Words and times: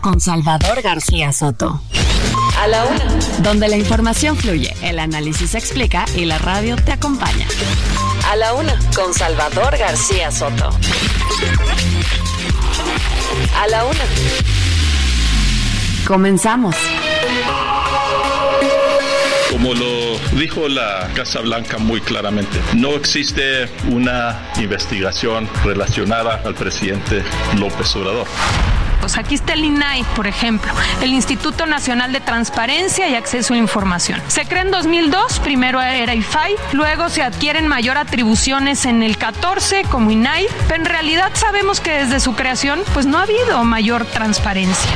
con 0.00 0.20
Salvador 0.20 0.82
García 0.82 1.32
Soto. 1.32 1.80
A 2.58 2.66
la 2.68 2.84
una. 2.84 3.04
Donde 3.42 3.68
la 3.68 3.76
información 3.76 4.36
fluye, 4.36 4.74
el 4.82 4.98
análisis 4.98 5.50
se 5.50 5.58
explica 5.58 6.04
y 6.16 6.24
la 6.24 6.38
radio 6.38 6.76
te 6.76 6.92
acompaña. 6.92 7.46
A 8.30 8.36
la 8.36 8.54
una 8.54 8.78
con 8.94 9.14
Salvador 9.14 9.76
García 9.78 10.30
Soto. 10.30 10.70
A 13.56 13.66
la 13.68 13.84
una. 13.84 14.04
Comenzamos. 16.06 16.74
Como 19.50 19.74
lo 19.74 20.18
dijo 20.38 20.68
la 20.68 21.08
Casa 21.14 21.40
Blanca 21.40 21.78
muy 21.78 22.00
claramente, 22.00 22.60
no 22.74 22.90
existe 22.90 23.68
una 23.90 24.50
investigación 24.58 25.48
relacionada 25.64 26.42
al 26.44 26.54
presidente 26.54 27.22
López 27.58 27.94
Obrador. 27.96 28.26
Aquí 29.18 29.34
está 29.34 29.54
el 29.54 29.64
INAI, 29.64 30.04
por 30.14 30.26
ejemplo, 30.26 30.72
el 31.02 31.12
Instituto 31.12 31.66
Nacional 31.66 32.12
de 32.12 32.20
Transparencia 32.20 33.08
y 33.08 33.14
Acceso 33.16 33.54
a 33.54 33.56
Información. 33.56 34.22
Se 34.28 34.46
crea 34.46 34.62
en 34.62 34.70
2002, 34.70 35.40
primero 35.40 35.80
era 35.82 36.14
IFAI, 36.14 36.54
luego 36.72 37.08
se 37.08 37.22
adquieren 37.22 37.66
mayor 37.66 37.98
atribuciones 37.98 38.86
en 38.86 39.02
el 39.02 39.18
14 39.18 39.82
como 39.90 40.10
INAI, 40.10 40.46
pero 40.68 40.80
en 40.82 40.86
realidad 40.86 41.32
sabemos 41.34 41.80
que 41.80 41.90
desde 41.90 42.20
su 42.20 42.34
creación 42.34 42.80
pues 42.94 43.06
no 43.06 43.18
ha 43.18 43.22
habido 43.22 43.64
mayor 43.64 44.04
transparencia 44.04 44.90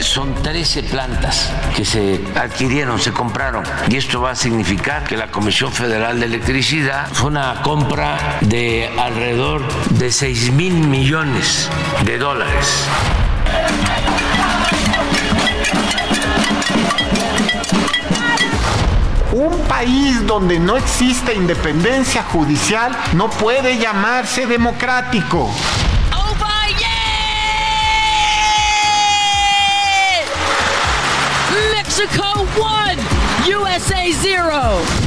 son 0.00 0.34
13 0.34 0.84
plantas 0.84 1.50
que 1.74 1.84
se 1.84 2.20
adquirieron, 2.34 2.98
se 3.00 3.12
compraron. 3.12 3.64
Y 3.88 3.96
esto 3.96 4.20
va 4.20 4.32
a 4.32 4.34
significar 4.34 5.04
que 5.04 5.16
la 5.16 5.30
Comisión 5.30 5.72
Federal 5.72 6.20
de 6.20 6.26
Electricidad 6.26 7.08
fue 7.12 7.30
una 7.30 7.62
compra 7.62 8.38
de 8.40 8.90
alrededor 8.98 9.62
de 9.90 10.10
6 10.10 10.52
mil 10.52 10.74
millones 10.74 11.68
de 12.04 12.18
dólares. 12.18 12.86
Un 19.32 19.58
país 19.68 20.26
donde 20.26 20.58
no 20.58 20.76
existe 20.76 21.34
independencia 21.34 22.22
judicial 22.22 22.96
no 23.12 23.28
puede 23.28 23.76
llamarse 23.76 24.46
democrático. 24.46 25.50
Mexico 31.98 32.46
1, 32.58 32.98
USA 33.48 34.12
0. 34.12 35.06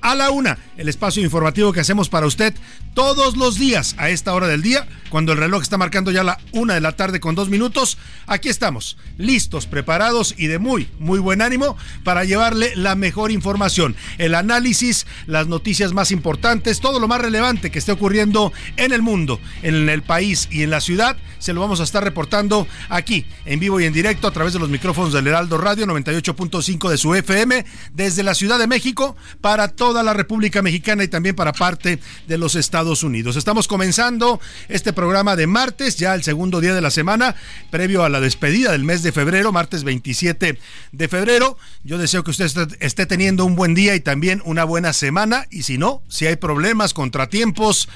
a 0.00 0.14
la 0.14 0.30
una, 0.30 0.58
el 0.76 0.88
espacio 0.88 1.22
informativo 1.22 1.72
que 1.72 1.80
hacemos 1.80 2.08
para 2.08 2.26
usted 2.26 2.54
todos 2.94 3.36
los 3.36 3.58
días 3.58 3.94
a 3.98 4.10
esta 4.10 4.34
hora 4.34 4.48
del 4.48 4.60
día, 4.60 4.88
cuando 5.08 5.32
el 5.32 5.38
reloj 5.38 5.62
está 5.62 5.78
marcando 5.78 6.10
ya 6.10 6.24
la 6.24 6.40
una 6.52 6.74
de 6.74 6.80
la 6.80 6.96
tarde 6.96 7.20
con 7.20 7.34
dos 7.34 7.48
minutos. 7.48 7.96
Aquí 8.26 8.48
estamos, 8.48 8.96
listos, 9.18 9.66
preparados 9.66 10.34
y 10.36 10.48
de 10.48 10.58
muy, 10.58 10.88
muy 10.98 11.20
buen 11.20 11.40
ánimo 11.40 11.76
para 12.02 12.24
llevarle 12.24 12.74
la 12.74 12.96
mejor 12.96 13.30
información, 13.30 13.94
el 14.18 14.34
análisis, 14.34 15.06
las 15.26 15.46
noticias 15.46 15.92
más 15.92 16.10
importantes, 16.10 16.80
todo 16.80 16.98
lo 16.98 17.08
más 17.08 17.20
relevante 17.20 17.70
que 17.70 17.78
esté 17.78 17.92
ocurriendo 17.92 18.52
en 18.76 18.92
el 18.92 19.02
mundo, 19.02 19.40
en 19.62 19.88
el 19.88 20.02
país 20.02 20.48
y 20.50 20.62
en 20.62 20.70
la 20.70 20.80
ciudad. 20.80 21.16
Se 21.38 21.52
lo 21.52 21.60
vamos 21.60 21.80
a 21.80 21.84
estar 21.84 22.02
reportando 22.02 22.66
aquí, 22.88 23.26
en 23.44 23.60
vivo 23.60 23.78
y 23.80 23.84
en 23.84 23.92
directo, 23.92 24.26
a 24.26 24.32
través 24.32 24.52
de 24.52 24.58
los 24.58 24.70
micrófonos 24.70 25.12
del 25.12 25.26
Heraldo 25.26 25.56
Radio 25.58 25.86
98.5 25.86 26.90
de 26.90 26.98
su 26.98 27.14
FM, 27.14 27.64
desde 27.94 28.24
la 28.24 28.34
Ciudad 28.34 28.58
de 28.58 28.66
México, 28.66 29.16
para 29.40 29.68
toda 29.88 30.02
la 30.02 30.12
República 30.12 30.60
Mexicana 30.60 31.02
y 31.02 31.08
también 31.08 31.34
para 31.34 31.54
parte 31.54 31.98
de 32.26 32.36
los 32.36 32.56
Estados 32.56 33.02
Unidos. 33.02 33.36
Estamos 33.36 33.66
comenzando 33.66 34.38
este 34.68 34.92
programa 34.92 35.34
de 35.34 35.46
martes, 35.46 35.96
ya 35.96 36.14
el 36.14 36.22
segundo 36.22 36.60
día 36.60 36.74
de 36.74 36.82
la 36.82 36.90
semana, 36.90 37.34
previo 37.70 38.04
a 38.04 38.10
la 38.10 38.20
despedida 38.20 38.72
del 38.72 38.84
mes 38.84 39.02
de 39.02 39.12
febrero, 39.12 39.50
martes 39.50 39.84
27 39.84 40.58
de 40.92 41.08
febrero. 41.08 41.56
Yo 41.84 41.96
deseo 41.96 42.22
que 42.22 42.32
usted 42.32 42.50
esté 42.80 43.06
teniendo 43.06 43.46
un 43.46 43.56
buen 43.56 43.72
día 43.72 43.94
y 43.94 44.00
también 44.00 44.42
una 44.44 44.64
buena 44.64 44.92
semana. 44.92 45.46
Y 45.50 45.62
si 45.62 45.78
no, 45.78 46.02
si 46.06 46.26
hay 46.26 46.36
problemas, 46.36 46.92
contratiempos, 46.92 47.88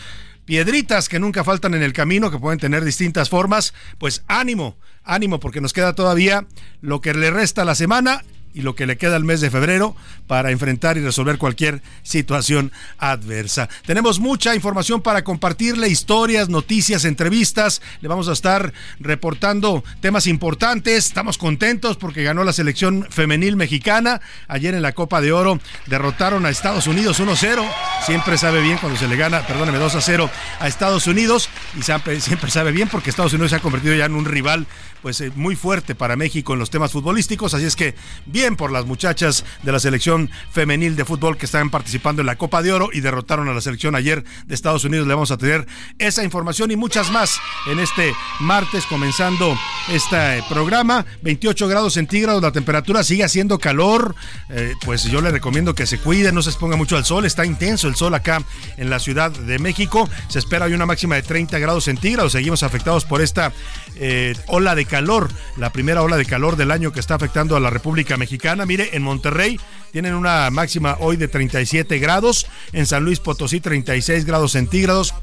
piedritas 0.46 1.10
que 1.10 1.18
nunca 1.18 1.44
faltan 1.44 1.74
en 1.74 1.82
el 1.82 1.92
camino, 1.92 2.30
que 2.30 2.38
pueden 2.38 2.58
tener 2.58 2.86
distintas 2.86 3.28
formas, 3.28 3.74
pues 3.98 4.22
ánimo, 4.28 4.78
ánimo, 5.04 5.40
porque 5.40 5.60
nos 5.60 5.74
queda 5.74 5.94
todavía 5.94 6.46
lo 6.80 7.02
que 7.02 7.12
le 7.12 7.30
resta 7.30 7.60
a 7.60 7.66
la 7.66 7.74
semana 7.74 8.22
y 8.54 8.62
lo 8.62 8.74
que 8.74 8.86
le 8.86 8.96
queda 8.96 9.16
al 9.16 9.24
mes 9.24 9.40
de 9.40 9.50
febrero 9.50 9.96
para 10.26 10.50
enfrentar 10.50 10.96
y 10.96 11.00
resolver 11.00 11.38
cualquier 11.38 11.82
situación 12.02 12.72
adversa. 12.98 13.68
Tenemos 13.86 14.18
mucha 14.18 14.54
información 14.54 15.02
para 15.02 15.24
compartirle, 15.24 15.88
historias, 15.88 16.48
noticias, 16.48 17.04
entrevistas. 17.04 17.82
Le 18.00 18.08
vamos 18.08 18.28
a 18.28 18.32
estar 18.32 18.72
reportando 19.00 19.84
temas 20.00 20.26
importantes. 20.26 21.06
Estamos 21.06 21.38
contentos 21.38 21.96
porque 21.96 22.22
ganó 22.22 22.44
la 22.44 22.52
selección 22.52 23.06
femenil 23.10 23.56
mexicana. 23.56 24.20
Ayer 24.48 24.74
en 24.74 24.82
la 24.82 24.92
Copa 24.92 25.20
de 25.20 25.32
Oro 25.32 25.60
derrotaron 25.86 26.46
a 26.46 26.50
Estados 26.50 26.86
Unidos 26.86 27.20
1-0. 27.20 27.68
Siempre 28.04 28.38
sabe 28.38 28.60
bien 28.60 28.78
cuando 28.78 28.98
se 28.98 29.08
le 29.08 29.16
gana, 29.16 29.46
perdóneme, 29.46 29.78
2-0 29.78 30.30
a 30.60 30.68
Estados 30.68 31.06
Unidos. 31.06 31.48
Y 31.78 31.82
siempre, 31.82 32.50
sabe 32.50 32.72
bien 32.72 32.88
porque 32.88 33.10
Estados 33.10 33.32
Unidos 33.32 33.50
se 33.50 33.56
ha 33.56 33.60
convertido 33.60 33.94
ya 33.94 34.06
en 34.06 34.14
un 34.14 34.24
rival 34.24 34.66
pues 35.02 35.20
eh, 35.20 35.32
muy 35.34 35.56
fuerte 35.56 35.94
para 35.94 36.16
México 36.16 36.52
en 36.52 36.58
los 36.58 36.70
temas 36.70 36.92
futbolísticos. 36.92 37.54
Así 37.54 37.64
es 37.64 37.76
que 37.76 37.94
bien 38.26 38.41
por 38.42 38.72
las 38.72 38.86
muchachas 38.86 39.44
de 39.62 39.70
la 39.70 39.78
selección 39.78 40.28
femenil 40.50 40.96
de 40.96 41.04
fútbol 41.04 41.36
que 41.36 41.46
están 41.46 41.70
participando 41.70 42.22
en 42.22 42.26
la 42.26 42.34
Copa 42.34 42.60
de 42.60 42.72
Oro 42.72 42.88
y 42.92 43.00
derrotaron 43.00 43.48
a 43.48 43.54
la 43.54 43.60
selección 43.60 43.94
ayer 43.94 44.24
de 44.46 44.54
Estados 44.54 44.84
Unidos. 44.84 45.06
Le 45.06 45.14
vamos 45.14 45.30
a 45.30 45.36
tener 45.36 45.64
esa 46.00 46.24
información 46.24 46.72
y 46.72 46.76
muchas 46.76 47.12
más 47.12 47.38
en 47.70 47.78
este 47.78 48.12
martes 48.40 48.84
comenzando 48.86 49.56
este 49.92 50.42
programa. 50.48 51.06
28 51.22 51.68
grados 51.68 51.94
centígrados, 51.94 52.42
la 52.42 52.50
temperatura 52.50 53.04
sigue 53.04 53.22
haciendo 53.22 53.60
calor. 53.60 54.16
Eh, 54.50 54.74
pues 54.84 55.04
yo 55.04 55.20
le 55.20 55.30
recomiendo 55.30 55.76
que 55.76 55.86
se 55.86 55.98
cuide, 55.98 56.32
no 56.32 56.42
se 56.42 56.50
exponga 56.50 56.74
mucho 56.76 56.96
al 56.96 57.04
sol. 57.04 57.24
Está 57.24 57.46
intenso 57.46 57.86
el 57.86 57.94
sol 57.94 58.12
acá 58.14 58.42
en 58.76 58.90
la 58.90 58.98
Ciudad 58.98 59.30
de 59.30 59.60
México. 59.60 60.10
Se 60.26 60.40
espera 60.40 60.66
hoy 60.66 60.74
una 60.74 60.86
máxima 60.86 61.14
de 61.14 61.22
30 61.22 61.60
grados 61.60 61.84
centígrados. 61.84 62.32
Seguimos 62.32 62.64
afectados 62.64 63.04
por 63.04 63.22
esta 63.22 63.52
eh, 63.96 64.34
ola 64.46 64.74
de 64.74 64.84
calor, 64.84 65.30
la 65.56 65.72
primera 65.72 66.02
ola 66.02 66.16
de 66.16 66.24
calor 66.24 66.56
del 66.56 66.70
año 66.70 66.92
que 66.92 67.00
está 67.00 67.14
afectando 67.14 67.56
a 67.56 67.60
la 67.60 67.70
República 67.70 68.16
Mexicana. 68.16 68.66
Mire, 68.66 68.90
en 68.92 69.02
Monterrey 69.02 69.60
tienen 69.92 70.14
una 70.14 70.50
máxima 70.50 70.96
hoy 71.00 71.16
de 71.16 71.28
37 71.28 71.98
grados, 71.98 72.46
en 72.72 72.86
San 72.86 73.04
Luis 73.04 73.20
Potosí 73.20 73.60
36 73.60 74.24
grados 74.24 74.52
centígrados, 74.52 75.14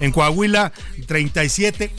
en 0.00 0.12
Coahuila 0.12 0.72
37 1.06 1.90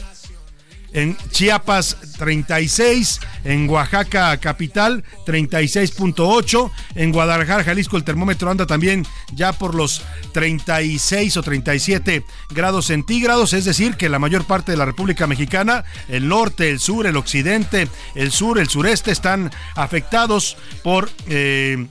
en 0.92 1.16
Chiapas 1.30 1.96
36, 2.18 3.20
en 3.44 3.68
Oaxaca 3.68 4.36
capital 4.38 5.04
36.8, 5.26 6.70
en 6.94 7.12
Guadalajara, 7.12 7.64
Jalisco 7.64 7.96
el 7.96 8.04
termómetro 8.04 8.50
anda 8.50 8.66
también 8.66 9.06
ya 9.34 9.52
por 9.52 9.74
los 9.74 10.02
36 10.32 11.36
o 11.36 11.42
37 11.42 12.24
grados 12.50 12.86
centígrados, 12.86 13.52
es 13.52 13.64
decir, 13.64 13.96
que 13.96 14.08
la 14.08 14.18
mayor 14.18 14.44
parte 14.44 14.72
de 14.72 14.78
la 14.78 14.84
República 14.84 15.26
Mexicana, 15.26 15.84
el 16.08 16.28
norte, 16.28 16.70
el 16.70 16.80
sur, 16.80 17.06
el 17.06 17.16
occidente, 17.16 17.88
el 18.14 18.32
sur, 18.32 18.58
el 18.58 18.68
sureste 18.68 19.10
están 19.10 19.50
afectados 19.74 20.56
por... 20.82 21.10
Eh, 21.28 21.86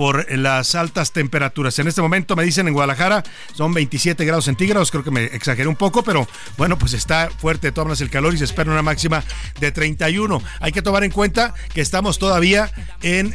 por 0.00 0.34
las 0.34 0.74
altas 0.76 1.12
temperaturas. 1.12 1.78
En 1.78 1.86
este 1.86 2.00
momento 2.00 2.34
me 2.34 2.42
dicen 2.42 2.66
en 2.66 2.72
Guadalajara 2.72 3.22
son 3.52 3.74
27 3.74 4.24
grados 4.24 4.46
centígrados, 4.46 4.90
creo 4.90 5.04
que 5.04 5.10
me 5.10 5.24
exageré 5.24 5.68
un 5.68 5.76
poco, 5.76 6.02
pero 6.02 6.26
bueno, 6.56 6.78
pues 6.78 6.94
está 6.94 7.28
fuerte 7.28 7.70
tomas 7.70 8.00
el 8.00 8.08
calor 8.08 8.32
y 8.32 8.38
se 8.38 8.44
espera 8.44 8.70
una 8.70 8.80
máxima 8.80 9.22
de 9.60 9.72
31. 9.72 10.42
Hay 10.60 10.72
que 10.72 10.80
tomar 10.80 11.04
en 11.04 11.10
cuenta 11.10 11.52
que 11.74 11.82
estamos 11.82 12.18
todavía 12.18 12.72
en 13.02 13.34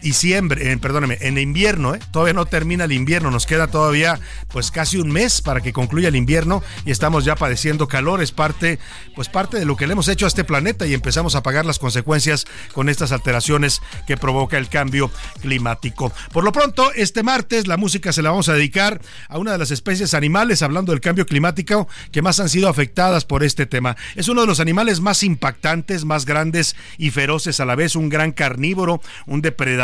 diciembre, 0.00 0.72
eh, 0.72 0.78
perdóneme, 0.78 1.18
en 1.20 1.38
invierno, 1.38 1.94
¿eh? 1.94 2.00
todavía 2.12 2.34
no 2.34 2.46
termina 2.46 2.84
el 2.84 2.92
invierno, 2.92 3.30
nos 3.30 3.46
queda 3.46 3.66
todavía 3.66 4.18
pues 4.52 4.70
casi 4.70 4.98
un 4.98 5.10
mes 5.10 5.42
para 5.42 5.60
que 5.60 5.72
concluya 5.72 6.08
el 6.08 6.16
invierno 6.16 6.62
y 6.84 6.90
estamos 6.90 7.24
ya 7.24 7.36
padeciendo 7.36 7.88
calor, 7.88 8.22
es 8.22 8.32
parte, 8.32 8.78
pues 9.14 9.28
parte 9.28 9.58
de 9.58 9.64
lo 9.64 9.76
que 9.76 9.86
le 9.86 9.92
hemos 9.92 10.08
hecho 10.08 10.24
a 10.24 10.28
este 10.28 10.44
planeta 10.44 10.86
y 10.86 10.94
empezamos 10.94 11.34
a 11.34 11.42
pagar 11.42 11.64
las 11.64 11.78
consecuencias 11.78 12.46
con 12.72 12.88
estas 12.88 13.12
alteraciones 13.12 13.82
que 14.06 14.16
provoca 14.16 14.58
el 14.58 14.68
cambio 14.68 15.10
climático. 15.40 16.12
Por 16.32 16.44
lo 16.44 16.52
pronto, 16.52 16.92
este 16.94 17.22
martes 17.22 17.66
la 17.66 17.76
música 17.76 18.12
se 18.12 18.22
la 18.22 18.30
vamos 18.30 18.48
a 18.48 18.54
dedicar 18.54 19.00
a 19.28 19.38
una 19.38 19.52
de 19.52 19.58
las 19.58 19.70
especies 19.70 20.14
animales, 20.14 20.62
hablando 20.62 20.92
del 20.92 21.00
cambio 21.00 21.26
climático, 21.26 21.88
que 22.10 22.22
más 22.22 22.40
han 22.40 22.48
sido 22.48 22.68
afectadas 22.68 23.24
por 23.24 23.44
este 23.44 23.66
tema. 23.66 23.96
Es 24.16 24.28
uno 24.28 24.40
de 24.40 24.46
los 24.46 24.60
animales 24.60 25.00
más 25.00 25.22
impactantes, 25.22 26.04
más 26.04 26.24
grandes 26.24 26.74
y 26.98 27.10
feroces 27.10 27.60
a 27.60 27.64
la 27.64 27.74
vez, 27.74 27.96
un 27.96 28.08
gran 28.08 28.32
carnívoro, 28.32 29.00
un 29.26 29.40
depredador 29.40 29.83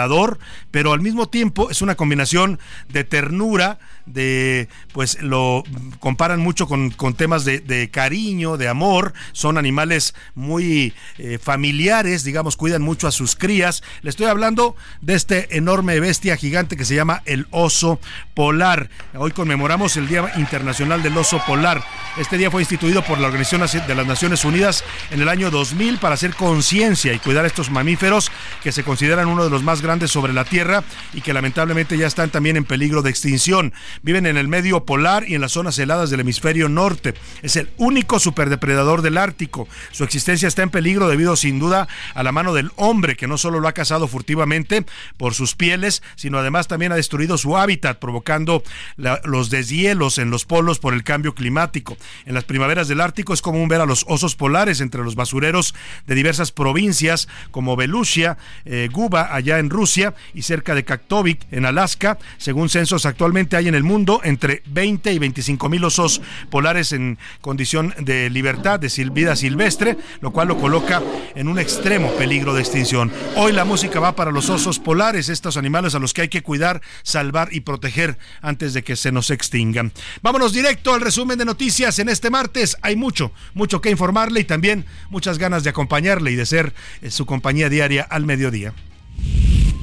pero 0.70 0.93
al 0.93 1.00
mismo 1.00 1.29
tiempo 1.29 1.70
es 1.70 1.82
una 1.82 1.94
combinación 1.94 2.58
de 2.88 3.05
ternura, 3.05 3.79
de 4.06 4.69
pues 4.93 5.20
lo 5.23 5.64
comparan 5.99 6.41
mucho 6.41 6.67
con, 6.67 6.93
temas 7.14 7.44
de, 7.44 7.91
cariño, 7.93 8.56
de 8.56 8.69
amor, 8.69 9.12
son 9.32 9.58
animales 9.58 10.14
muy 10.35 10.94
eh, 11.19 11.38
familiares, 11.43 12.25
digamos, 12.25 12.56
cuidan 12.56 12.82
mucho 12.82 13.06
a 13.06 13.12
sus 13.12 13.37
crías. 13.37 13.82
Le 14.02 14.11
estoy 14.11 14.26
hablando 14.26 14.76
de 15.00 15.14
este 15.14 15.56
enorme 15.56 16.00
bestia 16.00 16.37
gigante 16.37 16.76
que 16.76 16.85
se 16.85 16.94
llama 16.94 17.23
el 17.26 17.47
oso 17.50 18.00
polar. 18.35 18.91
Hoy 19.14 19.32
conmemoramos 19.32 19.97
el 19.97 20.08
Día 20.08 20.32
Internacional 20.37 21.02
del 21.02 21.17
Oso 21.17 21.43
Polar. 21.47 21.82
Este 22.17 22.38
día 22.38 22.50
fue 22.50 22.62
instituido 22.62 23.02
por 23.02 23.19
la 23.19 23.29
Organización 23.29 23.61
de 23.87 23.94
las 23.94 24.06
Naciones 24.06 24.44
Unidas 24.44 24.85
en 25.11 25.20
el 25.20 25.29
año 25.29 25.50
2000 25.50 25.99
para 25.99 26.14
hacer 26.14 26.35
conciencia 26.35 27.12
y 27.12 27.19
cuidar 27.19 27.44
a 27.44 27.47
estos 27.47 27.70
mamíferos 27.70 28.31
que 28.62 28.73
se 28.73 28.85
consideran 28.85 29.29
uno 29.29 29.44
de 29.44 29.50
los 29.50 29.62
más 29.62 29.82
grandes 29.82 30.11
sobre 30.11 30.32
la 30.32 30.44
Tierra 30.44 30.82
y 31.12 31.20
que 31.20 31.32
lamentablemente 31.32 31.97
ya 31.97 32.06
están 32.06 32.31
también 32.31 32.56
en 32.56 32.64
peligro 32.64 33.02
de 33.02 33.11
extinción. 33.11 33.73
Viven 34.02 34.26
en 34.26 34.37
el 34.37 34.49
medio 34.49 34.85
polar 34.85 35.29
y 35.29 35.35
en 35.35 35.41
las 35.41 35.52
zonas 35.52 35.79
heladas 35.79 36.11
del 36.11 36.20
hemisferio 36.20 36.69
norte. 36.69 37.14
Es 37.43 37.56
el 37.56 37.70
único 37.76 38.19
superdepredador 38.19 39.02
del 39.02 39.19
Ártico. 39.19 39.69
Su 39.93 40.05
existencia 40.05 40.49
está 40.49 40.62
en 40.62 40.70
peligro 40.70 41.08
debido 41.08 41.37
sin 41.37 41.58
duda 41.58 41.87
a 42.14 42.23
la 42.23 42.32
mano 42.32 42.55
del 42.55 42.70
hombre 42.76 43.17
que 43.17 43.26
no 43.26 43.37
solo 43.37 43.61
lo 43.61 43.69
ha 43.69 43.73
cazado 43.73 44.08
furtivamente 44.08 44.87
por 45.17 45.35
sus 45.35 45.55
pieles, 45.55 46.02
sino 46.17 46.38
además 46.38 46.69
también 46.69 46.93
ha 46.93 46.97
destruido 46.97 47.37
su 47.37 47.56
hábitat, 47.56 47.99
provocando 47.99 48.62
los 48.97 49.50
deshielos 49.50 50.19
en 50.19 50.31
los 50.31 50.44
polos 50.44 50.79
por 50.79 50.94
el 50.94 51.05
cambio 51.05 51.35
climático. 51.35 51.97
En 52.25 52.35
las 52.35 52.44
primaveras 52.44 52.88
del 52.88 53.00
Ártico 53.00 53.35
es 53.35 53.43
común 53.43 53.69
ver 53.69 53.81
a 53.81 53.87
los 53.87 54.05
osos 54.08 54.35
polares 54.35 54.81
entre 54.81 55.05
los 55.05 55.14
basureros 55.14 55.75
de 56.06 56.14
diversas 56.14 56.52
provincias 56.52 57.29
como 57.50 57.76
Belusia, 57.76 58.38
eh, 58.64 58.88
Guba, 58.91 59.35
allá 59.35 59.58
en 59.58 59.70
Rusia, 59.70 60.14
y 60.35 60.43
cerca 60.43 60.75
de 60.75 60.85
Kaktovik, 60.85 61.47
en 61.50 61.67
Alaska. 61.67 62.19
Según 62.38 62.69
censos 62.69 63.06
actualmente 63.06 63.56
hay 63.56 63.69
en 63.69 63.75
el 63.75 63.80
mundo 63.82 64.21
entre 64.25 64.62
20 64.67 65.12
y 65.12 65.19
25 65.19 65.69
mil 65.69 65.85
osos 65.85 66.21
polares 66.50 66.93
en 66.93 67.19
condición 67.41 67.94
de 67.99 68.31
libertad, 68.31 68.79
de 68.81 68.88
vida 69.12 69.37
silvestre, 69.37 69.97
lo 70.21 70.32
cual 70.32 70.49
lo 70.49 70.59
coloca 70.59 71.03
en 71.35 71.49
un 71.49 71.59
extremo 71.59 72.11
peligro 72.12 72.55
de 72.55 72.61
extinción. 72.61 73.12
Hoy 73.37 73.53
la 73.53 73.65
música 73.65 74.00
va 74.00 74.15
para 74.15 74.31
los 74.31 74.50
osos 74.50 74.79
polares, 74.79 75.29
estos 75.29 75.56
animales 75.56 75.94
a 75.94 75.99
los 75.99 76.12
que 76.12 76.23
hay 76.23 76.29
que 76.29 76.43
cuidar, 76.43 76.81
salvar 77.03 77.49
y 77.53 77.61
proteger 77.61 78.19
antes 78.43 78.75
de 78.75 78.82
que 78.82 78.97
se 78.97 79.12
nos 79.12 79.31
extingan. 79.31 79.93
Vámonos 80.23 80.53
directo 80.53 80.94
al 80.94 81.00
resumen 81.00 81.38
de 81.38 81.44
noticias 81.44 81.99
en 81.99 82.09
este 82.09 82.31
martes. 82.31 82.76
Hay 82.83 82.97
mucho, 82.97 83.33
mucho 83.55 83.81
que 83.81 83.91
informarle 83.91 84.41
y 84.41 84.44
también 84.44 84.87
muchas 85.09 85.38
ganas 85.38 85.65
de 85.65 85.71
acompañarle 85.71 86.31
y 86.33 86.37
de 86.37 86.47
ser 86.47 86.75
eh, 87.03 87.11
su 87.11 87.26
compañía 87.26 87.69
diaria 87.69 88.03
al 88.03 88.26
mediodía. 88.26 88.75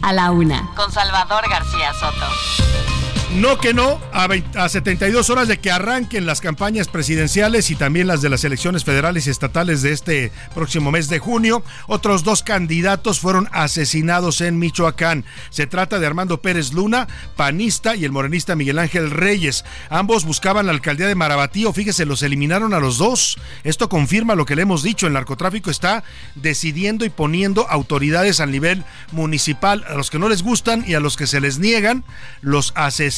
A 0.01 0.13
la 0.13 0.31
una. 0.31 0.69
Con 0.75 0.91
Salvador 0.91 1.49
García 1.49 1.93
Soto. 1.93 3.06
No 3.35 3.59
que 3.59 3.73
no, 3.73 3.99
a, 4.13 4.69
72 4.69 5.29
horas 5.29 5.49
de 5.49 5.59
que 5.59 5.69
arranquen 5.69 6.25
las 6.25 6.39
campañas 6.39 6.87
presidenciales 6.87 7.69
y 7.69 7.75
también 7.75 8.07
las 8.07 8.21
de 8.21 8.29
las 8.29 8.45
elecciones 8.45 8.85
federales 8.85 9.27
y 9.27 9.29
estatales 9.29 9.81
de 9.81 9.91
este 9.91 10.31
próximo 10.55 10.91
mes 10.91 11.09
de 11.09 11.19
junio, 11.19 11.61
otros 11.87 12.23
dos 12.23 12.41
candidatos 12.41 13.19
fueron 13.19 13.49
asesinados 13.51 14.39
en 14.39 14.57
Michoacán. 14.57 15.25
Se 15.49 15.67
trata 15.67 15.99
de 15.99 16.07
Armando 16.07 16.41
Pérez 16.41 16.71
Luna, 16.71 17.07
panista, 17.35 17.97
y 17.97 18.05
el 18.05 18.13
morenista 18.13 18.55
Miguel 18.55 18.79
Ángel 18.79 19.11
Reyes. 19.11 19.65
Ambos 19.89 20.23
buscaban 20.23 20.65
la 20.65 20.71
alcaldía 20.71 21.07
de 21.07 21.15
Marabatío, 21.15 21.73
fíjese, 21.73 22.05
los 22.05 22.23
eliminaron 22.23 22.73
a 22.73 22.79
los 22.79 22.97
dos. 22.97 23.37
Esto 23.65 23.89
confirma 23.89 24.35
lo 24.35 24.45
que 24.45 24.55
le 24.55 24.61
hemos 24.61 24.83
dicho, 24.83 25.05
el 25.05 25.13
narcotráfico 25.13 25.69
está 25.69 26.05
decidiendo 26.35 27.03
y 27.03 27.09
poniendo 27.09 27.69
autoridades 27.69 28.39
al 28.39 28.51
nivel 28.51 28.85
municipal. 29.11 29.83
A 29.89 29.95
los 29.95 30.09
que 30.09 30.17
no 30.17 30.29
les 30.29 30.43
gustan 30.43 30.85
y 30.87 30.93
a 30.93 31.01
los 31.01 31.17
que 31.17 31.27
se 31.27 31.41
les 31.41 31.59
niegan, 31.59 32.05
los 32.41 32.71
asesinan 32.75 33.16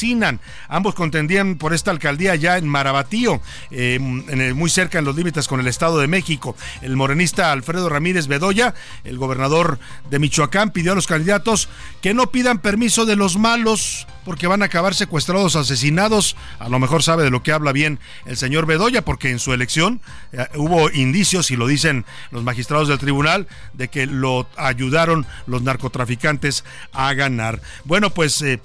Ambos 0.68 0.96
contendían 0.96 1.56
por 1.56 1.74
esta 1.74 1.92
alcaldía 1.92 2.36
ya 2.36 2.58
en 2.58 2.68
Marabatío, 2.68 3.42
eh, 3.72 4.00
muy 4.00 4.70
cerca 4.70 5.00
en 5.00 5.06
los 5.06 5.16
límites 5.16 5.48
con 5.48 5.60
el 5.60 5.68
Estado 5.68 6.00
de 6.00 6.08
México. 6.08 6.56
El 6.82 6.96
morenista 6.96 7.52
Alfredo 7.52 7.90
Ramírez 7.90 8.28
Bedoya, 8.28 8.74
el 9.04 9.18
gobernador 9.18 9.80
de 10.10 10.20
Michoacán, 10.20 10.72
pidió 10.72 10.94
a 10.94 10.96
los 10.96 11.08
candidatos 11.08 11.70
que 12.02 12.14
no 12.14 12.32
pidan 12.32 12.60
permiso 12.60 13.06
de 13.06 13.16
los 13.16 13.38
malos 13.38 14.08
porque 14.26 14.48
van 14.48 14.62
a 14.62 14.66
acabar 14.66 14.94
secuestrados, 14.94 15.56
asesinados. 15.56 16.36
A 16.60 16.70
lo 16.70 16.80
mejor 16.80 17.04
sabe 17.04 17.24
de 17.24 17.32
lo 17.32 17.42
que 17.42 17.52
habla 17.52 17.72
bien 17.72 18.00
el 18.26 18.38
señor 18.38 18.66
Bedoya, 18.68 19.04
porque 19.04 19.32
en 19.32 19.40
su 19.40 19.54
elección 19.54 20.02
eh, 20.32 20.46
hubo 20.56 20.90
indicios, 20.92 21.52
y 21.52 21.56
lo 21.56 21.68
dicen 21.68 22.06
los 22.32 22.44
magistrados 22.44 22.88
del 22.88 23.00
tribunal, 23.00 23.48
de 23.74 23.88
que 23.88 24.06
lo 24.06 24.48
ayudaron 24.56 25.26
los 25.48 25.64
narcotraficantes 25.64 26.64
a 26.92 27.14
ganar. 27.14 27.62
Bueno, 27.86 28.12
pues 28.12 28.42
eh, 28.42 28.60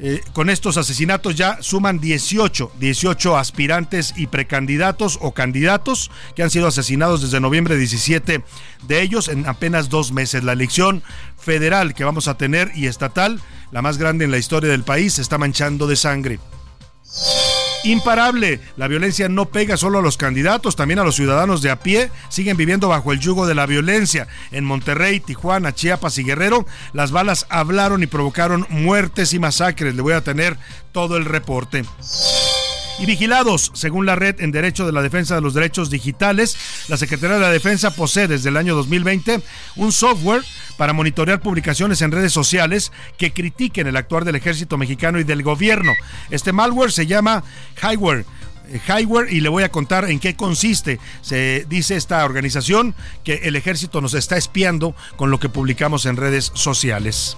eh, 0.00 0.22
con 0.32 0.48
estos 0.48 0.76
asesinatos 0.76 1.34
ya 1.34 1.60
suman 1.60 1.98
18, 1.98 2.72
18 2.78 3.36
aspirantes 3.36 4.14
y 4.16 4.28
precandidatos 4.28 5.18
o 5.20 5.32
candidatos 5.32 6.10
que 6.36 6.44
han 6.44 6.50
sido 6.50 6.68
asesinados 6.68 7.20
desde 7.20 7.40
noviembre 7.40 7.76
17 7.76 8.44
de 8.86 9.02
ellos 9.02 9.28
en 9.28 9.46
apenas 9.46 9.88
dos 9.88 10.12
meses. 10.12 10.44
La 10.44 10.52
elección 10.52 11.02
federal 11.36 11.94
que 11.94 12.04
vamos 12.04 12.28
a 12.28 12.36
tener 12.36 12.70
y 12.76 12.86
estatal, 12.86 13.40
la 13.72 13.82
más 13.82 13.98
grande 13.98 14.24
en 14.24 14.30
la 14.30 14.38
historia 14.38 14.70
del 14.70 14.84
país, 14.84 15.14
se 15.14 15.22
está 15.22 15.36
manchando 15.36 15.88
de 15.88 15.96
sangre 15.96 16.38
imparable. 17.84 18.60
La 18.76 18.88
violencia 18.88 19.28
no 19.28 19.46
pega 19.46 19.76
solo 19.76 19.98
a 19.98 20.02
los 20.02 20.16
candidatos, 20.16 20.76
también 20.76 20.98
a 20.98 21.04
los 21.04 21.16
ciudadanos 21.16 21.62
de 21.62 21.70
a 21.70 21.80
pie. 21.80 22.10
Siguen 22.28 22.56
viviendo 22.56 22.88
bajo 22.88 23.12
el 23.12 23.20
yugo 23.20 23.46
de 23.46 23.54
la 23.54 23.66
violencia. 23.66 24.28
En 24.50 24.64
Monterrey, 24.64 25.20
Tijuana, 25.20 25.74
Chiapas 25.74 26.18
y 26.18 26.24
Guerrero, 26.24 26.66
las 26.92 27.10
balas 27.10 27.46
hablaron 27.48 28.02
y 28.02 28.06
provocaron 28.06 28.66
muertes 28.70 29.32
y 29.32 29.38
masacres. 29.38 29.94
Le 29.94 30.02
voy 30.02 30.14
a 30.14 30.22
tener 30.22 30.56
todo 30.92 31.16
el 31.16 31.24
reporte 31.24 31.84
y 32.98 33.06
vigilados. 33.06 33.70
Según 33.74 34.06
la 34.06 34.16
Red 34.16 34.40
en 34.40 34.50
Derecho 34.50 34.86
de 34.86 34.92
la 34.92 35.02
Defensa 35.02 35.34
de 35.34 35.40
los 35.40 35.54
Derechos 35.54 35.90
Digitales, 35.90 36.56
la 36.88 36.96
Secretaría 36.96 37.36
de 37.36 37.42
la 37.42 37.50
Defensa 37.50 37.90
posee 37.90 38.28
desde 38.28 38.48
el 38.48 38.56
año 38.56 38.74
2020 38.74 39.40
un 39.76 39.92
software 39.92 40.42
para 40.76 40.92
monitorear 40.92 41.40
publicaciones 41.40 42.02
en 42.02 42.12
redes 42.12 42.32
sociales 42.32 42.92
que 43.16 43.32
critiquen 43.32 43.86
el 43.86 43.96
actuar 43.96 44.24
del 44.24 44.36
ejército 44.36 44.78
mexicano 44.78 45.18
y 45.18 45.24
del 45.24 45.42
gobierno. 45.42 45.92
Este 46.30 46.52
malware 46.52 46.92
se 46.92 47.06
llama 47.06 47.42
Highware 47.82 48.24
Highware 48.86 49.32
y 49.32 49.40
le 49.40 49.48
voy 49.48 49.62
a 49.62 49.70
contar 49.70 50.10
en 50.10 50.20
qué 50.20 50.36
consiste. 50.36 50.98
Se 51.20 51.66
dice 51.68 51.96
esta 51.96 52.24
organización 52.24 52.94
que 53.24 53.40
el 53.44 53.56
ejército 53.56 54.00
nos 54.00 54.14
está 54.14 54.36
espiando 54.36 54.94
con 55.16 55.30
lo 55.30 55.40
que 55.40 55.48
publicamos 55.48 56.06
en 56.06 56.16
redes 56.16 56.50
sociales. 56.54 57.36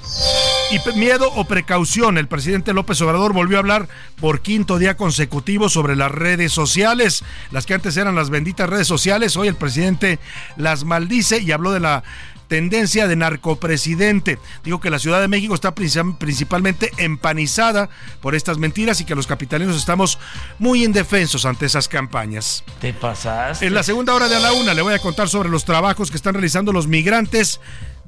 Y 0.71 0.99
miedo 0.99 1.33
o 1.35 1.45
precaución, 1.47 2.17
el 2.17 2.29
presidente 2.29 2.73
López 2.73 3.01
Obrador 3.01 3.33
volvió 3.33 3.57
a 3.57 3.61
hablar 3.61 3.89
por 4.21 4.41
quinto 4.41 4.79
día 4.79 4.97
consecutivo 4.97 5.69
sobre 5.69 5.97
las 5.97 6.13
redes 6.13 6.53
sociales, 6.53 7.25
las 7.51 7.67
que 7.67 7.75
antes 7.75 7.97
eran 7.97 8.15
las 8.15 8.31
benditas 8.31 8.71
redes 8.71 8.87
sociales, 8.87 9.37
hoy 9.37 9.49
el 9.49 9.57
presidente 9.57 10.21
las 10.57 10.85
maldice 10.85 11.41
y 11.41 11.51
habló 11.51 11.73
de 11.73 11.81
la 11.81 12.05
tendencia 12.51 13.07
de 13.07 13.15
narcopresidente. 13.15 14.41
Digo 14.65 14.81
que 14.81 14.91
la 14.91 14.99
Ciudad 14.99 15.21
de 15.21 15.29
México 15.29 15.55
está 15.55 15.73
principalmente 15.73 16.91
empanizada 16.99 17.89
por 18.21 18.35
estas 18.35 18.59
mentiras 18.59 19.01
y 19.01 19.05
que 19.05 19.15
los 19.15 19.29
capitalinos 19.29 19.77
estamos 19.77 20.19
muy 20.59 20.85
indefensos 20.85 21.47
ante 21.47 21.67
esas 21.67 21.87
campañas. 21.87 22.65
¿Te 22.81 22.93
pasas? 22.93 23.63
En 23.63 23.73
la 23.73 23.85
segunda 23.85 24.15
hora 24.15 24.29
de 24.29 24.35
a 24.35 24.41
la 24.41 24.53
una 24.53 24.75
le 24.75 24.83
voy 24.83 24.95
a 24.95 24.99
contar 24.99 25.29
sobre 25.29 25.49
los 25.49 25.65
trabajos 25.65 26.11
que 26.11 26.17
están 26.17 26.35
realizando 26.35 26.73
los 26.73 26.89
migrantes 26.89 27.61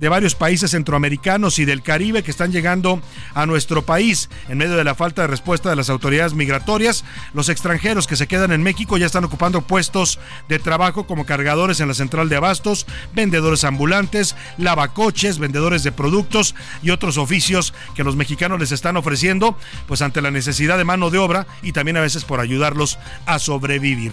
de 0.02 0.08
varios 0.08 0.34
países 0.34 0.72
centroamericanos 0.72 1.60
y 1.60 1.64
del 1.64 1.80
Caribe 1.80 2.24
que 2.24 2.32
están 2.32 2.50
llegando 2.50 3.00
a 3.34 3.46
nuestro 3.46 3.82
país 3.82 4.28
en 4.48 4.58
medio 4.58 4.76
de 4.76 4.82
la 4.82 4.96
falta 4.96 5.22
de 5.22 5.28
respuesta 5.28 5.70
de 5.70 5.76
las 5.76 5.90
autoridades 5.90 6.34
migratorias. 6.34 7.04
Los 7.34 7.48
extranjeros 7.48 8.08
que 8.08 8.16
se 8.16 8.26
quedan 8.26 8.50
en 8.50 8.64
México 8.64 8.96
ya 8.96 9.06
están 9.06 9.22
ocupando 9.22 9.62
puestos 9.62 10.18
de 10.48 10.58
trabajo 10.58 11.06
como 11.06 11.24
cargadores 11.24 11.78
en 11.78 11.86
la 11.86 11.94
central 11.94 12.28
de 12.28 12.34
abastos, 12.34 12.84
vendedores 13.14 13.62
ambulantes, 13.62 14.34
lavacoches, 14.58 15.38
vendedores 15.38 15.84
de 15.84 15.92
productos 15.92 16.56
y 16.82 16.90
otros 16.90 17.16
oficios 17.16 17.72
que 17.94 18.02
los 18.02 18.16
mexicanos 18.16 18.58
les 18.58 18.72
están 18.72 18.96
ofreciendo, 18.96 19.56
pues 19.86 20.02
ante 20.02 20.20
la 20.20 20.32
necesidad 20.32 20.78
de 20.78 20.84
mano 20.84 21.10
de 21.10 21.18
obra 21.18 21.46
y 21.62 21.70
también 21.70 21.96
a 21.96 22.00
veces 22.00 22.24
por 22.24 22.40
ayudarlos 22.40 22.98
a 23.24 23.38
sobrevivir. 23.38 24.10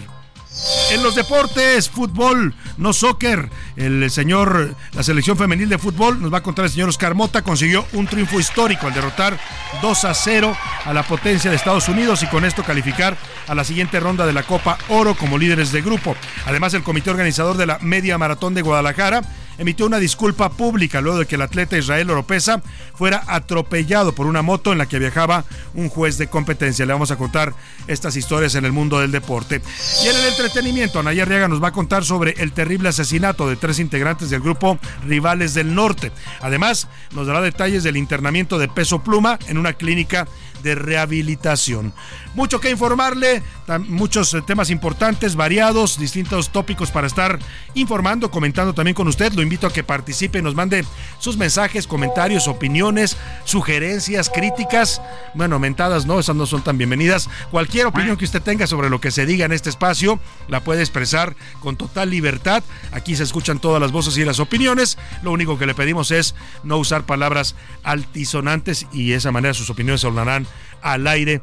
En 0.90 1.02
los 1.02 1.14
deportes, 1.14 1.88
fútbol, 1.88 2.54
no 2.76 2.92
soccer. 2.92 3.48
El 3.76 4.10
señor, 4.10 4.74
la 4.92 5.02
selección 5.02 5.36
femenil 5.36 5.68
de 5.68 5.78
fútbol, 5.78 6.20
nos 6.20 6.32
va 6.32 6.38
a 6.38 6.42
contar 6.42 6.64
el 6.64 6.70
señor 6.70 6.88
Oscar 6.88 7.14
Mota, 7.14 7.42
consiguió 7.42 7.86
un 7.92 8.06
triunfo 8.08 8.40
histórico 8.40 8.88
al 8.88 8.94
derrotar 8.94 9.38
2 9.80 10.04
a 10.04 10.14
0 10.14 10.56
a 10.84 10.92
la 10.92 11.04
potencia 11.04 11.50
de 11.50 11.56
Estados 11.56 11.88
Unidos 11.88 12.22
y 12.24 12.26
con 12.26 12.44
esto 12.44 12.64
calificar 12.64 13.16
a 13.46 13.54
la 13.54 13.62
siguiente 13.62 14.00
ronda 14.00 14.26
de 14.26 14.32
la 14.32 14.42
Copa 14.42 14.78
Oro 14.88 15.14
como 15.14 15.38
líderes 15.38 15.70
de 15.70 15.82
grupo. 15.82 16.16
Además, 16.46 16.74
el 16.74 16.82
comité 16.82 17.10
organizador 17.10 17.56
de 17.56 17.66
la 17.66 17.78
Media 17.80 18.18
Maratón 18.18 18.54
de 18.54 18.62
Guadalajara 18.62 19.22
emitió 19.60 19.84
una 19.84 19.98
disculpa 19.98 20.48
pública 20.48 21.02
luego 21.02 21.18
de 21.18 21.26
que 21.26 21.34
el 21.34 21.42
atleta 21.42 21.76
Israel 21.76 22.08
Oropesa 22.08 22.62
fuera 22.94 23.22
atropellado 23.26 24.14
por 24.14 24.26
una 24.26 24.40
moto 24.40 24.72
en 24.72 24.78
la 24.78 24.86
que 24.86 24.98
viajaba 24.98 25.44
un 25.74 25.90
juez 25.90 26.16
de 26.16 26.28
competencia. 26.28 26.86
Le 26.86 26.94
vamos 26.94 27.10
a 27.10 27.16
contar 27.16 27.52
estas 27.86 28.16
historias 28.16 28.54
en 28.54 28.64
el 28.64 28.72
mundo 28.72 29.00
del 29.00 29.12
deporte. 29.12 29.60
Y 30.02 30.08
en 30.08 30.16
el 30.16 30.26
entretenimiento, 30.28 30.98
Anaya 30.98 31.24
Arriaga 31.24 31.46
nos 31.46 31.62
va 31.62 31.68
a 31.68 31.72
contar 31.72 32.06
sobre 32.06 32.32
el 32.38 32.52
terrible 32.52 32.88
asesinato 32.88 33.50
de 33.50 33.56
tres 33.56 33.78
integrantes 33.80 34.30
del 34.30 34.40
grupo 34.40 34.78
Rivales 35.06 35.52
del 35.52 35.74
Norte. 35.74 36.10
Además, 36.40 36.88
nos 37.14 37.26
dará 37.26 37.42
detalles 37.42 37.82
del 37.82 37.98
internamiento 37.98 38.58
de 38.58 38.68
peso 38.68 39.00
pluma 39.00 39.38
en 39.46 39.58
una 39.58 39.74
clínica 39.74 40.26
de 40.62 40.74
rehabilitación. 40.74 41.92
Mucho 42.40 42.58
que 42.58 42.70
informarle, 42.70 43.42
muchos 43.88 44.32
eh, 44.32 44.40
temas 44.40 44.70
importantes, 44.70 45.36
variados, 45.36 45.98
distintos 45.98 46.48
tópicos 46.48 46.90
para 46.90 47.06
estar 47.06 47.38
informando, 47.74 48.30
comentando 48.30 48.72
también 48.72 48.94
con 48.94 49.06
usted. 49.08 49.34
Lo 49.34 49.42
invito 49.42 49.66
a 49.66 49.72
que 49.74 49.84
participe, 49.84 50.40
nos 50.40 50.54
mande 50.54 50.86
sus 51.18 51.36
mensajes, 51.36 51.86
comentarios, 51.86 52.48
opiniones, 52.48 53.18
sugerencias, 53.44 54.30
críticas. 54.30 55.02
Bueno, 55.34 55.58
mentadas 55.58 56.06
no, 56.06 56.18
esas 56.18 56.34
no 56.34 56.46
son 56.46 56.64
tan 56.64 56.78
bienvenidas. 56.78 57.28
Cualquier 57.50 57.84
opinión 57.84 58.16
que 58.16 58.24
usted 58.24 58.40
tenga 58.40 58.66
sobre 58.66 58.88
lo 58.88 59.02
que 59.02 59.10
se 59.10 59.26
diga 59.26 59.44
en 59.44 59.52
este 59.52 59.68
espacio, 59.68 60.18
la 60.48 60.60
puede 60.60 60.80
expresar 60.80 61.36
con 61.60 61.76
total 61.76 62.08
libertad. 62.08 62.62
Aquí 62.90 63.16
se 63.16 63.24
escuchan 63.24 63.58
todas 63.58 63.82
las 63.82 63.92
voces 63.92 64.16
y 64.16 64.24
las 64.24 64.40
opiniones. 64.40 64.96
Lo 65.22 65.30
único 65.30 65.58
que 65.58 65.66
le 65.66 65.74
pedimos 65.74 66.10
es 66.10 66.34
no 66.64 66.78
usar 66.78 67.02
palabras 67.02 67.54
altisonantes 67.82 68.86
y 68.94 69.10
de 69.10 69.16
esa 69.16 69.30
manera 69.30 69.52
sus 69.52 69.68
opiniones 69.68 70.00
se 70.00 70.06
hablarán 70.06 70.46
al 70.80 71.06
aire 71.06 71.42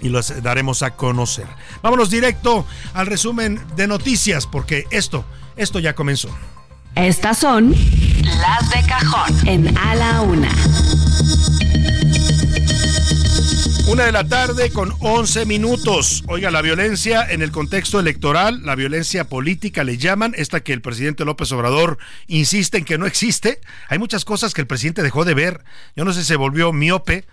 y 0.00 0.08
los 0.08 0.42
daremos 0.42 0.82
a 0.82 0.96
conocer. 0.96 1.46
Vámonos 1.82 2.10
directo 2.10 2.66
al 2.92 3.06
resumen 3.06 3.60
de 3.76 3.86
noticias 3.86 4.46
porque 4.46 4.86
esto, 4.90 5.24
esto 5.56 5.78
ya 5.78 5.94
comenzó. 5.94 6.28
Estas 6.94 7.38
son 7.38 7.74
las 8.22 8.70
de 8.70 8.88
cajón 8.88 9.48
en 9.48 9.76
A 9.76 9.94
la 9.96 10.20
Una. 10.20 10.50
Una 13.86 14.04
de 14.04 14.12
la 14.12 14.26
tarde 14.26 14.70
con 14.70 14.92
11 15.00 15.44
minutos. 15.44 16.24
Oiga, 16.26 16.50
la 16.50 16.62
violencia 16.62 17.26
en 17.28 17.42
el 17.42 17.52
contexto 17.52 18.00
electoral, 18.00 18.64
la 18.64 18.76
violencia 18.76 19.28
política 19.28 19.84
le 19.84 19.98
llaman, 19.98 20.34
esta 20.36 20.60
que 20.60 20.72
el 20.72 20.80
presidente 20.80 21.24
López 21.24 21.52
Obrador 21.52 21.98
insiste 22.26 22.78
en 22.78 22.84
que 22.84 22.96
no 22.96 23.06
existe. 23.06 23.60
Hay 23.88 23.98
muchas 23.98 24.24
cosas 24.24 24.54
que 24.54 24.62
el 24.62 24.66
presidente 24.66 25.02
dejó 25.02 25.24
de 25.24 25.34
ver. 25.34 25.64
Yo 25.96 26.04
no 26.04 26.12
sé 26.12 26.20
si 26.20 26.28
se 26.28 26.36
volvió 26.36 26.72
miope 26.72 27.26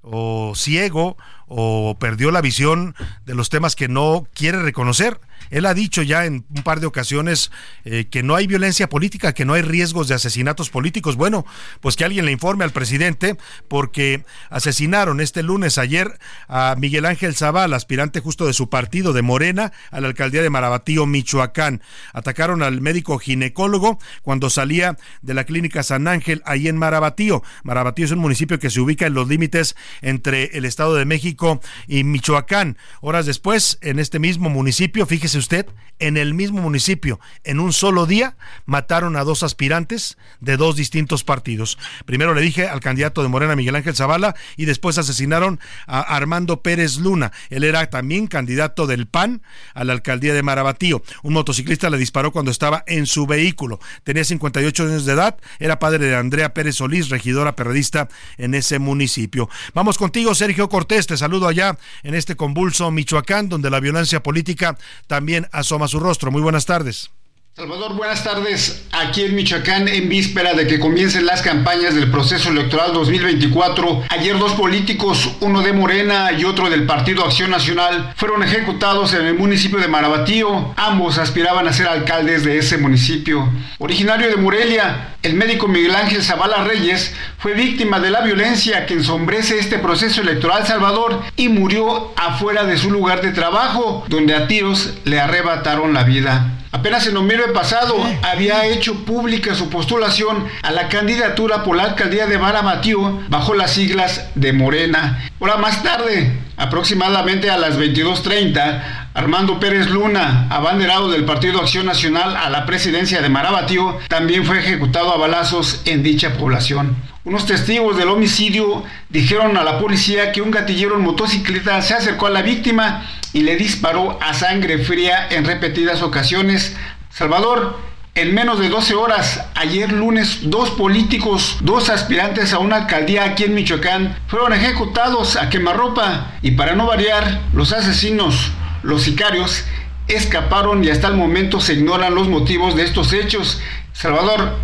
o 0.00 0.54
ciego 0.56 1.18
o 1.48 1.96
perdió 1.98 2.30
la 2.30 2.40
visión 2.40 2.94
de 3.24 3.34
los 3.34 3.48
temas 3.48 3.74
que 3.74 3.88
no 3.88 4.26
quiere 4.34 4.62
reconocer. 4.62 5.18
Él 5.50 5.66
ha 5.66 5.72
dicho 5.72 6.02
ya 6.02 6.26
en 6.26 6.44
un 6.54 6.62
par 6.62 6.80
de 6.80 6.86
ocasiones 6.86 7.50
eh, 7.84 8.06
que 8.10 8.22
no 8.22 8.34
hay 8.34 8.46
violencia 8.46 8.88
política, 8.88 9.32
que 9.32 9.44
no 9.44 9.54
hay 9.54 9.62
riesgos 9.62 10.08
de 10.08 10.14
asesinatos 10.14 10.68
políticos. 10.68 11.16
Bueno, 11.16 11.46
pues 11.80 11.96
que 11.96 12.04
alguien 12.04 12.26
le 12.26 12.32
informe 12.32 12.64
al 12.64 12.72
presidente 12.72 13.38
porque 13.68 14.24
asesinaron 14.50 15.20
este 15.20 15.42
lunes 15.42 15.78
ayer 15.78 16.18
a 16.48 16.74
Miguel 16.76 17.06
Ángel 17.06 17.34
Zavala, 17.34 17.76
aspirante 17.76 18.20
justo 18.20 18.46
de 18.46 18.52
su 18.52 18.68
partido 18.68 19.12
de 19.12 19.22
Morena 19.22 19.72
a 19.90 20.00
la 20.00 20.08
alcaldía 20.08 20.42
de 20.42 20.50
Marabatío, 20.50 21.06
Michoacán. 21.06 21.82
Atacaron 22.12 22.62
al 22.62 22.80
médico 22.80 23.18
ginecólogo 23.18 23.98
cuando 24.22 24.50
salía 24.50 24.96
de 25.22 25.34
la 25.34 25.44
clínica 25.44 25.82
San 25.82 26.08
Ángel 26.08 26.42
ahí 26.44 26.68
en 26.68 26.76
Marabatío. 26.76 27.42
Marabatío 27.62 28.04
es 28.04 28.10
un 28.10 28.18
municipio 28.18 28.58
que 28.58 28.70
se 28.70 28.80
ubica 28.80 29.06
en 29.06 29.14
los 29.14 29.28
límites 29.28 29.76
entre 30.02 30.56
el 30.58 30.64
Estado 30.64 30.94
de 30.94 31.04
México 31.04 31.37
y 31.86 32.04
Michoacán. 32.04 32.76
Horas 33.00 33.26
después, 33.26 33.78
en 33.80 33.98
este 33.98 34.18
mismo 34.18 34.50
municipio, 34.50 35.06
fíjese 35.06 35.38
usted, 35.38 35.66
en 35.98 36.16
el 36.16 36.34
mismo 36.34 36.62
municipio, 36.62 37.18
en 37.44 37.60
un 37.60 37.72
solo 37.72 38.06
día, 38.06 38.36
mataron 38.66 39.16
a 39.16 39.24
dos 39.24 39.42
aspirantes 39.42 40.16
de 40.40 40.56
dos 40.56 40.76
distintos 40.76 41.24
partidos. 41.24 41.78
Primero 42.04 42.34
le 42.34 42.40
dije 42.40 42.68
al 42.68 42.80
candidato 42.80 43.22
de 43.22 43.28
Morena, 43.28 43.56
Miguel 43.56 43.76
Ángel 43.76 43.96
Zavala, 43.96 44.34
y 44.56 44.64
después 44.64 44.98
asesinaron 44.98 45.58
a 45.86 46.00
Armando 46.00 46.62
Pérez 46.62 46.98
Luna. 46.98 47.32
Él 47.50 47.64
era 47.64 47.90
también 47.90 48.26
candidato 48.26 48.86
del 48.86 49.06
PAN 49.06 49.42
a 49.74 49.84
la 49.84 49.92
alcaldía 49.92 50.34
de 50.34 50.42
Marabatío. 50.42 51.02
Un 51.22 51.32
motociclista 51.32 51.90
le 51.90 51.98
disparó 51.98 52.32
cuando 52.32 52.50
estaba 52.50 52.84
en 52.86 53.06
su 53.06 53.26
vehículo. 53.26 53.80
Tenía 54.04 54.24
58 54.24 54.84
años 54.84 55.04
de 55.04 55.12
edad, 55.12 55.36
era 55.58 55.78
padre 55.78 56.06
de 56.06 56.16
Andrea 56.16 56.54
Pérez 56.54 56.76
Solís, 56.76 57.08
regidora 57.08 57.56
periodista 57.56 58.08
en 58.36 58.54
ese 58.54 58.78
municipio. 58.78 59.48
Vamos 59.74 59.98
contigo, 59.98 60.34
Sergio 60.34 60.68
Cortés, 60.68 61.06
te 61.06 61.16
saludo 61.28 61.46
allá 61.46 61.76
en 62.04 62.14
este 62.14 62.36
convulso 62.36 62.90
Michoacán, 62.90 63.50
donde 63.50 63.68
la 63.68 63.80
violencia 63.80 64.22
política 64.22 64.78
también 65.06 65.46
asoma 65.52 65.86
su 65.86 66.00
rostro. 66.00 66.30
Muy 66.30 66.40
buenas 66.40 66.64
tardes. 66.64 67.10
Salvador, 67.58 67.94
buenas 67.94 68.22
tardes. 68.22 68.84
Aquí 68.92 69.22
en 69.22 69.34
Michoacán, 69.34 69.88
en 69.88 70.08
víspera 70.08 70.54
de 70.54 70.68
que 70.68 70.78
comiencen 70.78 71.26
las 71.26 71.42
campañas 71.42 71.96
del 71.96 72.08
proceso 72.08 72.50
electoral 72.50 72.92
2024, 72.92 74.04
ayer 74.10 74.38
dos 74.38 74.52
políticos, 74.52 75.28
uno 75.40 75.60
de 75.62 75.72
Morena 75.72 76.30
y 76.30 76.44
otro 76.44 76.70
del 76.70 76.86
Partido 76.86 77.24
Acción 77.24 77.50
Nacional, 77.50 78.12
fueron 78.14 78.44
ejecutados 78.44 79.12
en 79.12 79.26
el 79.26 79.34
municipio 79.34 79.80
de 79.80 79.88
Marabatío. 79.88 80.72
Ambos 80.76 81.18
aspiraban 81.18 81.66
a 81.66 81.72
ser 81.72 81.88
alcaldes 81.88 82.44
de 82.44 82.58
ese 82.58 82.78
municipio. 82.78 83.48
Originario 83.78 84.28
de 84.28 84.36
Morelia, 84.36 85.16
el 85.24 85.34
médico 85.34 85.66
Miguel 85.66 85.96
Ángel 85.96 86.22
Zavala 86.22 86.62
Reyes 86.62 87.12
fue 87.38 87.54
víctima 87.54 87.98
de 87.98 88.10
la 88.10 88.20
violencia 88.20 88.86
que 88.86 88.94
ensombrece 88.94 89.58
este 89.58 89.80
proceso 89.80 90.20
electoral 90.20 90.64
Salvador 90.64 91.22
y 91.34 91.48
murió 91.48 92.12
afuera 92.14 92.62
de 92.62 92.78
su 92.78 92.92
lugar 92.92 93.20
de 93.20 93.32
trabajo, 93.32 94.04
donde 94.06 94.36
a 94.36 94.46
tiros 94.46 94.94
le 95.04 95.18
arrebataron 95.18 95.92
la 95.92 96.04
vida. 96.04 96.54
Apenas 96.70 97.06
en 97.06 97.14
noviembre 97.14 97.48
pasado 97.54 97.96
había 98.22 98.66
hecho 98.66 99.06
pública 99.06 99.54
su 99.54 99.70
postulación 99.70 100.46
a 100.62 100.70
la 100.70 100.88
candidatura 100.88 101.64
por 101.64 101.76
la 101.76 101.84
alcaldía 101.84 102.26
de 102.26 102.38
Maramatío 102.38 103.20
bajo 103.28 103.54
las 103.54 103.72
siglas 103.72 104.28
de 104.34 104.52
Morena. 104.52 105.30
Hora 105.38 105.56
más 105.56 105.82
tarde, 105.82 106.38
aproximadamente 106.58 107.48
a 107.50 107.56
las 107.56 107.78
22.30, 107.78 109.08
Armando 109.14 109.58
Pérez 109.58 109.88
Luna, 109.88 110.46
abanderado 110.50 111.10
del 111.10 111.24
Partido 111.24 111.60
Acción 111.60 111.86
Nacional 111.86 112.36
a 112.36 112.50
la 112.50 112.66
presidencia 112.66 113.22
de 113.22 113.30
Marabatío, 113.30 113.98
también 114.08 114.44
fue 114.44 114.58
ejecutado 114.58 115.12
a 115.12 115.16
balazos 115.16 115.80
en 115.86 116.02
dicha 116.02 116.34
población. 116.34 116.96
Unos 117.28 117.44
testigos 117.44 117.98
del 117.98 118.08
homicidio 118.08 118.84
dijeron 119.10 119.58
a 119.58 119.62
la 119.62 119.78
policía 119.78 120.32
que 120.32 120.40
un 120.40 120.50
gatillero 120.50 120.96
en 120.96 121.02
motocicleta 121.02 121.82
se 121.82 121.92
acercó 121.92 122.26
a 122.26 122.30
la 122.30 122.40
víctima 122.40 123.06
y 123.34 123.42
le 123.42 123.56
disparó 123.56 124.18
a 124.22 124.32
sangre 124.32 124.78
fría 124.78 125.28
en 125.28 125.44
repetidas 125.44 126.00
ocasiones. 126.00 126.74
Salvador, 127.10 127.78
en 128.14 128.32
menos 128.32 128.58
de 128.58 128.70
12 128.70 128.94
horas, 128.94 129.44
ayer 129.54 129.92
lunes, 129.92 130.38
dos 130.44 130.70
políticos, 130.70 131.58
dos 131.60 131.90
aspirantes 131.90 132.54
a 132.54 132.60
una 132.60 132.76
alcaldía 132.76 133.24
aquí 133.24 133.44
en 133.44 133.54
Michoacán, 133.54 134.16
fueron 134.26 134.54
ejecutados 134.54 135.36
a 135.36 135.50
quemarropa 135.50 136.28
y 136.40 136.52
para 136.52 136.76
no 136.76 136.86
variar, 136.86 137.42
los 137.52 137.74
asesinos, 137.74 138.52
los 138.82 139.02
sicarios, 139.02 139.66
escaparon 140.06 140.82
y 140.82 140.88
hasta 140.88 141.08
el 141.08 141.14
momento 141.18 141.60
se 141.60 141.74
ignoran 141.74 142.14
los 142.14 142.26
motivos 142.26 142.74
de 142.74 142.84
estos 142.84 143.12
hechos. 143.12 143.60
Salvador, 143.92 144.56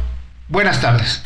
buenas 0.48 0.80
tardes. 0.80 1.22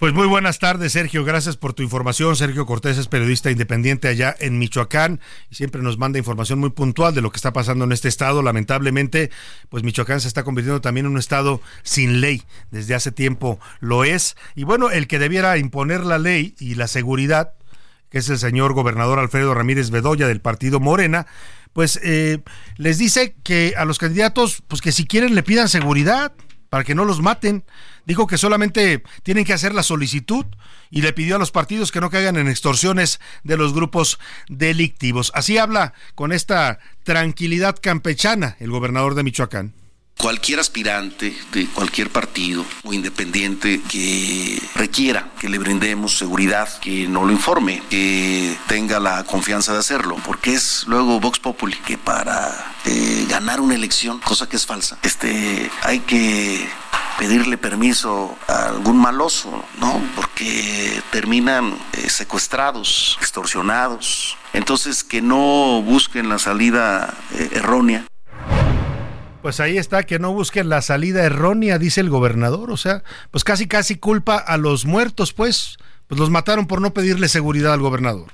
Pues 0.00 0.14
muy 0.14 0.26
buenas 0.26 0.58
tardes, 0.58 0.92
Sergio. 0.92 1.26
Gracias 1.26 1.58
por 1.58 1.74
tu 1.74 1.82
información. 1.82 2.34
Sergio 2.34 2.64
Cortés 2.64 2.96
es 2.96 3.06
periodista 3.06 3.50
independiente 3.50 4.08
allá 4.08 4.34
en 4.40 4.58
Michoacán 4.58 5.20
y 5.50 5.56
siempre 5.56 5.82
nos 5.82 5.98
manda 5.98 6.18
información 6.18 6.58
muy 6.58 6.70
puntual 6.70 7.14
de 7.14 7.20
lo 7.20 7.30
que 7.30 7.36
está 7.36 7.52
pasando 7.52 7.84
en 7.84 7.92
este 7.92 8.08
estado. 8.08 8.40
Lamentablemente, 8.40 9.30
pues 9.68 9.82
Michoacán 9.82 10.22
se 10.22 10.28
está 10.28 10.42
convirtiendo 10.42 10.80
también 10.80 11.04
en 11.04 11.12
un 11.12 11.18
estado 11.18 11.60
sin 11.82 12.22
ley. 12.22 12.44
Desde 12.70 12.94
hace 12.94 13.12
tiempo 13.12 13.60
lo 13.80 14.02
es. 14.04 14.38
Y 14.54 14.64
bueno, 14.64 14.88
el 14.88 15.06
que 15.06 15.18
debiera 15.18 15.58
imponer 15.58 16.00
la 16.06 16.16
ley 16.16 16.54
y 16.58 16.76
la 16.76 16.86
seguridad, 16.86 17.52
que 18.08 18.20
es 18.20 18.30
el 18.30 18.38
señor 18.38 18.72
gobernador 18.72 19.18
Alfredo 19.18 19.52
Ramírez 19.52 19.90
Bedoya 19.90 20.26
del 20.26 20.40
partido 20.40 20.80
Morena, 20.80 21.26
pues 21.74 22.00
eh, 22.02 22.38
les 22.78 22.96
dice 22.96 23.34
que 23.42 23.74
a 23.76 23.84
los 23.84 23.98
candidatos, 23.98 24.62
pues 24.66 24.80
que 24.80 24.92
si 24.92 25.04
quieren 25.04 25.34
le 25.34 25.42
pidan 25.42 25.68
seguridad 25.68 26.32
para 26.70 26.84
que 26.84 26.94
no 26.94 27.04
los 27.04 27.20
maten. 27.20 27.64
Dijo 28.06 28.26
que 28.26 28.38
solamente 28.38 29.02
tienen 29.22 29.44
que 29.44 29.52
hacer 29.52 29.74
la 29.74 29.82
solicitud 29.82 30.46
y 30.90 31.02
le 31.02 31.12
pidió 31.12 31.36
a 31.36 31.38
los 31.38 31.50
partidos 31.50 31.92
que 31.92 32.00
no 32.00 32.10
caigan 32.10 32.36
en 32.36 32.48
extorsiones 32.48 33.20
de 33.44 33.56
los 33.56 33.72
grupos 33.72 34.18
delictivos. 34.48 35.32
Así 35.34 35.58
habla 35.58 35.94
con 36.14 36.32
esta 36.32 36.78
tranquilidad 37.04 37.76
campechana 37.80 38.56
el 38.60 38.70
gobernador 38.70 39.14
de 39.14 39.22
Michoacán 39.22 39.74
cualquier 40.20 40.60
aspirante 40.60 41.34
de 41.52 41.66
cualquier 41.68 42.10
partido 42.10 42.64
o 42.84 42.92
independiente 42.92 43.80
que 43.88 44.60
requiera 44.74 45.30
que 45.40 45.48
le 45.48 45.58
brindemos 45.58 46.18
seguridad, 46.18 46.68
que 46.80 47.08
no 47.08 47.24
lo 47.24 47.32
informe, 47.32 47.82
que 47.88 48.56
tenga 48.68 49.00
la 49.00 49.24
confianza 49.24 49.72
de 49.72 49.78
hacerlo, 49.78 50.16
porque 50.24 50.52
es 50.54 50.84
luego 50.86 51.20
Vox 51.20 51.38
Populi 51.38 51.76
que 51.86 51.96
para 51.96 52.74
eh, 52.84 53.26
ganar 53.28 53.60
una 53.60 53.74
elección, 53.74 54.18
cosa 54.20 54.48
que 54.48 54.56
es 54.56 54.66
falsa, 54.66 54.98
este, 55.02 55.70
hay 55.82 56.00
que 56.00 56.68
pedirle 57.20 57.58
permiso 57.58 58.34
a 58.48 58.70
algún 58.70 58.98
maloso, 58.98 59.62
¿no? 59.78 60.00
Porque 60.16 61.02
terminan 61.12 61.76
eh, 61.92 62.08
secuestrados, 62.08 63.18
extorsionados. 63.20 64.38
Entonces, 64.54 65.04
que 65.04 65.20
no 65.20 65.82
busquen 65.82 66.30
la 66.30 66.38
salida 66.38 67.12
eh, 67.34 67.50
errónea. 67.56 68.06
Pues 69.42 69.60
ahí 69.60 69.76
está, 69.76 70.04
que 70.04 70.18
no 70.18 70.32
busquen 70.32 70.70
la 70.70 70.80
salida 70.80 71.22
errónea, 71.22 71.76
dice 71.76 72.00
el 72.00 72.08
gobernador. 72.08 72.70
O 72.70 72.78
sea, 72.78 73.02
pues 73.30 73.44
casi 73.44 73.68
casi 73.68 73.96
culpa 73.96 74.38
a 74.38 74.56
los 74.56 74.86
muertos, 74.86 75.34
pues. 75.34 75.76
Pues 76.08 76.18
los 76.18 76.30
mataron 76.30 76.66
por 76.66 76.80
no 76.80 76.94
pedirle 76.94 77.28
seguridad 77.28 77.74
al 77.74 77.80
gobernador. 77.80 78.32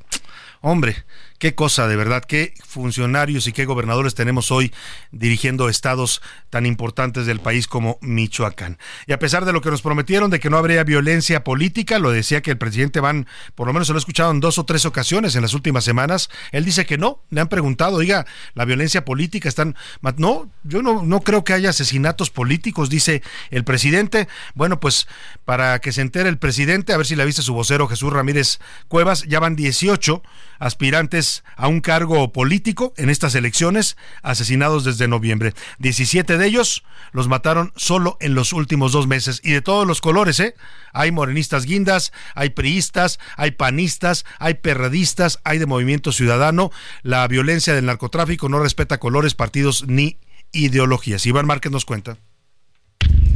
Hombre, 0.61 1.05
qué 1.39 1.55
cosa 1.55 1.87
de 1.89 1.97
verdad, 1.97 2.25
qué 2.25 2.55
funcionarios 2.67 3.47
y 3.47 3.53
qué 3.53 3.65
gobernadores 3.65 4.15
tenemos 4.15 4.51
hoy 4.51 4.73
dirigiendo 5.13 5.69
estados 5.69 6.23
tan 6.51 6.67
importantes 6.67 7.27
del 7.27 7.41
país 7.41 7.67
como 7.67 7.99
Michoacán. 8.01 8.79
Y 9.07 9.13
a 9.13 9.19
pesar 9.19 9.45
de 9.45 9.53
lo 9.53 9.61
que 9.61 9.71
nos 9.71 9.83
prometieron 9.83 10.31
de 10.31 10.41
que 10.41 10.51
no 10.51 10.59
habría 10.59 10.85
violencia 10.85 11.45
política, 11.45 11.99
lo 11.99 12.11
decía 12.11 12.43
que 12.43 12.51
el 12.51 12.59
presidente 12.59 13.01
Van, 13.01 13.27
por 13.55 13.67
lo 13.67 13.73
menos 13.73 13.87
se 13.87 13.93
lo 13.93 13.99
he 13.99 14.01
escuchado 14.01 14.31
en 14.31 14.41
dos 14.41 14.59
o 14.59 14.65
tres 14.65 14.85
ocasiones 14.85 15.37
en 15.37 15.43
las 15.43 15.55
últimas 15.55 15.85
semanas, 15.85 16.31
él 16.53 16.65
dice 16.65 16.87
que 16.87 16.99
no, 16.99 17.23
le 17.31 17.41
han 17.41 17.49
preguntado, 17.49 17.97
oiga, 17.97 18.27
la 18.55 18.65
violencia 18.65 19.05
política 19.05 19.49
están... 19.49 19.77
No, 20.17 20.51
yo 20.65 20.83
no, 20.83 21.03
no 21.03 21.21
creo 21.21 21.45
que 21.45 21.53
haya 21.53 21.71
asesinatos 21.71 22.31
políticos, 22.31 22.89
dice 22.89 23.23
el 23.51 23.65
presidente. 23.65 24.29
Bueno, 24.55 24.81
pues 24.81 25.07
para 25.45 25.79
que 25.81 25.93
se 25.93 26.01
entere 26.01 26.29
el 26.29 26.39
presidente, 26.39 26.93
a 26.93 26.97
ver 26.97 27.07
si 27.07 27.17
la 27.17 27.25
viste 27.25 27.43
su 27.43 27.55
vocero 27.55 27.89
Jesús 27.89 28.13
Ramírez 28.13 28.59
Cuevas, 28.89 29.25
ya 29.25 29.41
van 29.41 29.57
18 29.57 30.23
aspirantes 30.59 31.45
a 31.57 31.69
un 31.69 31.81
cargo 31.81 32.33
político 32.33 32.95
en 32.97 33.11
estas 33.11 33.35
elecciones, 33.35 33.97
asesinados 34.23 34.85
desde 34.85 35.09
noviembre. 35.09 35.55
17 35.79 36.39
de 36.39 36.47
ellos 36.47 36.85
los 37.13 37.29
mataron 37.29 37.73
solo 37.77 38.17
en 38.21 38.35
los 38.35 38.53
últimos 38.53 38.93
dos 38.93 39.07
meses 39.07 39.41
y 39.43 39.53
de 39.53 39.63
todos 39.63 39.87
los 39.87 40.01
colores, 40.01 40.41
¿eh? 40.41 40.55
Hay 40.93 41.13
morenistas 41.13 41.65
guindas, 41.65 42.13
hay 42.35 42.51
priistas, 42.51 43.19
hay 43.37 43.53
panistas, 43.53 44.25
hay 44.39 44.55
perredistas, 44.55 45.41
hay 45.45 45.59
de 45.59 45.67
movimiento 45.67 46.13
ciudadano. 46.13 46.71
La 47.03 47.27
violencia 47.29 47.75
del 47.75 47.87
narcotráfico 47.87 48.49
no 48.49 48.59
respeta 48.59 48.99
colores, 48.99 49.35
partidos 49.35 49.85
ni 49.87 50.19
ideologías. 50.53 51.27
Iván 51.27 51.47
Márquez 51.47 51.73
nos 51.73 51.85
cuenta. 51.85 52.19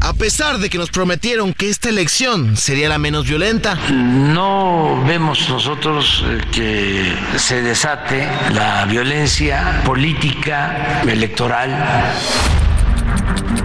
A 0.03 0.15
pesar 0.15 0.59
de 0.59 0.71
que 0.71 0.79
nos 0.79 0.91
prometieron 0.91 1.53
que 1.53 1.69
esta 1.69 1.91
elección 1.91 2.57
sería 2.57 2.89
la 2.89 2.99
menos 2.99 3.27
violenta. 3.27 3.75
No 3.91 5.05
vemos 5.07 5.49
nosotros 5.51 6.25
eh, 6.27 6.41
que 6.51 7.15
se 7.39 7.63
desate 7.63 8.27
la 8.53 8.87
violencia 8.87 9.83
política 9.85 11.03
electoral. 11.07 11.71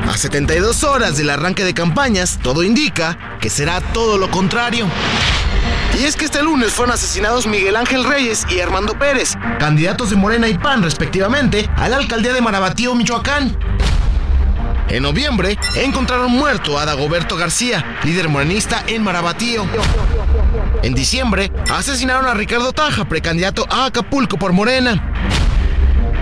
A 0.08 0.18
72 0.18 0.84
horas 0.84 1.16
del 1.18 1.30
arranque 1.30 1.64
de 1.64 1.74
campañas, 1.74 2.38
todo 2.44 2.64
indica 2.64 3.38
que 3.40 3.50
será 3.50 3.80
todo 3.80 4.18
lo 4.18 4.30
contrario. 4.30 4.88
Y 5.98 6.04
es 6.04 6.18
que 6.18 6.26
este 6.26 6.44
lunes 6.44 6.74
fueron 6.74 6.94
asesinados 6.94 7.48
Miguel 7.48 7.78
Ángel 7.78 8.04
Reyes 8.04 8.46
y 8.50 8.60
Armando 8.60 9.00
Pérez, 9.00 9.36
candidatos 9.60 10.10
de 10.10 10.18
Morena 10.18 10.50
y 10.50 10.58
PAN 10.58 10.84
respectivamente, 10.84 11.70
a 11.78 11.88
la 11.88 11.96
alcaldía 11.98 12.34
de 12.34 12.42
Marabatío, 12.42 12.94
Michoacán. 12.94 13.58
En 14.90 15.04
noviembre 15.04 15.58
encontraron 15.76 16.32
muerto 16.32 16.78
a 16.78 16.86
Dagoberto 16.86 17.36
García, 17.36 18.00
líder 18.04 18.30
morenista 18.30 18.84
en 18.88 19.04
Marabatío. 19.04 19.66
En 20.84 20.94
diciembre 20.94 21.52
asesinaron 21.72 22.28
a 22.28 22.34
Ricardo 22.34 22.72
Taja, 22.72 23.06
precandidato 23.06 23.66
a 23.70 23.86
Acapulco 23.86 24.38
por 24.38 24.54
Morena. 24.54 25.12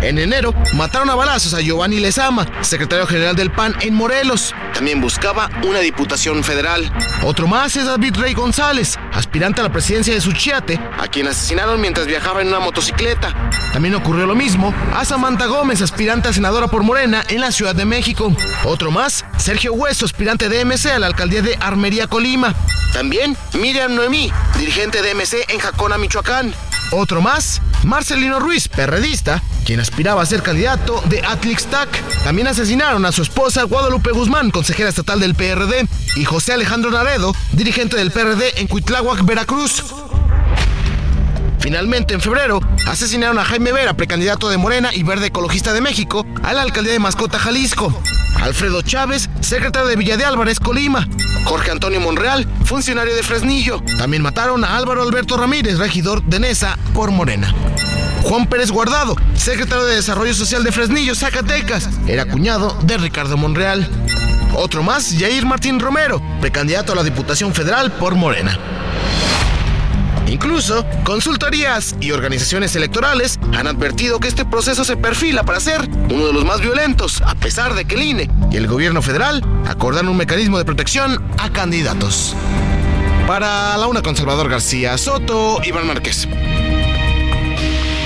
En 0.04 0.18
enero 0.18 0.54
mataron 0.74 1.10
a 1.10 1.16
balazos 1.16 1.54
a 1.54 1.62
Giovanni 1.62 2.02
Lezama, 2.02 2.46
secretario 2.62 3.08
general 3.08 3.38
del 3.38 3.52
PAN 3.52 3.74
en 3.80 3.94
Morelos. 3.94 4.54
También 4.74 5.00
buscaba 5.00 5.50
una 5.66 5.80
diputación 5.80 6.44
federal. 6.44 6.92
Otro 7.24 7.48
más 7.48 7.78
es 7.78 7.86
David 7.86 8.18
Rey 8.18 8.34
González, 8.34 9.00
aspirante 9.14 9.62
a 9.62 9.64
la 9.64 9.72
presidencia 9.72 10.14
de 10.14 10.20
Suchiate, 10.20 10.78
a 11.00 11.08
quien 11.08 11.30
asesinaron 11.30 11.80
mientras 11.80 12.06
viajaba 12.06 12.42
en 12.42 12.50
una 12.50 12.60
motocicleta. 12.60 13.34
También 13.72 13.96
ocurrió 13.96 14.26
lo 14.26 14.36
mismo 14.36 14.74
a 14.94 15.06
Samantha 15.06 15.46
Gómez, 15.46 15.82
aspirante 15.82 16.28
a 16.28 16.34
senadora 16.34 16.68
por 16.68 16.84
Morena 16.84 17.24
en 17.30 17.40
la 17.40 17.54
Ciudad 17.54 17.74
de 17.74 17.86
México. 17.86 18.36
Otro 18.66 18.92
más, 18.92 19.24
Sergio 19.38 19.72
Hueso, 19.72 20.04
aspirante 20.04 20.50
de 20.50 20.66
MC 20.66 20.92
a 20.92 21.00
la 21.00 21.08
alcaldía 21.08 21.42
de 21.42 21.58
Armería, 21.62 22.08
Colima. 22.08 22.54
También 22.92 23.38
Miriam 23.54 23.96
Noemí, 23.96 24.34
dirigente 24.60 25.02
de 25.02 25.16
MC 25.16 25.46
en 25.48 25.60
Jacona, 25.60 25.98
Michoacán. 25.98 26.54
Otro 26.92 27.22
más, 27.22 27.62
Marcelino 27.84 28.40
Ruiz, 28.40 28.68
perredista, 28.68 29.42
quien 29.74 29.82
aspiraba 29.82 30.22
a 30.22 30.26
ser 30.28 30.44
candidato 30.44 31.02
de 31.10 31.24
Atlixtac. 31.26 31.90
También 32.24 32.48
asesinaron 32.48 33.08
a 33.08 33.12
su 33.12 33.24
esposa 33.24 33.64
Guadalupe 33.64 34.12
Guzmán, 34.12 34.52
consejera 34.52 34.90
estatal 34.90 35.20
del 35.20 35.34
PRD, 35.34 35.88
y 36.16 36.26
José 36.26 36.54
Alejandro 36.54 36.92
Naredo, 36.92 37.34
dirigente 37.54 37.98
del 37.98 38.12
PRD 38.12 38.62
en 38.62 38.68
Cuitláhuac, 38.68 39.26
Veracruz. 39.26 39.84
Finalmente, 41.58 42.14
en 42.14 42.22
febrero, 42.22 42.60
asesinaron 42.86 43.40
a 43.40 43.46
Jaime 43.46 43.72
Vera, 43.72 43.96
precandidato 43.96 44.48
de 44.48 44.58
Morena 44.58 44.94
y 44.94 45.02
Verde 45.02 45.28
Ecologista 45.28 45.74
de 45.74 45.82
México, 45.82 46.24
a 46.44 46.54
la 46.54 46.62
alcaldía 46.62 46.94
de 46.94 47.00
Mascota, 47.00 47.40
Jalisco. 47.40 48.00
Alfredo 48.44 48.84
Chávez, 48.84 49.28
secretario 49.40 49.88
de 49.88 49.96
Villa 49.96 50.18
de 50.18 50.26
Álvarez, 50.26 50.60
Colima. 50.60 51.08
Jorge 51.46 51.72
Antonio 51.72 52.00
Monreal, 52.00 52.48
funcionario 52.64 53.16
de 53.16 53.24
Fresnillo. 53.24 53.82
También 53.98 54.22
mataron 54.22 54.64
a 54.64 54.78
Álvaro 54.78 55.02
Alberto 55.02 55.36
Ramírez, 55.36 55.80
regidor 55.80 56.22
de 56.22 56.42
Nesa, 56.42 56.78
por 56.94 57.10
Morena. 57.10 57.52
Juan 58.24 58.48
Pérez 58.48 58.72
Guardado, 58.72 59.16
secretario 59.36 59.84
de 59.84 59.96
Desarrollo 59.96 60.34
Social 60.34 60.64
de 60.64 60.72
Fresnillo, 60.72 61.14
Zacatecas, 61.14 61.90
era 62.08 62.26
cuñado 62.26 62.78
de 62.84 62.98
Ricardo 62.98 63.36
Monreal. 63.36 63.88
Otro 64.56 64.82
más, 64.82 65.14
Jair 65.18 65.46
Martín 65.46 65.80
Romero, 65.80 66.22
precandidato 66.40 66.94
a 66.94 66.96
la 66.96 67.04
Diputación 67.04 67.54
Federal 67.54 67.92
por 67.92 68.16
Morena. 68.16 68.58
Incluso, 70.28 70.86
consultorías 71.04 71.96
y 72.00 72.12
organizaciones 72.12 72.76
electorales 72.76 73.40
han 73.54 73.68
advertido 73.68 74.20
que 74.20 74.30
este 74.30 74.46
proceso 74.46 74.86
se 74.86 74.96
perfila 74.96 75.44
para 75.44 75.60
ser 75.60 75.82
uno 76.10 76.28
de 76.28 76.34
los 76.34 76.46
más 76.46 76.62
violentos, 76.62 77.22
a 77.22 77.36
pesar 77.36 77.74
de 77.74 77.86
que 77.86 77.96
el 77.96 78.04
INE 78.04 78.30
y 78.52 78.56
el 78.56 78.68
gobierno 78.68 79.02
federal 79.02 79.44
acordan 79.68 80.08
un 80.08 80.18
mecanismo 80.18 80.58
de 80.58 80.66
protección 80.66 81.22
a 81.38 81.52
candidatos. 81.52 82.36
Para 83.28 83.78
la 83.78 83.88
una 83.88 84.02
con 84.02 84.16
Salvador 84.16 84.50
García 84.50 84.98
Soto, 84.98 85.60
Iván 85.64 85.88
Márquez. 85.88 86.28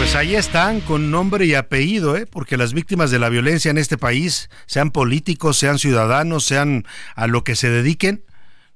Pues 0.08 0.16
ahí 0.16 0.38
están, 0.38 0.80
con 0.80 1.12
nombre 1.12 1.46
y 1.46 1.54
apellido, 1.54 2.16
¿eh? 2.16 2.26
porque 2.26 2.56
las 2.56 2.72
víctimas 2.72 3.12
de 3.12 3.20
la 3.20 3.28
violencia 3.28 3.72
en 3.72 3.78
este 3.78 3.98
país, 3.98 4.50
sean 4.66 4.92
políticos, 4.92 5.58
sean 5.58 5.80
ciudadanos, 5.80 6.46
sean 6.46 6.86
a 7.16 7.28
lo 7.28 7.44
que 7.44 7.58
se 7.58 7.70
dediquen, 7.70 8.24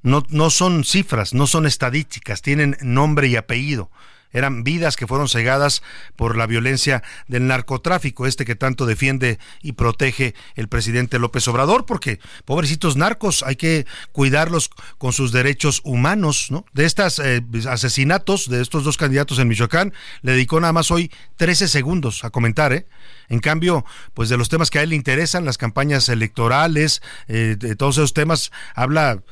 no, 0.01 0.25
no 0.27 0.49
son 0.49 0.83
cifras, 0.83 1.33
no 1.33 1.47
son 1.47 1.65
estadísticas, 1.65 2.41
tienen 2.41 2.75
nombre 2.81 3.29
y 3.29 3.37
apellido. 3.37 3.89
Eran 4.31 4.63
vidas 4.63 4.95
que 4.95 5.07
fueron 5.07 5.27
cegadas 5.27 5.81
por 6.15 6.37
la 6.37 6.47
violencia 6.47 7.03
del 7.27 7.47
narcotráfico, 7.47 8.27
este 8.27 8.45
que 8.45 8.55
tanto 8.55 8.85
defiende 8.85 9.39
y 9.61 9.73
protege 9.73 10.33
el 10.55 10.67
presidente 10.67 11.19
López 11.19 11.47
Obrador, 11.47 11.85
porque 11.85 12.19
pobrecitos 12.45 12.95
narcos 12.95 13.43
hay 13.43 13.55
que 13.55 13.85
cuidarlos 14.11 14.69
con 14.97 15.13
sus 15.13 15.31
derechos 15.31 15.81
humanos, 15.83 16.47
¿no? 16.49 16.65
De 16.73 16.85
estos 16.85 17.19
eh, 17.19 17.43
asesinatos 17.69 18.49
de 18.49 18.61
estos 18.61 18.83
dos 18.83 18.97
candidatos 18.97 19.39
en 19.39 19.47
Michoacán, 19.47 19.93
le 20.21 20.33
dedicó 20.33 20.59
nada 20.59 20.73
más 20.73 20.91
hoy 20.91 21.11
13 21.37 21.67
segundos 21.67 22.23
a 22.23 22.29
comentar, 22.29 22.73
¿eh? 22.73 22.87
En 23.29 23.39
cambio, 23.39 23.85
pues 24.13 24.29
de 24.29 24.37
los 24.37 24.49
temas 24.49 24.69
que 24.69 24.79
a 24.79 24.83
él 24.83 24.89
le 24.89 24.95
interesan, 24.95 25.45
las 25.45 25.57
campañas 25.57 26.09
electorales, 26.09 27.01
eh, 27.27 27.55
de 27.57 27.75
todos 27.75 27.97
esos 27.97 28.13
temas, 28.13 28.51
habla, 28.75 29.23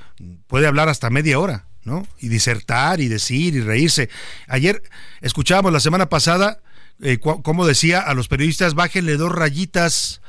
puede 0.48 0.68
hablar 0.68 0.90
hasta 0.90 1.10
media 1.10 1.40
hora, 1.40 1.66
¿no? 1.90 2.08
Y 2.20 2.30
disertar 2.30 3.02
y 3.02 3.08
decir 3.08 3.56
y 3.56 3.62
reírse. 3.62 4.10
Ayer 4.48 4.82
escuchábamos 5.22 5.74
la 5.74 5.80
semana 5.80 6.08
pasada 6.08 6.60
eh, 7.02 7.18
cómo 7.20 7.66
decía 7.66 8.02
a 8.02 8.14
los 8.14 8.28
periodistas, 8.28 8.76
bájenle 8.76 9.18
dos 9.18 9.32
rayitas 9.32 10.22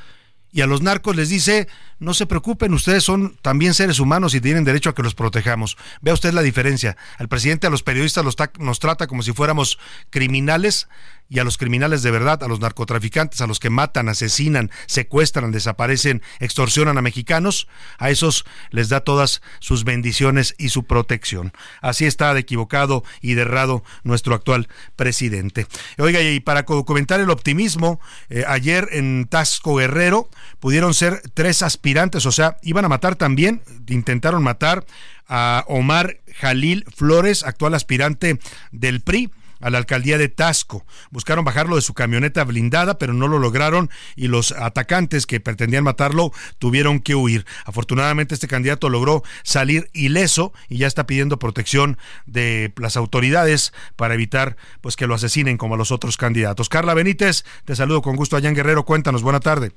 y 0.52 0.62
a 0.62 0.66
los 0.66 0.82
narcos 0.82 1.16
les 1.16 1.28
dice, 1.28 1.68
no 2.00 2.14
se 2.14 2.26
preocupen, 2.26 2.74
ustedes 2.74 3.04
son 3.04 3.36
también 3.42 3.74
seres 3.74 4.00
humanos 4.00 4.34
y 4.34 4.40
tienen 4.40 4.64
derecho 4.64 4.90
a 4.90 4.94
que 4.94 5.02
los 5.02 5.14
protejamos. 5.14 5.76
Vea 6.00 6.14
usted 6.14 6.32
la 6.32 6.42
diferencia. 6.42 6.96
El 7.18 7.28
presidente 7.28 7.66
a 7.66 7.70
los 7.70 7.82
periodistas 7.82 8.24
los 8.24 8.36
nos 8.58 8.80
trata 8.80 9.06
como 9.06 9.22
si 9.22 9.32
fuéramos 9.32 9.78
criminales 10.10 10.88
y 11.30 11.38
a 11.38 11.44
los 11.44 11.56
criminales 11.56 12.02
de 12.02 12.10
verdad, 12.10 12.42
a 12.42 12.48
los 12.48 12.58
narcotraficantes, 12.58 13.40
a 13.40 13.46
los 13.46 13.60
que 13.60 13.70
matan, 13.70 14.08
asesinan, 14.08 14.70
secuestran, 14.86 15.52
desaparecen, 15.52 16.22
extorsionan 16.40 16.98
a 16.98 17.02
mexicanos, 17.02 17.68
a 17.98 18.10
esos 18.10 18.44
les 18.70 18.88
da 18.88 19.00
todas 19.00 19.40
sus 19.60 19.84
bendiciones 19.84 20.56
y 20.58 20.70
su 20.70 20.84
protección. 20.84 21.52
Así 21.80 22.04
está 22.04 22.34
de 22.34 22.40
equivocado 22.40 23.04
y 23.22 23.34
de 23.34 23.42
errado 23.42 23.84
nuestro 24.02 24.34
actual 24.34 24.68
presidente. 24.96 25.68
Oiga, 25.98 26.20
y 26.20 26.40
para 26.40 26.62
documentar 26.62 27.20
el 27.20 27.30
optimismo, 27.30 28.00
eh, 28.28 28.44
ayer 28.48 28.88
en 28.90 29.26
Tasco 29.28 29.76
Guerrero 29.76 30.28
pudieron 30.58 30.94
ser 30.94 31.22
tres 31.34 31.62
aspirantes, 31.62 31.89
o 32.26 32.32
sea, 32.32 32.56
iban 32.62 32.84
a 32.84 32.88
matar 32.88 33.16
también, 33.16 33.62
intentaron 33.88 34.42
matar 34.42 34.84
a 35.28 35.64
Omar 35.68 36.18
Jalil 36.36 36.84
Flores, 36.94 37.44
actual 37.44 37.74
aspirante 37.74 38.38
del 38.72 39.00
PRI 39.00 39.30
a 39.60 39.70
la 39.70 39.78
alcaldía 39.78 40.18
de 40.18 40.28
Tasco. 40.28 40.84
Buscaron 41.10 41.44
bajarlo 41.44 41.76
de 41.76 41.82
su 41.82 41.94
camioneta 41.94 42.44
blindada, 42.44 42.98
pero 42.98 43.12
no 43.12 43.28
lo 43.28 43.38
lograron 43.38 43.90
y 44.16 44.28
los 44.28 44.52
atacantes 44.52 45.26
que 45.26 45.40
pretendían 45.40 45.84
matarlo 45.84 46.32
tuvieron 46.58 47.00
que 47.00 47.14
huir. 47.14 47.46
Afortunadamente 47.64 48.34
este 48.34 48.48
candidato 48.48 48.88
logró 48.88 49.22
salir 49.42 49.90
ileso 49.92 50.52
y 50.68 50.78
ya 50.78 50.86
está 50.86 51.06
pidiendo 51.06 51.38
protección 51.38 51.98
de 52.26 52.72
las 52.76 52.96
autoridades 52.96 53.72
para 53.96 54.14
evitar 54.14 54.56
pues 54.80 54.96
que 54.96 55.06
lo 55.06 55.14
asesinen 55.14 55.58
como 55.58 55.74
a 55.74 55.78
los 55.78 55.92
otros 55.92 56.16
candidatos. 56.16 56.68
Carla 56.68 56.94
Benítez, 56.94 57.44
te 57.64 57.76
saludo 57.76 58.02
con 58.02 58.16
gusto 58.16 58.36
allá 58.36 58.48
en 58.48 58.54
Guerrero. 58.54 58.84
Cuéntanos, 58.84 59.22
buena 59.22 59.40
tarde. 59.40 59.72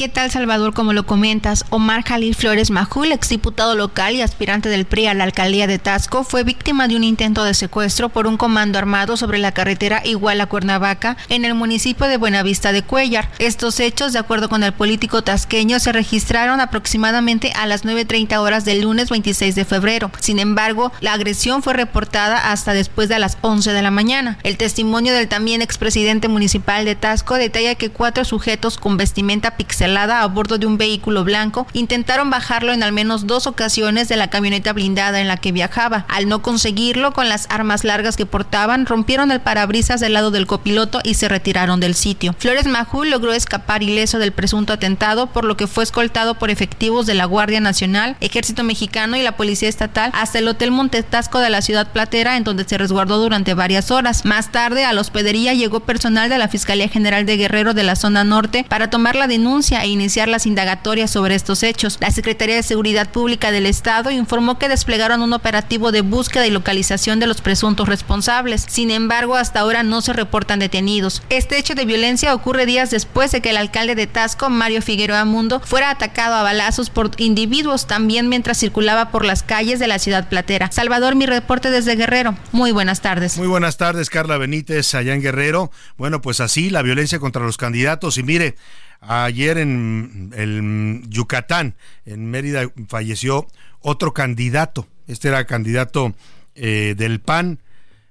¿Qué 0.00 0.08
tal, 0.08 0.30
Salvador? 0.30 0.72
Como 0.72 0.94
lo 0.94 1.04
comentas, 1.04 1.66
Omar 1.68 2.02
Jalil 2.04 2.34
Flores 2.34 2.70
Majul, 2.70 3.12
exdiputado 3.12 3.76
local 3.76 4.14
y 4.14 4.22
aspirante 4.22 4.70
del 4.70 4.86
PRI 4.86 5.08
a 5.08 5.12
la 5.12 5.24
alcaldía 5.24 5.66
de 5.66 5.78
Tasco, 5.78 6.24
fue 6.24 6.42
víctima 6.42 6.88
de 6.88 6.96
un 6.96 7.04
intento 7.04 7.44
de 7.44 7.52
secuestro 7.52 8.08
por 8.08 8.26
un 8.26 8.38
comando 8.38 8.78
armado 8.78 9.18
sobre 9.18 9.36
la 9.36 9.52
carretera 9.52 10.00
Iguala 10.02 10.46
Cuernavaca 10.46 11.18
en 11.28 11.44
el 11.44 11.52
municipio 11.52 12.06
de 12.06 12.16
Buenavista 12.16 12.72
de 12.72 12.82
Cuellar. 12.82 13.28
Estos 13.38 13.78
hechos, 13.78 14.14
de 14.14 14.20
acuerdo 14.20 14.48
con 14.48 14.62
el 14.62 14.72
político 14.72 15.20
tasqueño, 15.20 15.78
se 15.78 15.92
registraron 15.92 16.60
aproximadamente 16.60 17.52
a 17.54 17.66
las 17.66 17.84
9.30 17.84 18.38
horas 18.38 18.64
del 18.64 18.80
lunes 18.80 19.10
26 19.10 19.54
de 19.54 19.66
febrero. 19.66 20.10
Sin 20.18 20.38
embargo, 20.38 20.92
la 21.02 21.12
agresión 21.12 21.62
fue 21.62 21.74
reportada 21.74 22.50
hasta 22.50 22.72
después 22.72 23.10
de 23.10 23.18
las 23.18 23.36
11 23.42 23.74
de 23.74 23.82
la 23.82 23.90
mañana. 23.90 24.38
El 24.44 24.56
testimonio 24.56 25.12
del 25.12 25.28
también 25.28 25.60
expresidente 25.60 26.28
municipal 26.28 26.86
de 26.86 26.94
Tasco 26.94 27.34
detalla 27.34 27.74
que 27.74 27.90
cuatro 27.90 28.24
sujetos 28.24 28.78
con 28.78 28.96
vestimenta 28.96 29.58
pixelada 29.58 29.89
a 29.96 30.26
bordo 30.26 30.58
de 30.58 30.66
un 30.66 30.78
vehículo 30.78 31.24
blanco, 31.24 31.66
intentaron 31.72 32.30
bajarlo 32.30 32.72
en 32.72 32.82
al 32.82 32.92
menos 32.92 33.26
dos 33.26 33.46
ocasiones 33.46 34.08
de 34.08 34.16
la 34.16 34.30
camioneta 34.30 34.72
blindada 34.72 35.20
en 35.20 35.28
la 35.28 35.36
que 35.36 35.52
viajaba. 35.52 36.04
Al 36.08 36.28
no 36.28 36.42
conseguirlo, 36.42 37.12
con 37.12 37.28
las 37.28 37.46
armas 37.50 37.84
largas 37.84 38.16
que 38.16 38.26
portaban, 38.26 38.86
rompieron 38.86 39.30
el 39.30 39.40
parabrisas 39.40 40.00
del 40.00 40.14
lado 40.14 40.30
del 40.30 40.46
copiloto 40.46 41.00
y 41.04 41.14
se 41.14 41.28
retiraron 41.28 41.80
del 41.80 41.94
sitio. 41.94 42.34
Flores 42.38 42.66
Majul 42.66 43.10
logró 43.10 43.32
escapar 43.32 43.82
ileso 43.82 44.18
del 44.18 44.32
presunto 44.32 44.72
atentado, 44.72 45.26
por 45.26 45.44
lo 45.44 45.56
que 45.56 45.66
fue 45.66 45.84
escoltado 45.84 46.34
por 46.34 46.50
efectivos 46.50 47.06
de 47.06 47.14
la 47.14 47.24
Guardia 47.24 47.60
Nacional, 47.60 48.16
Ejército 48.20 48.64
Mexicano 48.64 49.16
y 49.16 49.22
la 49.22 49.36
Policía 49.36 49.68
Estatal 49.68 50.10
hasta 50.14 50.38
el 50.38 50.48
Hotel 50.48 50.70
Montetasco 50.70 51.38
de 51.38 51.50
la 51.50 51.62
ciudad 51.62 51.92
platera, 51.92 52.36
en 52.36 52.44
donde 52.44 52.64
se 52.64 52.78
resguardó 52.78 53.18
durante 53.18 53.54
varias 53.54 53.90
horas. 53.90 54.24
Más 54.24 54.52
tarde, 54.52 54.84
a 54.84 54.92
la 54.92 55.00
hospedería 55.00 55.54
llegó 55.54 55.80
personal 55.80 56.28
de 56.28 56.38
la 56.38 56.48
Fiscalía 56.48 56.88
General 56.88 57.26
de 57.26 57.36
Guerrero 57.36 57.74
de 57.74 57.82
la 57.82 57.96
zona 57.96 58.24
norte 58.24 58.64
para 58.68 58.90
tomar 58.90 59.16
la 59.16 59.26
denuncia 59.26 59.79
iniciar 59.86 60.28
las 60.28 60.46
indagatorias 60.46 61.10
sobre 61.10 61.34
estos 61.34 61.62
hechos. 61.62 61.98
La 62.00 62.10
Secretaría 62.10 62.56
de 62.56 62.62
Seguridad 62.62 63.10
Pública 63.10 63.50
del 63.50 63.66
Estado 63.66 64.10
informó 64.10 64.58
que 64.58 64.68
desplegaron 64.68 65.22
un 65.22 65.32
operativo 65.32 65.92
de 65.92 66.00
búsqueda 66.00 66.46
y 66.46 66.50
localización 66.50 67.20
de 67.20 67.26
los 67.26 67.40
presuntos 67.40 67.88
responsables. 67.88 68.66
Sin 68.68 68.90
embargo, 68.90 69.36
hasta 69.36 69.60
ahora 69.60 69.82
no 69.82 70.00
se 70.00 70.12
reportan 70.12 70.58
detenidos. 70.58 71.22
Este 71.28 71.58
hecho 71.58 71.74
de 71.74 71.84
violencia 71.84 72.34
ocurre 72.34 72.66
días 72.66 72.90
después 72.90 73.32
de 73.32 73.40
que 73.40 73.50
el 73.50 73.56
alcalde 73.56 73.94
de 73.94 74.06
Tasco, 74.06 74.50
Mario 74.50 74.82
Figueroa 74.82 75.24
Mundo, 75.24 75.60
fuera 75.60 75.90
atacado 75.90 76.34
a 76.34 76.42
balazos 76.42 76.90
por 76.90 77.10
individuos 77.18 77.86
también 77.86 78.28
mientras 78.28 78.58
circulaba 78.58 79.10
por 79.10 79.24
las 79.24 79.42
calles 79.42 79.78
de 79.78 79.86
la 79.86 79.98
ciudad 79.98 80.28
platera. 80.28 80.70
Salvador, 80.70 81.14
mi 81.14 81.26
reporte 81.26 81.70
desde 81.70 81.96
Guerrero. 81.96 82.36
Muy 82.52 82.72
buenas 82.72 83.00
tardes. 83.00 83.36
Muy 83.36 83.48
buenas 83.48 83.76
tardes, 83.76 84.10
Carla 84.10 84.36
Benítez, 84.36 84.94
allá 84.94 85.14
en 85.14 85.22
Guerrero. 85.22 85.70
Bueno, 85.96 86.20
pues 86.20 86.40
así 86.40 86.70
la 86.70 86.82
violencia 86.82 87.18
contra 87.18 87.42
los 87.42 87.56
candidatos. 87.56 88.18
Y 88.18 88.22
mire, 88.22 88.56
Ayer 89.00 89.58
en 89.58 90.32
el 90.36 91.02
Yucatán, 91.08 91.74
en 92.04 92.30
Mérida, 92.30 92.70
falleció 92.88 93.46
otro 93.80 94.12
candidato. 94.12 94.86
Este 95.06 95.28
era 95.28 95.46
candidato 95.46 96.14
eh, 96.54 96.94
del 96.96 97.20
PAN. 97.20 97.60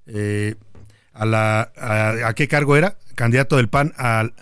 Eh, 0.08 0.56
a, 1.14 1.26
la, 1.26 1.72
a, 1.78 2.34
qué 2.34 2.48
cargo 2.48 2.76
era? 2.76 2.98
Candidato 3.16 3.58
del 3.58 3.70
PAN 3.70 3.94
al, 3.98 4.34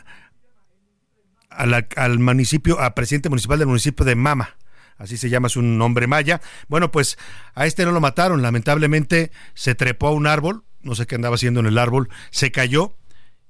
al 1.49 2.19
municipio, 2.19 2.79
a 2.79 2.95
presidente 2.95 3.29
municipal 3.29 3.59
del 3.59 3.67
municipio 3.67 4.05
de 4.05 4.15
Mama 4.15 4.57
así 4.97 5.17
se 5.17 5.29
llama, 5.29 5.47
es 5.47 5.55
un 5.55 5.77
nombre 5.77 6.07
maya. 6.07 6.41
Bueno, 6.67 6.91
pues 6.91 7.17
a 7.55 7.65
este 7.65 7.85
no 7.85 7.91
lo 7.91 8.01
mataron, 8.01 8.41
lamentablemente 8.41 9.31
se 9.53 9.75
trepó 9.75 10.07
a 10.07 10.11
un 10.11 10.27
árbol, 10.27 10.63
no 10.81 10.95
sé 10.95 11.05
qué 11.05 11.15
andaba 11.15 11.35
haciendo 11.35 11.59
en 11.59 11.67
el 11.67 11.77
árbol, 11.77 12.09
se 12.31 12.51
cayó 12.51 12.95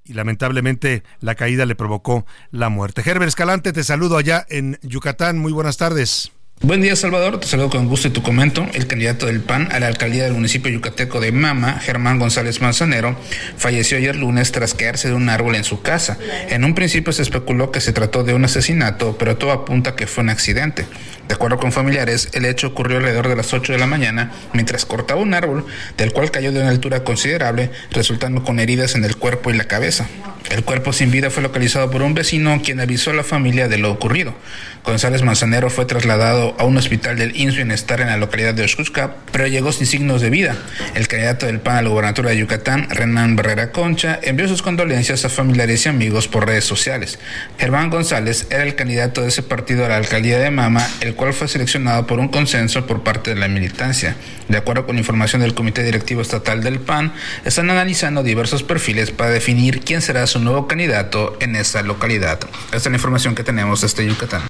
y 0.08 0.14
lamentablemente 0.14 1.02
la 1.20 1.34
caída 1.34 1.66
le 1.66 1.76
provocó 1.76 2.26
la 2.50 2.68
muerte. 2.68 3.02
Herbert 3.04 3.28
Escalante, 3.28 3.72
te 3.72 3.84
saludo 3.84 4.16
allá 4.16 4.46
en 4.48 4.78
Yucatán. 4.82 5.38
Muy 5.38 5.52
buenas 5.52 5.76
tardes. 5.76 6.32
Buen 6.60 6.80
día, 6.80 6.96
Salvador. 6.96 7.38
Te 7.38 7.46
saludo 7.46 7.70
con 7.70 7.86
gusto 7.86 8.08
y 8.08 8.10
tu 8.10 8.20
comento. 8.20 8.66
El 8.74 8.88
candidato 8.88 9.26
del 9.26 9.40
PAN 9.40 9.68
a 9.70 9.78
la 9.78 9.86
alcaldía 9.86 10.24
del 10.24 10.32
municipio 10.32 10.72
yucateco 10.72 11.20
de 11.20 11.30
Mama, 11.30 11.78
Germán 11.78 12.18
González 12.18 12.60
Manzanero, 12.60 13.16
falleció 13.56 13.96
ayer 13.96 14.16
lunes 14.16 14.50
tras 14.50 14.74
caerse 14.74 15.06
de 15.06 15.14
un 15.14 15.28
árbol 15.28 15.54
en 15.54 15.62
su 15.62 15.82
casa. 15.82 16.18
En 16.50 16.64
un 16.64 16.74
principio 16.74 17.12
se 17.12 17.22
especuló 17.22 17.70
que 17.70 17.80
se 17.80 17.92
trató 17.92 18.24
de 18.24 18.34
un 18.34 18.44
asesinato, 18.44 19.16
pero 19.16 19.36
todo 19.36 19.52
apunta 19.52 19.94
que 19.94 20.08
fue 20.08 20.24
un 20.24 20.30
accidente. 20.30 20.84
De 21.28 21.34
acuerdo 21.34 21.58
con 21.58 21.70
familiares, 21.70 22.28
el 22.32 22.44
hecho 22.44 22.66
ocurrió 22.66 22.96
alrededor 22.96 23.28
de 23.28 23.36
las 23.36 23.54
8 23.54 23.74
de 23.74 23.78
la 23.78 23.86
mañana 23.86 24.32
mientras 24.52 24.84
cortaba 24.84 25.20
un 25.20 25.34
árbol, 25.34 25.64
del 25.96 26.12
cual 26.12 26.32
cayó 26.32 26.50
de 26.50 26.60
una 26.60 26.70
altura 26.70 27.04
considerable, 27.04 27.70
resultando 27.92 28.42
con 28.42 28.58
heridas 28.58 28.96
en 28.96 29.04
el 29.04 29.16
cuerpo 29.16 29.50
y 29.50 29.56
la 29.56 29.64
cabeza. 29.64 30.08
El 30.50 30.64
cuerpo 30.64 30.94
sin 30.94 31.10
vida 31.10 31.30
fue 31.30 31.42
localizado 31.42 31.90
por 31.90 32.00
un 32.00 32.14
vecino 32.14 32.60
quien 32.62 32.80
avisó 32.80 33.10
a 33.10 33.14
la 33.14 33.22
familia 33.22 33.68
de 33.68 33.76
lo 33.76 33.90
ocurrido. 33.90 34.34
González 34.82 35.20
Manzanero 35.22 35.68
fue 35.68 35.84
trasladado 35.84 36.56
a 36.58 36.64
un 36.64 36.78
hospital 36.78 37.18
del 37.18 37.36
INS 37.36 37.56
Bienestar 37.56 38.00
en 38.00 38.06
la 38.06 38.16
localidad 38.16 38.54
de 38.54 38.62
Oshkushka, 38.62 39.16
pero 39.30 39.46
llegó 39.46 39.70
sin 39.72 39.86
signos 39.86 40.22
de 40.22 40.30
vida. 40.30 40.56
El 40.94 41.06
candidato 41.08 41.44
del 41.44 41.60
PAN 41.60 41.76
a 41.76 41.82
la 41.82 41.90
gubernatura 41.90 42.30
de 42.30 42.38
Yucatán, 42.38 42.88
Renan 42.88 43.36
Barrera 43.36 43.70
Concha, 43.70 44.18
envió 44.22 44.48
sus 44.48 44.62
condolencias 44.62 45.26
a 45.26 45.28
familiares 45.28 45.84
y 45.84 45.90
amigos 45.90 46.28
por 46.28 46.46
redes 46.46 46.64
sociales. 46.64 47.18
Germán 47.58 47.90
González 47.90 48.46
era 48.48 48.62
el 48.62 48.74
candidato 48.76 49.20
de 49.20 49.28
ese 49.28 49.42
partido 49.42 49.84
a 49.84 49.88
la 49.88 49.96
alcaldía 49.96 50.38
de 50.38 50.50
Mama, 50.50 50.88
el 51.02 51.14
cual 51.14 51.34
fue 51.34 51.48
seleccionado 51.48 52.06
por 52.06 52.18
un 52.18 52.28
consenso 52.28 52.86
por 52.86 53.02
parte 53.02 53.34
de 53.34 53.36
la 53.36 53.48
militancia. 53.48 54.16
De 54.48 54.56
acuerdo 54.56 54.86
con 54.86 54.96
información 54.96 55.42
del 55.42 55.52
Comité 55.52 55.82
Directivo 55.82 56.22
Estatal 56.22 56.62
del 56.62 56.80
PAN, 56.80 57.12
están 57.44 57.68
analizando 57.68 58.22
diversos 58.22 58.62
perfiles 58.62 59.10
para 59.10 59.28
definir 59.28 59.80
quién 59.80 60.00
será 60.00 60.26
su 60.26 60.37
nuevo 60.44 60.66
candidato 60.66 61.36
en 61.40 61.56
esa 61.56 61.82
localidad. 61.82 62.40
Esta 62.66 62.76
es 62.76 62.86
la 62.86 62.96
información 62.96 63.34
que 63.34 63.44
tenemos 63.44 63.80
desde 63.80 64.06
Yucatán. 64.06 64.42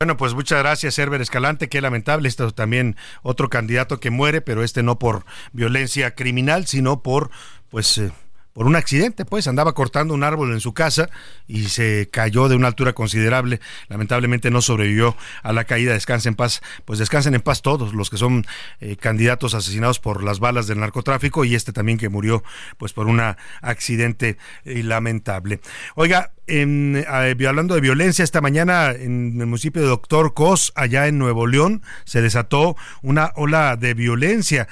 Bueno, 0.00 0.16
pues 0.16 0.34
muchas 0.34 0.58
gracias, 0.58 0.98
Herbert 0.98 1.22
Escalante. 1.22 1.68
Qué 1.68 1.80
lamentable, 1.80 2.28
esto 2.28 2.50
también 2.50 2.96
otro 3.22 3.48
candidato 3.48 4.00
que 4.00 4.10
muere, 4.10 4.40
pero 4.40 4.64
este 4.64 4.82
no 4.82 4.98
por 4.98 5.24
violencia 5.52 6.16
criminal, 6.16 6.66
sino 6.66 7.04
por, 7.04 7.30
pues, 7.68 7.98
eh, 7.98 8.10
por 8.52 8.66
un 8.66 8.76
accidente, 8.76 9.24
pues 9.24 9.48
andaba 9.48 9.72
cortando 9.72 10.14
un 10.14 10.24
árbol 10.24 10.52
en 10.52 10.60
su 10.60 10.74
casa 10.74 11.08
y 11.46 11.64
se 11.68 12.08
cayó 12.10 12.48
de 12.48 12.56
una 12.56 12.68
altura 12.68 12.92
considerable. 12.92 13.60
Lamentablemente 13.88 14.50
no 14.50 14.60
sobrevivió 14.60 15.16
a 15.42 15.52
la 15.52 15.64
caída. 15.64 15.92
Descansen 15.92 16.32
en 16.32 16.36
paz, 16.36 16.62
pues 16.84 16.98
descansen 16.98 17.34
en 17.34 17.40
paz 17.40 17.62
todos 17.62 17.94
los 17.94 18.10
que 18.10 18.16
son 18.16 18.46
eh, 18.80 18.96
candidatos 18.96 19.54
asesinados 19.54 19.98
por 19.98 20.22
las 20.22 20.38
balas 20.38 20.66
del 20.66 20.80
narcotráfico 20.80 21.44
y 21.44 21.54
este 21.54 21.72
también 21.72 21.98
que 21.98 22.08
murió 22.08 22.42
pues 22.78 22.92
por 22.92 23.06
un 23.06 23.20
accidente 23.60 24.36
eh, 24.64 24.82
lamentable. 24.82 25.60
Oiga, 25.94 26.32
en, 26.46 26.96
eh, 26.96 27.46
hablando 27.46 27.74
de 27.74 27.80
violencia, 27.80 28.24
esta 28.24 28.40
mañana 28.40 28.90
en 28.90 29.40
el 29.40 29.46
municipio 29.46 29.82
de 29.82 29.88
Doctor 29.88 30.34
Cos, 30.34 30.72
allá 30.74 31.06
en 31.06 31.18
Nuevo 31.18 31.46
León, 31.46 31.82
se 32.04 32.22
desató 32.22 32.76
una 33.02 33.32
ola 33.36 33.76
de 33.76 33.94
violencia, 33.94 34.68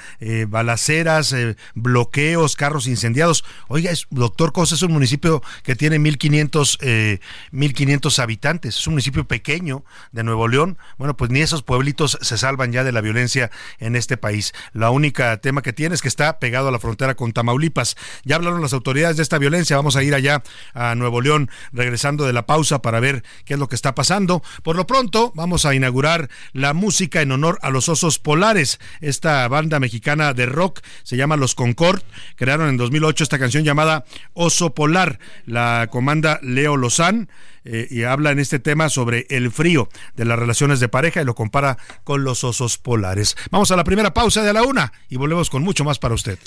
balaceras, 0.48 1.34
bloqueos, 1.74 2.56
carros 2.56 2.86
incendiados 2.86 3.20
Oiga, 3.68 3.90
es, 3.90 4.06
doctor 4.10 4.52
Cosa 4.52 4.74
es 4.74 4.82
un 4.82 4.92
municipio 4.92 5.42
que 5.62 5.76
tiene 5.76 5.98
1500, 5.98 6.78
eh, 6.80 7.20
1500 7.52 8.18
habitantes, 8.18 8.78
es 8.78 8.86
un 8.86 8.94
municipio 8.94 9.24
pequeño 9.24 9.84
de 10.12 10.24
Nuevo 10.24 10.48
León. 10.48 10.78
Bueno, 10.98 11.16
pues 11.16 11.30
ni 11.30 11.40
esos 11.40 11.62
pueblitos 11.62 12.18
se 12.20 12.38
salvan 12.38 12.72
ya 12.72 12.84
de 12.84 12.92
la 12.92 13.00
violencia 13.00 13.50
en 13.78 13.96
este 13.96 14.16
país. 14.16 14.52
La 14.72 14.90
única 14.90 15.36
tema 15.38 15.62
que 15.62 15.72
tiene 15.72 15.94
es 15.94 16.02
que 16.02 16.08
está 16.08 16.38
pegado 16.38 16.68
a 16.68 16.72
la 16.72 16.78
frontera 16.78 17.14
con 17.14 17.32
Tamaulipas. 17.32 17.96
Ya 18.24 18.36
hablaron 18.36 18.60
las 18.60 18.72
autoridades 18.72 19.16
de 19.16 19.22
esta 19.22 19.38
violencia. 19.38 19.76
Vamos 19.76 19.96
a 19.96 20.02
ir 20.02 20.14
allá 20.14 20.42
a 20.74 20.94
Nuevo 20.94 21.20
León 21.20 21.50
regresando 21.72 22.24
de 22.24 22.32
la 22.32 22.46
pausa 22.46 22.82
para 22.82 23.00
ver 23.00 23.24
qué 23.44 23.54
es 23.54 23.60
lo 23.60 23.68
que 23.68 23.74
está 23.74 23.94
pasando. 23.94 24.42
Por 24.62 24.76
lo 24.76 24.86
pronto, 24.86 25.32
vamos 25.34 25.64
a 25.66 25.74
inaugurar 25.74 26.28
la 26.52 26.74
música 26.74 27.22
en 27.22 27.32
honor 27.32 27.58
a 27.62 27.70
los 27.70 27.88
osos 27.88 28.18
polares. 28.18 28.80
Esta 29.00 29.46
banda 29.48 29.80
mexicana 29.80 30.34
de 30.34 30.46
rock 30.46 30.80
se 31.02 31.16
llama 31.16 31.36
Los 31.36 31.54
Concord. 31.54 32.02
Crearon 32.36 32.68
en 32.68 32.76
2008 32.76 33.24
esta 33.24 33.38
canción 33.38 33.64
llamada 33.64 34.04
Oso 34.32 34.74
Polar. 34.74 35.18
La 35.46 35.88
comanda 35.90 36.38
Leo 36.42 36.76
Lozán 36.76 37.28
eh, 37.64 37.86
y 37.90 38.04
habla 38.04 38.30
en 38.30 38.38
este 38.38 38.58
tema 38.58 38.88
sobre 38.88 39.26
el 39.30 39.50
frío 39.50 39.88
de 40.16 40.24
las 40.24 40.38
relaciones 40.38 40.80
de 40.80 40.88
pareja 40.88 41.20
y 41.20 41.24
lo 41.24 41.34
compara 41.34 41.78
con 42.04 42.24
los 42.24 42.44
osos 42.44 42.78
polares. 42.78 43.36
Vamos 43.50 43.70
a 43.70 43.76
la 43.76 43.84
primera 43.84 44.14
pausa 44.14 44.42
de 44.42 44.52
la 44.52 44.62
una 44.62 44.92
y 45.08 45.16
volvemos 45.16 45.50
con 45.50 45.62
mucho 45.62 45.84
más 45.84 45.98
para 45.98 46.14
usted. 46.14 46.38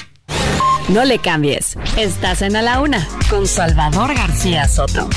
No 0.89 1.05
le 1.05 1.19
cambies. 1.19 1.77
Estás 1.97 2.41
en 2.41 2.55
A 2.55 2.61
la 2.61 2.81
Una 2.81 3.07
con 3.29 3.47
Salvador 3.47 4.13
García 4.13 4.67
Soto. 4.67 5.09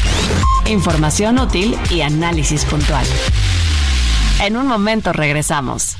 Información 0.66 1.38
útil 1.38 1.76
y 1.90 2.02
análisis 2.02 2.64
puntual. 2.64 3.04
En 4.42 4.56
un 4.56 4.68
momento 4.68 5.12
regresamos. 5.12 5.96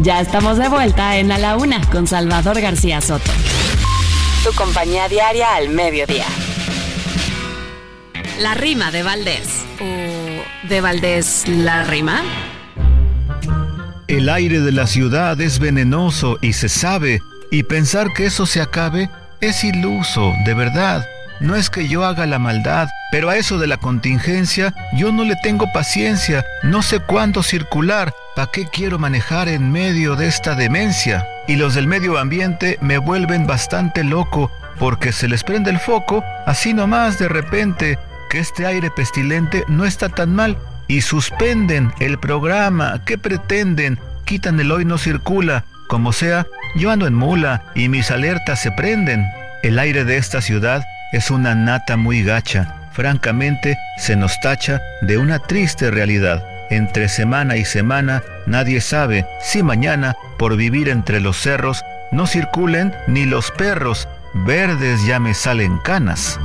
Ya 0.00 0.20
estamos 0.20 0.58
de 0.58 0.68
vuelta 0.68 1.16
en 1.16 1.32
A 1.32 1.38
la 1.38 1.56
Una 1.56 1.80
con 1.90 2.06
Salvador 2.06 2.60
García 2.60 3.00
Soto. 3.00 3.32
Tu 4.44 4.52
compañía 4.52 5.08
diaria 5.08 5.54
al 5.54 5.70
mediodía. 5.70 6.26
La 8.38 8.54
rima 8.54 8.90
de 8.90 9.02
Valdés. 9.02 9.64
¿O 9.80 10.68
de 10.68 10.80
Valdés 10.80 11.48
la 11.48 11.84
rima? 11.84 12.22
El 14.08 14.28
aire 14.28 14.60
de 14.60 14.72
la 14.72 14.86
ciudad 14.86 15.40
es 15.40 15.58
venenoso 15.58 16.36
y 16.42 16.52
se 16.52 16.68
sabe, 16.68 17.22
y 17.52 17.64
pensar 17.64 18.14
que 18.14 18.24
eso 18.24 18.46
se 18.46 18.62
acabe 18.62 19.10
es 19.42 19.62
iluso, 19.62 20.32
de 20.46 20.54
verdad. 20.54 21.06
No 21.38 21.54
es 21.54 21.68
que 21.68 21.86
yo 21.86 22.04
haga 22.04 22.24
la 22.24 22.38
maldad, 22.38 22.88
pero 23.10 23.28
a 23.28 23.36
eso 23.36 23.58
de 23.58 23.66
la 23.66 23.76
contingencia 23.76 24.74
yo 24.94 25.12
no 25.12 25.22
le 25.24 25.36
tengo 25.36 25.70
paciencia, 25.70 26.46
no 26.62 26.80
sé 26.80 27.00
cuándo 27.00 27.42
circular, 27.42 28.14
¿pa' 28.34 28.50
qué 28.50 28.66
quiero 28.72 28.98
manejar 28.98 29.48
en 29.48 29.70
medio 29.70 30.16
de 30.16 30.28
esta 30.28 30.54
demencia? 30.54 31.26
Y 31.46 31.56
los 31.56 31.74
del 31.74 31.86
medio 31.86 32.16
ambiente 32.16 32.78
me 32.80 32.96
vuelven 32.96 33.46
bastante 33.46 34.02
loco, 34.02 34.50
porque 34.78 35.12
se 35.12 35.28
les 35.28 35.44
prende 35.44 35.70
el 35.70 35.78
foco, 35.78 36.24
así 36.46 36.72
nomás 36.72 37.18
de 37.18 37.28
repente, 37.28 37.98
que 38.30 38.38
este 38.38 38.64
aire 38.64 38.90
pestilente 38.90 39.64
no 39.68 39.84
está 39.84 40.08
tan 40.08 40.34
mal, 40.34 40.56
y 40.88 41.02
suspenden 41.02 41.92
el 41.98 42.18
programa, 42.18 43.02
¿qué 43.04 43.18
pretenden? 43.18 43.98
Quitan 44.24 44.58
el 44.58 44.72
hoy 44.72 44.86
no 44.86 44.96
circula, 44.96 45.64
como 45.92 46.12
sea, 46.12 46.46
yo 46.74 46.90
ando 46.90 47.06
en 47.06 47.14
mula 47.14 47.62
y 47.74 47.88
mis 47.88 48.10
alertas 48.10 48.60
se 48.60 48.70
prenden. 48.72 49.26
El 49.62 49.78
aire 49.78 50.04
de 50.04 50.16
esta 50.16 50.40
ciudad 50.40 50.84
es 51.12 51.30
una 51.30 51.54
nata 51.54 51.96
muy 51.96 52.22
gacha. 52.22 52.74
Francamente, 52.92 53.78
se 53.98 54.16
nos 54.16 54.38
tacha 54.40 54.80
de 55.02 55.18
una 55.18 55.38
triste 55.38 55.90
realidad. 55.90 56.44
Entre 56.70 57.08
semana 57.08 57.56
y 57.56 57.64
semana, 57.64 58.22
nadie 58.46 58.80
sabe 58.80 59.26
si 59.40 59.62
mañana, 59.62 60.14
por 60.38 60.56
vivir 60.56 60.88
entre 60.88 61.20
los 61.20 61.36
cerros, 61.36 61.84
no 62.10 62.26
circulen 62.26 62.94
ni 63.06 63.24
los 63.26 63.50
perros. 63.50 64.08
Verdes 64.34 65.04
ya 65.06 65.20
me 65.20 65.34
salen 65.34 65.78
canas. 65.78 66.38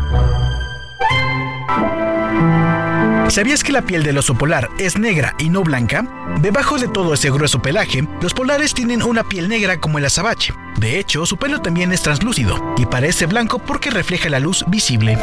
¿Sabías 3.29 3.61
que 3.63 3.73
la 3.73 3.81
piel 3.81 4.03
del 4.03 4.17
oso 4.17 4.35
polar 4.35 4.69
es 4.79 4.97
negra 4.97 5.35
y 5.37 5.49
no 5.49 5.61
blanca? 5.61 6.07
Debajo 6.41 6.77
de 6.77 6.87
todo 6.87 7.13
ese 7.13 7.29
grueso 7.29 7.61
pelaje, 7.61 8.07
los 8.21 8.33
polares 8.33 8.73
tienen 8.73 9.03
una 9.03 9.23
piel 9.23 9.49
negra 9.49 9.81
como 9.81 9.97
el 9.97 10.05
azabache. 10.05 10.53
De 10.77 10.97
hecho, 10.97 11.25
su 11.25 11.35
pelo 11.35 11.61
también 11.61 11.91
es 11.91 12.01
translúcido 12.01 12.73
y 12.77 12.85
parece 12.85 13.25
blanco 13.25 13.59
porque 13.59 13.91
refleja 13.91 14.29
la 14.29 14.39
luz 14.39 14.63
visible. 14.67 15.15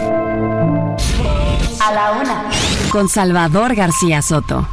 A 1.80 1.92
la 1.92 2.12
una. 2.12 2.44
Con 2.90 3.08
Salvador 3.08 3.74
García 3.74 4.20
Soto. 4.20 4.68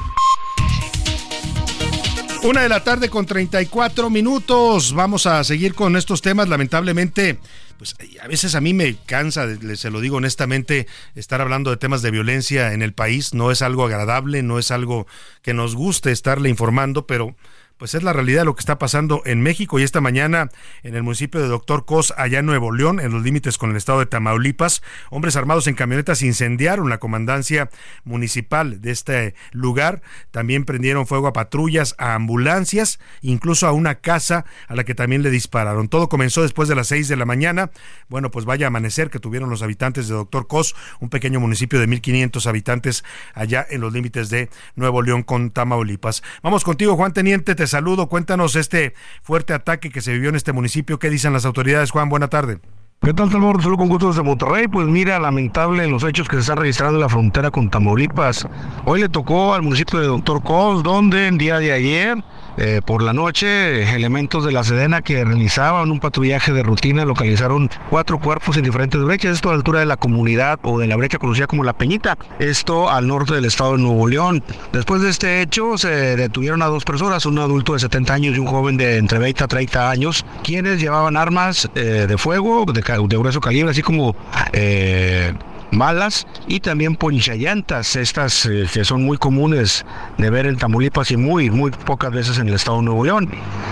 Una 2.44 2.64
de 2.64 2.70
la 2.70 2.84
tarde 2.84 3.10
con 3.10 3.28
34 3.28 4.10
minutos. 4.10 4.94
Vamos 4.94 5.28
a 5.28 5.44
seguir 5.44 5.76
con 5.76 5.96
estos 5.96 6.24
temas. 6.24 6.50
Lamentablemente, 6.50 7.38
pues 7.78 7.96
a 8.20 8.28
veces 8.28 8.56
a 8.56 8.62
mí 8.62 8.74
me 8.74 8.96
cansa, 9.06 9.48
se 9.76 9.92
lo 9.92 10.02
digo 10.02 10.18
honestamente, 10.18 10.88
estar 11.14 11.40
hablando 11.40 11.70
de 11.70 11.78
temas 11.78 12.02
de 12.02 12.10
violencia 12.10 12.74
en 12.74 12.82
el 12.82 12.94
país. 12.94 13.36
No 13.36 13.52
es 13.52 13.62
algo 13.62 13.86
agradable, 13.86 14.42
no 14.42 14.58
es 14.58 14.72
algo 14.72 15.06
que 15.44 15.54
nos 15.54 15.76
guste 15.76 16.12
estarle 16.12 16.50
informando, 16.50 17.06
pero 17.06 17.36
pues 17.82 17.96
es 17.96 18.04
la 18.04 18.14
realidad 18.14 18.42
de 18.42 18.46
lo 18.46 18.54
que 18.54 18.60
está 18.60 18.78
pasando 18.78 19.24
en 19.26 19.42
México 19.42 19.80
y 19.80 19.82
esta 19.82 20.02
mañana 20.02 20.52
en 20.84 20.94
el 20.94 21.02
municipio 21.02 21.42
de 21.42 21.48
Doctor 21.48 21.84
Cos, 21.84 22.14
allá 22.16 22.38
en 22.38 22.46
Nuevo 22.46 22.72
León, 22.72 23.00
en 23.00 23.12
los 23.12 23.24
límites 23.24 23.58
con 23.58 23.72
el 23.72 23.76
estado 23.76 23.98
de 23.98 24.06
Tamaulipas, 24.06 24.84
hombres 25.10 25.36
armados 25.36 25.66
en 25.66 25.74
camionetas 25.74 26.22
incendiaron 26.22 26.90
la 26.90 27.00
comandancia 27.00 27.72
municipal 28.04 28.82
de 28.82 28.92
este 28.92 29.34
lugar, 29.52 30.04
también 30.30 30.64
prendieron 30.64 31.08
fuego 31.08 31.26
a 31.26 31.34
patrullas, 31.34 31.96
a 31.98 32.14
ambulancias, 32.14 33.00
incluso 33.22 33.66
a 33.66 33.72
una 33.72 33.96
casa 33.96 34.46
a 34.68 34.76
la 34.76 34.84
que 34.84 34.94
también 34.94 35.24
le 35.24 35.32
dispararon. 35.32 35.90
Todo 35.90 36.08
comenzó 36.08 36.44
después 36.44 36.70
de 36.70 36.76
las 36.76 36.86
seis 36.86 37.08
de 37.08 37.16
la 37.16 37.26
mañana. 37.26 37.72
Bueno, 38.10 38.30
pues 38.30 38.46
vaya 38.46 38.68
amanecer 38.68 39.10
que 39.10 39.18
tuvieron 39.18 39.50
los 39.50 39.64
habitantes 39.64 40.08
de 40.08 40.14
Doctor 40.14 40.46
Cos, 40.46 40.76
un 41.00 41.10
pequeño 41.10 41.40
municipio 41.40 41.80
de 41.80 41.88
1500 41.88 42.46
habitantes 42.46 43.04
allá 43.34 43.66
en 43.68 43.82
los 43.82 43.92
límites 43.92 44.30
de 44.30 44.52
Nuevo 44.76 45.02
León 45.02 45.24
con 45.24 45.50
Tamaulipas. 45.50 46.22
Vamos 46.44 46.64
contigo, 46.64 46.96
Juan 46.96 47.14
Teniente, 47.14 47.56
te 47.56 47.71
saludo. 47.72 48.08
Cuéntanos 48.08 48.56
este 48.56 48.94
fuerte 49.24 49.54
ataque 49.54 49.90
que 49.90 50.02
se 50.02 50.14
vivió 50.14 50.30
en 50.30 50.36
este 50.36 50.54
municipio. 50.54 51.00
¿Qué 51.00 51.10
dicen 51.10 51.34
las 51.34 51.46
autoridades, 51.46 51.92
Juan? 51.92 52.10
Buena 52.10 52.28
tarde. 52.28 52.60
¿Qué 53.04 53.16
tal, 53.16 53.32
Salvador? 53.32 53.64
Saludos 53.64 53.80
con 53.80 53.90
gusto 53.90 54.08
desde 54.10 54.22
Monterrey. 54.22 54.68
Pues 54.68 54.86
mira, 54.86 55.18
lamentable 55.18 55.88
los 55.88 56.04
hechos 56.04 56.30
que 56.30 56.36
se 56.36 56.42
están 56.42 56.58
registrando 56.58 56.98
en 56.98 57.02
la 57.02 57.10
frontera 57.10 57.50
con 57.50 57.68
Tamaulipas. 57.72 58.48
Hoy 58.86 59.02
le 59.02 59.10
tocó 59.10 59.56
al 59.56 59.64
municipio 59.64 60.00
de 60.00 60.06
Doctor 60.06 60.44
Cos, 60.44 60.84
donde 60.84 61.26
en 61.26 61.40
día 61.40 61.58
de 61.58 61.72
ayer 61.72 62.24
eh, 62.58 62.82
por 62.86 63.02
la 63.02 63.14
noche, 63.14 63.96
elementos 63.96 64.46
de 64.46 64.52
la 64.52 64.64
Sedena 64.64 65.02
que 65.02 65.24
realizaban 65.24 65.92
un 65.92 66.00
patrullaje 66.00 66.52
de 66.52 66.64
rutina 66.64 67.06
localizaron 67.06 67.70
cuatro 67.90 68.20
cuerpos 68.20 68.58
en 68.58 68.64
diferentes 68.64 69.02
brechas, 69.02 69.36
esto 69.36 69.50
a 69.50 69.54
la 69.54 69.58
altura 69.58 69.80
de 69.80 69.86
la 69.86 69.98
comunidad 69.98 70.60
o 70.64 70.80
de 70.80 70.88
la 70.88 70.96
brecha 70.96 71.18
conocida 71.18 71.48
como 71.48 71.64
La 71.64 71.74
Peñita, 71.74 72.18
esto 72.40 72.90
al 72.90 73.08
norte 73.08 73.34
del 73.34 73.46
estado 73.46 73.74
de 73.74 73.84
Nuevo 73.84 74.08
León. 74.08 74.44
Después 74.74 75.02
de 75.02 75.10
este 75.10 75.42
hecho 75.42 75.78
se 75.78 75.90
detuvieron 76.16 76.62
a 76.62 76.68
dos 76.68 76.84
personas, 76.84 77.26
un 77.26 77.40
adulto 77.40 77.74
de 77.74 77.80
70 77.80 78.14
años 78.14 78.36
y 78.36 78.40
un 78.40 78.48
joven 78.48 78.78
de 78.78 78.98
entre 78.98 79.20
20 79.20 79.44
a 79.44 79.48
30 79.48 79.90
años, 79.90 80.26
quienes 80.44 80.80
llevaban 80.80 81.18
armas 81.18 81.70
eh, 81.76 82.06
de 82.08 82.18
fuego 82.18 82.66
de, 82.66 82.82
de, 82.82 83.18
grueso 83.18 83.42
calibre, 83.42 83.72
así 83.72 83.82
como... 83.82 84.16
Eh, 84.54 85.34
malas 85.72 86.28
y 86.48 86.60
también 86.60 86.96
ponchallantas, 86.96 87.96
estas 87.96 88.46
eh, 88.46 88.68
que 88.72 88.84
son 88.86 89.04
muy 89.04 89.18
comunes 89.18 89.86
de 90.18 90.30
ver 90.30 90.46
en 90.46 90.58
Tamaulipas 90.58 91.12
y 91.12 91.18
muy, 91.18 91.50
muy 91.50 91.72
pocas 91.72 92.12
veces 92.12 92.38
en 92.38 92.50
el 92.50 92.56
estado 92.56 92.78
de 92.78 92.84
Nuevo 92.84 93.06
León. 93.06 93.30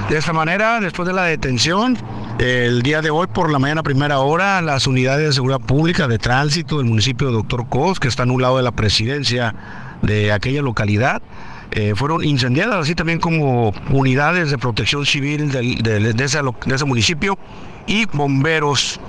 De 0.09 0.17
esta 0.17 0.33
manera, 0.33 0.79
después 0.79 1.07
de 1.07 1.13
la 1.13 1.23
detención, 1.23 1.97
el 2.39 2.81
día 2.81 3.01
de 3.01 3.09
hoy 3.09 3.27
por 3.27 3.51
la 3.51 3.59
mañana 3.59 3.83
primera 3.83 4.19
hora, 4.19 4.62
las 4.62 4.88
unidades 4.88 5.27
de 5.27 5.33
seguridad 5.33 5.59
pública 5.59 6.07
de 6.07 6.17
tránsito 6.17 6.77
del 6.77 6.88
municipio 6.88 7.27
de 7.27 7.33
Doctor 7.33 7.67
Cos, 7.67 7.99
que 7.99 8.07
está 8.07 8.23
en 8.23 8.31
un 8.31 8.41
lado 8.41 8.57
de 8.57 8.63
la 8.63 8.71
presidencia 8.71 9.53
de 10.01 10.31
aquella 10.31 10.62
localidad, 10.62 11.21
eh, 11.71 11.93
fueron 11.95 12.23
incendiadas, 12.23 12.75
así 12.77 12.95
también 12.95 13.19
como 13.19 13.73
unidades 13.91 14.49
de 14.49 14.57
protección 14.57 15.05
civil 15.05 15.51
de, 15.51 16.13
de 16.13 16.23
ese 16.25 16.85
municipio 16.85 17.38
y 17.85 18.05
bomberos 18.05 18.99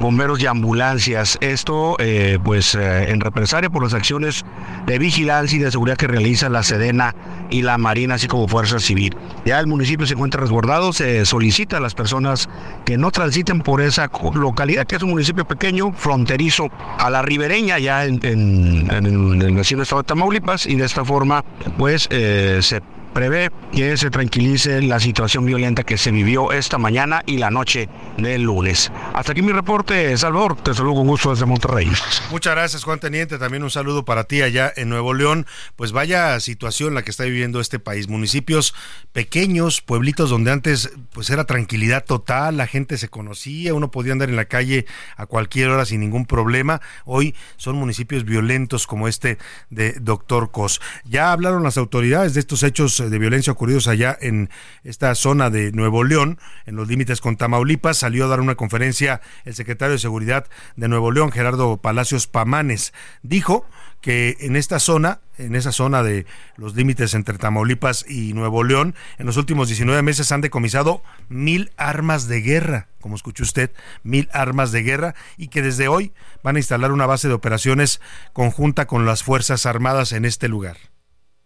bomberos 0.00 0.40
y 0.40 0.46
ambulancias. 0.46 1.38
Esto, 1.40 1.96
eh, 1.98 2.38
pues, 2.42 2.74
eh, 2.74 3.10
en 3.10 3.20
represalia 3.20 3.70
por 3.70 3.82
las 3.82 3.94
acciones 3.94 4.44
de 4.86 4.98
vigilancia 4.98 5.56
y 5.56 5.60
de 5.60 5.70
seguridad 5.70 5.96
que 5.96 6.06
realiza 6.06 6.48
la 6.48 6.62
Sedena 6.62 7.14
y 7.50 7.62
la 7.62 7.78
Marina, 7.78 8.14
así 8.14 8.28
como 8.28 8.48
Fuerza 8.48 8.78
Civil. 8.78 9.16
Ya 9.44 9.58
el 9.60 9.66
municipio 9.66 10.06
se 10.06 10.14
encuentra 10.14 10.40
resguardado, 10.40 10.92
se 10.92 11.24
solicita 11.24 11.78
a 11.78 11.80
las 11.80 11.94
personas 11.94 12.48
que 12.84 12.96
no 12.96 13.10
transiten 13.10 13.60
por 13.60 13.80
esa 13.80 14.10
localidad, 14.34 14.86
que 14.86 14.96
es 14.96 15.02
un 15.02 15.10
municipio 15.10 15.46
pequeño, 15.46 15.92
fronterizo 15.92 16.68
a 16.98 17.10
la 17.10 17.22
ribereña, 17.22 17.78
ya 17.78 18.04
en, 18.04 18.20
el 18.22 19.54
vecino 19.54 19.82
estado 19.82 20.02
de 20.02 20.06
Tamaulipas, 20.06 20.66
y 20.66 20.76
de 20.76 20.84
esta 20.84 21.04
forma, 21.04 21.44
pues, 21.76 22.06
eh, 22.10 22.58
se 22.62 22.82
prevé 23.18 23.50
que 23.72 23.96
se 23.96 24.10
tranquilice 24.10 24.80
la 24.80 25.00
situación 25.00 25.44
violenta 25.44 25.82
que 25.82 25.98
se 25.98 26.12
vivió 26.12 26.52
esta 26.52 26.78
mañana 26.78 27.24
y 27.26 27.38
la 27.38 27.50
noche 27.50 27.88
del 28.16 28.42
lunes. 28.42 28.92
Hasta 29.12 29.32
aquí 29.32 29.42
mi 29.42 29.50
reporte, 29.50 30.16
Salvador. 30.16 30.54
Te 30.54 30.72
saludo 30.72 30.94
con 30.94 31.08
gusto 31.08 31.30
desde 31.30 31.44
Monterrey. 31.44 31.90
Muchas 32.30 32.54
gracias, 32.54 32.84
Juan 32.84 33.00
Teniente. 33.00 33.38
También 33.38 33.64
un 33.64 33.70
saludo 33.70 34.04
para 34.04 34.22
ti 34.22 34.42
allá 34.42 34.72
en 34.76 34.88
Nuevo 34.88 35.14
León. 35.14 35.46
Pues 35.74 35.90
vaya 35.90 36.38
situación 36.38 36.94
la 36.94 37.02
que 37.02 37.10
está 37.10 37.24
viviendo 37.24 37.58
este 37.58 37.80
país. 37.80 38.06
Municipios 38.08 38.72
pequeños, 39.12 39.80
pueblitos 39.80 40.30
donde 40.30 40.52
antes 40.52 40.92
pues 41.12 41.28
era 41.30 41.42
tranquilidad 41.44 42.04
total, 42.04 42.56
la 42.56 42.68
gente 42.68 42.98
se 42.98 43.08
conocía, 43.08 43.74
uno 43.74 43.90
podía 43.90 44.12
andar 44.12 44.28
en 44.28 44.36
la 44.36 44.44
calle 44.44 44.86
a 45.16 45.26
cualquier 45.26 45.70
hora 45.70 45.84
sin 45.84 45.98
ningún 45.98 46.24
problema. 46.24 46.80
Hoy 47.04 47.34
son 47.56 47.74
municipios 47.74 48.24
violentos 48.24 48.86
como 48.86 49.08
este 49.08 49.38
de 49.70 49.94
Doctor 49.94 50.52
Cos. 50.52 50.80
Ya 51.04 51.32
hablaron 51.32 51.64
las 51.64 51.78
autoridades 51.78 52.34
de 52.34 52.40
estos 52.40 52.62
hechos 52.62 53.07
de 53.08 53.18
violencia 53.18 53.52
ocurridos 53.52 53.88
allá 53.88 54.16
en 54.20 54.50
esta 54.84 55.14
zona 55.14 55.50
de 55.50 55.72
Nuevo 55.72 56.04
León, 56.04 56.38
en 56.66 56.76
los 56.76 56.88
límites 56.88 57.20
con 57.20 57.36
Tamaulipas. 57.36 57.96
Salió 57.96 58.24
a 58.24 58.28
dar 58.28 58.40
una 58.40 58.54
conferencia 58.54 59.20
el 59.44 59.54
secretario 59.54 59.92
de 59.92 59.98
Seguridad 59.98 60.46
de 60.76 60.88
Nuevo 60.88 61.10
León, 61.10 61.32
Gerardo 61.32 61.76
Palacios 61.78 62.26
Pamanes. 62.26 62.92
Dijo 63.22 63.66
que 64.00 64.36
en 64.40 64.56
esta 64.56 64.78
zona, 64.78 65.20
en 65.38 65.54
esa 65.56 65.72
zona 65.72 66.02
de 66.02 66.26
los 66.56 66.74
límites 66.76 67.14
entre 67.14 67.36
Tamaulipas 67.36 68.04
y 68.08 68.32
Nuevo 68.32 68.62
León, 68.62 68.94
en 69.18 69.26
los 69.26 69.36
últimos 69.36 69.68
19 69.68 70.02
meses 70.02 70.30
han 70.30 70.40
decomisado 70.40 71.02
mil 71.28 71.72
armas 71.76 72.28
de 72.28 72.40
guerra, 72.40 72.88
como 73.00 73.16
escuchó 73.16 73.42
usted, 73.42 73.72
mil 74.02 74.28
armas 74.32 74.72
de 74.72 74.82
guerra, 74.82 75.14
y 75.36 75.48
que 75.48 75.62
desde 75.62 75.88
hoy 75.88 76.12
van 76.42 76.56
a 76.56 76.60
instalar 76.60 76.92
una 76.92 77.06
base 77.06 77.28
de 77.28 77.34
operaciones 77.34 78.00
conjunta 78.32 78.86
con 78.86 79.04
las 79.04 79.22
Fuerzas 79.22 79.66
Armadas 79.66 80.12
en 80.12 80.24
este 80.24 80.48
lugar. 80.48 80.76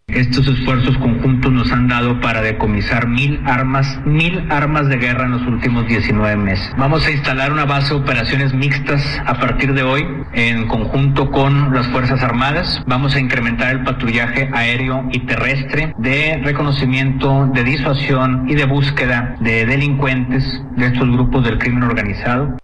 Estos 0.07 0.45
esfuerzos 0.47 0.97
conjuntos 0.97 1.51
nos 1.51 1.71
han 1.71 1.87
dado 1.87 2.19
para 2.19 2.41
decomisar 2.41 3.07
mil 3.07 3.41
armas, 3.45 3.99
mil 4.05 4.45
armas 4.51 4.89
de 4.89 4.97
guerra 4.97 5.25
en 5.25 5.31
los 5.31 5.41
últimos 5.43 5.87
19 5.87 6.35
meses. 6.35 6.71
Vamos 6.77 7.07
a 7.07 7.11
instalar 7.11 7.53
una 7.53 7.63
base 7.63 7.93
de 7.93 8.01
operaciones 8.01 8.53
mixtas 8.53 9.01
a 9.25 9.35
partir 9.35 9.73
de 9.73 9.81
hoy 9.81 10.05
en 10.33 10.67
conjunto 10.67 11.31
con 11.31 11.73
las 11.73 11.87
Fuerzas 11.87 12.21
Armadas. 12.21 12.83
Vamos 12.85 13.15
a 13.15 13.19
incrementar 13.21 13.71
el 13.71 13.83
patrullaje 13.83 14.49
aéreo 14.53 15.07
y 15.11 15.19
terrestre 15.21 15.95
de 15.97 16.37
reconocimiento, 16.43 17.47
de 17.53 17.63
disuasión 17.63 18.45
y 18.49 18.55
de 18.55 18.65
búsqueda 18.65 19.37
de 19.39 19.65
delincuentes 19.65 20.61
de 20.75 20.87
estos 20.87 21.09
grupos 21.09 21.45
del 21.45 21.57
crimen 21.57 21.83
organizado. 21.83 22.57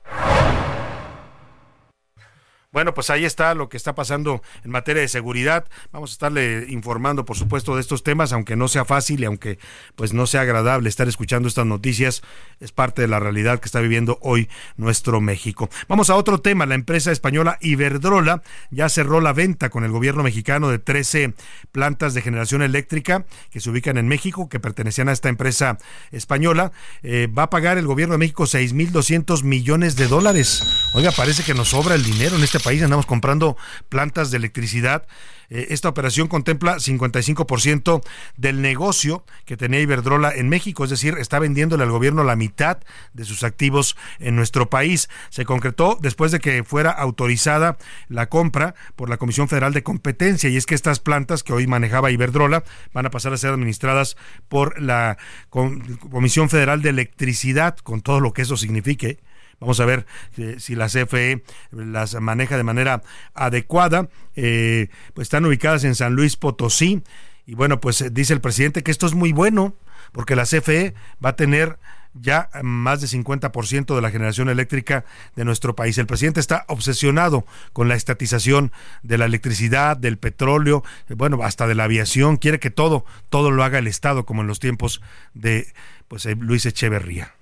Bueno, 2.72 2.94
pues 2.94 3.10
ahí 3.10 3.26
está 3.26 3.56
lo 3.56 3.68
que 3.68 3.78
está 3.78 3.96
pasando 3.96 4.44
en 4.64 4.70
materia 4.70 5.02
de 5.02 5.08
seguridad. 5.08 5.66
Vamos 5.92 6.12
a 6.12 6.14
estarle 6.14 6.68
informando, 6.70 7.26
por 7.26 7.36
supuesto, 7.36 7.74
de 7.74 7.82
estos 7.82 8.04
temas, 8.04 8.32
aunque 8.32 8.56
no 8.56 8.68
sea 8.68 8.86
fácil 8.86 9.22
y 9.22 9.26
aunque 9.26 9.58
pues 9.96 10.14
no 10.14 10.28
sea 10.28 10.42
agradable 10.42 10.88
estar 10.88 11.08
escuchando 11.08 11.48
estas 11.48 11.66
noticias, 11.66 12.22
es 12.60 12.72
parte 12.72 13.02
de 13.02 13.08
la 13.08 13.20
realidad 13.20 13.60
que 13.60 13.66
está 13.66 13.80
viviendo 13.80 14.20
hoy 14.22 14.50
nuestro 14.78 15.20
México. 15.20 15.68
Vamos 15.88 16.12
a 16.12 16.16
otro 16.16 16.42
tema. 16.42 16.68
La 16.68 16.76
empresa 16.76 17.12
española 17.12 17.58
Iberdrola 17.60 18.44
ya 18.70 18.88
cerró 18.88 19.20
la 19.20 19.34
venta 19.34 19.72
con 19.72 19.84
el 19.84 19.90
gobierno 19.90 20.22
mexicano 20.22 20.70
de 20.70 20.78
13 20.78 21.34
plantas 21.72 22.14
de 22.14 22.22
generación 22.22 22.62
eléctrica 22.62 23.26
que 23.50 23.62
se 23.62 23.72
ubican 23.72 23.98
en 23.98 24.08
México, 24.08 24.48
que 24.48 24.60
pertenecían 24.60 25.10
a 25.10 25.14
esta 25.14 25.30
empresa 25.30 25.80
española. 26.12 26.72
Eh, 27.02 27.28
va 27.36 27.44
a 27.44 27.50
pagar 27.50 27.80
el 27.80 27.88
gobierno 27.88 28.14
de 28.14 28.20
México 28.20 28.44
6.200 28.44 29.42
millones 29.42 29.96
de 29.96 30.08
dólares. 30.08 30.79
Oiga, 30.92 31.12
parece 31.12 31.44
que 31.44 31.54
nos 31.54 31.70
sobra 31.70 31.94
el 31.94 32.04
dinero 32.04 32.36
en 32.36 32.44
este 32.44 32.60
país, 32.60 32.82
andamos 32.82 33.06
comprando 33.06 33.56
plantas 33.90 34.32
de 34.32 34.38
electricidad. 34.38 35.06
Eh, 35.52 35.68
esta 35.70 35.88
operación 35.88 36.28
contempla 36.28 36.78
55% 36.78 38.02
del 38.38 38.64
negocio 38.64 39.24
que 39.46 39.56
tenía 39.56 39.82
Iberdrola 39.82 40.34
en 40.34 40.50
México, 40.50 40.84
es 40.84 40.90
decir, 40.90 41.16
está 41.20 41.38
vendiéndole 41.38 41.84
al 41.84 41.92
gobierno 41.92 42.24
la 42.24 42.36
mitad 42.36 42.80
de 43.14 43.24
sus 43.24 43.44
activos 43.44 43.96
en 44.18 44.36
nuestro 44.36 44.72
país. 44.72 45.10
Se 45.30 45.46
concretó 45.46 45.96
después 46.02 46.32
de 46.32 46.40
que 46.40 46.64
fuera 46.64 46.90
autorizada 46.90 47.78
la 48.08 48.28
compra 48.28 48.74
por 48.96 49.10
la 49.10 49.18
Comisión 49.18 49.48
Federal 49.48 49.74
de 49.74 49.84
Competencia 49.84 50.50
y 50.50 50.58
es 50.58 50.66
que 50.66 50.74
estas 50.74 51.00
plantas 51.00 51.44
que 51.44 51.54
hoy 51.54 51.68
manejaba 51.68 52.10
Iberdrola 52.10 52.64
van 52.94 53.06
a 53.06 53.12
pasar 53.12 53.32
a 53.32 53.38
ser 53.38 53.52
administradas 53.52 54.18
por 54.48 54.82
la 54.82 55.20
Comisión 55.50 56.50
Federal 56.50 56.82
de 56.82 56.90
Electricidad, 56.90 57.78
con 57.78 58.02
todo 58.02 58.20
lo 58.20 58.34
que 58.34 58.42
eso 58.42 58.58
signifique. 58.58 59.20
Vamos 59.60 59.80
a 59.80 59.86
ver 59.86 60.06
eh, 60.38 60.56
si 60.60 60.76
la 60.76 60.88
CFE 60.88 61.44
las 61.72 62.20
maneja 62.20 62.58
de 62.58 62.64
manera 62.64 63.02
adecuada. 63.34 64.10
Eh, 64.36 64.90
pues 65.14 65.26
están 65.26 65.46
ubicadas 65.46 65.84
en 65.84 65.96
San 65.96 66.16
Luis 66.16 66.38
Potosí. 66.38 67.04
Y 67.46 67.56
bueno, 67.56 67.80
pues 67.80 68.02
eh, 68.02 68.10
dice 68.10 68.34
el 68.34 68.42
presidente 68.42 68.84
que 68.84 68.92
esto 68.92 69.06
es 69.06 69.14
muy 69.14 69.34
bueno, 69.34 69.76
porque 70.12 70.36
la 70.36 70.44
CFE 70.44 70.94
va 71.24 71.30
a 71.30 71.36
tener 71.36 71.78
ya 72.14 72.50
más 72.64 73.02
de 73.02 73.08
50% 73.08 73.96
de 73.96 74.02
la 74.02 74.10
generación 74.10 74.50
eléctrica 74.50 75.06
de 75.36 75.46
nuestro 75.46 75.76
país. 75.76 75.98
El 75.98 76.08
presidente 76.08 76.40
está 76.40 76.66
obsesionado 76.68 77.46
con 77.74 77.88
la 77.88 77.96
estatización 77.96 78.72
de 79.04 79.18
la 79.18 79.26
electricidad, 79.26 79.96
del 79.98 80.18
petróleo, 80.18 80.84
bueno, 81.10 81.44
hasta 81.44 81.68
de 81.68 81.76
la 81.76 81.84
aviación. 81.84 82.38
Quiere 82.38 82.60
que 82.60 82.72
todo, 82.72 83.06
todo 83.30 83.52
lo 83.52 83.64
haga 83.64 83.78
el 83.78 83.88
Estado, 83.88 84.26
como 84.26 84.42
en 84.42 84.48
los 84.48 84.60
tiempos 84.60 85.02
de 85.34 85.68
pues, 86.08 86.26
Luis 86.26 86.66
Echeverría 86.66 87.39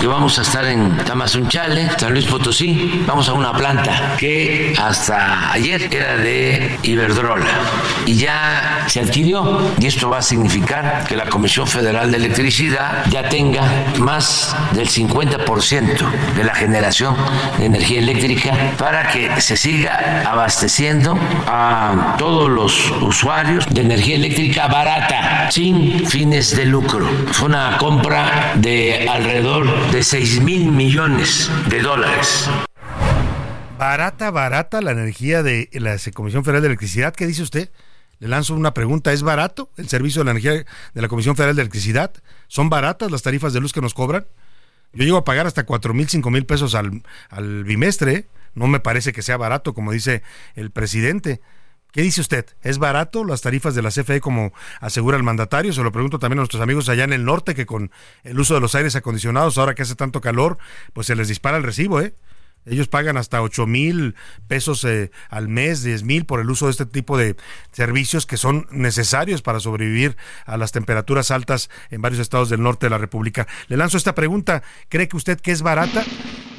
que 0.00 0.06
vamos 0.06 0.38
a 0.38 0.42
estar 0.42 0.64
en 0.64 0.96
Tamazunchale, 0.96 1.90
San 1.98 2.14
Luis 2.14 2.24
Potosí. 2.24 3.04
Vamos 3.06 3.28
a 3.28 3.34
una 3.34 3.52
planta 3.52 4.16
que 4.18 4.72
hasta 4.80 5.52
ayer 5.52 5.94
era 5.94 6.16
de 6.16 6.78
Iberdrola 6.82 7.46
y 8.06 8.16
ya 8.16 8.84
se 8.86 9.00
adquirió. 9.00 9.60
Y 9.78 9.86
esto 9.86 10.08
va 10.08 10.18
a 10.18 10.22
significar 10.22 11.04
que 11.06 11.16
la 11.16 11.26
Comisión 11.26 11.66
Federal 11.66 12.10
de 12.10 12.16
Electricidad 12.16 13.04
ya 13.10 13.28
tenga 13.28 13.62
más 13.98 14.56
del 14.72 14.88
50% 14.88 16.34
de 16.34 16.44
la 16.44 16.54
generación 16.54 17.14
de 17.58 17.66
energía 17.66 17.98
eléctrica 17.98 18.54
para 18.78 19.08
que 19.08 19.38
se 19.40 19.58
siga 19.58 20.22
abasteciendo 20.26 21.18
a 21.46 22.14
todos 22.18 22.48
los 22.48 22.90
usuarios 23.02 23.66
de 23.68 23.82
energía 23.82 24.16
eléctrica 24.16 24.66
barata, 24.66 25.50
sin 25.50 26.06
fines 26.06 26.56
de 26.56 26.64
lucro. 26.64 27.06
Fue 27.32 27.48
una 27.48 27.76
compra 27.76 28.52
de 28.54 29.06
alrededor 29.06 29.89
de 29.92 30.04
6 30.04 30.42
mil 30.42 30.70
millones 30.70 31.50
de 31.68 31.80
dólares. 31.80 32.48
Barata, 33.76 34.30
barata 34.30 34.80
la 34.80 34.92
energía 34.92 35.42
de 35.42 35.68
la 35.72 35.96
Comisión 36.12 36.44
Federal 36.44 36.62
de 36.62 36.68
Electricidad. 36.68 37.12
¿Qué 37.14 37.26
dice 37.26 37.42
usted? 37.42 37.70
Le 38.20 38.28
lanzo 38.28 38.54
una 38.54 38.72
pregunta. 38.72 39.12
¿Es 39.12 39.22
barato 39.22 39.70
el 39.76 39.88
servicio 39.88 40.20
de 40.20 40.26
la 40.26 40.30
energía 40.32 40.52
de 40.52 41.02
la 41.02 41.08
Comisión 41.08 41.34
Federal 41.34 41.56
de 41.56 41.62
Electricidad? 41.62 42.12
¿Son 42.46 42.70
baratas 42.70 43.10
las 43.10 43.22
tarifas 43.22 43.52
de 43.52 43.60
luz 43.60 43.72
que 43.72 43.80
nos 43.80 43.94
cobran? 43.94 44.26
Yo 44.92 45.04
llego 45.04 45.16
a 45.16 45.24
pagar 45.24 45.46
hasta 45.46 45.64
4 45.64 45.92
mil, 45.92 46.08
5 46.08 46.30
mil 46.30 46.46
pesos 46.46 46.74
al, 46.74 47.02
al 47.28 47.64
bimestre. 47.64 48.28
No 48.54 48.68
me 48.68 48.78
parece 48.78 49.12
que 49.12 49.22
sea 49.22 49.36
barato, 49.36 49.74
como 49.74 49.90
dice 49.90 50.22
el 50.54 50.70
presidente. 50.70 51.40
¿Qué 51.92 52.02
dice 52.02 52.20
usted? 52.20 52.46
¿Es 52.62 52.78
barato 52.78 53.24
las 53.24 53.40
tarifas 53.40 53.74
de 53.74 53.82
la 53.82 53.90
CFE 53.90 54.20
como 54.20 54.52
asegura 54.80 55.16
el 55.16 55.22
mandatario? 55.22 55.72
Se 55.72 55.82
lo 55.82 55.90
pregunto 55.92 56.18
también 56.18 56.38
a 56.38 56.42
nuestros 56.42 56.62
amigos 56.62 56.88
allá 56.88 57.04
en 57.04 57.12
el 57.12 57.24
norte 57.24 57.54
que 57.54 57.66
con 57.66 57.90
el 58.22 58.38
uso 58.38 58.54
de 58.54 58.60
los 58.60 58.74
aires 58.74 58.94
acondicionados, 58.96 59.58
ahora 59.58 59.74
que 59.74 59.82
hace 59.82 59.96
tanto 59.96 60.20
calor, 60.20 60.58
pues 60.92 61.06
se 61.08 61.16
les 61.16 61.28
dispara 61.28 61.56
el 61.56 61.64
recibo, 61.64 62.00
¿eh? 62.00 62.14
Ellos 62.66 62.88
pagan 62.88 63.16
hasta 63.16 63.42
8 63.42 63.66
mil 63.66 64.14
pesos 64.46 64.84
eh, 64.84 65.10
al 65.28 65.48
mes, 65.48 65.82
10 65.82 66.02
mil 66.04 66.24
por 66.26 66.40
el 66.40 66.50
uso 66.50 66.66
de 66.66 66.72
este 66.72 66.86
tipo 66.86 67.16
de 67.16 67.36
servicios 67.72 68.26
que 68.26 68.36
son 68.36 68.66
necesarios 68.70 69.42
para 69.42 69.60
sobrevivir 69.60 70.16
a 70.44 70.56
las 70.56 70.72
temperaturas 70.72 71.30
altas 71.30 71.70
en 71.90 72.02
varios 72.02 72.20
estados 72.20 72.50
del 72.50 72.62
norte 72.62 72.86
de 72.86 72.90
la 72.90 72.98
República. 72.98 73.46
Le 73.68 73.76
lanzo 73.76 73.96
esta 73.96 74.14
pregunta. 74.14 74.62
¿Cree 74.88 75.08
que 75.08 75.16
usted 75.16 75.40
que 75.40 75.52
es 75.52 75.62
barata 75.62 76.04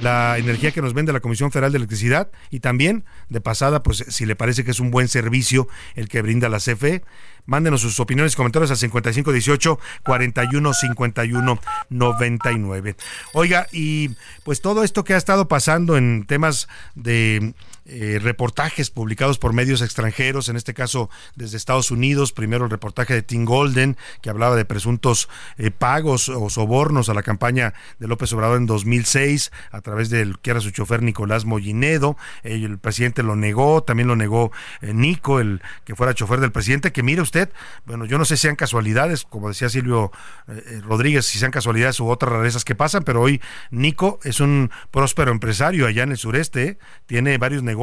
la 0.01 0.37
energía 0.37 0.71
que 0.71 0.81
nos 0.81 0.93
vende 0.93 1.13
la 1.13 1.19
Comisión 1.19 1.51
Federal 1.51 1.71
de 1.71 1.77
Electricidad? 1.77 2.31
Y 2.49 2.59
también, 2.59 3.05
de 3.29 3.41
pasada, 3.41 3.83
pues 3.83 4.03
si 4.07 4.25
le 4.25 4.35
parece 4.35 4.63
que 4.63 4.71
es 4.71 4.79
un 4.79 4.91
buen 4.91 5.07
servicio 5.07 5.67
el 5.95 6.09
que 6.09 6.21
brinda 6.21 6.49
la 6.49 6.57
CFE. 6.57 7.03
Mándenos 7.51 7.81
sus 7.81 7.99
opiniones 7.99 8.31
y 8.31 8.37
comentarios 8.37 8.71
al 8.71 8.77
5518 8.77 9.77
4151 10.03 11.59
99. 11.89 12.95
Oiga, 13.33 13.67
y 13.73 14.11
pues 14.45 14.61
todo 14.61 14.85
esto 14.85 15.03
que 15.03 15.15
ha 15.15 15.17
estado 15.17 15.49
pasando 15.49 15.97
en 15.97 16.23
temas 16.25 16.69
de 16.95 17.53
eh, 17.91 18.19
reportajes 18.21 18.89
publicados 18.89 19.37
por 19.37 19.51
medios 19.51 19.81
extranjeros, 19.81 20.47
en 20.47 20.55
este 20.55 20.73
caso 20.73 21.09
desde 21.35 21.57
Estados 21.57 21.91
Unidos, 21.91 22.31
primero 22.31 22.63
el 22.63 22.71
reportaje 22.71 23.13
de 23.13 23.21
Tim 23.21 23.43
Golden, 23.43 23.97
que 24.21 24.29
hablaba 24.29 24.55
de 24.55 24.63
presuntos 24.63 25.27
eh, 25.57 25.71
pagos 25.71 26.29
o 26.29 26.49
sobornos 26.49 27.09
a 27.09 27.13
la 27.13 27.21
campaña 27.21 27.73
de 27.99 28.07
López 28.07 28.31
Obrador 28.31 28.57
en 28.57 28.65
2006 28.65 29.51
a 29.71 29.81
través 29.81 30.09
del 30.09 30.39
que 30.39 30.51
era 30.51 30.61
su 30.61 30.71
chofer 30.71 31.03
Nicolás 31.03 31.43
Mollinedo, 31.43 32.15
el 32.43 32.79
presidente 32.79 33.23
lo 33.23 33.35
negó, 33.35 33.83
también 33.83 34.07
lo 34.07 34.15
negó 34.15 34.53
eh, 34.81 34.93
Nico, 34.93 35.41
el 35.41 35.61
que 35.83 35.95
fuera 35.95 36.13
chofer 36.13 36.39
del 36.39 36.53
presidente, 36.53 36.93
que 36.93 37.03
mire 37.03 37.21
usted, 37.21 37.49
bueno, 37.85 38.05
yo 38.05 38.17
no 38.17 38.23
sé 38.23 38.37
si 38.37 38.43
sean 38.43 38.55
casualidades, 38.55 39.25
como 39.25 39.49
decía 39.49 39.67
Silvio 39.67 40.11
eh, 40.47 40.81
Rodríguez, 40.85 41.25
si 41.25 41.39
sean 41.39 41.51
casualidades 41.51 41.99
u 41.99 42.07
otras 42.07 42.31
rarezas 42.31 42.63
que 42.63 42.75
pasan, 42.75 43.03
pero 43.03 43.21
hoy 43.21 43.41
Nico 43.69 44.19
es 44.23 44.39
un 44.39 44.71
próspero 44.91 45.31
empresario 45.31 45.87
allá 45.87 46.03
en 46.03 46.11
el 46.11 46.17
sureste, 46.17 46.77
tiene 47.05 47.37
varios 47.37 47.63
negocios, 47.63 47.80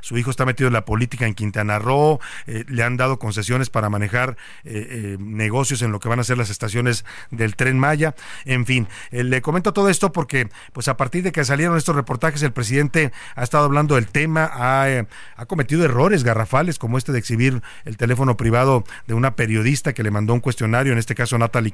su 0.00 0.18
hijo 0.18 0.30
está 0.30 0.44
metido 0.44 0.66
en 0.66 0.72
la 0.74 0.84
política 0.84 1.26
en 1.26 1.34
Quintana 1.34 1.78
Roo, 1.78 2.20
le 2.46 2.82
han 2.82 2.96
dado 2.96 3.18
concesiones 3.18 3.70
para 3.70 3.88
manejar 3.88 4.36
negocios 4.64 5.82
en 5.82 5.92
lo 5.92 6.00
que 6.00 6.08
van 6.08 6.20
a 6.20 6.24
ser 6.24 6.38
las 6.38 6.50
estaciones 6.50 7.04
del 7.30 7.56
tren 7.56 7.78
Maya, 7.78 8.14
en 8.44 8.66
fin, 8.66 8.88
le 9.10 9.42
comento 9.42 9.72
todo 9.72 9.88
esto 9.88 10.12
porque 10.12 10.48
pues 10.72 10.88
a 10.88 10.96
partir 10.96 11.22
de 11.22 11.32
que 11.32 11.44
salieron 11.44 11.76
estos 11.76 11.96
reportajes 11.96 12.42
el 12.42 12.52
presidente 12.52 13.12
ha 13.34 13.42
estado 13.42 13.64
hablando 13.64 13.94
del 13.94 14.08
tema, 14.08 14.50
ha, 14.52 15.06
ha 15.36 15.46
cometido 15.46 15.84
errores 15.84 16.24
garrafales 16.24 16.78
como 16.78 16.98
este 16.98 17.12
de 17.12 17.18
exhibir 17.18 17.62
el 17.84 17.96
teléfono 17.96 18.36
privado 18.36 18.84
de 19.06 19.14
una 19.14 19.36
periodista 19.36 19.92
que 19.92 20.02
le 20.02 20.10
mandó 20.10 20.34
un 20.34 20.40
cuestionario, 20.40 20.92
en 20.92 20.98
este 20.98 21.14
caso 21.14 21.38
Natalie 21.38 21.72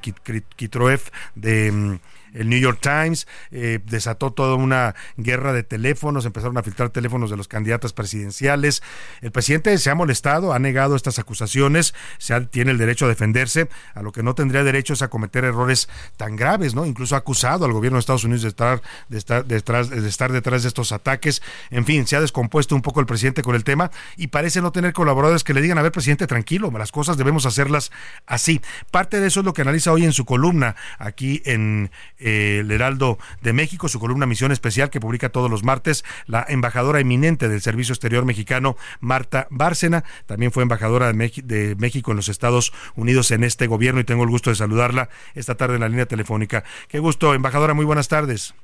Kitroev 0.56 1.00
de 1.34 1.72
mm, 1.72 1.98
el 2.32 2.48
New 2.48 2.58
York 2.58 2.78
Times, 2.80 3.26
eh, 3.50 3.80
desató 3.84 4.32
toda 4.32 4.56
una 4.56 4.94
guerra 5.16 5.52
de 5.52 5.62
teléfonos, 5.62 6.24
empezaron 6.24 6.56
a 6.58 6.62
filtrar 6.62 6.90
teléfonos 6.90 7.30
de 7.30 7.36
los 7.36 7.46
candidatos 7.46 7.92
presidenciales. 7.92 8.82
El 9.20 9.30
presidente 9.30 9.76
se 9.78 9.90
ha 9.90 9.94
molestado, 9.94 10.52
ha 10.52 10.58
negado 10.58 10.96
estas 10.96 11.18
acusaciones, 11.18 11.94
se 12.18 12.40
tiene 12.42 12.70
el 12.70 12.78
derecho 12.78 13.04
a 13.04 13.08
defenderse, 13.08 13.68
a 13.94 14.02
lo 14.02 14.12
que 14.12 14.22
no 14.22 14.34
tendría 14.34 14.64
derecho 14.64 14.94
es 14.94 15.02
a 15.02 15.08
cometer 15.08 15.44
errores 15.44 15.88
tan 16.16 16.36
graves, 16.36 16.74
¿no? 16.74 16.86
Incluso 16.86 17.14
ha 17.14 17.18
acusado 17.18 17.64
al 17.64 17.72
gobierno 17.72 17.96
de 17.96 18.00
Estados 18.00 18.24
Unidos 18.24 18.42
de 18.42 18.48
estar, 18.48 18.82
de 19.08 19.18
estar, 19.18 19.44
detrás, 19.44 19.90
de 19.90 20.08
estar 20.08 20.32
detrás 20.32 20.62
de 20.62 20.68
estos 20.68 20.92
ataques. 20.92 21.42
En 21.70 21.84
fin, 21.84 22.06
se 22.06 22.16
ha 22.16 22.20
descompuesto 22.20 22.74
un 22.74 22.82
poco 22.82 23.00
el 23.00 23.06
presidente 23.06 23.42
con 23.42 23.54
el 23.54 23.64
tema 23.64 23.90
y 24.16 24.28
parece 24.28 24.62
no 24.62 24.72
tener 24.72 24.92
colaboradores 24.92 25.44
que 25.44 25.54
le 25.54 25.60
digan, 25.60 25.78
a 25.78 25.82
ver, 25.82 25.92
presidente, 25.92 26.26
tranquilo, 26.26 26.70
las 26.78 26.92
cosas 26.92 27.16
debemos 27.16 27.44
hacerlas 27.44 27.90
así. 28.26 28.62
Parte 28.90 29.20
de 29.20 29.26
eso 29.26 29.40
es 29.40 29.46
lo 29.46 29.52
que 29.52 29.62
analiza 29.62 29.92
hoy 29.92 30.04
en 30.04 30.12
su 30.12 30.24
columna 30.24 30.76
aquí 30.98 31.42
en 31.44 31.90
el 32.18 32.70
Heraldo 32.70 33.18
de 33.42 33.52
México, 33.52 33.88
su 33.88 34.00
columna 34.00 34.26
Misión 34.26 34.52
Especial 34.52 34.90
que 34.90 35.00
publica 35.00 35.28
todos 35.28 35.50
los 35.50 35.64
martes, 35.64 36.04
la 36.26 36.44
embajadora 36.48 37.00
eminente 37.00 37.48
del 37.48 37.60
Servicio 37.60 37.92
Exterior 37.92 38.24
Mexicano, 38.24 38.76
Marta 39.00 39.46
Bárcena, 39.50 40.04
también 40.26 40.52
fue 40.52 40.62
embajadora 40.62 41.12
de, 41.12 41.76
México 41.78 42.10
en 42.10 42.16
los 42.16 42.28
Estados 42.28 42.72
Unidos 42.96 43.30
en 43.30 43.44
este 43.44 43.66
gobierno 43.66 44.00
y 44.00 44.04
tengo 44.04 44.24
el 44.24 44.30
gusto 44.30 44.50
de 44.50 44.56
saludarla 44.56 45.08
esta 45.34 45.54
tarde 45.54 45.74
en 45.74 45.80
la 45.80 45.88
línea 45.88 46.06
telefónica. 46.06 46.64
Qué 46.88 46.98
gusto, 46.98 47.34
embajadora, 47.34 47.74
muy 47.74 47.84
buenas 47.84 48.08
tardes. 48.08 48.54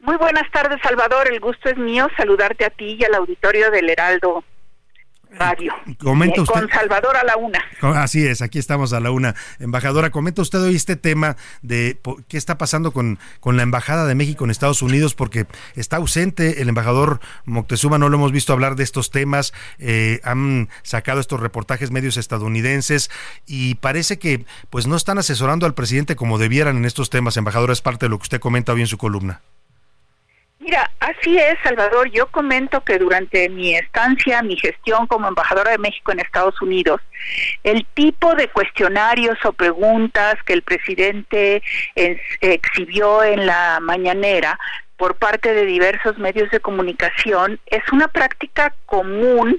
Muy 0.00 0.16
buenas 0.16 0.50
tardes, 0.50 0.80
Salvador. 0.82 1.28
El 1.30 1.40
gusto 1.40 1.68
es 1.68 1.76
mío 1.76 2.08
saludarte 2.16 2.64
a 2.64 2.70
ti 2.70 2.96
y 2.98 3.04
al 3.04 3.14
auditorio 3.14 3.70
del 3.70 3.90
Heraldo 3.90 4.44
Radio. 5.32 5.72
Comenta 5.98 6.42
usted. 6.42 6.60
Con 6.60 6.68
Salvador 6.68 7.16
a 7.16 7.24
la 7.24 7.36
una. 7.36 7.60
Así 7.80 8.26
es, 8.26 8.42
aquí 8.42 8.58
estamos 8.58 8.92
a 8.92 9.00
la 9.00 9.10
una. 9.10 9.34
Embajadora, 9.58 10.10
comenta 10.10 10.42
usted 10.42 10.60
hoy 10.60 10.76
este 10.76 10.96
tema 10.96 11.36
de 11.62 11.98
qué 12.28 12.36
está 12.36 12.58
pasando 12.58 12.92
con, 12.92 13.18
con 13.40 13.56
la 13.56 13.62
Embajada 13.62 14.06
de 14.06 14.14
México 14.14 14.44
en 14.44 14.50
Estados 14.50 14.82
Unidos, 14.82 15.14
porque 15.14 15.46
está 15.76 15.96
ausente 15.96 16.62
el 16.62 16.68
embajador 16.68 17.20
Moctezuma, 17.44 17.98
no 17.98 18.08
lo 18.08 18.16
hemos 18.16 18.32
visto 18.32 18.52
hablar 18.52 18.76
de 18.76 18.84
estos 18.84 19.10
temas, 19.10 19.52
eh, 19.78 20.20
han 20.24 20.68
sacado 20.82 21.20
estos 21.20 21.40
reportajes 21.40 21.90
medios 21.90 22.16
estadounidenses 22.16 23.10
y 23.46 23.76
parece 23.76 24.18
que 24.18 24.44
pues 24.70 24.86
no 24.86 24.96
están 24.96 25.18
asesorando 25.18 25.66
al 25.66 25.74
presidente 25.74 26.16
como 26.16 26.38
debieran 26.38 26.76
en 26.76 26.84
estos 26.84 27.10
temas. 27.10 27.36
Embajadora, 27.36 27.72
es 27.72 27.80
parte 27.80 28.06
de 28.06 28.10
lo 28.10 28.18
que 28.18 28.24
usted 28.24 28.40
comenta 28.40 28.72
hoy 28.72 28.80
en 28.80 28.86
su 28.86 28.98
columna. 28.98 29.40
Mira, 30.60 30.90
así 31.00 31.38
es, 31.38 31.56
Salvador. 31.64 32.10
Yo 32.10 32.26
comento 32.26 32.82
que 32.82 32.98
durante 32.98 33.48
mi 33.48 33.74
estancia, 33.74 34.42
mi 34.42 34.56
gestión 34.56 35.06
como 35.06 35.26
embajadora 35.26 35.70
de 35.70 35.78
México 35.78 36.12
en 36.12 36.20
Estados 36.20 36.60
Unidos, 36.60 37.00
el 37.64 37.86
tipo 37.94 38.34
de 38.34 38.48
cuestionarios 38.48 39.38
o 39.46 39.54
preguntas 39.54 40.34
que 40.44 40.52
el 40.52 40.60
presidente 40.60 41.62
exhibió 41.94 43.24
en 43.24 43.46
la 43.46 43.78
mañanera 43.80 44.58
por 45.00 45.14
parte 45.14 45.54
de 45.54 45.64
diversos 45.64 46.18
medios 46.18 46.50
de 46.50 46.60
comunicación 46.60 47.58
es 47.64 47.82
una 47.90 48.06
práctica 48.08 48.74
común 48.84 49.58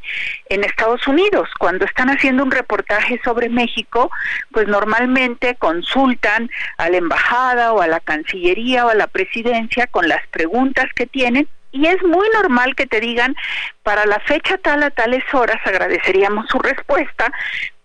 en 0.50 0.64
Estados 0.64 1.08
Unidos. 1.08 1.50
Cuando 1.58 1.84
están 1.84 2.12
haciendo 2.12 2.44
un 2.44 2.52
reportaje 2.52 3.20
sobre 3.24 3.50
México, 3.50 4.12
pues 4.52 4.68
normalmente 4.68 5.56
consultan 5.56 6.52
a 6.78 6.92
la 6.92 6.98
embajada 6.98 7.74
o 7.74 7.82
a 7.82 7.88
la 7.88 8.00
Cancillería 8.00 8.86
o 8.86 8.90
a 8.90 8.94
la 8.94 9.08
presidencia 9.08 9.88
con 9.88 10.08
las 10.08 10.22
preguntas 10.28 10.86
que 10.94 11.08
tienen 11.08 11.50
y 11.72 11.88
es 11.88 12.04
muy 12.04 12.28
normal 12.36 12.76
que 12.76 12.86
te 12.86 13.00
digan 13.00 13.36
para 13.82 14.06
la 14.06 14.20
fecha 14.20 14.60
tal 14.60 14.84
a 14.84 14.92
tales 14.92 15.24
horas 15.34 15.58
agradeceríamos 15.66 16.46
su 16.50 16.60
respuesta 16.60 17.32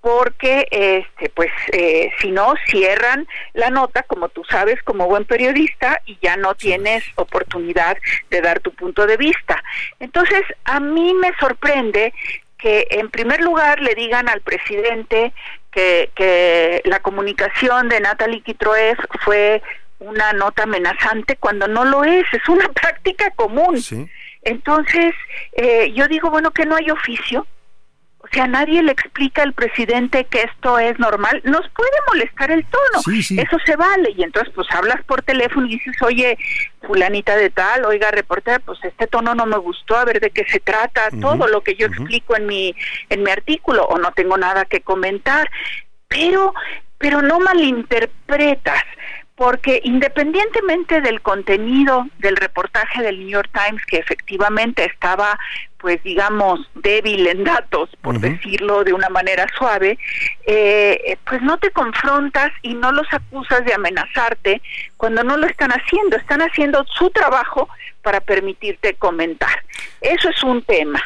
porque 0.06 0.68
este 0.70 1.30
pues 1.30 1.50
eh, 1.72 2.12
si 2.20 2.30
no 2.30 2.54
cierran 2.68 3.26
la 3.54 3.70
nota 3.70 4.04
como 4.04 4.28
tú 4.28 4.44
sabes 4.48 4.80
como 4.84 5.08
buen 5.08 5.24
periodista 5.24 6.00
y 6.06 6.16
ya 6.22 6.36
no 6.36 6.54
tienes 6.54 7.02
oportunidad 7.16 7.98
de 8.30 8.40
dar 8.40 8.60
tu 8.60 8.72
punto 8.72 9.04
de 9.04 9.16
vista. 9.16 9.60
Entonces 9.98 10.42
a 10.62 10.78
mí 10.78 11.12
me 11.14 11.32
sorprende 11.40 12.14
que 12.56 12.86
en 12.90 13.10
primer 13.10 13.40
lugar 13.40 13.80
le 13.80 13.96
digan 13.96 14.28
al 14.28 14.42
presidente 14.42 15.32
que, 15.72 16.08
que 16.14 16.82
la 16.84 17.00
comunicación 17.00 17.88
de 17.88 17.98
Natalie 17.98 18.42
Kitroev 18.42 18.98
fue 19.24 19.60
una 19.98 20.32
nota 20.34 20.62
amenazante 20.62 21.34
cuando 21.34 21.66
no 21.66 21.84
lo 21.84 22.04
es, 22.04 22.24
es 22.32 22.48
una 22.48 22.68
práctica 22.80 23.32
común. 23.32 23.76
Entonces, 24.42 25.16
eh, 25.54 25.90
yo 25.94 26.06
digo, 26.06 26.30
bueno, 26.30 26.52
que 26.52 26.64
no 26.64 26.76
hay 26.76 26.90
oficio, 26.90 27.44
o 28.26 28.34
sea, 28.34 28.48
nadie 28.48 28.82
le 28.82 28.90
explica 28.90 29.42
al 29.42 29.52
presidente 29.52 30.24
que 30.24 30.42
esto 30.42 30.80
es 30.80 30.98
normal. 30.98 31.40
Nos 31.44 31.68
puede 31.70 31.90
molestar 32.08 32.50
el 32.50 32.66
tono, 32.66 33.18
eso 33.18 33.56
se 33.64 33.76
vale. 33.76 34.14
Y 34.16 34.24
entonces, 34.24 34.52
pues 34.52 34.66
hablas 34.72 35.02
por 35.04 35.22
teléfono 35.22 35.66
y 35.66 35.78
dices, 35.78 35.94
oye, 36.02 36.36
fulanita 36.82 37.36
de 37.36 37.50
tal, 37.50 37.84
oiga, 37.84 38.10
reportera, 38.10 38.58
pues 38.58 38.80
este 38.82 39.06
tono 39.06 39.36
no 39.36 39.46
me 39.46 39.58
gustó, 39.58 39.96
a 39.96 40.04
ver 40.04 40.18
de 40.18 40.30
qué 40.30 40.44
se 40.50 40.58
trata, 40.58 41.08
todo 41.20 41.46
lo 41.46 41.62
que 41.62 41.76
yo 41.76 41.86
explico 41.86 42.36
en 42.36 42.46
mi, 42.46 42.74
en 43.10 43.22
mi 43.22 43.30
artículo, 43.30 43.84
o 43.84 43.98
no 43.98 44.10
tengo 44.12 44.36
nada 44.36 44.64
que 44.64 44.80
comentar. 44.80 45.48
Pero, 46.08 46.52
pero 46.98 47.22
no 47.22 47.38
malinterpretas 47.38 48.82
porque 49.36 49.82
independientemente 49.84 51.02
del 51.02 51.20
contenido 51.20 52.06
del 52.18 52.36
reportaje 52.36 53.02
del 53.02 53.18
New 53.18 53.28
York 53.28 53.50
Times, 53.52 53.84
que 53.84 53.98
efectivamente 53.98 54.84
estaba, 54.84 55.38
pues 55.78 56.02
digamos, 56.02 56.60
débil 56.74 57.26
en 57.26 57.44
datos, 57.44 57.90
por 58.00 58.18
decirlo 58.18 58.82
de 58.84 58.92
una 58.92 59.08
manera 59.08 59.46
suave, 59.56 59.98
eh, 60.46 61.18
pues 61.28 61.42
no 61.42 61.58
te 61.58 61.70
confrontas 61.70 62.50
y 62.62 62.74
no 62.74 62.92
los 62.92 63.06
acusas 63.12 63.64
de 63.64 63.74
amenazarte 63.74 64.62
cuando 64.96 65.22
no 65.22 65.36
lo 65.36 65.46
están 65.46 65.70
haciendo, 65.70 66.16
están 66.16 66.40
haciendo 66.40 66.84
su 66.84 67.10
trabajo 67.10 67.68
para 68.02 68.20
permitirte 68.20 68.94
comentar. 68.94 69.62
Eso 70.00 70.30
es 70.30 70.42
un 70.42 70.62
tema. 70.62 71.02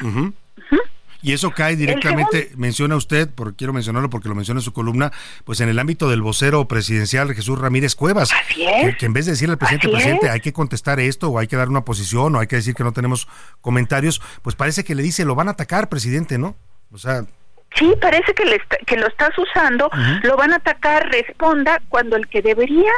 Y 1.23 1.33
eso 1.33 1.51
cae 1.51 1.77
directamente, 1.77 2.51
menciona 2.57 2.97
usted, 2.97 3.29
porque 3.35 3.57
quiero 3.57 3.73
mencionarlo 3.73 4.09
porque 4.11 4.29
lo 4.29 4.35
menciona 4.35 4.61
en 4.61 4.65
su 4.65 4.73
columna, 4.73 5.13
pues 5.45 5.61
en 5.61 5.69
el 5.69 5.79
ámbito 5.79 6.09
del 6.09 6.23
vocero 6.23 6.67
presidencial 6.67 7.35
Jesús 7.35 7.59
Ramírez 7.59 7.95
Cuevas, 7.95 8.31
que, 8.55 9.07
en 9.07 9.13
vez 9.13 9.27
de 9.27 9.33
decirle 9.33 9.53
al 9.53 9.59
presidente, 9.59 9.89
presidente, 9.89 10.31
hay 10.31 10.41
que 10.41 10.53
contestar 10.53 11.01
esto, 11.01 11.29
o 11.29 11.39
hay 11.39 11.47
que 11.47 11.57
dar 11.57 11.69
una 11.69 11.85
posición, 11.85 12.35
o 12.37 12.41
hay 12.41 12.47
que 12.47 12.57
decir 12.57 12.75
que 12.75 12.85
no 12.85 12.93
tenemos 12.93 13.29
comentarios, 13.61 14.21
pues 14.43 14.57
parece 14.57 14.85
que 14.85 14.95
le 14.95 15.03
dice, 15.03 15.25
lo 15.25 15.35
van 15.35 15.49
a 15.49 15.53
atacar, 15.53 15.89
presidente, 15.89 16.39
¿no? 16.39 16.57
O 16.93 16.99
sea... 16.99 17.25
Sí, 17.77 17.95
parece 18.01 18.35
que, 18.35 18.45
le 18.45 18.61
que 18.85 18.97
lo 18.97 19.07
estás 19.07 19.31
usando, 19.39 19.89
lo 20.25 20.37
van 20.37 20.53
a 20.53 20.57
atacar, 20.57 21.09
responda, 21.09 21.81
cuando 21.89 22.17
el 22.17 22.27
que 22.27 22.43
debería 22.43 22.91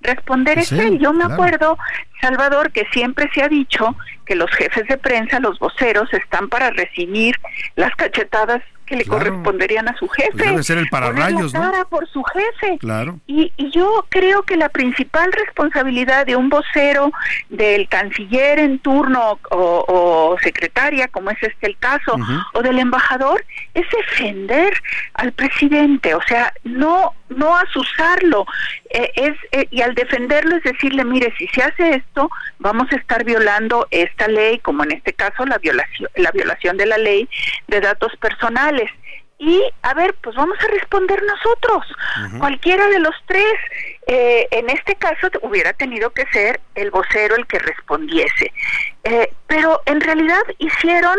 responder 0.00 0.58
es 0.58 0.72
él. 0.72 0.98
Yo 0.98 1.12
me 1.12 1.24
acuerdo, 1.24 1.78
Salvador, 2.20 2.72
que 2.72 2.86
siempre 2.92 3.30
se 3.34 3.42
ha 3.42 3.48
dicho 3.48 3.96
que 4.24 4.34
los 4.34 4.50
jefes 4.50 4.86
de 4.88 4.98
prensa, 4.98 5.40
los 5.40 5.58
voceros, 5.58 6.12
están 6.12 6.48
para 6.48 6.70
recibir 6.70 7.34
las 7.76 7.94
cachetadas 7.96 8.62
que 8.88 8.96
le 8.96 9.04
corresponderían 9.04 9.86
a 9.88 9.96
su 9.96 10.08
jefe. 10.08 10.30
Pues 10.32 10.44
debe 10.44 10.62
ser 10.62 10.78
el 10.78 10.88
pararrayos, 10.88 11.52
¿no? 11.52 11.72
por 11.90 12.08
su 12.08 12.22
jefe. 12.24 12.78
Claro. 12.78 13.20
Y, 13.26 13.52
y, 13.56 13.70
yo 13.70 14.06
creo 14.08 14.42
que 14.42 14.56
la 14.56 14.70
principal 14.70 15.30
responsabilidad 15.32 16.26
de 16.26 16.36
un 16.36 16.48
vocero, 16.48 17.12
del 17.50 17.86
canciller 17.88 18.58
en 18.58 18.78
turno 18.78 19.38
o, 19.50 20.36
secretaria, 20.42 21.08
como 21.08 21.30
es 21.30 21.42
este 21.42 21.66
el 21.66 21.76
caso, 21.76 22.16
o 22.54 22.62
del 22.62 22.78
embajador, 22.78 23.44
es 23.74 23.86
defender 23.90 24.72
al 25.14 25.32
presidente, 25.32 26.14
o 26.14 26.22
sea, 26.26 26.52
no 26.64 27.12
no 27.28 27.56
asusarlo, 27.56 28.46
eh, 28.90 29.10
es 29.16 29.36
eh, 29.52 29.66
y 29.70 29.82
al 29.82 29.94
defenderlo 29.94 30.56
es 30.56 30.62
decirle, 30.62 31.04
mire, 31.04 31.32
si 31.38 31.46
se 31.48 31.62
hace 31.62 31.94
esto, 31.94 32.30
vamos 32.58 32.90
a 32.92 32.96
estar 32.96 33.24
violando 33.24 33.86
esta 33.90 34.28
ley, 34.28 34.58
como 34.58 34.84
en 34.84 34.92
este 34.92 35.12
caso 35.12 35.44
la 35.46 35.58
violación 35.58 36.08
la 36.16 36.30
violación 36.30 36.76
de 36.76 36.86
la 36.86 36.98
ley 36.98 37.28
de 37.66 37.80
datos 37.80 38.14
personales 38.16 38.90
y, 39.38 39.62
a 39.82 39.94
ver, 39.94 40.14
pues 40.20 40.34
vamos 40.34 40.58
a 40.60 40.66
responder 40.66 41.22
nosotros, 41.22 41.86
cualquiera 42.38 42.88
de 42.88 42.98
los 42.98 43.14
tres. 43.26 43.54
Eh, 44.08 44.48
en 44.50 44.68
este 44.68 44.96
caso 44.96 45.28
hubiera 45.42 45.72
tenido 45.74 46.10
que 46.10 46.24
ser 46.32 46.60
el 46.74 46.90
vocero 46.90 47.36
el 47.36 47.46
que 47.46 47.60
respondiese. 47.60 48.52
Eh, 49.04 49.30
pero 49.46 49.80
en 49.86 50.00
realidad 50.00 50.42
hicieron 50.58 51.16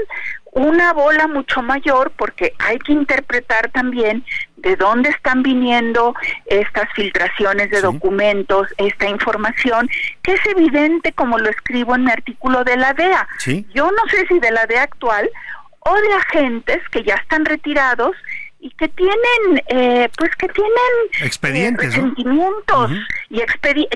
una 0.52 0.94
bola 0.94 1.28
mucho 1.28 1.62
mayor 1.62 2.12
porque 2.18 2.54
hay 2.60 2.80
que 2.80 2.94
interpretar 2.94 3.70
también 3.72 4.24
de 4.58 4.76
dónde 4.76 5.10
están 5.10 5.44
viniendo 5.44 6.14
estas 6.46 6.92
filtraciones 6.94 7.70
de 7.70 7.82
documentos, 7.82 8.68
esta 8.78 9.08
información, 9.08 9.90
que 10.22 10.34
es 10.34 10.46
evidente 10.48 11.14
como 11.14 11.38
lo 11.38 11.50
escribo 11.50 11.96
en 11.96 12.06
mi 12.06 12.12
artículo 12.12 12.64
de 12.64 12.78
la 12.78 12.94
DEA. 12.94 13.28
Yo 13.74 13.90
no 13.92 14.10
sé 14.10 14.26
si 14.28 14.40
de 14.40 14.52
la 14.52 14.66
DEA 14.66 14.84
actual 14.84 15.30
o 15.80 15.96
de 15.96 16.14
agentes 16.14 16.78
que 16.92 17.04
ya 17.04 17.16
están 17.16 17.46
retirados 17.46 18.16
y 18.60 18.72
que 18.72 18.90
tienen, 18.90 19.64
eh, 19.68 20.10
pues 20.18 20.36
que 20.36 20.50
tienen 20.50 20.74
expedientes, 21.22 21.96
resentimientos 21.96 22.92
y 23.30 23.40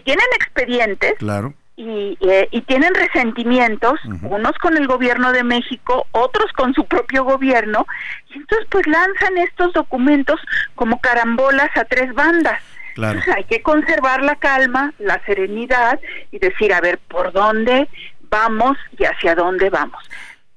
tienen 0.03 0.27
expedientes. 0.37 1.15
Claro 1.17 1.53
y, 1.75 2.17
eh, 2.21 2.47
y 2.51 2.61
tienen 2.61 2.93
resentimientos, 2.93 3.99
unos 4.23 4.53
con 4.59 4.77
el 4.77 4.87
gobierno 4.87 5.31
de 5.31 5.43
México, 5.43 6.05
otros 6.11 6.51
con 6.53 6.73
su 6.73 6.85
propio 6.85 7.23
gobierno, 7.23 7.87
y 8.29 8.37
entonces 8.37 8.67
pues 8.69 8.85
lanzan 8.87 9.37
estos 9.37 9.73
documentos 9.73 10.39
como 10.75 10.99
carambolas 11.01 11.75
a 11.75 11.85
tres 11.85 12.13
bandas. 12.13 12.61
Entonces 12.95 13.35
hay 13.35 13.43
que 13.45 13.61
conservar 13.63 14.21
la 14.21 14.35
calma, 14.35 14.93
la 14.99 15.19
serenidad 15.25 15.99
y 16.31 16.37
decir, 16.37 16.73
a 16.73 16.81
ver, 16.81 16.99
¿por 16.99 17.31
dónde 17.31 17.89
vamos 18.29 18.77
y 18.97 19.05
hacia 19.05 19.33
dónde 19.33 19.71
vamos? 19.71 20.03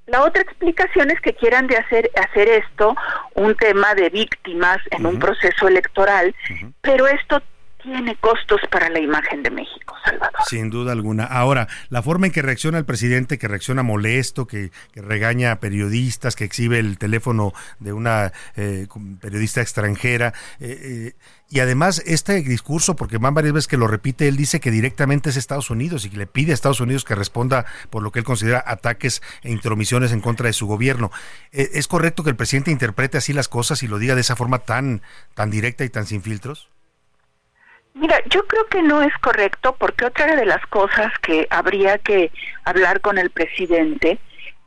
La 0.07 0.23
otra 0.23 0.43
explicación 0.43 1.11
es 1.11 1.21
que 1.21 1.35
quieran 1.35 1.67
de 1.67 1.79
hacer, 1.79 2.11
hacer 2.15 2.49
esto 2.49 2.95
un 3.35 3.55
tema 3.57 3.95
de 3.95 4.09
víctimas 4.11 4.79
en 4.91 5.05
un 5.05 5.19
proceso 5.19 5.67
electoral, 5.67 6.35
pero 6.81 7.09
esto 7.09 7.43
tiene 7.87 8.17
costos 8.17 8.61
para 8.71 8.91
la 8.91 8.99
imagen 8.99 9.45
de 9.45 9.51
México, 9.51 9.95
Salvador. 10.05 10.41
Sin 10.49 10.71
duda 10.71 10.91
alguna. 10.91 11.25
Ahora, 11.25 11.69
la 11.89 12.03
forma 12.03 12.27
en 12.27 12.33
que 12.33 12.43
reacciona 12.43 12.79
el 12.79 12.85
presidente, 12.85 13.39
que 13.39 13.47
reacciona 13.47 13.85
molesto, 13.85 14.47
que, 14.47 14.73
regaña 14.95 15.53
a 15.53 15.61
periodistas, 15.61 16.35
que 16.35 16.45
exhibe 16.45 16.81
el 16.81 16.99
teléfono 16.99 17.53
de 17.79 17.93
una 17.93 18.33
eh, 18.57 18.89
periodista 19.21 19.61
extranjera, 19.61 20.35
eh, 20.59 20.79
eh, 20.83 21.13
y 21.49 21.61
además 21.61 22.03
este 22.07 22.43
discurso, 22.43 22.97
porque 22.97 23.19
van 23.19 23.35
varias 23.35 23.55
veces 23.55 23.69
que 23.69 23.77
lo 23.77 23.87
repite, 23.87 24.27
él 24.27 24.37
dice 24.37 24.59
que 24.59 24.73
directamente 24.73 25.31
es 25.31 25.37
Estados 25.37 25.71
Unidos 25.71 26.05
y 26.05 26.11
que 26.11 26.17
le 26.17 26.27
pide 26.27 26.51
a 26.51 26.55
Estados 26.55 26.81
Unidos 26.81 27.05
que 27.05 27.15
responda 27.15 27.67
por 27.89 28.03
lo 28.03 28.11
que 28.11 28.19
él 28.19 28.25
considera 28.25 28.65
ataques 28.67 29.23
e 29.43 29.53
intromisiones 29.53 30.11
en 30.11 30.21
contra 30.21 30.49
de 30.49 30.53
su 30.53 30.67
gobierno. 30.67 31.13
¿Es 31.53 31.87
correcto 31.87 32.25
que 32.25 32.31
el 32.31 32.37
presidente 32.37 32.73
interprete 32.73 33.19
así 33.19 33.33
las 33.33 33.49
cosas 33.49 33.85
y 33.85 33.87
lo 33.87 34.01
diga 34.01 34.17
de 34.17 34.23
esa 34.23 34.35
forma 34.35 34.59
tan, 34.59 35.03
tan 35.35 35.51
directa 35.51 35.85
y 35.85 35.89
tan 35.89 36.05
sin 36.07 36.21
filtros? 36.21 36.69
Mira, 37.97 38.21
yo 38.29 38.47
creo 38.47 38.67
que 38.67 38.83
no 38.83 39.01
es 39.01 39.15
correcto 39.23 39.75
porque 39.79 40.05
otra 40.05 40.37
de 40.37 40.45
las 40.45 40.65
cosas 40.67 41.11
que 41.23 41.47
habría 41.49 41.97
que 41.97 42.31
hablar 42.65 43.01
con 43.01 43.17
el 43.17 43.31
presidente 43.31 44.19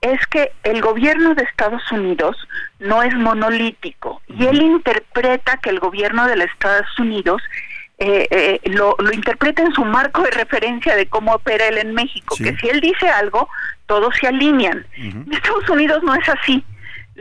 es 0.02 0.26
que 0.28 0.52
el 0.64 0.82
gobierno 0.82 1.36
de 1.36 1.44
Estados 1.44 1.92
Unidos 1.92 2.36
no 2.80 3.04
es 3.04 3.14
monolítico 3.14 4.20
y 4.28 4.48
él 4.48 4.64
interpreta 4.64 5.58
que 5.58 5.70
el 5.70 5.80
gobierno 5.80 6.28
de 6.28 6.38
los 6.38 6.48
Estados 6.48 6.88
Unidos 6.98 7.44
eh, 8.00 8.28
eh, 8.32 8.60
lo, 8.64 8.96
interpreta 9.12 9.62
en 9.62 9.74
su 9.74 9.86
marco 9.86 10.24
de 10.24 10.32
referencia 10.32 10.96
de 10.96 11.08
cómo 11.08 11.34
opera 11.34 11.68
él 11.68 11.78
en 11.78 11.94
México, 11.94 12.36
que 12.36 12.56
si 12.58 12.70
él 12.70 12.82
dice 12.82 13.10
algo, 13.10 13.48
todos 13.86 14.16
se 14.20 14.28
alinean. 14.28 14.88
En 14.96 15.32
Estados 15.32 15.70
Unidos 15.70 16.02
no 16.02 16.16
es 16.16 16.28
así. 16.30 16.64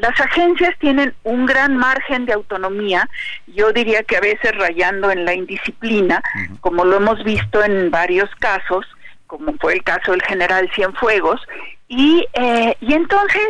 Las 0.00 0.20
agencias 0.20 0.74
tienen 0.78 1.14
un 1.24 1.46
gran 1.46 1.76
margen 1.76 2.24
de 2.24 2.32
autonomía, 2.32 3.08
yo 3.46 3.72
diría 3.72 4.02
que 4.04 4.16
a 4.16 4.20
veces 4.20 4.52
rayando 4.56 5.10
en 5.10 5.24
la 5.24 5.34
indisciplina, 5.34 6.22
como 6.60 6.84
lo 6.84 6.98
hemos 6.98 7.22
visto 7.24 7.64
en 7.64 7.90
varios 7.90 8.30
casos, 8.36 8.86
como 9.26 9.54
fue 9.60 9.74
el 9.74 9.82
caso 9.82 10.12
del 10.12 10.22
general 10.22 10.70
Cienfuegos, 10.74 11.40
y, 11.88 12.24
eh, 12.34 12.76
y 12.80 12.94
entonces 12.94 13.48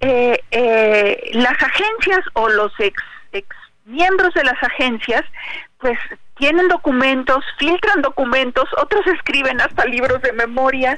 eh, 0.00 0.38
eh, 0.50 1.30
las 1.32 1.60
agencias 1.62 2.20
o 2.34 2.48
los 2.48 2.72
ex, 2.78 3.02
ex 3.32 3.48
miembros 3.86 4.34
de 4.34 4.44
las 4.44 4.62
agencias, 4.62 5.24
pues 5.78 5.98
tienen 6.36 6.68
documentos, 6.68 7.44
filtran 7.58 8.02
documentos, 8.02 8.68
otros 8.76 9.06
escriben 9.06 9.60
hasta 9.60 9.86
libros 9.86 10.20
de 10.22 10.32
memoria. 10.32 10.96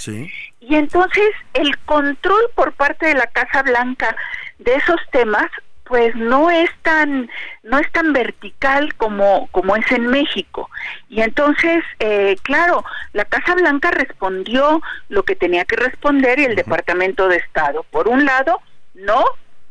Y 0.61 0.75
entonces 0.75 1.31
el 1.55 1.79
control 1.81 2.43
por 2.55 2.73
parte 2.73 3.07
de 3.07 3.15
la 3.15 3.27
Casa 3.27 3.63
Blanca 3.63 4.17
de 4.59 4.75
esos 4.75 5.01
temas 5.13 5.47
pues 5.85 6.15
no 6.15 6.51
es 6.51 6.71
tan 6.83 7.31
no 7.63 7.79
es 7.79 7.91
tan 7.93 8.13
vertical 8.13 8.95
como 8.95 9.49
como 9.53 9.75
es 9.75 9.91
en 9.91 10.07
México. 10.07 10.71
Y 11.09 11.23
entonces 11.23 11.83
eh, 11.99 12.37
claro 12.43 12.85
la 13.13 13.25
Casa 13.25 13.55
Blanca 13.55 13.91
respondió 13.91 14.83
lo 15.09 15.23
que 15.23 15.35
tenía 15.35 15.65
que 15.65 15.77
responder 15.77 16.39
y 16.39 16.45
el 16.45 16.57
Departamento 16.57 17.29
de 17.29 17.39
Estado. 17.39 17.85
Por 17.85 18.09
un 18.09 18.27
lado 18.27 18.61
no 18.95 19.25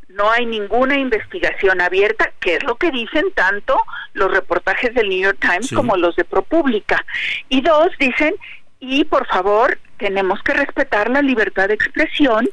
no 0.10 0.32
hay 0.32 0.46
ninguna 0.46 0.98
investigación 0.98 1.82
abierta, 1.82 2.32
que 2.40 2.56
es 2.56 2.64
lo 2.64 2.76
que 2.76 2.92
dicen 2.92 3.26
tanto 3.36 3.78
los 4.14 4.32
reportajes 4.32 4.94
del 4.94 5.10
New 5.10 5.20
York 5.20 5.38
Times 5.40 5.72
como 5.72 5.96
los 5.96 6.16
de 6.16 6.24
ProPublica. 6.24 7.06
Y 7.50 7.62
dos, 7.62 7.90
dicen, 8.00 8.34
y 8.80 9.04
por 9.04 9.28
favor, 9.28 9.78
tenemos 9.98 10.42
que 10.44 10.54
respetar 10.54 11.10
la 11.10 11.22
libertad 11.22 11.68
de 11.68 11.74
expresión 11.74 12.48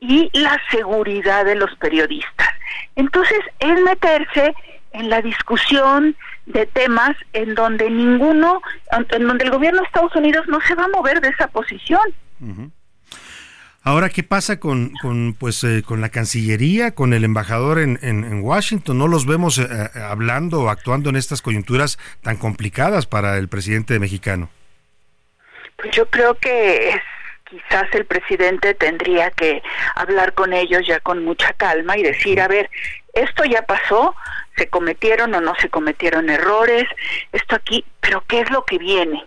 y 0.00 0.30
la 0.32 0.60
seguridad 0.70 1.44
de 1.44 1.54
los 1.54 1.74
periodistas. 1.76 2.48
Entonces, 2.94 3.38
es 3.58 3.80
meterse 3.80 4.54
en 4.92 5.10
la 5.10 5.20
discusión 5.20 6.16
de 6.46 6.66
temas 6.66 7.16
en 7.32 7.54
donde 7.54 7.90
ninguno, 7.90 8.62
en 9.10 9.26
donde 9.26 9.44
el 9.44 9.50
gobierno 9.50 9.80
de 9.80 9.86
Estados 9.86 10.14
Unidos 10.16 10.46
no 10.48 10.60
se 10.62 10.74
va 10.74 10.84
a 10.84 10.88
mover 10.88 11.20
de 11.20 11.28
esa 11.28 11.48
posición. 11.48 12.02
Ahora, 13.82 14.08
¿qué 14.08 14.24
pasa 14.24 14.58
con, 14.58 14.92
con 15.00 15.34
pues, 15.38 15.62
eh, 15.62 15.84
con 15.86 16.00
la 16.00 16.08
Cancillería, 16.08 16.94
con 16.96 17.12
el 17.12 17.22
embajador 17.22 17.78
en, 17.78 17.98
en, 18.02 18.42
Washington? 18.42 18.98
No 18.98 19.06
los 19.06 19.26
vemos 19.26 19.58
eh, 19.58 19.68
eh, 19.70 20.00
hablando 20.00 20.62
o 20.62 20.68
actuando 20.70 21.10
en 21.10 21.14
estas 21.14 21.40
coyunturas 21.40 21.96
tan 22.20 22.36
complicadas 22.36 23.06
para 23.06 23.38
el 23.38 23.46
presidente 23.46 23.98
mexicano. 24.00 24.50
Pues 25.76 25.94
yo 25.94 26.06
creo 26.06 26.34
que 26.34 27.00
quizás 27.48 27.84
el 27.92 28.04
presidente 28.04 28.74
tendría 28.74 29.30
que 29.30 29.62
hablar 29.94 30.34
con 30.34 30.52
ellos 30.52 30.86
ya 30.86 31.00
con 31.00 31.24
mucha 31.24 31.52
calma 31.52 31.96
y 31.96 32.02
decir, 32.02 32.40
a 32.40 32.48
ver, 32.48 32.70
esto 33.12 33.44
ya 33.44 33.62
pasó, 33.62 34.14
se 34.56 34.68
cometieron 34.68 35.34
o 35.34 35.40
no 35.40 35.54
se 35.60 35.68
cometieron 35.68 36.28
errores, 36.28 36.84
esto 37.32 37.56
aquí, 37.56 37.84
pero 38.00 38.24
¿qué 38.26 38.40
es 38.40 38.50
lo 38.50 38.64
que 38.64 38.78
viene? 38.78 39.24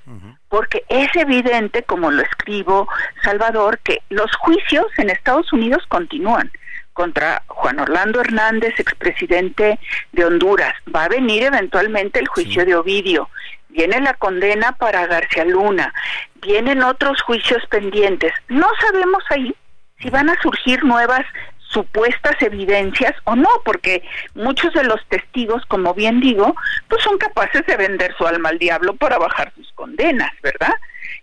porque 0.50 0.84
es 0.90 1.16
evidente, 1.16 1.84
como 1.84 2.12
lo 2.12 2.24
escribo 2.24 2.88
Salvador, 3.24 3.80
que 3.80 4.02
los 4.10 4.36
juicios 4.36 4.88
en 4.98 5.12
Estados 5.12 5.54
Unidos 5.54 5.84
continúan 5.88 6.52
contra 6.94 7.44
Juan 7.48 7.80
Orlando 7.80 8.20
Hernández, 8.20 8.74
expresidente 8.80 9.80
de 10.12 10.26
Honduras. 10.26 10.74
Va 10.94 11.06
a 11.06 11.08
venir 11.08 11.44
eventualmente 11.44 12.20
el 12.20 12.28
juicio 12.28 12.66
de 12.66 12.76
Ovidio. 12.76 13.30
Viene 13.70 14.00
la 14.02 14.14
condena 14.16 14.72
para 14.74 15.08
García 15.08 15.46
Luna. 15.46 15.94
Vienen 16.42 16.84
otros 16.84 17.22
juicios 17.22 17.64
pendientes. 17.70 18.34
No 18.48 18.68
sabemos 18.82 19.24
ahí 19.30 19.56
si 20.00 20.10
van 20.10 20.30
a 20.30 20.42
surgir 20.42 20.84
nuevas 20.84 21.26
supuestas 21.70 22.36
evidencias 22.42 23.14
o 23.26 23.36
no, 23.36 23.50
porque 23.64 24.04
muchos 24.34 24.74
de 24.74 24.84
los 24.84 25.06
testigos, 25.08 25.64
como 25.68 25.94
bien 25.94 26.20
digo, 26.20 26.56
pues 26.88 27.04
son 27.04 27.18
capaces 27.18 27.66
de 27.68 27.78
vender 27.78 28.14
su 28.18 28.26
alma 28.26 28.50
al 28.50 28.60
diablo 28.60 28.96
para 28.96 29.18
bajar 29.18 29.52
sus 29.56 29.72
condenas, 29.74 30.32
¿verdad? 30.42 30.74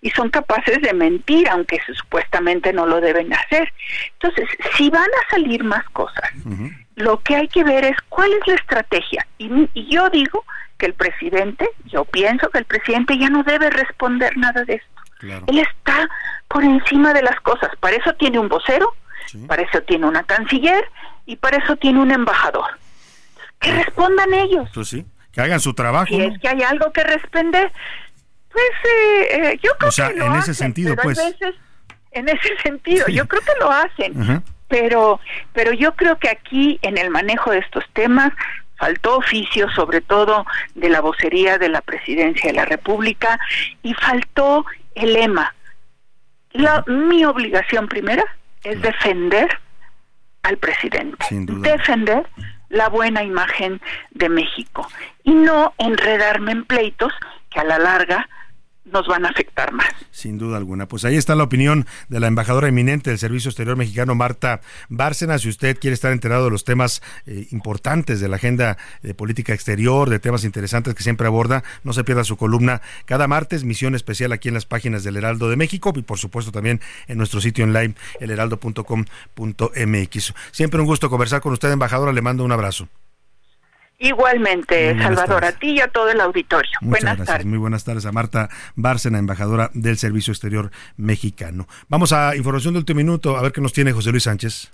Y 0.00 0.10
son 0.10 0.30
capaces 0.30 0.80
de 0.82 0.92
mentir, 0.92 1.48
aunque 1.48 1.80
supuestamente 1.94 2.72
no 2.72 2.86
lo 2.86 3.00
deben 3.00 3.32
hacer. 3.32 3.72
Entonces, 4.12 4.48
si 4.76 4.88
van 4.88 5.02
a 5.02 5.30
salir 5.30 5.64
más 5.64 5.84
cosas, 5.90 6.30
lo 6.94 7.18
que 7.20 7.36
hay 7.36 7.48
que 7.48 7.64
ver 7.64 7.84
es 7.84 7.96
cuál 8.08 8.32
es 8.32 8.46
la 8.46 8.54
estrategia. 8.54 9.26
Y, 9.38 9.68
y 9.74 9.90
yo 9.90 10.08
digo 10.10 10.44
que 10.78 10.86
el 10.86 10.94
presidente, 10.94 11.68
yo 11.86 12.04
pienso 12.04 12.50
que 12.50 12.58
el 12.58 12.64
presidente 12.64 13.18
ya 13.18 13.28
no 13.30 13.42
debe 13.42 13.70
responder 13.70 14.36
nada 14.36 14.64
de 14.64 14.74
esto. 14.74 14.96
Él 15.46 15.58
está 15.58 16.08
por 16.48 16.62
encima 16.62 17.14
de 17.14 17.22
las 17.22 17.40
cosas. 17.40 17.70
Para 17.80 17.96
eso 17.96 18.12
tiene 18.14 18.38
un 18.38 18.48
vocero, 18.48 18.94
para 19.46 19.62
eso 19.62 19.80
tiene 19.82 20.06
una 20.06 20.22
canciller 20.24 20.84
y 21.24 21.36
para 21.36 21.58
eso 21.58 21.76
tiene 21.76 22.00
un 22.00 22.10
embajador. 22.10 22.78
Que 23.58 23.72
respondan 23.72 24.34
ellos. 24.34 24.68
Pues 24.74 24.88
sí, 24.88 25.06
que 25.32 25.40
hagan 25.40 25.60
su 25.60 25.74
trabajo. 25.74 26.06
Si 26.06 26.20
es 26.20 26.38
que 26.38 26.48
hay 26.48 26.62
algo 26.62 26.92
que 26.92 27.02
responder, 27.02 27.72
pues 28.52 28.64
eh, 28.84 29.28
eh, 29.30 29.60
yo 29.62 29.70
creo 29.78 29.88
o 29.88 29.92
sea, 29.92 30.12
que 30.12 30.20
en 30.20 30.34
ese 30.34 30.54
sentido, 30.54 30.94
pues. 30.96 31.18
en 32.12 32.28
ese 32.28 32.56
sentido, 32.62 33.06
yo 33.08 33.26
creo 33.26 33.42
que 33.42 33.52
lo 33.60 33.70
hacen. 33.70 34.42
Pero, 34.68 35.20
pero 35.52 35.72
yo 35.72 35.94
creo 35.94 36.18
que 36.18 36.28
aquí 36.28 36.78
en 36.82 36.98
el 36.98 37.10
manejo 37.10 37.52
de 37.52 37.58
estos 37.58 37.84
temas 37.92 38.32
faltó 38.76 39.18
oficio, 39.18 39.68
sobre 39.70 40.00
todo 40.00 40.46
de 40.74 40.88
la 40.88 41.00
vocería 41.00 41.58
de 41.58 41.68
la 41.68 41.80
presidencia 41.80 42.50
de 42.50 42.56
la 42.56 42.64
República, 42.64 43.38
y 43.82 43.94
faltó 43.94 44.64
el 44.94 45.12
lema. 45.12 45.54
La, 46.52 46.84
mi 46.86 47.24
obligación 47.24 47.88
primera 47.88 48.24
es 48.62 48.80
defender 48.80 49.48
al 50.42 50.56
presidente, 50.58 51.26
defender 51.30 52.26
la 52.68 52.88
buena 52.88 53.22
imagen 53.22 53.80
de 54.10 54.28
México 54.28 54.88
y 55.22 55.34
no 55.34 55.74
enredarme 55.78 56.52
en 56.52 56.64
pleitos 56.64 57.12
que 57.50 57.60
a 57.60 57.64
la 57.64 57.78
larga 57.78 58.28
nos 58.86 59.06
van 59.06 59.26
a 59.26 59.28
afectar 59.28 59.72
más. 59.72 59.92
Sin 60.10 60.38
duda 60.38 60.56
alguna. 60.56 60.86
Pues 60.86 61.04
ahí 61.04 61.16
está 61.16 61.34
la 61.34 61.44
opinión 61.44 61.86
de 62.08 62.20
la 62.20 62.28
embajadora 62.28 62.68
eminente 62.68 63.10
del 63.10 63.18
Servicio 63.18 63.50
Exterior 63.50 63.76
Mexicano, 63.76 64.14
Marta 64.14 64.60
Bárcena. 64.88 65.38
Si 65.38 65.48
usted 65.48 65.78
quiere 65.78 65.94
estar 65.94 66.12
enterado 66.12 66.46
de 66.46 66.50
los 66.50 66.64
temas 66.64 67.02
eh, 67.26 67.48
importantes 67.50 68.20
de 68.20 68.28
la 68.28 68.36
agenda 68.36 68.78
de 69.02 69.14
política 69.14 69.52
exterior, 69.52 70.08
de 70.08 70.20
temas 70.20 70.44
interesantes 70.44 70.94
que 70.94 71.02
siempre 71.02 71.26
aborda, 71.26 71.64
no 71.84 71.92
se 71.92 72.04
pierda 72.04 72.24
su 72.24 72.36
columna 72.36 72.80
cada 73.04 73.28
martes, 73.28 73.64
misión 73.64 73.94
especial 73.94 74.32
aquí 74.32 74.48
en 74.48 74.54
las 74.54 74.66
páginas 74.66 75.04
del 75.04 75.16
Heraldo 75.16 75.50
de 75.50 75.56
México 75.56 75.92
y 75.96 76.02
por 76.02 76.18
supuesto 76.18 76.52
también 76.52 76.80
en 77.08 77.18
nuestro 77.18 77.40
sitio 77.40 77.64
online, 77.64 77.94
elheraldo.com.mx. 78.20 80.34
Siempre 80.52 80.80
un 80.80 80.86
gusto 80.86 81.10
conversar 81.10 81.40
con 81.40 81.52
usted, 81.52 81.70
embajadora. 81.70 82.12
Le 82.12 82.22
mando 82.22 82.44
un 82.44 82.52
abrazo. 82.52 82.88
Igualmente, 83.98 84.94
Salvador, 84.98 85.44
a 85.46 85.52
ti 85.52 85.70
y 85.70 85.80
a 85.80 85.88
todo 85.88 86.10
el 86.10 86.20
auditorio. 86.20 86.70
Muchas 86.82 87.00
buenas 87.00 87.16
gracias. 87.16 87.26
Tardes. 87.26 87.46
Muy 87.46 87.58
buenas 87.58 87.84
tardes 87.84 88.04
a 88.04 88.12
Marta 88.12 88.50
Bárcena, 88.74 89.18
embajadora 89.18 89.70
del 89.72 89.96
Servicio 89.96 90.32
Exterior 90.32 90.70
Mexicano. 90.98 91.66
Vamos 91.88 92.12
a 92.12 92.36
información 92.36 92.74
de 92.74 92.80
último 92.80 92.98
minuto, 92.98 93.38
a 93.38 93.42
ver 93.42 93.52
qué 93.52 93.62
nos 93.62 93.72
tiene 93.72 93.92
José 93.92 94.10
Luis 94.10 94.24
Sánchez. 94.24 94.70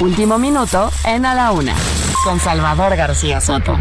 Último 0.00 0.38
minuto 0.38 0.90
en 1.06 1.24
A 1.24 1.34
la 1.34 1.52
Una, 1.52 1.74
con 2.24 2.38
Salvador 2.38 2.96
García 2.96 3.40
Soto. 3.40 3.78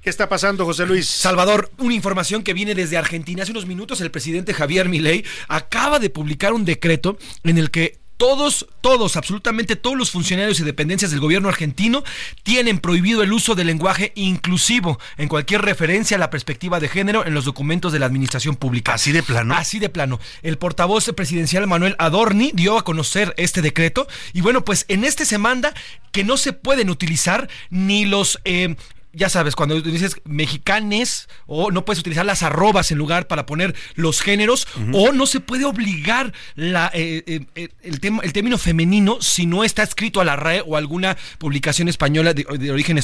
¿Qué 0.00 0.10
está 0.10 0.28
pasando, 0.28 0.64
José 0.66 0.84
Luis? 0.84 1.08
Salvador, 1.08 1.70
una 1.78 1.94
información 1.94 2.42
que 2.42 2.52
viene 2.54 2.74
desde 2.74 2.98
Argentina. 2.98 3.42
Hace 3.42 3.52
unos 3.52 3.66
minutos 3.66 4.00
el 4.00 4.10
presidente 4.10 4.52
Javier 4.52 4.88
Milei 4.88 5.24
acaba 5.48 5.98
de 5.98 6.10
publicar 6.10 6.52
un 6.52 6.64
decreto 6.64 7.16
en 7.42 7.56
el 7.56 7.70
que 7.70 8.03
todos, 8.16 8.66
todos, 8.80 9.16
absolutamente 9.16 9.76
todos 9.76 9.96
los 9.96 10.10
funcionarios 10.10 10.60
y 10.60 10.64
dependencias 10.64 11.10
del 11.10 11.20
gobierno 11.20 11.48
argentino 11.48 12.04
tienen 12.42 12.78
prohibido 12.78 13.22
el 13.22 13.32
uso 13.32 13.54
del 13.54 13.66
lenguaje 13.66 14.12
inclusivo 14.14 14.98
en 15.16 15.28
cualquier 15.28 15.62
referencia 15.62 16.16
a 16.16 16.20
la 16.20 16.30
perspectiva 16.30 16.80
de 16.80 16.88
género 16.88 17.26
en 17.26 17.34
los 17.34 17.44
documentos 17.44 17.92
de 17.92 17.98
la 17.98 18.06
administración 18.06 18.56
pública. 18.56 18.94
Así 18.94 19.12
de 19.12 19.22
plano. 19.22 19.54
Así 19.54 19.78
de 19.78 19.88
plano. 19.88 20.20
El 20.42 20.58
portavoz 20.58 21.10
presidencial 21.16 21.66
Manuel 21.66 21.96
Adorni 21.98 22.52
dio 22.54 22.78
a 22.78 22.84
conocer 22.84 23.34
este 23.36 23.62
decreto 23.62 24.06
y 24.32 24.40
bueno, 24.40 24.64
pues 24.64 24.84
en 24.88 25.04
este 25.04 25.24
se 25.24 25.38
manda 25.38 25.74
que 26.12 26.24
no 26.24 26.36
se 26.36 26.52
pueden 26.52 26.90
utilizar 26.90 27.48
ni 27.70 28.04
los 28.04 28.40
eh, 28.44 28.76
ya 29.14 29.28
sabes, 29.28 29.54
cuando 29.54 29.80
dices 29.80 30.16
mexicanes, 30.24 31.28
o 31.46 31.70
no 31.70 31.84
puedes 31.84 32.00
utilizar 32.00 32.26
las 32.26 32.42
arrobas 32.42 32.90
en 32.90 32.98
lugar 32.98 33.26
para 33.26 33.46
poner 33.46 33.74
los 33.94 34.20
géneros, 34.20 34.66
o 34.92 35.12
no 35.12 35.26
se 35.26 35.40
puede 35.40 35.64
obligar 35.64 36.32
la, 36.54 36.90
eh, 36.92 37.22
eh, 37.26 37.46
eh, 37.54 37.68
el, 37.82 38.00
tema, 38.00 38.22
el 38.22 38.32
término 38.32 38.58
femenino 38.58 39.18
si 39.20 39.46
no 39.46 39.64
está 39.64 39.82
escrito 39.82 40.20
a 40.20 40.24
la 40.24 40.36
RAE 40.36 40.62
o 40.66 40.76
alguna 40.76 41.16
publicación 41.38 41.88
española 41.88 42.34
de, 42.34 42.70
origen 42.70 43.00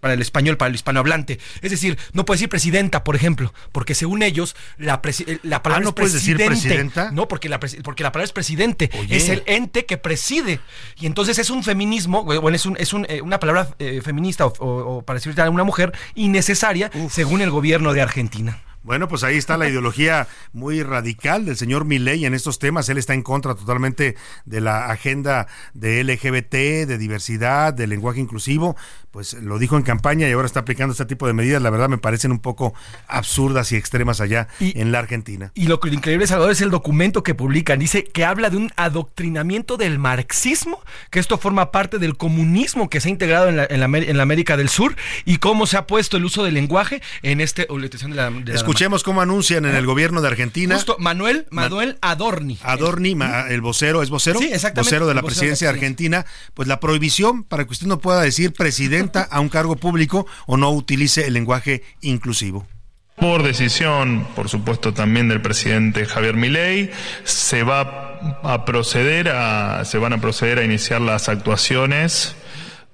para 0.00 0.14
el 0.14 0.22
español, 0.22 0.56
para 0.56 0.68
el 0.68 0.74
hispanohablante. 0.74 1.38
Es 1.60 1.70
decir, 1.70 1.98
no 2.12 2.24
puedes 2.24 2.40
decir 2.40 2.48
presidenta, 2.48 3.04
por 3.04 3.16
ejemplo, 3.16 3.52
porque 3.72 3.94
según 3.94 4.22
ellos, 4.22 4.56
la, 4.78 5.00
la 5.42 5.62
palabra 5.62 5.80
ah, 5.80 5.84
no 5.84 5.88
es 5.90 5.94
puedes 5.94 6.12
decir 6.12 6.36
presidenta. 6.36 7.10
No, 7.10 7.28
porque 7.28 7.48
la, 7.48 7.60
porque 7.60 8.02
la 8.02 8.12
palabra 8.12 8.24
es 8.24 8.32
presidente, 8.32 8.90
es 9.08 9.28
el 9.28 9.42
ente 9.46 9.84
que 9.86 9.98
preside. 9.98 10.60
Y 10.98 11.06
entonces 11.06 11.38
es 11.38 11.50
un 11.50 11.62
feminismo, 11.62 12.24
bueno, 12.24 12.54
es, 12.54 12.66
un, 12.66 12.76
es 12.78 12.92
un, 12.92 13.06
una 13.22 13.38
palabra 13.38 13.68
feminista 14.02 14.46
o, 14.46 14.52
o, 14.58 14.96
o 14.96 15.02
para 15.02 15.18
a 15.46 15.50
una 15.50 15.64
mujer 15.64 15.92
innecesaria, 16.14 16.90
según 17.10 17.40
el 17.40 17.50
gobierno 17.50 17.92
de 17.92 18.02
Argentina. 18.02 18.58
Bueno, 18.86 19.08
pues 19.08 19.24
ahí 19.24 19.36
está 19.36 19.56
la 19.56 19.68
ideología 19.68 20.28
muy 20.52 20.82
radical 20.84 21.44
del 21.44 21.56
señor 21.56 21.84
Milley 21.84 22.24
en 22.24 22.34
estos 22.34 22.60
temas. 22.60 22.88
Él 22.88 22.98
está 22.98 23.14
en 23.14 23.22
contra 23.22 23.56
totalmente 23.56 24.14
de 24.44 24.60
la 24.60 24.86
agenda 24.86 25.48
de 25.74 26.04
LGBT, 26.04 26.86
de 26.86 26.96
diversidad, 26.96 27.74
de 27.74 27.88
lenguaje 27.88 28.20
inclusivo. 28.20 28.76
Pues 29.10 29.34
lo 29.34 29.58
dijo 29.58 29.76
en 29.76 29.82
campaña 29.82 30.28
y 30.28 30.32
ahora 30.32 30.46
está 30.46 30.60
aplicando 30.60 30.92
este 30.92 31.04
tipo 31.04 31.26
de 31.26 31.32
medidas. 31.32 31.60
La 31.60 31.70
verdad 31.70 31.88
me 31.88 31.98
parecen 31.98 32.30
un 32.30 32.38
poco 32.38 32.74
absurdas 33.08 33.72
y 33.72 33.76
extremas 33.76 34.20
allá 34.20 34.46
en 34.60 34.92
la 34.92 35.00
Argentina. 35.00 35.50
Y 35.54 35.66
lo 35.66 35.80
que 35.80 35.88
increíble, 35.88 36.26
Salvador, 36.26 36.52
es 36.52 36.60
el 36.60 36.70
documento 36.70 37.22
que 37.22 37.34
publican. 37.34 37.78
Dice 37.78 38.04
que 38.04 38.24
habla 38.24 38.50
de 38.50 38.58
un 38.58 38.70
adoctrinamiento 38.76 39.76
del 39.76 39.98
marxismo, 39.98 40.80
que 41.10 41.18
esto 41.18 41.38
forma 41.38 41.72
parte 41.72 41.98
del 41.98 42.16
comunismo 42.16 42.88
que 42.88 43.00
se 43.00 43.08
ha 43.08 43.10
integrado 43.10 43.48
en 43.48 43.56
la, 43.56 43.64
en 43.64 44.16
la, 44.16 44.22
América 44.22 44.56
del 44.56 44.68
Sur 44.68 44.94
y 45.24 45.38
cómo 45.38 45.66
se 45.66 45.76
ha 45.76 45.86
puesto 45.86 46.16
el 46.16 46.24
uso 46.24 46.44
del 46.44 46.54
lenguaje 46.54 47.00
en 47.22 47.40
este 47.40 47.66
de 47.66 48.08
la, 48.14 48.30
Escuchemos 48.76 49.02
cómo 49.02 49.22
anuncian 49.22 49.64
en 49.64 49.74
el 49.74 49.86
gobierno 49.86 50.20
de 50.20 50.28
Argentina. 50.28 50.74
Justo, 50.74 50.96
Manuel, 50.98 51.46
Manuel 51.50 51.96
Adorni. 52.02 52.58
Adorni, 52.62 53.16
el 53.48 53.62
vocero, 53.62 54.02
¿es 54.02 54.10
vocero? 54.10 54.38
Sí, 54.38 54.50
exactamente. 54.52 54.90
Vocero 54.90 55.06
de 55.06 55.14
la 55.14 55.22
presidencia 55.22 55.68
de 55.68 55.72
Argentina. 55.72 56.26
Pues 56.52 56.68
la 56.68 56.78
prohibición 56.78 57.42
para 57.42 57.64
que 57.64 57.72
usted 57.72 57.86
no 57.86 58.00
pueda 58.00 58.20
decir 58.20 58.52
presidenta 58.52 59.22
a 59.22 59.40
un 59.40 59.48
cargo 59.48 59.76
público 59.76 60.26
o 60.46 60.58
no 60.58 60.70
utilice 60.72 61.26
el 61.26 61.32
lenguaje 61.32 61.84
inclusivo. 62.02 62.66
Por 63.16 63.42
decisión, 63.44 64.28
por 64.36 64.50
supuesto, 64.50 64.92
también 64.92 65.30
del 65.30 65.40
presidente 65.40 66.04
Javier 66.04 66.36
Milei, 66.36 66.90
se 67.24 67.62
va 67.62 68.20
a 68.42 68.66
proceder 68.66 69.30
a, 69.30 69.86
se 69.86 69.96
van 69.96 70.12
a 70.12 70.20
proceder 70.20 70.58
a 70.58 70.64
iniciar 70.64 71.00
las 71.00 71.30
actuaciones 71.30 72.36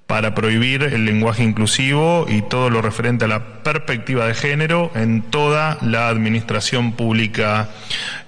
para 0.07 0.35
prohibir 0.35 0.83
el 0.83 1.05
lenguaje 1.05 1.43
inclusivo 1.43 2.25
y 2.29 2.41
todo 2.41 2.69
lo 2.69 2.81
referente 2.81 3.25
a 3.25 3.27
la 3.27 3.63
perspectiva 3.63 4.27
de 4.27 4.33
género 4.33 4.91
en 4.95 5.21
toda 5.21 5.77
la 5.81 6.09
administración 6.09 6.93
pública 6.93 7.69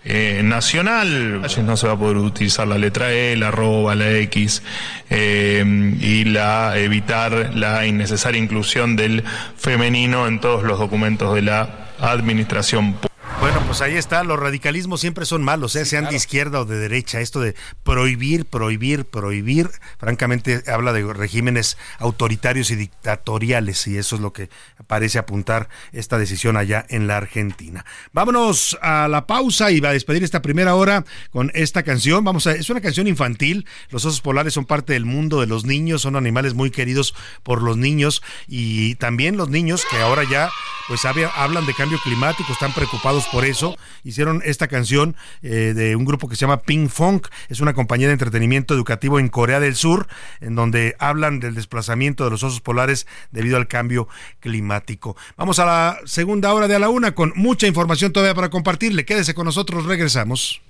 eh, 0.03 0.41
nacional. 0.43 1.41
No 1.41 1.77
se 1.77 1.87
va 1.87 1.93
a 1.93 1.97
poder 1.97 2.17
utilizar 2.17 2.67
la 2.67 2.77
letra 2.77 3.11
E, 3.11 3.35
la 3.35 3.49
arroba, 3.49 3.93
la 3.95 4.11
X 4.11 4.63
eh, 5.09 5.63
y 5.99 6.23
la 6.25 6.77
evitar 6.77 7.51
la 7.55 7.85
innecesaria 7.85 8.41
inclusión 8.41 8.95
del 8.95 9.23
femenino 9.57 10.27
en 10.27 10.39
todos 10.39 10.63
los 10.63 10.79
documentos 10.79 11.35
de 11.35 11.41
la 11.41 11.89
administración 11.99 12.93
pública. 12.93 13.14
Bueno, 13.39 13.61
pues 13.67 13.81
ahí 13.81 13.95
está, 13.95 14.23
los 14.23 14.39
radicalismos 14.39 15.01
siempre 15.01 15.25
son 15.25 15.43
malos, 15.43 15.75
¿eh? 15.75 15.85
sean 15.85 16.09
de 16.09 16.15
izquierda 16.15 16.61
o 16.61 16.65
de 16.65 16.77
derecha. 16.77 17.19
Esto 17.19 17.41
de 17.41 17.53
prohibir, 17.83 18.45
prohibir, 18.45 19.05
prohibir, 19.05 19.69
francamente 19.99 20.63
habla 20.67 20.93
de 20.93 21.03
regímenes 21.13 21.77
autoritarios 21.99 22.71
y 22.71 22.75
dictatoriales 22.75 23.85
y 23.87 23.97
eso 23.97 24.15
es 24.15 24.21
lo 24.21 24.33
que 24.33 24.49
parece 24.87 25.19
apuntar 25.19 25.69
esta 25.91 26.17
decisión 26.17 26.57
allá 26.57 26.85
en 26.89 27.07
la 27.07 27.17
Argentina. 27.17 27.85
Vámonos 28.13 28.79
a 28.81 29.07
la 29.07 29.27
pausa 29.27 29.69
y 29.69 29.79
va 29.79 29.89
a 29.89 29.93
despedir 29.93 30.23
esta 30.23 30.41
primera 30.41 30.75
hora 30.75 31.03
con 31.29 31.51
esta 31.53 31.83
canción. 31.83 32.23
Vamos 32.23 32.47
a, 32.47 32.53
es 32.53 32.69
una 32.69 32.81
canción 32.81 33.07
infantil. 33.07 33.67
Los 33.89 34.05
osos 34.05 34.21
polares 34.21 34.53
son 34.53 34.65
parte 34.65 34.93
del 34.93 35.05
mundo 35.05 35.41
de 35.41 35.47
los 35.47 35.65
niños, 35.65 36.01
son 36.01 36.15
animales 36.15 36.53
muy 36.53 36.71
queridos 36.71 37.13
por 37.43 37.61
los 37.61 37.77
niños 37.77 38.23
y 38.47 38.95
también 38.95 39.37
los 39.37 39.49
niños 39.49 39.83
que 39.91 39.97
ahora 39.97 40.23
ya 40.23 40.49
pues 40.87 41.03
hablan 41.05 41.65
de 41.65 41.73
cambio 41.73 41.99
climático, 42.03 42.51
están 42.51 42.73
preocupados 42.73 43.24
por 43.31 43.45
eso. 43.45 43.75
Hicieron 44.03 44.41
esta 44.45 44.67
canción 44.67 45.15
eh, 45.41 45.73
de 45.75 45.95
un 45.95 46.05
grupo 46.05 46.29
que 46.29 46.35
se 46.35 46.41
llama 46.41 46.61
Pink 46.61 46.89
Funk, 46.89 47.27
es 47.49 47.59
una 47.59 47.73
compañía 47.73 48.07
de 48.07 48.13
entretenimiento 48.13 48.73
educativo 48.73 49.19
en 49.19 49.29
Corea 49.29 49.59
del 49.59 49.75
Sur, 49.75 50.07
en 50.41 50.55
donde 50.55 50.95
hablan 50.99 51.39
del 51.39 51.55
desplazamiento 51.55 52.23
de 52.23 52.31
los 52.31 52.43
osos 52.43 52.61
polares 52.61 53.07
debido 53.31 53.57
al 53.57 53.67
cambio 53.67 54.07
climático. 54.39 55.15
Vamos 55.37 55.59
a 55.59 55.65
la 55.65 55.97
segunda 56.05 56.53
hora 56.53 56.67
de 56.67 56.75
a 56.75 56.79
la 56.79 56.89
una 56.89 57.13
con 57.13 57.33
mucha 57.35 57.67
información 57.67 58.11
todavía 58.11 58.35
para 58.35 58.49
compartirle. 58.49 59.05
Quédese 59.05 59.33
con 59.33 59.45
nosotros, 59.45 59.85
regresamos. 59.85 60.61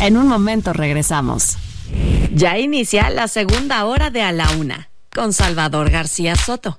En 0.00 0.16
un 0.16 0.28
momento 0.28 0.72
regresamos. 0.72 1.56
Ya 2.32 2.58
inicia 2.58 3.10
la 3.10 3.28
segunda 3.28 3.84
hora 3.84 4.10
de 4.10 4.22
a 4.22 4.32
la 4.32 4.50
una 4.52 4.90
con 5.14 5.32
Salvador 5.32 5.90
García 5.90 6.36
Soto. 6.36 6.78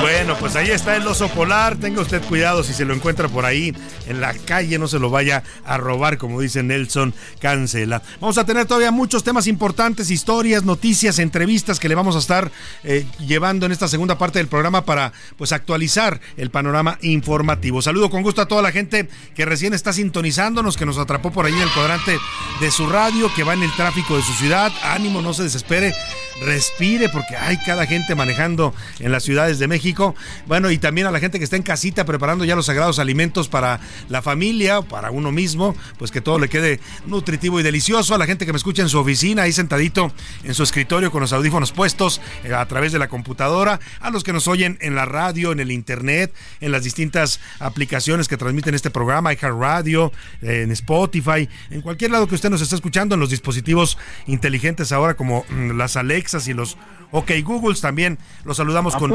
Bueno, 0.00 0.36
pues 0.38 0.54
ahí 0.54 0.70
está 0.70 0.94
el 0.96 1.06
oso 1.06 1.28
polar. 1.28 1.76
Tenga 1.76 2.00
usted 2.00 2.22
cuidado 2.22 2.62
si 2.62 2.72
se 2.72 2.84
lo 2.84 2.94
encuentra 2.94 3.28
por 3.28 3.44
ahí 3.44 3.74
en 4.06 4.20
la 4.20 4.32
calle, 4.32 4.78
no 4.78 4.86
se 4.86 4.98
lo 4.98 5.10
vaya 5.10 5.42
a 5.64 5.76
robar, 5.76 6.18
como 6.18 6.40
dice 6.40 6.62
Nelson 6.62 7.14
Cancela. 7.40 8.02
Vamos 8.20 8.38
a 8.38 8.44
tener 8.44 8.66
todavía 8.66 8.92
muchos 8.92 9.24
temas 9.24 9.48
importantes, 9.48 10.10
historias, 10.10 10.62
noticias, 10.62 11.18
entrevistas 11.18 11.80
que 11.80 11.88
le 11.88 11.96
vamos 11.96 12.14
a 12.14 12.20
estar 12.20 12.50
eh, 12.84 13.06
llevando 13.26 13.66
en 13.66 13.72
esta 13.72 13.88
segunda 13.88 14.16
parte 14.16 14.38
del 14.38 14.46
programa 14.46 14.84
para 14.84 15.12
pues 15.36 15.52
actualizar 15.52 16.20
el 16.36 16.50
panorama 16.50 16.98
informativo. 17.02 17.82
Saludo 17.82 18.08
con 18.08 18.22
gusto 18.22 18.40
a 18.40 18.48
toda 18.48 18.62
la 18.62 18.70
gente 18.70 19.08
que 19.34 19.44
recién 19.46 19.74
está 19.74 19.92
sintonizándonos, 19.92 20.76
que 20.76 20.86
nos 20.86 20.98
atrapó 20.98 21.32
por 21.32 21.44
ahí 21.44 21.54
en 21.54 21.62
el 21.62 21.72
cuadrante 21.72 22.18
de 22.60 22.70
su 22.70 22.86
radio, 22.86 23.32
que 23.34 23.42
va 23.42 23.54
en 23.54 23.64
el 23.64 23.74
tráfico 23.74 24.16
de 24.16 24.22
su 24.22 24.32
ciudad. 24.34 24.72
Ánimo, 24.84 25.22
no 25.22 25.34
se 25.34 25.42
desespere. 25.42 25.92
respire 26.40 27.08
porque 27.08 27.36
hay 27.36 27.56
cada 27.58 27.84
gente 27.84 28.14
manejando 28.14 28.72
en 29.00 29.10
las 29.10 29.24
ciudades 29.24 29.58
de 29.58 29.66
México. 29.66 29.87
Bueno, 30.46 30.70
y 30.70 30.78
también 30.78 31.06
a 31.06 31.10
la 31.10 31.20
gente 31.20 31.38
que 31.38 31.44
está 31.44 31.56
en 31.56 31.62
casita 31.62 32.04
preparando 32.04 32.44
ya 32.44 32.56
los 32.56 32.66
sagrados 32.66 32.98
alimentos 32.98 33.48
para 33.48 33.80
la 34.08 34.22
familia, 34.22 34.82
para 34.82 35.10
uno 35.10 35.32
mismo, 35.32 35.74
pues 35.98 36.10
que 36.10 36.20
todo 36.20 36.38
le 36.38 36.48
quede 36.48 36.80
nutritivo 37.06 37.60
y 37.60 37.62
delicioso. 37.62 38.14
A 38.14 38.18
la 38.18 38.26
gente 38.26 38.46
que 38.46 38.52
me 38.52 38.58
escucha 38.58 38.82
en 38.82 38.88
su 38.88 38.98
oficina, 38.98 39.42
ahí 39.42 39.52
sentadito 39.52 40.12
en 40.44 40.54
su 40.54 40.62
escritorio 40.62 41.10
con 41.10 41.20
los 41.20 41.32
audífonos 41.32 41.72
puestos 41.72 42.20
eh, 42.44 42.54
a 42.54 42.66
través 42.66 42.92
de 42.92 42.98
la 42.98 43.08
computadora. 43.08 43.80
A 44.00 44.10
los 44.10 44.24
que 44.24 44.32
nos 44.32 44.48
oyen 44.48 44.78
en 44.80 44.94
la 44.94 45.04
radio, 45.04 45.52
en 45.52 45.60
el 45.60 45.70
internet, 45.70 46.32
en 46.60 46.72
las 46.72 46.84
distintas 46.84 47.40
aplicaciones 47.58 48.28
que 48.28 48.36
transmiten 48.36 48.74
este 48.74 48.90
programa, 48.90 49.30
Radio, 49.40 50.12
en 50.42 50.70
Spotify, 50.72 51.48
en 51.70 51.80
cualquier 51.80 52.10
lado 52.10 52.26
que 52.26 52.34
usted 52.34 52.50
nos 52.50 52.60
esté 52.60 52.74
escuchando, 52.74 53.14
en 53.14 53.20
los 53.20 53.30
dispositivos 53.30 53.98
inteligentes 54.26 54.92
ahora 54.92 55.14
como 55.14 55.44
mm, 55.48 55.72
las 55.72 55.96
Alexas 55.96 56.48
y 56.48 56.54
los 56.54 56.76
OK 57.10 57.30
Googles 57.42 57.80
también 57.80 58.18
los 58.44 58.58
saludamos 58.58 58.94
con 58.96 59.10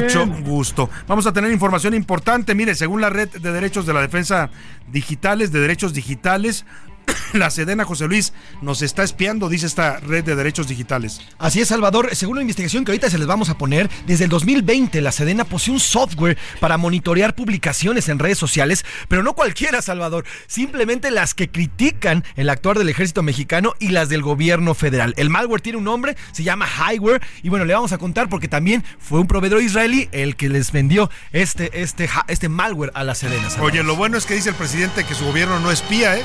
mucho 0.00 0.26
gusto. 0.44 0.90
Vamos 1.06 1.26
a 1.26 1.32
tener 1.32 1.50
información 1.52 1.94
importante. 1.94 2.54
Mire, 2.54 2.74
según 2.74 3.00
la 3.00 3.10
red 3.10 3.28
de 3.28 3.52
derechos 3.52 3.86
de 3.86 3.94
la 3.94 4.00
defensa 4.00 4.50
digitales, 4.90 5.52
de 5.52 5.60
derechos 5.60 5.92
digitales, 5.92 6.64
la 7.32 7.50
Sedena 7.50 7.84
José 7.84 8.06
Luis 8.06 8.32
nos 8.62 8.82
está 8.82 9.02
espiando, 9.02 9.48
dice 9.48 9.66
esta 9.66 9.98
red 10.00 10.24
de 10.24 10.36
derechos 10.36 10.68
digitales. 10.68 11.20
Así 11.38 11.60
es, 11.60 11.68
Salvador. 11.68 12.14
Según 12.14 12.36
la 12.36 12.42
investigación 12.42 12.84
que 12.84 12.92
ahorita 12.92 13.10
se 13.10 13.18
les 13.18 13.26
vamos 13.26 13.48
a 13.50 13.58
poner, 13.58 13.88
desde 14.06 14.24
el 14.24 14.30
2020 14.30 15.00
la 15.00 15.12
Sedena 15.12 15.44
posee 15.44 15.72
un 15.72 15.80
software 15.80 16.38
para 16.60 16.76
monitorear 16.76 17.34
publicaciones 17.34 18.08
en 18.08 18.18
redes 18.18 18.38
sociales, 18.38 18.84
pero 19.08 19.22
no 19.22 19.34
cualquiera, 19.34 19.82
Salvador, 19.82 20.24
simplemente 20.46 21.10
las 21.10 21.34
que 21.34 21.50
critican 21.50 22.24
el 22.36 22.50
actuar 22.50 22.78
del 22.78 22.88
ejército 22.88 23.22
mexicano 23.22 23.74
y 23.78 23.88
las 23.88 24.08
del 24.08 24.22
gobierno 24.22 24.74
federal. 24.74 25.14
El 25.16 25.30
malware 25.30 25.60
tiene 25.60 25.78
un 25.78 25.84
nombre, 25.84 26.16
se 26.32 26.42
llama 26.42 26.66
Highware, 26.66 27.22
y 27.42 27.48
bueno, 27.48 27.64
le 27.64 27.74
vamos 27.74 27.92
a 27.92 27.98
contar 27.98 28.28
porque 28.28 28.48
también 28.48 28.84
fue 28.98 29.20
un 29.20 29.26
proveedor 29.26 29.62
israelí 29.62 30.08
el 30.12 30.36
que 30.36 30.48
les 30.48 30.72
vendió 30.72 31.10
este, 31.32 31.82
este, 31.82 32.08
este 32.28 32.48
malware 32.48 32.92
a 32.94 33.04
la 33.04 33.14
Sedena. 33.14 33.48
Oye, 33.60 33.82
lo 33.82 33.96
bueno 33.96 34.16
es 34.16 34.26
que 34.26 34.34
dice 34.34 34.50
el 34.50 34.54
presidente 34.54 35.04
que 35.04 35.14
su 35.14 35.24
gobierno 35.24 35.58
no 35.60 35.70
espía, 35.70 36.16
¿eh? 36.16 36.22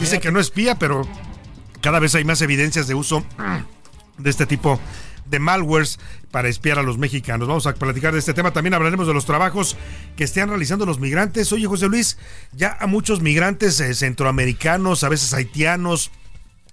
Dice 0.00 0.20
que 0.20 0.32
no 0.32 0.40
espía, 0.40 0.78
pero 0.78 1.06
cada 1.80 1.98
vez 1.98 2.14
hay 2.14 2.24
más 2.24 2.42
evidencias 2.42 2.86
de 2.86 2.94
uso 2.94 3.24
de 4.18 4.30
este 4.30 4.46
tipo 4.46 4.80
de 5.26 5.38
malwares 5.38 5.98
para 6.30 6.48
espiar 6.48 6.78
a 6.78 6.82
los 6.82 6.98
mexicanos. 6.98 7.48
Vamos 7.48 7.66
a 7.66 7.74
platicar 7.74 8.12
de 8.12 8.18
este 8.18 8.34
tema. 8.34 8.52
También 8.52 8.74
hablaremos 8.74 9.06
de 9.06 9.14
los 9.14 9.24
trabajos 9.24 9.76
que 10.16 10.24
estén 10.24 10.48
realizando 10.48 10.86
los 10.86 10.98
migrantes. 10.98 11.52
Oye, 11.52 11.66
José 11.66 11.88
Luis, 11.88 12.18
ya 12.52 12.76
a 12.80 12.86
muchos 12.86 13.20
migrantes 13.20 13.80
eh, 13.80 13.94
centroamericanos, 13.94 15.04
a 15.04 15.08
veces 15.08 15.32
haitianos, 15.32 16.10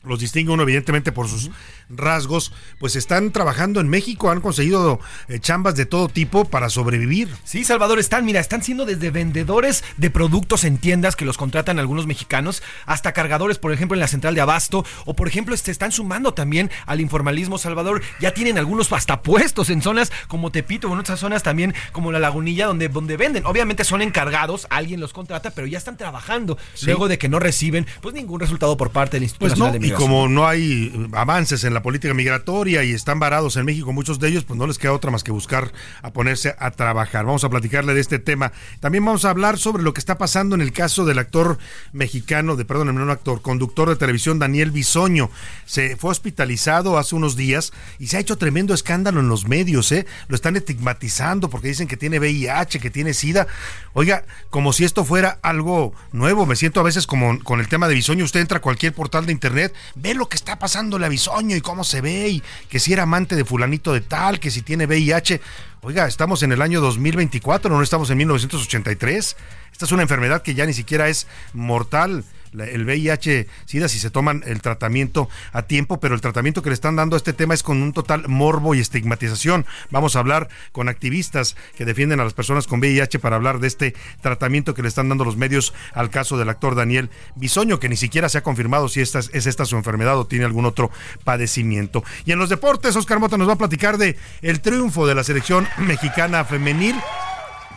los 0.03 0.19
distingue 0.19 0.51
uno 0.51 0.63
evidentemente 0.63 1.11
por 1.11 1.27
sus 1.27 1.51
rasgos, 1.95 2.53
pues 2.79 2.95
están 2.95 3.31
trabajando 3.31 3.79
en 3.79 3.89
México, 3.89 4.31
han 4.31 4.41
conseguido 4.41 4.99
eh, 5.27 5.39
chambas 5.39 5.75
de 5.75 5.85
todo 5.85 6.07
tipo 6.07 6.45
para 6.45 6.69
sobrevivir. 6.69 7.29
Sí, 7.43 7.63
Salvador, 7.63 7.99
están, 7.99 8.25
mira, 8.25 8.39
están 8.39 8.61
siendo 8.63 8.85
desde 8.85 9.11
vendedores 9.11 9.83
de 9.97 10.09
productos 10.09 10.63
en 10.63 10.77
tiendas 10.77 11.15
que 11.15 11.25
los 11.25 11.37
contratan 11.37 11.79
algunos 11.79 12.07
mexicanos, 12.07 12.63
hasta 12.85 13.13
cargadores, 13.13 13.57
por 13.57 13.71
ejemplo, 13.71 13.95
en 13.95 13.99
la 14.01 14.07
central 14.07 14.35
de 14.35 14.41
Abasto, 14.41 14.85
o 15.05 15.15
por 15.15 15.27
ejemplo, 15.27 15.55
se 15.55 15.71
están 15.71 15.91
sumando 15.91 16.33
también 16.33 16.69
al 16.85 17.01
informalismo, 17.01 17.57
Salvador, 17.57 18.01
ya 18.19 18.33
tienen 18.33 18.57
algunos 18.57 18.91
hasta 18.91 19.21
puestos 19.21 19.69
en 19.69 19.81
zonas 19.81 20.11
como 20.27 20.51
Tepito, 20.51 20.89
o 20.89 20.93
en 20.93 20.99
otras 20.99 21.19
zonas 21.19 21.43
también 21.43 21.73
como 21.91 22.11
la 22.11 22.19
Lagunilla, 22.19 22.65
donde, 22.67 22.89
donde 22.89 23.17
venden. 23.17 23.45
Obviamente 23.45 23.83
son 23.83 24.01
encargados, 24.01 24.67
alguien 24.69 24.99
los 24.99 25.13
contrata, 25.13 25.51
pero 25.51 25.67
ya 25.67 25.77
están 25.77 25.97
trabajando, 25.97 26.57
luego 26.83 27.07
de 27.07 27.17
que 27.17 27.29
no 27.29 27.39
reciben 27.39 27.87
pues 28.01 28.13
ningún 28.13 28.39
resultado 28.39 28.77
por 28.77 28.91
parte 28.91 29.17
del 29.17 29.23
Instituto 29.23 29.49
pues 29.49 29.59
Nacional 29.59 29.79
de 29.79 29.87
Y 29.87 29.91
como 29.91 30.27
no 30.27 30.47
hay 30.47 31.09
avances 31.13 31.63
en 31.63 31.73
la 31.73 31.80
política 31.81 32.13
migratoria 32.13 32.83
y 32.83 32.91
están 32.93 33.19
varados 33.19 33.55
en 33.57 33.65
México 33.65 33.91
muchos 33.91 34.19
de 34.19 34.29
ellos, 34.29 34.43
pues 34.43 34.57
no 34.57 34.67
les 34.67 34.77
queda 34.77 34.93
otra 34.93 35.11
más 35.11 35.23
que 35.23 35.31
buscar 35.31 35.71
a 36.01 36.11
ponerse 36.11 36.55
a 36.59 36.71
trabajar. 36.71 37.25
Vamos 37.25 37.43
a 37.43 37.49
platicarle 37.49 37.93
de 37.93 38.01
este 38.01 38.19
tema. 38.19 38.51
También 38.79 39.03
vamos 39.03 39.25
a 39.25 39.29
hablar 39.29 39.57
sobre 39.57 39.83
lo 39.83 39.93
que 39.93 39.99
está 39.99 40.17
pasando 40.17 40.55
en 40.55 40.61
el 40.61 40.71
caso 40.71 41.05
del 41.05 41.19
actor 41.19 41.57
mexicano, 41.91 42.55
de 42.55 42.65
perdón, 42.65 42.95
no 42.95 43.11
actor, 43.11 43.41
conductor 43.41 43.89
de 43.89 43.95
televisión 43.95 44.39
Daniel 44.39 44.71
Bisoño. 44.71 45.29
Se 45.65 45.95
fue 45.97 46.11
hospitalizado 46.11 46.97
hace 46.97 47.15
unos 47.15 47.35
días 47.35 47.73
y 47.99 48.07
se 48.07 48.17
ha 48.17 48.19
hecho 48.19 48.37
tremendo 48.37 48.73
escándalo 48.73 49.19
en 49.19 49.27
los 49.27 49.47
medios, 49.47 49.91
¿eh? 49.91 50.05
Lo 50.27 50.35
están 50.35 50.55
estigmatizando 50.55 51.49
porque 51.49 51.67
dicen 51.67 51.87
que 51.87 51.97
tiene 51.97 52.19
VIH, 52.19 52.79
que 52.79 52.89
tiene 52.89 53.13
SIDA. 53.13 53.47
Oiga, 53.93 54.23
como 54.49 54.73
si 54.73 54.85
esto 54.85 55.03
fuera 55.03 55.39
algo 55.41 55.93
nuevo. 56.11 56.45
Me 56.45 56.55
siento 56.55 56.79
a 56.79 56.83
veces 56.83 57.07
como 57.07 57.39
con 57.43 57.59
el 57.59 57.67
tema 57.67 57.87
de 57.87 57.95
Bisoño. 57.95 58.23
Usted 58.23 58.39
entra 58.39 58.59
a 58.59 58.61
cualquier 58.61 58.93
portal 58.93 59.25
de 59.25 59.31
internet, 59.31 59.73
ve 59.95 60.13
lo 60.13 60.29
que 60.29 60.35
está 60.35 60.59
pasando 60.59 60.97
a 60.97 61.09
Bisoño 61.09 61.55
y 61.55 61.61
cómo 61.61 61.70
se 61.83 62.01
ve 62.01 62.29
y 62.29 62.43
que 62.69 62.79
si 62.79 62.93
era 62.93 63.03
amante 63.03 63.35
de 63.35 63.45
fulanito 63.45 63.93
de 63.93 64.01
tal, 64.01 64.39
que 64.39 64.51
si 64.51 64.61
tiene 64.61 64.85
VIH. 64.85 65.41
Oiga, 65.81 66.07
estamos 66.07 66.43
en 66.43 66.51
el 66.51 66.61
año 66.61 66.81
2024, 66.81 67.69
no 67.69 67.81
estamos 67.81 68.09
en 68.09 68.17
1983. 68.17 69.37
Esta 69.71 69.85
es 69.85 69.91
una 69.91 70.03
enfermedad 70.03 70.41
que 70.41 70.53
ya 70.53 70.65
ni 70.65 70.73
siquiera 70.73 71.07
es 71.07 71.27
mortal 71.53 72.23
el 72.53 72.85
VIH, 72.85 73.47
SIDA, 73.65 73.87
si 73.87 73.99
se 73.99 74.09
toman 74.09 74.43
el 74.45 74.61
tratamiento 74.61 75.29
a 75.53 75.63
tiempo, 75.63 75.99
pero 75.99 76.15
el 76.15 76.21
tratamiento 76.21 76.61
que 76.61 76.69
le 76.69 76.73
están 76.73 76.95
dando 76.95 77.15
a 77.15 77.17
este 77.17 77.33
tema 77.33 77.53
es 77.53 77.63
con 77.63 77.81
un 77.81 77.93
total 77.93 78.27
morbo 78.27 78.75
y 78.75 78.79
estigmatización. 78.79 79.65
Vamos 79.89 80.15
a 80.15 80.19
hablar 80.19 80.49
con 80.71 80.89
activistas 80.89 81.55
que 81.75 81.85
defienden 81.85 82.19
a 82.19 82.23
las 82.23 82.33
personas 82.33 82.67
con 82.67 82.79
VIH 82.79 83.19
para 83.19 83.35
hablar 83.35 83.59
de 83.59 83.67
este 83.67 83.95
tratamiento 84.21 84.73
que 84.73 84.81
le 84.81 84.87
están 84.87 85.09
dando 85.09 85.25
los 85.25 85.37
medios 85.37 85.73
al 85.93 86.09
caso 86.09 86.37
del 86.37 86.49
actor 86.49 86.75
Daniel 86.75 87.09
Bisoño, 87.35 87.79
que 87.79 87.89
ni 87.89 87.97
siquiera 87.97 88.29
se 88.29 88.37
ha 88.37 88.43
confirmado 88.43 88.89
si 88.89 89.01
esta 89.01 89.19
es 89.19 89.45
esta 89.45 89.65
su 89.65 89.75
enfermedad 89.75 90.17
o 90.17 90.27
tiene 90.27 90.45
algún 90.45 90.65
otro 90.65 90.91
padecimiento. 91.23 92.03
Y 92.25 92.31
en 92.31 92.39
los 92.39 92.49
deportes, 92.49 92.95
Oscar 92.95 93.19
Mota 93.19 93.37
nos 93.37 93.47
va 93.47 93.53
a 93.53 93.57
platicar 93.57 93.97
de 93.97 94.17
el 94.41 94.61
triunfo 94.61 95.07
de 95.07 95.15
la 95.15 95.23
selección 95.23 95.67
mexicana 95.77 96.45
femenil 96.45 96.95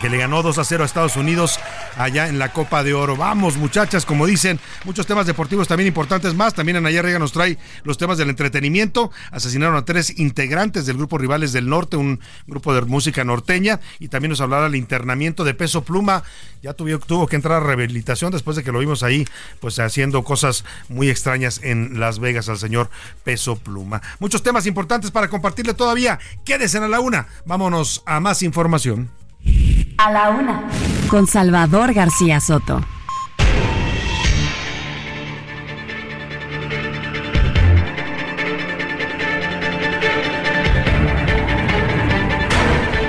que 0.05 0.11
le 0.11 0.19
ganó 0.19 0.43
2 0.43 0.59
a 0.59 0.65
0 0.65 0.83
a 0.83 0.87
Estados 0.87 1.17
Unidos 1.17 1.59
allá 1.97 2.29
en 2.29 2.39
la 2.39 2.53
Copa 2.53 2.85
de 2.85 2.93
Oro. 2.93 3.17
Vamos, 3.17 3.57
muchachas, 3.57 4.05
como 4.05 4.27
dicen, 4.27 4.61
muchos 4.85 5.07
temas 5.07 5.27
deportivos 5.27 5.67
también 5.67 5.89
importantes 5.89 6.35
más. 6.35 6.53
También 6.53 6.77
Anaya 6.77 7.01
Rega 7.01 7.19
nos 7.19 7.33
trae 7.33 7.57
los 7.85 7.97
temas 7.97 8.19
del 8.19 8.29
entretenimiento. 8.29 9.11
Asesinaron 9.31 9.77
a 9.77 9.87
tres 9.87 10.19
integrantes 10.19 10.85
del 10.85 10.99
grupo 10.99 11.17
Rivales 11.17 11.55
del 11.55 11.71
Norte, 11.71 11.97
un 11.97 12.21
grupo 12.47 12.75
de 12.75 12.83
música 12.83 13.25
norteña, 13.25 13.81
y 13.99 14.09
también 14.09 14.29
nos 14.29 14.43
hablará 14.43 14.65
del 14.65 14.75
internamiento 14.75 15.43
de 15.43 15.55
Peso 15.55 15.85
Pluma. 15.85 16.23
Ya 16.61 16.75
tuvo, 16.75 16.99
tuvo 16.99 17.27
que 17.27 17.37
entrar 17.37 17.63
a 17.63 17.67
rehabilitación 17.67 18.31
después 18.31 18.59
de 18.59 18.63
que 18.63 18.73
lo 18.73 18.81
vimos 18.81 19.03
ahí, 19.03 19.27
pues 19.59 19.79
haciendo 19.79 20.23
cosas 20.23 20.67
muy 20.91 21.09
extrañas 21.09 21.61
en 21.63 21.99
Las 21.99 22.19
Vegas 22.19 22.51
al 22.51 22.59
señor 22.59 22.91
Peso 23.23 23.57
Pluma. 23.57 24.03
Muchos 24.19 24.43
temas 24.43 24.67
importantes 24.67 25.11
para 25.11 25.29
compartirle 25.29 25.73
todavía. 25.73 26.19
Quédese 26.45 26.77
en 26.77 26.91
la 26.91 27.01
una. 27.01 27.27
Vámonos 27.47 28.03
a 28.05 28.21
más 28.21 28.43
información. 28.43 29.24
A 30.05 30.13
la 30.13 30.29
una. 30.29 30.63
Con 31.09 31.27
Salvador 31.27 31.95
García 31.95 32.39
Soto. 32.39 32.79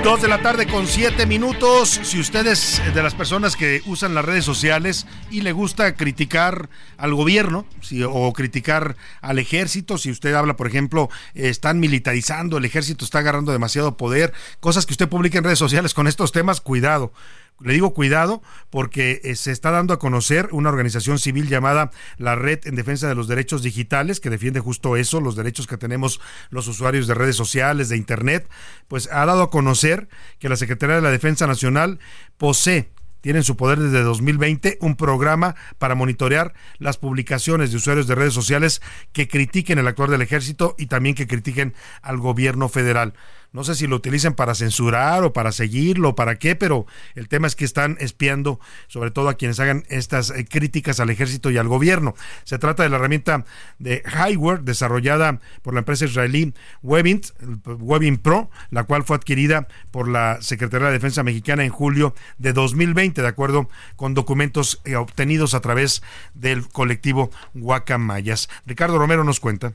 Dos 0.02 0.22
de 0.22 0.28
la 0.28 0.38
tarde 0.38 0.66
con 0.66 0.86
siete 0.86 1.26
minutos. 1.26 2.00
Si 2.02 2.18
ustedes 2.18 2.80
de 2.94 3.02
las 3.02 3.14
personas 3.14 3.56
que 3.56 3.82
usan 3.84 4.14
las 4.14 4.24
redes 4.24 4.46
sociales 4.46 5.06
y 5.36 5.42
le 5.42 5.52
gusta 5.52 5.94
criticar 5.96 6.70
al 6.96 7.12
gobierno 7.12 7.66
o 8.08 8.32
criticar 8.32 8.96
al 9.20 9.38
ejército, 9.38 9.98
si 9.98 10.10
usted 10.10 10.32
habla, 10.32 10.56
por 10.56 10.66
ejemplo, 10.66 11.10
están 11.34 11.78
militarizando, 11.78 12.56
el 12.56 12.64
ejército 12.64 13.04
está 13.04 13.18
agarrando 13.18 13.52
demasiado 13.52 13.98
poder, 13.98 14.32
cosas 14.60 14.86
que 14.86 14.94
usted 14.94 15.10
publica 15.10 15.36
en 15.36 15.44
redes 15.44 15.58
sociales 15.58 15.92
con 15.92 16.06
estos 16.06 16.32
temas, 16.32 16.62
cuidado. 16.62 17.12
Le 17.60 17.74
digo 17.74 17.92
cuidado 17.92 18.42
porque 18.70 19.20
eh, 19.24 19.36
se 19.36 19.52
está 19.52 19.70
dando 19.70 19.92
a 19.92 19.98
conocer 19.98 20.48
una 20.52 20.70
organización 20.70 21.18
civil 21.18 21.48
llamada 21.48 21.90
la 22.16 22.34
Red 22.34 22.60
en 22.64 22.74
Defensa 22.74 23.06
de 23.06 23.14
los 23.14 23.28
Derechos 23.28 23.62
Digitales, 23.62 24.20
que 24.20 24.30
defiende 24.30 24.60
justo 24.60 24.96
eso, 24.96 25.20
los 25.20 25.36
derechos 25.36 25.66
que 25.66 25.76
tenemos 25.76 26.18
los 26.48 26.66
usuarios 26.66 27.06
de 27.06 27.14
redes 27.14 27.36
sociales, 27.36 27.90
de 27.90 27.98
Internet, 27.98 28.48
pues 28.88 29.10
ha 29.12 29.26
dado 29.26 29.42
a 29.42 29.50
conocer 29.50 30.08
que 30.38 30.48
la 30.48 30.56
Secretaría 30.56 30.96
de 30.96 31.02
la 31.02 31.10
Defensa 31.10 31.46
Nacional 31.46 31.98
posee 32.38 32.88
tiene 33.26 33.40
en 33.40 33.44
su 33.44 33.56
poder 33.56 33.80
desde 33.80 34.04
2020 34.04 34.78
un 34.82 34.94
programa 34.94 35.56
para 35.78 35.96
monitorear 35.96 36.54
las 36.78 36.96
publicaciones 36.96 37.72
de 37.72 37.78
usuarios 37.78 38.06
de 38.06 38.14
redes 38.14 38.32
sociales 38.32 38.80
que 39.12 39.26
critiquen 39.26 39.80
el 39.80 39.88
actuar 39.88 40.10
del 40.10 40.22
ejército 40.22 40.76
y 40.78 40.86
también 40.86 41.16
que 41.16 41.26
critiquen 41.26 41.74
al 42.02 42.18
gobierno 42.18 42.68
federal. 42.68 43.14
No 43.56 43.64
sé 43.64 43.74
si 43.74 43.86
lo 43.86 43.96
utilizan 43.96 44.34
para 44.34 44.54
censurar 44.54 45.24
o 45.24 45.32
para 45.32 45.50
seguirlo 45.50 46.10
o 46.10 46.14
para 46.14 46.38
qué, 46.38 46.56
pero 46.56 46.84
el 47.14 47.26
tema 47.26 47.46
es 47.46 47.56
que 47.56 47.64
están 47.64 47.96
espiando 48.00 48.60
sobre 48.86 49.10
todo 49.10 49.30
a 49.30 49.34
quienes 49.38 49.58
hagan 49.60 49.84
estas 49.88 50.28
eh, 50.28 50.44
críticas 50.46 51.00
al 51.00 51.08
ejército 51.08 51.50
y 51.50 51.56
al 51.56 51.66
gobierno. 51.66 52.14
Se 52.44 52.58
trata 52.58 52.82
de 52.82 52.90
la 52.90 52.96
herramienta 52.96 53.46
de 53.78 54.02
Highware 54.04 54.60
desarrollada 54.60 55.40
por 55.62 55.72
la 55.72 55.80
empresa 55.80 56.04
israelí 56.04 56.52
Webint, 56.82 57.28
Webin 57.64 58.18
Pro, 58.18 58.50
la 58.68 58.84
cual 58.84 59.04
fue 59.04 59.16
adquirida 59.16 59.68
por 59.90 60.06
la 60.06 60.36
Secretaría 60.42 60.88
de 60.88 60.92
Defensa 60.92 61.22
Mexicana 61.22 61.64
en 61.64 61.70
julio 61.70 62.14
de 62.36 62.52
2020, 62.52 63.22
de 63.22 63.28
acuerdo 63.28 63.70
con 63.96 64.12
documentos 64.12 64.82
eh, 64.84 64.96
obtenidos 64.96 65.54
a 65.54 65.60
través 65.60 66.02
del 66.34 66.68
colectivo 66.68 67.30
Guacamayas. 67.54 68.50
Ricardo 68.66 68.98
Romero 68.98 69.24
nos 69.24 69.40
cuenta. 69.40 69.72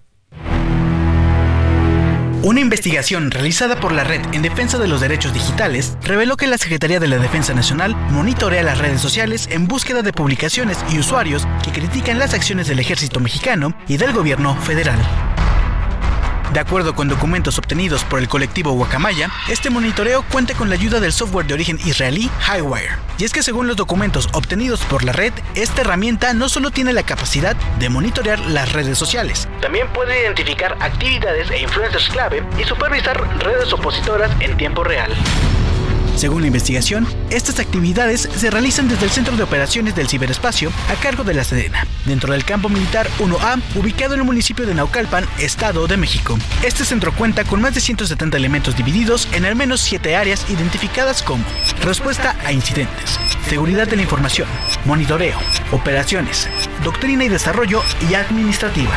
Una 2.43 2.59
investigación 2.59 3.29
realizada 3.29 3.79
por 3.79 3.91
la 3.91 4.03
Red 4.03 4.21
en 4.33 4.41
Defensa 4.41 4.79
de 4.79 4.87
los 4.87 4.99
Derechos 4.99 5.31
Digitales 5.31 5.95
reveló 6.01 6.37
que 6.37 6.47
la 6.47 6.57
Secretaría 6.57 6.99
de 6.99 7.07
la 7.07 7.19
Defensa 7.19 7.53
Nacional 7.53 7.95
monitorea 8.09 8.63
las 8.63 8.79
redes 8.79 8.99
sociales 8.99 9.47
en 9.51 9.67
búsqueda 9.67 10.01
de 10.01 10.11
publicaciones 10.11 10.79
y 10.91 10.97
usuarios 10.97 11.47
que 11.63 11.71
critican 11.71 12.17
las 12.17 12.33
acciones 12.33 12.67
del 12.67 12.79
ejército 12.79 13.19
mexicano 13.19 13.75
y 13.87 13.97
del 13.97 14.13
gobierno 14.13 14.55
federal. 14.55 14.99
De 16.53 16.59
acuerdo 16.59 16.93
con 16.95 17.07
documentos 17.07 17.57
obtenidos 17.57 18.03
por 18.03 18.19
el 18.19 18.27
colectivo 18.27 18.73
Guacamaya, 18.73 19.29
este 19.47 19.69
monitoreo 19.69 20.23
cuenta 20.23 20.53
con 20.53 20.67
la 20.67 20.75
ayuda 20.75 20.99
del 20.99 21.13
software 21.13 21.45
de 21.45 21.53
origen 21.53 21.79
israelí 21.85 22.29
Highwire. 22.45 22.97
Y 23.17 23.23
es 23.23 23.31
que 23.31 23.41
según 23.41 23.67
los 23.67 23.77
documentos 23.77 24.27
obtenidos 24.33 24.81
por 24.81 25.05
la 25.05 25.13
red, 25.13 25.31
esta 25.55 25.81
herramienta 25.81 26.33
no 26.33 26.49
solo 26.49 26.69
tiene 26.69 26.91
la 26.91 27.03
capacidad 27.03 27.55
de 27.79 27.87
monitorear 27.87 28.39
las 28.39 28.73
redes 28.73 28.97
sociales, 28.97 29.47
también 29.61 29.87
puede 29.93 30.23
identificar 30.23 30.75
actividades 30.81 31.49
e 31.51 31.61
influencers 31.61 32.09
clave 32.09 32.43
y 32.59 32.65
supervisar 32.65 33.21
redes 33.39 33.71
opositoras 33.71 34.31
en 34.41 34.57
tiempo 34.57 34.83
real. 34.83 35.13
Según 36.15 36.41
la 36.41 36.47
investigación, 36.47 37.07
estas 37.29 37.59
actividades 37.59 38.29
se 38.35 38.49
realizan 38.51 38.87
desde 38.87 39.05
el 39.05 39.11
Centro 39.11 39.35
de 39.35 39.43
Operaciones 39.43 39.95
del 39.95 40.07
Ciberespacio 40.07 40.71
a 40.89 40.95
cargo 41.01 41.23
de 41.23 41.33
la 41.33 41.43
Sedena, 41.43 41.87
dentro 42.05 42.33
del 42.33 42.45
campo 42.45 42.69
militar 42.69 43.09
1A, 43.19 43.61
ubicado 43.75 44.13
en 44.13 44.19
el 44.19 44.25
municipio 44.25 44.65
de 44.65 44.75
Naucalpan, 44.75 45.25
Estado 45.39 45.87
de 45.87 45.97
México. 45.97 46.37
Este 46.63 46.85
centro 46.85 47.13
cuenta 47.13 47.43
con 47.43 47.61
más 47.61 47.73
de 47.73 47.81
170 47.81 48.37
elementos 48.37 48.75
divididos 48.75 49.27
en 49.31 49.45
al 49.45 49.55
menos 49.55 49.81
7 49.81 50.15
áreas 50.15 50.49
identificadas 50.49 51.23
como 51.23 51.43
respuesta 51.83 52.35
a 52.45 52.51
incidentes, 52.51 53.19
seguridad 53.49 53.87
de 53.87 53.95
la 53.95 54.03
información, 54.03 54.47
monitoreo, 54.85 55.37
operaciones, 55.71 56.47
doctrina 56.83 57.23
y 57.23 57.29
desarrollo 57.29 57.81
y 58.09 58.13
administrativa. 58.13 58.93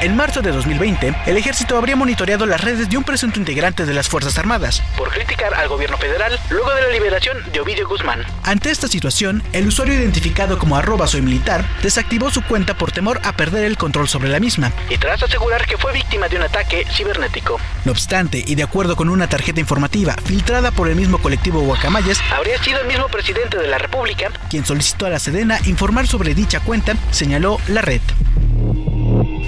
En 0.00 0.14
marzo 0.14 0.42
de 0.42 0.52
2020, 0.52 1.14
el 1.26 1.36
ejército 1.36 1.76
habría 1.76 1.96
monitoreado 1.96 2.46
las 2.46 2.60
redes 2.60 2.88
de 2.88 2.96
un 2.96 3.04
presunto 3.04 3.38
integrante 3.38 3.86
de 3.86 3.94
las 3.94 4.08
Fuerzas 4.08 4.38
Armadas 4.38 4.82
por 4.96 5.10
criticar 5.10 5.54
al 5.54 5.68
gobierno 5.68 5.96
federal 5.96 6.38
luego 6.50 6.72
de 6.74 6.82
la 6.82 6.88
liberación 6.88 7.36
de 7.52 7.60
Ovidio 7.60 7.88
Guzmán. 7.88 8.24
Ante 8.42 8.70
esta 8.70 8.88
situación, 8.88 9.42
el 9.52 9.66
usuario 9.66 9.94
identificado 9.94 10.58
como 10.58 10.76
arroba 10.76 11.06
soy 11.06 11.22
militar 11.22 11.64
desactivó 11.82 12.30
su 12.30 12.42
cuenta 12.42 12.74
por 12.74 12.92
temor 12.92 13.20
a 13.24 13.32
perder 13.32 13.64
el 13.64 13.76
control 13.76 14.08
sobre 14.08 14.28
la 14.28 14.40
misma 14.40 14.72
y 14.90 14.98
tras 14.98 15.22
asegurar 15.22 15.66
que 15.66 15.78
fue 15.78 15.92
víctima 15.92 16.28
de 16.28 16.36
un 16.36 16.42
ataque 16.42 16.86
cibernético. 16.90 17.58
No 17.84 17.92
obstante, 17.92 18.44
y 18.46 18.54
de 18.54 18.62
acuerdo 18.62 18.96
con 18.96 19.08
una 19.08 19.28
tarjeta 19.28 19.60
informativa 19.60 20.14
filtrada 20.24 20.70
por 20.70 20.88
el 20.88 20.96
mismo 20.96 21.18
colectivo 21.18 21.60
Guacamayas, 21.60 22.20
habría 22.36 22.62
sido 22.62 22.80
el 22.80 22.86
mismo 22.86 23.08
presidente 23.08 23.58
de 23.58 23.66
la 23.66 23.78
República 23.78 24.16
quien 24.50 24.64
solicitó 24.64 25.06
a 25.06 25.10
la 25.10 25.18
Sedena 25.18 25.58
informar 25.66 26.06
sobre 26.06 26.34
dicha 26.34 26.60
cuenta, 26.60 26.94
señaló 27.10 27.58
la 27.68 27.82
red. 27.82 28.00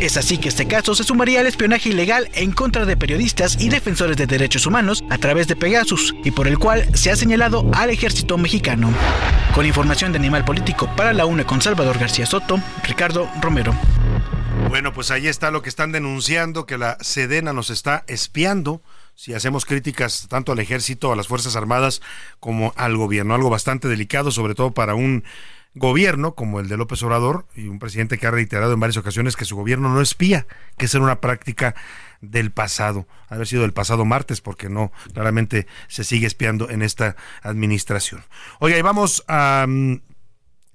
Es 0.00 0.16
así 0.16 0.38
que 0.38 0.48
este 0.48 0.68
caso 0.68 0.94
se 0.94 1.02
sumaría 1.02 1.40
al 1.40 1.48
espionaje 1.48 1.88
ilegal 1.88 2.30
en 2.34 2.52
contra 2.52 2.84
de 2.84 2.96
periodistas 2.96 3.60
y 3.60 3.68
defensores 3.68 4.16
de 4.16 4.28
derechos 4.28 4.64
humanos 4.64 5.02
a 5.10 5.18
través 5.18 5.48
de 5.48 5.56
Pegasus 5.56 6.14
y 6.22 6.30
por 6.30 6.46
el 6.46 6.56
cual 6.56 6.88
se 6.96 7.10
ha 7.10 7.16
señalado 7.16 7.68
al 7.74 7.90
ejército 7.90 8.38
mexicano. 8.38 8.92
Con 9.56 9.66
información 9.66 10.12
de 10.12 10.18
Animal 10.18 10.44
Político 10.44 10.88
para 10.94 11.12
la 11.12 11.26
UNE 11.26 11.44
con 11.44 11.60
Salvador 11.60 11.98
García 11.98 12.26
Soto, 12.26 12.60
Ricardo 12.84 13.28
Romero. 13.40 13.74
Bueno, 14.68 14.92
pues 14.92 15.10
ahí 15.10 15.26
está 15.26 15.50
lo 15.50 15.62
que 15.62 15.68
están 15.68 15.90
denunciando, 15.90 16.64
que 16.64 16.78
la 16.78 16.96
Sedena 17.00 17.52
nos 17.52 17.70
está 17.70 18.04
espiando 18.06 18.80
si 19.16 19.34
hacemos 19.34 19.64
críticas 19.64 20.28
tanto 20.28 20.52
al 20.52 20.60
ejército, 20.60 21.10
a 21.10 21.16
las 21.16 21.26
Fuerzas 21.26 21.56
Armadas, 21.56 22.02
como 22.38 22.72
al 22.76 22.96
gobierno. 22.96 23.34
Algo 23.34 23.50
bastante 23.50 23.88
delicado, 23.88 24.30
sobre 24.30 24.54
todo 24.54 24.70
para 24.70 24.94
un 24.94 25.24
gobierno 25.78 26.34
como 26.34 26.60
el 26.60 26.68
de 26.68 26.76
López 26.76 27.02
Obrador 27.02 27.46
y 27.54 27.68
un 27.68 27.78
presidente 27.78 28.18
que 28.18 28.26
ha 28.26 28.30
reiterado 28.30 28.72
en 28.72 28.80
varias 28.80 28.96
ocasiones 28.96 29.36
que 29.36 29.44
su 29.44 29.56
gobierno 29.56 29.88
no 29.88 30.00
espía, 30.00 30.46
que 30.76 30.86
es 30.86 30.94
una 30.94 31.20
práctica 31.20 31.74
del 32.20 32.50
pasado, 32.50 33.06
haber 33.28 33.46
sido 33.46 33.62
del 33.62 33.72
pasado 33.72 34.04
martes, 34.04 34.40
porque 34.40 34.68
no, 34.68 34.92
claramente 35.14 35.66
se 35.86 36.04
sigue 36.04 36.26
espiando 36.26 36.68
en 36.70 36.82
esta 36.82 37.16
administración. 37.42 38.24
Oiga, 38.58 38.76
y 38.76 38.82
vamos 38.82 39.24
a 39.28 39.66
mm, 39.68 40.00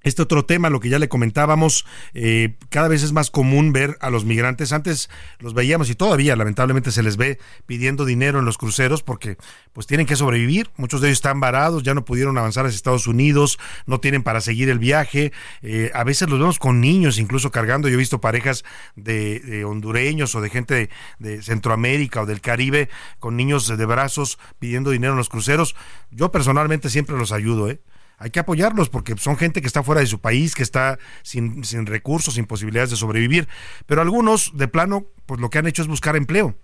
este 0.04 0.22
otro 0.22 0.44
tema, 0.44 0.70
lo 0.70 0.80
que 0.80 0.90
ya 0.90 0.98
le 0.98 1.08
comentábamos, 1.08 1.86
eh, 2.12 2.54
cada 2.68 2.88
vez 2.88 3.02
es 3.02 3.12
más 3.12 3.30
común 3.30 3.72
ver 3.72 3.96
a 4.00 4.10
los 4.10 4.24
migrantes. 4.24 4.72
Antes 4.72 5.10
los 5.38 5.54
veíamos 5.54 5.90
y 5.90 5.94
todavía 5.94 6.36
lamentablemente 6.36 6.92
se 6.92 7.02
les 7.02 7.16
ve 7.16 7.38
pidiendo 7.66 8.04
dinero 8.04 8.38
en 8.38 8.44
los 8.44 8.58
cruceros 8.58 9.02
porque 9.02 9.38
pues 9.72 9.86
tienen 9.86 10.06
que 10.06 10.14
sobrevivir. 10.14 10.70
Muchos 10.76 11.00
de 11.00 11.08
ellos 11.08 11.18
están 11.18 11.40
varados, 11.40 11.82
ya 11.82 11.94
no 11.94 12.04
pudieron 12.04 12.36
avanzar 12.36 12.66
hacia 12.66 12.76
Estados 12.76 13.06
Unidos, 13.06 13.58
no 13.86 13.98
tienen 13.98 14.22
para 14.22 14.42
seguir 14.42 14.68
el 14.68 14.78
viaje. 14.78 15.32
Eh, 15.62 15.90
a 15.94 16.04
veces 16.04 16.28
los 16.28 16.38
vemos 16.38 16.58
con 16.58 16.80
niños 16.80 17.18
incluso 17.18 17.50
cargando. 17.50 17.88
Yo 17.88 17.94
he 17.94 17.98
visto 17.98 18.20
parejas 18.20 18.62
de, 18.96 19.64
hondureños 19.66 20.34
o 20.34 20.42
de 20.42 20.50
gente 20.50 20.74
de, 20.74 20.90
de, 21.18 21.42
Centroamérica 21.42 22.20
o 22.22 22.26
del 22.26 22.42
Caribe 22.42 22.90
con 23.18 23.36
niños 23.36 23.74
de 23.74 23.86
brazos 23.86 24.38
pidiendo 24.58 24.90
dinero 24.90 25.14
en 25.14 25.18
los 25.18 25.30
cruceros. 25.30 25.74
Yo 26.10 26.30
personalmente 26.30 26.90
siempre 26.90 27.16
los 27.16 27.32
ayudo, 27.32 27.70
¿eh? 27.70 27.80
Hay 28.18 28.30
que 28.30 28.40
apoyarlos 28.40 28.88
porque 28.88 29.16
son 29.16 29.36
gente 29.36 29.60
que 29.60 29.66
está 29.66 29.82
fuera 29.82 30.00
de 30.00 30.06
su 30.06 30.20
país, 30.20 30.54
que 30.54 30.62
está 30.62 30.98
sin, 31.22 31.62
recursos, 31.86 32.34
sin 32.34 32.46
posibilidades 32.46 32.90
de 32.90 32.96
sobrevivir. 32.96 33.48
Pero 33.86 34.02
algunos, 34.02 34.56
de 34.56 34.68
plano, 34.68 35.06
pues 35.26 35.40
lo 35.40 35.50
que 35.50 35.58
han 35.58 35.66
hecho 35.66 35.82
es 35.82 35.88
buscar 35.88 36.16
empleo. 36.16 36.56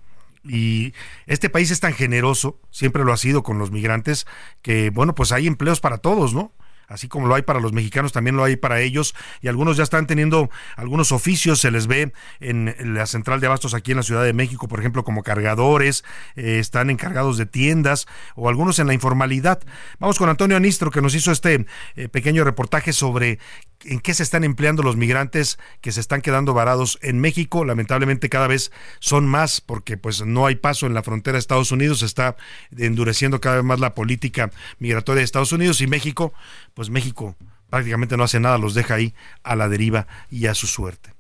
Y 0.43 0.95
este 1.27 1.51
país 1.51 1.71
es 1.71 1.81
tan 1.81 1.93
generoso, 1.93 2.59
siempre 2.71 3.05
lo 3.05 3.13
ha 3.13 3.19
sido 3.19 3.43
con 3.43 3.59
los 3.59 3.71
migrantes, 3.71 4.27
que 4.63 4.91
bueno, 4.91 5.15
pues 5.15 5.33
hay 5.33 5.47
empleos 5.47 5.81
para 5.81 5.99
todos, 5.99 6.33
¿no? 6.33 6.55
Así 6.91 7.09
como 7.09 7.27
lo 7.27 7.35
hay 7.35 7.43
para 7.43 7.61
los 7.61 7.73
mexicanos, 7.73 8.13
también 8.13 8.37
lo 8.37 8.45
hay 8.45 8.57
para 8.57 8.81
ellos, 8.81 9.15
y 9.41 9.49
algunos 9.49 9.79
ya 9.79 9.85
están 9.85 10.07
teniendo 10.07 10.51
algunos 10.77 11.13
oficios, 11.13 11.61
se 11.61 11.71
les 11.71 11.87
ve 11.87 12.13
en 12.41 12.75
la 12.95 13.07
central 13.07 13.41
de 13.41 13.47
abastos 13.47 13.73
aquí 13.73 13.93
en 13.93 13.97
la 13.97 14.03
Ciudad 14.03 14.25
de 14.25 14.33
México, 14.33 14.69
por 14.69 14.81
ejemplo, 14.81 15.05
como 15.05 15.23
cargadores, 15.23 16.05
eh, 16.37 16.59
están 16.59 16.91
encargados 16.91 17.39
de 17.39 17.47
tiendas 17.47 18.07
o 18.35 18.49
algunos 18.49 18.79
en 18.79 18.87
la 18.87 18.95
informalidad. 18.95 19.61
Vamos 19.99 20.19
con 20.19 20.29
Antonio 20.29 20.57
Anistro, 20.57 20.91
que 20.91 21.01
nos 21.01 21.15
hizo 21.15 21.33
este 21.33 21.67
eh, 21.97 22.09
pequeño 22.09 22.45
reportaje 22.45 22.93
sobre 22.93 23.39
en 23.85 24.01
qué 24.01 24.13
se 24.13 24.23
están 24.23 24.45
empleando 24.45 24.83
los 24.83 24.97
migrantes 24.97 25.59
que 25.81 25.93
se 25.93 26.01
están 26.01 26.21
quedando 26.21 26.53
varados 26.53 26.99
en 27.03 27.19
México. 27.19 27.65
Lamentablemente 27.65 28.29
cada 28.29 28.47
vez 28.47 28.73
son 28.99 29.27
más 29.27 29.61
porque 29.61 29.97
pues 29.97 30.25
no 30.25 30.47
hay 30.47 30.57
paso 30.57 30.87
en 30.87 30.95
la 30.95 31.03
frontera 31.03 31.35
de 31.35 31.41
Estados 31.41 31.73
Unidos, 31.73 32.01
se 32.01 32.07
está 32.07 32.37
endureciendo 32.77 33.41
cada 33.41 33.57
vez 33.57 33.65
más 33.65 33.81
la 33.81 33.95
política 33.95 34.51
migratoria 34.79 35.21
de 35.21 35.25
Estados 35.25 35.53
Unidos 35.53 35.81
y 35.81 35.87
México, 35.87 36.33
pues 36.81 36.89
México 36.89 37.37
prácticamente 37.69 38.17
no 38.17 38.25
hace 38.25 38.41
nada, 38.41 38.57
los 38.57 38.73
deja 38.73 38.95
ahí 38.95 39.15
a 39.43 39.55
la 39.55 39.69
deriva 39.69 40.07
y 40.31 40.47
a 40.47 40.55
su 40.55 40.67
suerte. 40.67 41.13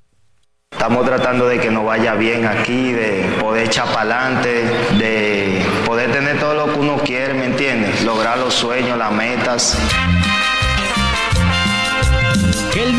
Estamos 0.71 1.05
tratando 1.05 1.47
de 1.47 1.61
que 1.61 1.71
nos 1.71 1.85
vaya 1.85 2.15
bien 2.15 2.47
aquí, 2.47 2.93
de 2.93 3.37
poder 3.39 3.67
echar 3.67 3.85
para 3.93 4.23
adelante, 4.23 4.49
de 4.97 5.63
poder 5.85 6.13
tener 6.13 6.41
todo 6.41 6.55
lo 6.55 6.73
que 6.73 6.81
uno 6.81 6.97
quiere, 7.05 7.35
¿me 7.35 7.45
entiendes? 7.45 8.03
Lograr 8.05 8.39
los 8.39 8.55
sueños, 8.55 8.97
las 8.97 9.13
metas. 9.13 9.77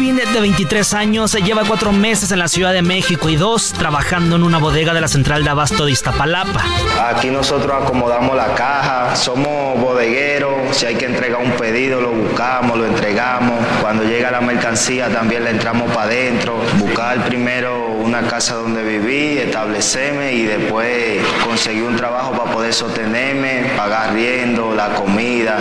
Kelvin, 0.01 0.15
de 0.15 0.39
23 0.39 0.93
años, 0.95 1.33
lleva 1.33 1.63
cuatro 1.63 1.91
meses 1.91 2.31
en 2.31 2.39
la 2.39 2.47
Ciudad 2.47 2.73
de 2.73 2.81
México 2.81 3.29
y 3.29 3.35
dos 3.35 3.71
trabajando 3.71 4.35
en 4.35 4.41
una 4.41 4.57
bodega 4.57 4.95
de 4.95 5.01
la 5.01 5.07
central 5.07 5.43
de 5.43 5.51
abasto 5.51 5.85
de 5.85 5.91
Iztapalapa. 5.91 6.63
Aquí 7.07 7.29
nosotros 7.29 7.83
acomodamos 7.83 8.35
la 8.35 8.55
caja, 8.55 9.15
somos 9.15 9.79
bodegueros, 9.79 10.75
si 10.75 10.87
hay 10.87 10.95
que 10.95 11.05
entregar 11.05 11.41
un 11.41 11.51
pedido 11.51 12.01
lo 12.01 12.13
buscamos, 12.13 12.79
lo 12.79 12.87
entregamos. 12.87 13.63
Cuando 13.79 14.03
llega 14.03 14.31
la 14.31 14.41
mercancía 14.41 15.07
también 15.09 15.43
le 15.43 15.51
entramos 15.51 15.91
para 15.91 16.07
adentro, 16.07 16.59
buscar 16.79 17.23
primero 17.25 17.91
una 17.97 18.23
casa 18.23 18.55
donde 18.55 18.83
vivir, 18.83 19.37
establecerme 19.39 20.33
y 20.33 20.43
después 20.43 21.21
conseguir 21.45 21.83
un 21.83 21.95
trabajo 21.95 22.31
para 22.31 22.51
poder 22.51 22.73
sostenerme, 22.73 23.71
pagar 23.77 24.13
riendo, 24.13 24.73
la 24.73 24.95
comida. 24.95 25.59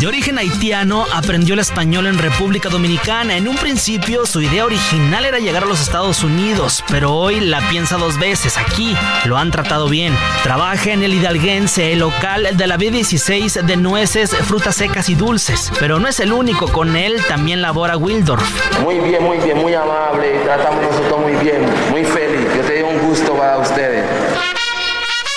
De 0.00 0.06
origen 0.06 0.38
haitiano, 0.38 1.04
aprendió 1.12 1.52
el 1.52 1.60
español 1.60 2.06
en 2.06 2.16
República 2.16 2.70
Dominicana. 2.70 3.36
En 3.36 3.46
un 3.46 3.56
principio, 3.56 4.24
su 4.24 4.40
idea 4.40 4.64
original 4.64 5.26
era 5.26 5.38
llegar 5.38 5.64
a 5.64 5.66
los 5.66 5.82
Estados 5.82 6.24
Unidos, 6.24 6.82
pero 6.88 7.14
hoy 7.14 7.38
la 7.38 7.60
piensa 7.68 7.98
dos 7.98 8.18
veces. 8.18 8.56
Aquí 8.56 8.96
lo 9.26 9.36
han 9.36 9.50
tratado 9.50 9.90
bien. 9.90 10.16
Trabaja 10.42 10.92
en 10.92 11.02
el 11.02 11.12
Hidalguense, 11.12 11.92
el 11.92 11.98
local 11.98 12.48
de 12.56 12.66
la 12.66 12.78
B16 12.78 13.60
de 13.60 13.76
nueces, 13.76 14.34
frutas 14.34 14.76
secas 14.76 15.10
y 15.10 15.16
dulces. 15.16 15.70
Pero 15.78 16.00
no 16.00 16.08
es 16.08 16.18
el 16.20 16.32
único, 16.32 16.72
con 16.72 16.96
él 16.96 17.20
también 17.28 17.60
labora 17.60 17.98
Wildorf. 17.98 18.80
Muy 18.80 19.00
bien, 19.00 19.22
muy 19.22 19.36
bien, 19.36 19.58
muy 19.58 19.74
amable. 19.74 20.40
Tratamos 20.44 20.82
nosotros 20.82 21.20
muy 21.20 21.34
bien, 21.44 21.60
muy 21.90 22.06
feliz. 22.06 22.48
Yo 22.56 22.62
te 22.62 22.80
doy 22.80 22.90
un 22.90 23.06
gusto 23.06 23.34
para 23.34 23.58
ustedes. 23.58 23.99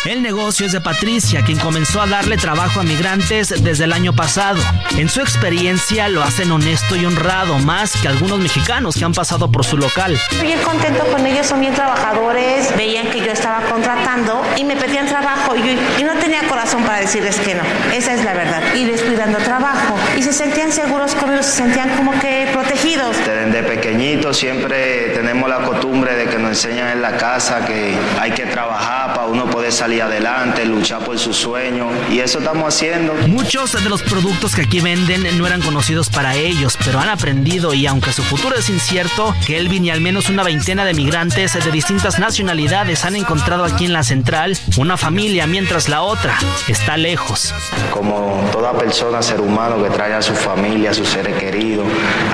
El 0.06 0.22
negocio 0.22 0.66
es 0.66 0.74
de 0.74 0.82
Patricia, 0.82 1.44
quien 1.46 1.58
comenzó 1.58 2.02
a 2.02 2.08
darle 2.08 2.36
trabajo 2.36 2.82
a 2.82 2.84
migrantes 2.84 3.64
desde 3.64 3.86
el 3.86 3.94
año 3.94 4.14
pasado. 4.14 4.60
En 4.98 5.08
su 5.08 5.22
experiencia 5.22 6.10
lo 6.10 6.22
hacen 6.22 6.52
honesto 6.52 6.98
y 6.98 7.06
honrado, 7.06 7.58
más 7.60 7.94
que 8.02 8.10
algunos 8.10 8.38
mexicanos 8.40 8.98
que 8.98 9.06
han 9.06 9.14
pasado 9.14 9.50
por 9.50 9.64
su 9.64 9.78
local. 9.78 10.20
Estoy 10.30 10.48
bien 10.48 10.60
contento 10.60 11.06
con 11.06 11.26
ellos, 11.26 11.48
son 11.48 11.62
bien 11.62 11.74
trabajadores, 11.74 12.76
veían 12.76 13.08
que 13.12 13.20
yo 13.20 13.32
estaba 13.32 13.62
contratando 13.62 14.42
y 14.58 14.66
me 14.66 14.76
pedían 14.76 15.08
trabajo 15.08 15.56
y, 15.56 16.02
y 16.02 16.04
no 16.04 16.14
tenía 16.20 16.50
corazón 16.50 16.84
para 16.84 17.00
decirles 17.00 17.38
que 17.38 17.56
no. 17.56 17.64
Esa 17.94 18.14
es 18.14 18.26
la 18.26 18.34
verdad. 18.34 18.62
Y 18.76 18.84
les 18.84 19.02
fui 19.02 19.16
dando 19.16 19.38
trabajo 19.38 19.96
y 20.18 20.22
se 20.22 20.34
sentían 20.34 20.74
seguros 20.74 21.16
conmigo, 21.16 21.42
se 21.44 21.52
sentían 21.52 21.96
como 21.96 22.12
que 22.20 22.50
protegidos. 22.52 23.16
Desde 23.26 23.64
pequeñitos 23.64 24.36
siempre 24.36 25.12
tenemos 25.14 25.50
la 25.50 25.60
costumbre 25.60 26.14
de 26.14 26.26
que 26.26 26.38
nos 26.38 26.50
enseñan 26.50 26.90
en 26.90 27.02
la 27.02 27.16
casa 27.16 27.66
que 27.66 27.98
hay 28.20 28.32
que 28.32 28.48
trabajar 28.48 29.14
para 29.14 29.28
uno 29.28 29.50
poder 29.50 29.72
salir 29.72 29.93
adelante, 30.00 30.66
luchar 30.66 31.04
por 31.04 31.18
sus 31.20 31.36
sueños 31.36 31.92
y 32.12 32.20
eso 32.20 32.40
estamos 32.40 32.74
haciendo. 32.74 33.14
Muchos 33.28 33.72
de 33.74 33.90
los 33.90 34.02
productos 34.02 34.56
que 34.56 34.62
aquí 34.62 34.80
venden 34.80 35.38
no 35.38 35.48
eran 35.48 35.62
conocidos 35.62 36.10
para 36.10 36.36
ellos, 36.36 36.78
pero 36.84 37.00
han 37.00 37.10
aprendido 37.10 37.74
y 37.74 37.88
aunque 37.88 38.12
su 38.14 38.24
futuro 38.24 38.56
es 38.56 38.70
incierto, 38.70 39.36
Kelvin 39.46 39.86
y 39.86 39.90
al 39.92 40.02
menos 40.02 40.30
una 40.30 40.44
veintena 40.44 40.86
de 40.86 40.94
migrantes 40.94 41.54
de 41.54 41.72
distintas 41.72 42.20
nacionalidades 42.20 43.06
han 43.06 43.16
encontrado 43.16 43.66
aquí 43.66 43.86
en 43.86 43.94
la 43.94 44.04
central 44.04 44.58
una 44.78 44.98
familia 44.98 45.48
mientras 45.48 45.90
la 45.90 46.02
otra 46.02 46.38
está 46.68 46.98
lejos. 46.98 47.54
Como 47.92 48.50
toda 48.52 48.74
persona, 48.78 49.22
ser 49.22 49.42
humano 49.42 49.82
que 49.84 49.90
trae 49.90 50.14
a 50.14 50.22
su 50.22 50.34
familia, 50.34 50.92
a 50.92 50.94
sus 50.94 51.10
seres 51.10 51.36
queridos, 51.38 51.86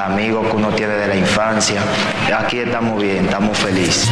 amigos 0.03 0.47
que 0.47 0.55
uno 0.55 0.69
tiene 0.69 0.93
de 0.93 1.07
la 1.07 1.15
infancia, 1.15 1.81
aquí 2.37 2.59
estamos 2.59 3.01
bien, 3.01 3.25
estamos 3.25 3.57
felices. 3.57 4.09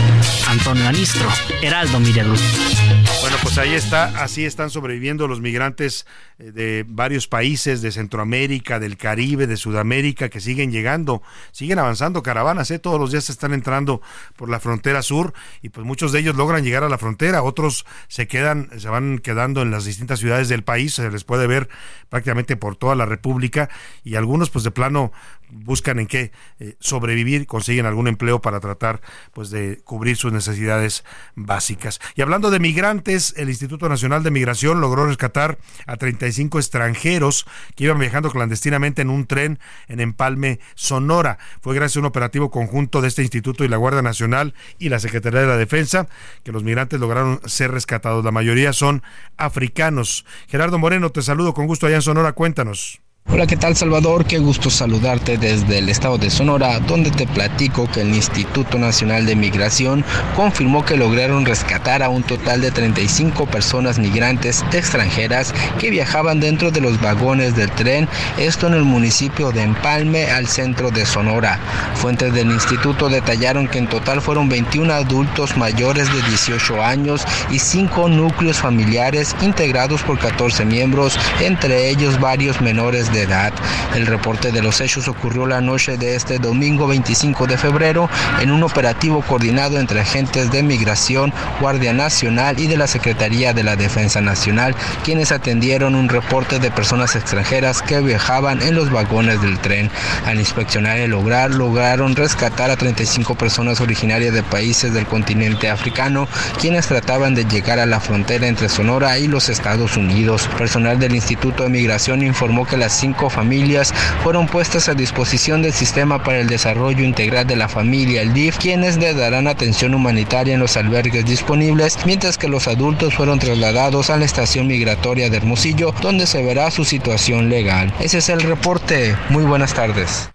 Antonio 0.50 0.88
Anistro, 0.88 1.28
Heraldo 1.62 2.00
Bueno, 2.00 3.37
pues 3.42 3.58
ahí 3.58 3.74
está, 3.74 4.24
así 4.24 4.46
están 4.46 4.70
sobreviviendo 4.70 5.28
los 5.28 5.42
migrantes 5.42 6.06
eh, 6.40 6.52
de 6.52 6.86
varios 6.88 7.28
países 7.28 7.82
de 7.82 7.92
Centroamérica, 7.92 8.80
del 8.80 8.98
Caribe, 8.98 9.48
de 9.48 9.58
Sudamérica, 9.58 10.30
que 10.30 10.40
siguen 10.40 10.72
llegando, 10.72 11.22
siguen 11.52 11.80
avanzando 11.80 12.24
caravanas, 12.24 12.72
¿eh? 12.72 12.80
todos 12.80 13.00
los 13.00 13.12
días 13.12 13.26
se 13.26 13.32
están 13.32 13.54
entrando 13.54 14.02
por 14.36 14.50
la 14.50 14.60
frontera 14.60 15.02
sur 15.02 15.34
y 15.62 15.70
pues 15.70 15.86
muchos 15.86 16.12
de 16.12 16.20
ellos 16.20 16.36
logran 16.36 16.64
llegar 16.64 16.84
a 16.84 16.90
la 16.90 16.98
frontera, 16.98 17.44
otros 17.44 17.86
se 18.08 18.28
quedan, 18.28 18.70
se 18.78 18.90
van 18.90 19.20
quedando 19.20 19.62
en 19.62 19.72
las 19.72 19.86
distintas 19.86 20.20
ciudades 20.20 20.50
del 20.50 20.64
país, 20.64 20.94
se 20.94 21.10
les 21.10 21.24
puede 21.24 21.48
ver 21.48 21.70
prácticamente 22.10 22.56
por 22.56 22.76
toda 22.76 22.96
la 22.96 23.06
República 23.06 23.70
y 24.04 24.16
algunos 24.16 24.50
pues 24.50 24.64
de 24.64 24.72
plano 24.72 25.12
buscan 25.50 26.00
en 26.00 26.08
qué 26.08 26.32
eh, 26.60 26.76
sobrevivir, 26.80 27.48
consiguen 27.48 27.86
algún 27.86 28.08
empleo 28.08 28.42
para 28.42 28.60
tratar 28.60 29.02
pues 29.34 29.50
de 29.50 29.82
cubrir 29.84 30.18
sus 30.18 30.34
necesidades 30.34 31.04
básicas. 31.36 32.00
Y 32.16 32.22
hablando 32.22 32.52
de 32.52 32.60
migrantes, 32.60 33.34
el 33.38 33.50
Instituto 33.50 33.90
Nacional 33.90 34.24
de 34.24 34.32
Migración 34.32 34.82
logró 34.82 35.06
rescatar 35.06 35.58
a 35.86 35.98
35 35.98 36.60
extranjeros 36.60 37.46
que 37.76 37.86
iban 37.86 38.00
viajando 38.00 38.32
clandestinamente 38.32 39.02
en 39.02 39.10
un 39.10 39.26
tren 39.26 39.60
en 39.88 40.00
Empalme, 40.00 40.60
Sonora. 40.76 41.38
Fue 41.62 41.76
gracias 41.76 41.98
a 41.98 42.00
un 42.02 42.06
operativo 42.06 42.52
conjunto 42.52 43.02
de 43.02 43.08
este 43.08 43.22
instituto 43.22 43.64
y 43.64 43.68
la 43.68 43.78
Guardia 43.78 44.02
Nacional 44.02 44.54
y 44.80 44.90
la 44.90 45.00
Secretaría 45.00 45.42
de 45.42 45.48
la 45.48 45.58
Defensa 45.58 46.08
que 46.44 46.52
los 46.52 46.64
migrantes 46.64 47.00
lograron 47.00 47.40
ser 47.46 47.72
rescatados. 47.72 48.24
La 48.24 48.32
mayoría 48.32 48.74
son 48.74 49.04
africanos. 49.38 50.26
Gerardo 50.48 50.78
Moreno, 50.78 51.12
te 51.12 51.22
saludo 51.22 51.54
con 51.54 51.68
gusto 51.68 51.88
allá 51.88 51.98
en 51.98 52.02
Sonora, 52.02 52.34
cuéntanos. 52.34 53.02
Hola, 53.30 53.46
¿qué 53.46 53.58
tal 53.58 53.76
Salvador? 53.76 54.24
Qué 54.24 54.40
gusto 54.40 54.70
saludarte 54.70 55.38
desde 55.38 55.80
el 55.80 55.90
estado 55.90 56.18
de 56.18 56.30
Sonora, 56.30 56.80
donde 56.80 57.12
te 57.12 57.28
platico 57.28 57.86
que 57.92 58.00
el 58.00 58.16
Instituto 58.16 58.80
Nacional 58.80 59.26
de 59.26 59.36
Migración 59.36 60.06
confirmó 60.34 60.86
que 60.86 60.96
lograron 60.96 61.46
rescatar 61.46 62.04
a 62.04 62.08
un 62.08 62.24
total 62.24 62.62
de 62.62 62.72
35 62.72 63.46
personas 63.48 64.00
migrantes 64.00 64.64
extranjeras 64.72 65.54
que 65.78 65.90
viajaban 65.90 66.40
dentro 66.40 66.72
de 66.72 66.80
los 66.80 67.02
vagones 67.02 67.54
del 67.58 67.70
tren, 67.72 68.08
esto 68.38 68.68
en 68.68 68.76
el 68.76 68.84
municipio 68.84 69.52
de 69.52 69.64
Empalme, 69.64 70.32
al 70.32 70.48
centro 70.48 70.90
de 70.90 71.06
Sonora. 71.06 71.60
Fuentes 71.96 72.34
del 72.34 72.50
instituto 72.50 73.10
detallaron 73.10 73.68
que 73.68 73.80
en 73.80 73.90
total 73.90 74.22
fueron 74.22 74.48
21 74.48 74.94
adultos 74.94 75.58
mayores 75.58 76.08
de 76.14 76.22
18 76.30 76.82
años 76.82 77.26
y 77.52 77.60
5 77.60 78.08
núcleos 78.08 78.58
familiares 78.58 79.36
integrados 79.42 80.02
por 80.04 80.18
14 80.18 80.64
miembros, 80.64 81.20
entre 81.42 81.90
ellos 81.90 82.22
varios 82.22 82.62
menores 82.62 83.12
de 83.12 83.17
edad. 83.24 83.54
El 83.96 84.06
reporte 84.06 84.52
de 84.52 84.62
los 84.62 84.82
hechos 84.82 85.08
ocurrió 85.08 85.46
la 85.46 85.62
noche 85.62 85.98
de 85.98 86.16
este 86.16 86.40
domingo 86.40 86.88
25 86.88 87.48
de 87.48 87.58
febrero 87.58 88.10
en 88.42 88.52
un 88.52 88.64
operativo 88.64 89.22
coordinado 89.22 89.80
entre 89.80 90.02
agentes 90.02 90.52
de 90.52 90.64
migración, 90.64 91.34
Guardia 91.60 91.94
Nacional 91.94 92.60
y 92.60 92.68
de 92.68 92.78
la 92.78 92.88
Secretaría 92.88 93.54
de 93.54 93.64
la 93.64 93.76
Defensa 93.76 94.22
Nacional, 94.22 94.76
quienes 95.04 95.32
atendieron 95.32 95.96
un 95.96 96.10
reporte 96.10 96.60
de 96.60 96.72
personas 96.72 97.16
extranjeras 97.16 97.82
que 97.82 98.00
viajaban 98.02 98.62
en 98.62 98.76
los 98.76 98.92
vagones 98.92 99.42
del 99.42 99.60
tren. 99.60 99.90
Al 100.26 100.40
inspeccionar 100.40 100.98
el 100.98 101.12
lograr, 101.12 101.52
lograron 101.52 102.16
rescatar 102.16 102.70
a 102.70 102.78
35 102.78 103.36
personas 103.36 103.82
originarias 103.82 104.34
de 104.34 104.44
países 104.44 104.94
del 104.94 105.06
continente 105.06 105.70
africano, 105.70 106.28
quienes 106.60 106.88
trataban 106.88 107.36
de 107.36 107.46
llegar 107.46 107.80
a 107.80 107.86
la 107.86 108.00
frontera 108.00 108.48
entre 108.48 108.70
Sonora 108.70 109.18
y 109.18 109.28
los 109.28 109.50
Estados 109.50 109.98
Unidos. 109.98 110.48
Personal 110.58 111.00
del 111.00 111.16
Instituto 111.16 111.64
de 111.64 111.70
Migración 111.70 112.22
informó 112.22 112.66
que 112.66 112.78
las 112.78 112.94
familias 113.30 113.94
fueron 114.24 114.48
puestas 114.48 114.90
a 114.90 114.94
disposición 114.94 115.62
del 115.62 115.74
Sistema 115.74 116.24
para 116.24 116.40
el 116.40 116.48
Desarrollo 116.48 117.04
Integral 117.04 117.48
de 117.48 117.56
la 117.56 117.68
Familia, 117.68 118.22
el 118.22 118.34
DIF, 118.34 118.58
quienes 118.58 118.98
le 118.98 119.14
darán 119.14 119.48
atención 119.48 119.94
humanitaria 119.94 120.54
en 120.54 120.60
los 120.60 120.78
albergues 120.78 121.26
disponibles, 121.26 121.98
mientras 122.06 122.38
que 122.38 122.48
los 122.48 122.68
adultos 122.68 123.16
fueron 123.16 123.40
trasladados 123.40 124.10
a 124.10 124.18
la 124.18 124.26
estación 124.26 124.68
migratoria 124.68 125.30
de 125.30 125.38
Hermosillo, 125.38 125.94
donde 126.02 126.28
se 126.28 126.44
verá 126.44 126.72
su 126.72 126.86
situación 126.86 127.50
legal. 127.50 127.94
Ese 128.00 128.20
es 128.20 128.30
el 128.30 128.42
reporte. 128.42 129.16
Muy 129.30 129.44
buenas 129.44 129.74
tardes. 129.74 130.30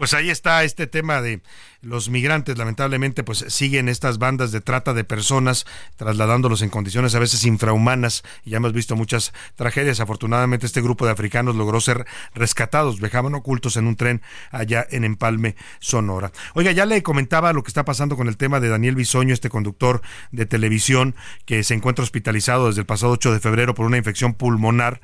Pues 0.00 0.14
ahí 0.14 0.30
está 0.30 0.64
este 0.64 0.86
tema 0.86 1.20
de 1.20 1.42
los 1.82 2.08
migrantes, 2.08 2.56
lamentablemente, 2.56 3.22
pues 3.22 3.44
siguen 3.48 3.86
estas 3.86 4.16
bandas 4.16 4.50
de 4.50 4.62
trata 4.62 4.94
de 4.94 5.04
personas, 5.04 5.66
trasladándolos 5.96 6.62
en 6.62 6.70
condiciones 6.70 7.14
a 7.14 7.18
veces 7.18 7.44
infrahumanas. 7.44 8.22
Ya 8.46 8.56
hemos 8.56 8.72
visto 8.72 8.96
muchas 8.96 9.34
tragedias. 9.56 10.00
Afortunadamente, 10.00 10.64
este 10.64 10.80
grupo 10.80 11.04
de 11.04 11.12
africanos 11.12 11.54
logró 11.54 11.82
ser 11.82 12.06
rescatados, 12.34 12.98
viajaban 12.98 13.34
ocultos 13.34 13.76
en 13.76 13.86
un 13.86 13.96
tren 13.96 14.22
allá 14.50 14.86
en 14.90 15.04
Empalme, 15.04 15.54
Sonora. 15.80 16.32
Oiga, 16.54 16.72
ya 16.72 16.86
le 16.86 17.02
comentaba 17.02 17.52
lo 17.52 17.62
que 17.62 17.68
está 17.68 17.84
pasando 17.84 18.16
con 18.16 18.26
el 18.26 18.38
tema 18.38 18.58
de 18.58 18.70
Daniel 18.70 18.94
Bisoño, 18.94 19.34
este 19.34 19.50
conductor 19.50 20.00
de 20.32 20.46
televisión 20.46 21.14
que 21.44 21.62
se 21.62 21.74
encuentra 21.74 22.02
hospitalizado 22.02 22.68
desde 22.68 22.80
el 22.80 22.86
pasado 22.86 23.12
8 23.12 23.34
de 23.34 23.40
febrero 23.40 23.74
por 23.74 23.84
una 23.84 23.98
infección 23.98 24.32
pulmonar 24.32 25.02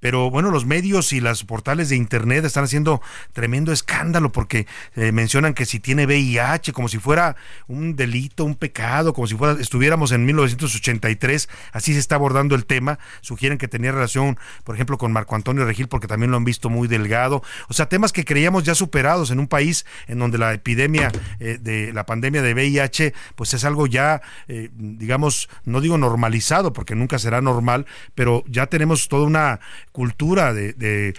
pero 0.00 0.30
bueno, 0.30 0.50
los 0.50 0.66
medios 0.66 1.12
y 1.12 1.20
las 1.20 1.44
portales 1.44 1.88
de 1.88 1.96
internet 1.96 2.44
están 2.44 2.64
haciendo 2.64 3.00
tremendo 3.32 3.72
escándalo 3.72 4.30
porque 4.30 4.66
eh, 4.94 5.12
mencionan 5.12 5.54
que 5.54 5.66
si 5.66 5.80
tiene 5.80 6.06
VIH, 6.06 6.72
como 6.72 6.88
si 6.88 6.98
fuera 6.98 7.36
un 7.66 7.96
delito, 7.96 8.44
un 8.44 8.54
pecado, 8.54 9.12
como 9.12 9.26
si 9.26 9.34
fuera, 9.34 9.60
estuviéramos 9.60 10.12
en 10.12 10.24
1983, 10.24 11.48
así 11.72 11.92
se 11.92 11.98
está 11.98 12.14
abordando 12.14 12.54
el 12.54 12.66
tema, 12.66 12.98
sugieren 13.20 13.58
que 13.58 13.68
tenía 13.68 13.92
relación, 13.92 14.38
por 14.64 14.74
ejemplo, 14.74 14.98
con 14.98 15.12
Marco 15.12 15.34
Antonio 15.34 15.64
Regil, 15.64 15.88
porque 15.88 16.06
también 16.06 16.30
lo 16.30 16.36
han 16.36 16.44
visto 16.44 16.70
muy 16.70 16.88
delgado, 16.88 17.42
o 17.68 17.74
sea, 17.74 17.88
temas 17.88 18.12
que 18.12 18.24
creíamos 18.24 18.64
ya 18.64 18.74
superados 18.74 19.30
en 19.30 19.40
un 19.40 19.48
país 19.48 19.84
en 20.06 20.18
donde 20.18 20.38
la 20.38 20.52
epidemia 20.52 21.10
eh, 21.40 21.58
de 21.60 21.92
la 21.92 22.06
pandemia 22.06 22.42
de 22.42 22.54
VIH, 22.54 23.14
pues 23.34 23.54
es 23.54 23.64
algo 23.64 23.86
ya, 23.86 24.22
eh, 24.46 24.70
digamos, 24.74 25.48
no 25.64 25.80
digo 25.80 25.98
normalizado, 25.98 26.72
porque 26.72 26.94
nunca 26.94 27.18
será 27.18 27.40
normal, 27.40 27.86
pero 28.14 28.44
ya 28.46 28.66
tenemos 28.66 29.08
toda 29.08 29.26
una 29.26 29.60
cultura 29.92 30.52
de, 30.52 31.14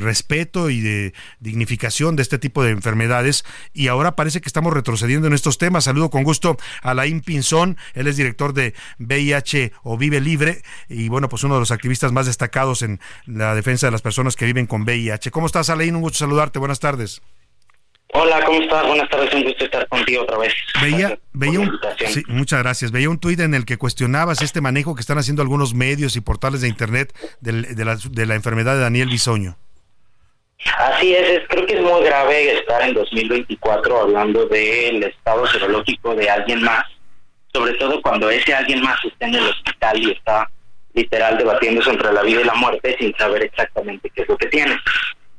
respeto 0.00 0.70
y 0.70 0.80
de 0.80 1.14
dignificación 1.40 2.16
de 2.16 2.22
este 2.22 2.38
tipo 2.38 2.62
de 2.62 2.70
enfermedades 2.70 3.44
y 3.72 3.88
ahora 3.88 4.16
parece 4.16 4.40
que 4.40 4.48
estamos 4.48 4.72
retrocediendo 4.72 5.26
en 5.26 5.32
estos 5.32 5.58
temas. 5.58 5.84
Saludo 5.84 6.10
con 6.10 6.24
gusto 6.24 6.56
a 6.82 6.94
Laín 6.94 7.20
Pinzón, 7.20 7.76
él 7.94 8.06
es 8.06 8.16
director 8.16 8.52
de 8.52 8.74
VIH 8.98 9.72
o 9.82 9.96
Vive 9.96 10.20
Libre 10.20 10.62
y 10.88 11.08
bueno, 11.08 11.28
pues 11.28 11.44
uno 11.44 11.54
de 11.54 11.60
los 11.60 11.70
activistas 11.70 12.12
más 12.12 12.26
destacados 12.26 12.82
en 12.82 13.00
la 13.26 13.54
defensa 13.54 13.86
de 13.86 13.92
las 13.92 14.02
personas 14.02 14.36
que 14.36 14.46
viven 14.46 14.66
con 14.66 14.82
VIH. 14.82 15.30
¿Cómo 15.30 15.46
estás, 15.46 15.70
Alain? 15.70 15.94
Un 15.94 16.02
gusto 16.02 16.18
saludarte. 16.18 16.58
Buenas 16.58 16.80
tardes. 16.80 17.22
Hola, 18.12 18.40
¿cómo 18.44 18.60
estás? 18.60 18.86
Buenas 18.86 19.08
tardes, 19.08 19.34
un 19.34 19.44
gusto 19.44 19.64
estar 19.64 19.86
contigo 19.88 20.22
otra 20.22 20.38
vez. 20.38 20.54
Veía, 20.80 21.18
veía 21.32 21.60
un, 21.60 21.78
muchas 22.28 22.62
gracias. 22.62 22.92
Veía 22.92 23.10
un 23.10 23.18
tuit 23.18 23.40
en 23.40 23.54
el 23.54 23.64
que 23.64 23.76
cuestionabas 23.76 24.42
este 24.42 24.60
manejo 24.60 24.94
que 24.94 25.00
están 25.00 25.18
haciendo 25.18 25.42
algunos 25.42 25.74
medios 25.74 26.16
y 26.16 26.20
portales 26.20 26.60
de 26.60 26.68
internet 26.68 27.12
de, 27.40 27.84
la, 27.84 27.96
de 27.96 28.26
la 28.26 28.34
enfermedad 28.34 28.74
de 28.74 28.80
Daniel 28.80 29.08
Bisoño. 29.08 29.56
Así 30.78 31.14
es, 31.14 31.42
creo 31.48 31.66
que 31.66 31.74
es 31.74 31.82
muy 31.82 32.02
grave 32.04 32.58
estar 32.58 32.82
en 32.82 32.94
2024 32.94 34.00
hablando 34.00 34.46
del 34.46 35.02
estado 35.02 35.46
serológico 35.46 36.14
de 36.14 36.30
alguien 36.30 36.62
más, 36.62 36.84
sobre 37.52 37.74
todo 37.74 38.00
cuando 38.00 38.30
ese 38.30 38.54
alguien 38.54 38.82
más 38.82 38.96
está 39.04 39.26
en 39.26 39.34
el 39.34 39.48
hospital 39.48 39.98
y 39.98 40.12
está 40.12 40.50
literal 40.94 41.36
debatiéndose 41.36 41.90
entre 41.90 42.12
la 42.12 42.22
vida 42.22 42.40
y 42.40 42.44
la 42.44 42.54
muerte 42.54 42.96
sin 42.98 43.14
saber 43.16 43.44
exactamente 43.44 44.10
qué 44.10 44.22
es 44.22 44.28
lo 44.28 44.36
que 44.36 44.46
tiene. 44.46 44.76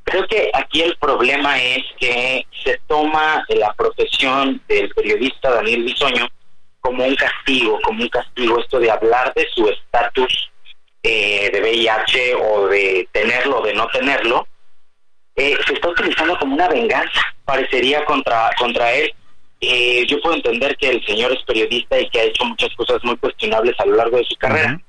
Creo 0.08 0.26
que 0.26 0.50
aquí 0.54 0.80
el 0.80 0.96
problema 0.96 1.62
es 1.62 1.84
que 1.98 2.46
se 2.64 2.80
toma 2.86 3.44
la 3.48 3.74
profesión 3.74 4.58
del 4.66 4.88
periodista 4.90 5.50
Daniel 5.50 5.84
Bisoño 5.84 6.26
como 6.80 7.04
un 7.04 7.14
castigo, 7.14 7.78
como 7.82 8.02
un 8.02 8.08
castigo 8.08 8.58
esto 8.58 8.80
de 8.80 8.90
hablar 8.90 9.34
de 9.34 9.46
su 9.54 9.68
estatus 9.68 10.50
eh, 11.02 11.50
de 11.52 11.60
VIH 11.60 12.34
o 12.36 12.68
de 12.68 13.06
tenerlo 13.12 13.58
o 13.58 13.66
de 13.66 13.74
no 13.74 13.86
tenerlo, 13.88 14.48
eh, 15.36 15.58
se 15.66 15.74
está 15.74 15.88
utilizando 15.88 16.38
como 16.38 16.54
una 16.54 16.68
venganza, 16.68 17.20
parecería 17.44 18.02
contra, 18.06 18.50
contra 18.58 18.90
él. 18.94 19.12
Eh, 19.60 20.06
yo 20.06 20.22
puedo 20.22 20.36
entender 20.36 20.74
que 20.78 20.88
el 20.88 21.04
señor 21.04 21.32
es 21.32 21.42
periodista 21.42 22.00
y 22.00 22.08
que 22.08 22.20
ha 22.20 22.24
hecho 22.24 22.46
muchas 22.46 22.74
cosas 22.76 23.04
muy 23.04 23.16
cuestionables 23.18 23.78
a 23.78 23.84
lo 23.84 23.96
largo 23.96 24.16
de 24.16 24.24
su 24.24 24.36
carrera. 24.36 24.80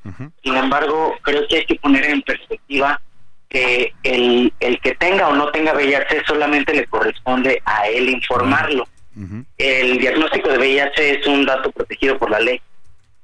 Sin 0.43 0.55
embargo, 0.55 1.17
creo 1.23 1.45
que 1.49 1.57
hay 1.57 1.65
que 1.65 1.75
poner 1.75 2.05
en 2.05 2.21
perspectiva 2.21 3.01
que 3.49 3.93
el, 4.03 4.53
el 4.59 4.79
que 4.79 4.95
tenga 4.95 5.27
o 5.27 5.35
no 5.35 5.49
tenga 5.51 5.73
VIH 5.73 6.23
solamente 6.25 6.73
le 6.73 6.85
corresponde 6.85 7.61
a 7.65 7.87
él 7.87 8.09
informarlo. 8.09 8.87
El 9.57 9.97
diagnóstico 9.97 10.47
de 10.49 10.59
VIH 10.59 11.19
es 11.19 11.27
un 11.27 11.45
dato 11.45 11.71
protegido 11.71 12.17
por 12.17 12.29
la 12.29 12.39
ley 12.39 12.61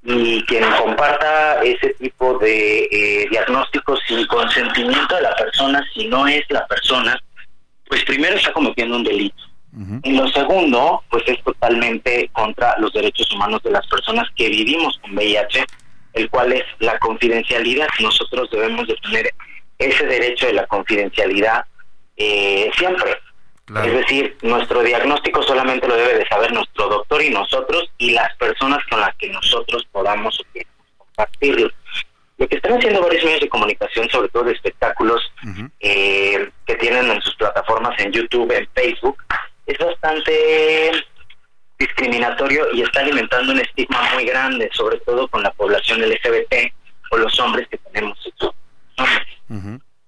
y 0.06 0.44
quien 0.44 0.64
comparta 0.84 1.64
ese 1.64 1.94
tipo 1.96 2.38
de 2.38 2.88
eh, 2.92 3.28
diagnósticos 3.30 4.00
sin 4.08 4.26
consentimiento 4.28 5.16
de 5.16 5.22
la 5.24 5.36
persona, 5.36 5.84
si 5.94 6.08
no 6.08 6.28
es 6.28 6.44
la 6.50 6.66
persona, 6.68 7.20
pues 7.88 8.04
primero 8.06 8.36
está 8.36 8.54
cometiendo 8.54 8.98
un 8.98 9.04
delito. 9.04 9.44
Y 10.04 10.14
lo 10.14 10.26
segundo, 10.30 11.04
pues 11.10 11.24
es 11.28 11.44
totalmente 11.44 12.30
contra 12.32 12.80
los 12.80 12.94
derechos 12.94 13.30
humanos 13.34 13.62
de 13.62 13.72
las 13.72 13.86
personas 13.88 14.26
que 14.34 14.48
vivimos 14.48 14.98
con 15.00 15.14
VIH, 15.14 15.66
el 16.14 16.30
cual 16.30 16.54
es 16.54 16.64
la 16.80 16.98
confidencialidad. 17.00 17.88
Nosotros 18.00 18.50
debemos 18.52 18.88
de 18.88 18.96
tener 18.96 19.34
ese 19.78 20.06
derecho 20.06 20.48
de 20.48 20.54
la 20.54 20.68
confidencialidad 20.68 21.66
eh, 22.18 22.72
siempre. 22.78 23.18
Es 23.84 23.94
decir, 23.94 24.38
nuestro 24.44 24.84
diagnóstico 24.84 25.42
solamente 25.42 25.88
lo 25.88 25.96
debe 25.96 26.20
de 26.20 26.28
saber 26.28 26.54
nuestro 26.54 26.88
doctor 26.88 27.22
y 27.24 27.32
nosotros 27.32 27.90
y 27.98 28.12
las 28.12 28.36
personas 28.36 28.80
con 28.88 29.00
las 29.00 29.16
que 29.16 29.30
nosotros 29.30 29.88
podamos 29.92 30.40
compartirlo. 30.98 31.72
Lo 32.38 32.48
que 32.48 32.58
están 32.58 32.74
haciendo 32.74 33.02
varios 33.02 33.24
medios 33.24 33.42
de 33.42 33.50
comunicación, 33.50 34.08
sobre 34.10 34.30
todo 34.30 34.44
de 34.44 34.52
espectáculos, 34.52 35.32
eh, 35.80 36.50
que 36.68 36.76
tienen 36.76 37.10
en 37.10 37.22
sus 37.22 37.36
plataformas 37.38 37.98
en 38.00 38.12
YouTube, 38.12 38.52
en 38.52 38.68
Facebook, 38.76 39.18
es 39.66 39.78
bastante 39.80 40.92
discriminatorio 41.80 42.68
y 42.72 42.84
está 42.84 43.00
alimentando 43.00 43.52
un 43.52 43.60
estigma 43.60 44.14
muy 44.14 44.26
grande, 44.26 44.70
sobre 44.74 45.00
todo 45.00 45.28
con 45.28 45.42
la 45.42 45.52
población 45.52 46.02
LGBT 46.02 46.72
o 47.12 47.18
los 47.18 47.40
hombres 47.40 47.68
que 47.68 47.78
tenemos 47.78 48.22
sexo. 48.22 48.54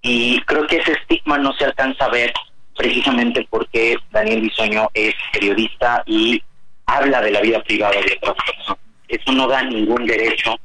Y 0.02 0.42
creo 0.42 0.68
que 0.68 0.78
ese 0.78 0.94
estigma 0.94 1.38
no 1.38 1.54
se 1.54 1.66
alcanza 1.66 2.06
a 2.06 2.10
ver 2.10 2.34
precisamente 2.76 3.46
porque 3.50 3.98
Daniel 4.12 4.42
Bisoño 4.42 4.90
es 4.94 5.14
periodista 5.34 6.04
y 6.06 6.42
habla 6.86 7.22
de 7.22 7.32
la 7.32 7.42
vida 7.42 7.62
privada 7.64 7.94
de 7.94 8.18
otras 8.22 8.36
personas. 8.46 8.84
Eso 9.08 9.32
no 9.32 9.48
da 9.48 9.64
ningún 9.64 10.06
derecho 10.06 10.56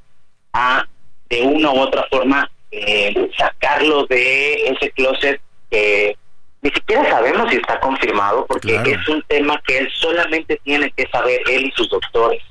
a, 0.52 0.84
de 1.28 1.42
una 1.42 1.70
u 1.70 1.78
otra 1.78 2.06
forma, 2.10 2.50
eh, 2.70 3.30
sacarlo 3.36 4.06
de 4.06 4.68
ese 4.68 4.90
closet 4.90 5.40
que 5.70 6.16
ni 6.62 6.70
siquiera 6.70 7.08
sabemos 7.10 7.50
si 7.50 7.56
está 7.56 7.80
confirmado, 7.80 8.46
porque 8.46 8.76
es 8.76 9.08
un 9.08 9.20
tema 9.22 9.60
que 9.66 9.78
él 9.78 9.90
solamente 9.94 10.60
tiene 10.62 10.90
que 10.92 11.08
saber, 11.08 11.40
él 11.50 11.66
y 11.66 11.72
sus 11.72 11.88
doctores. 11.88 12.42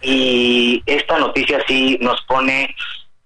Y 0.00 0.82
esta 0.86 1.18
noticia 1.18 1.60
sí 1.66 1.98
nos 2.00 2.22
pone, 2.26 2.74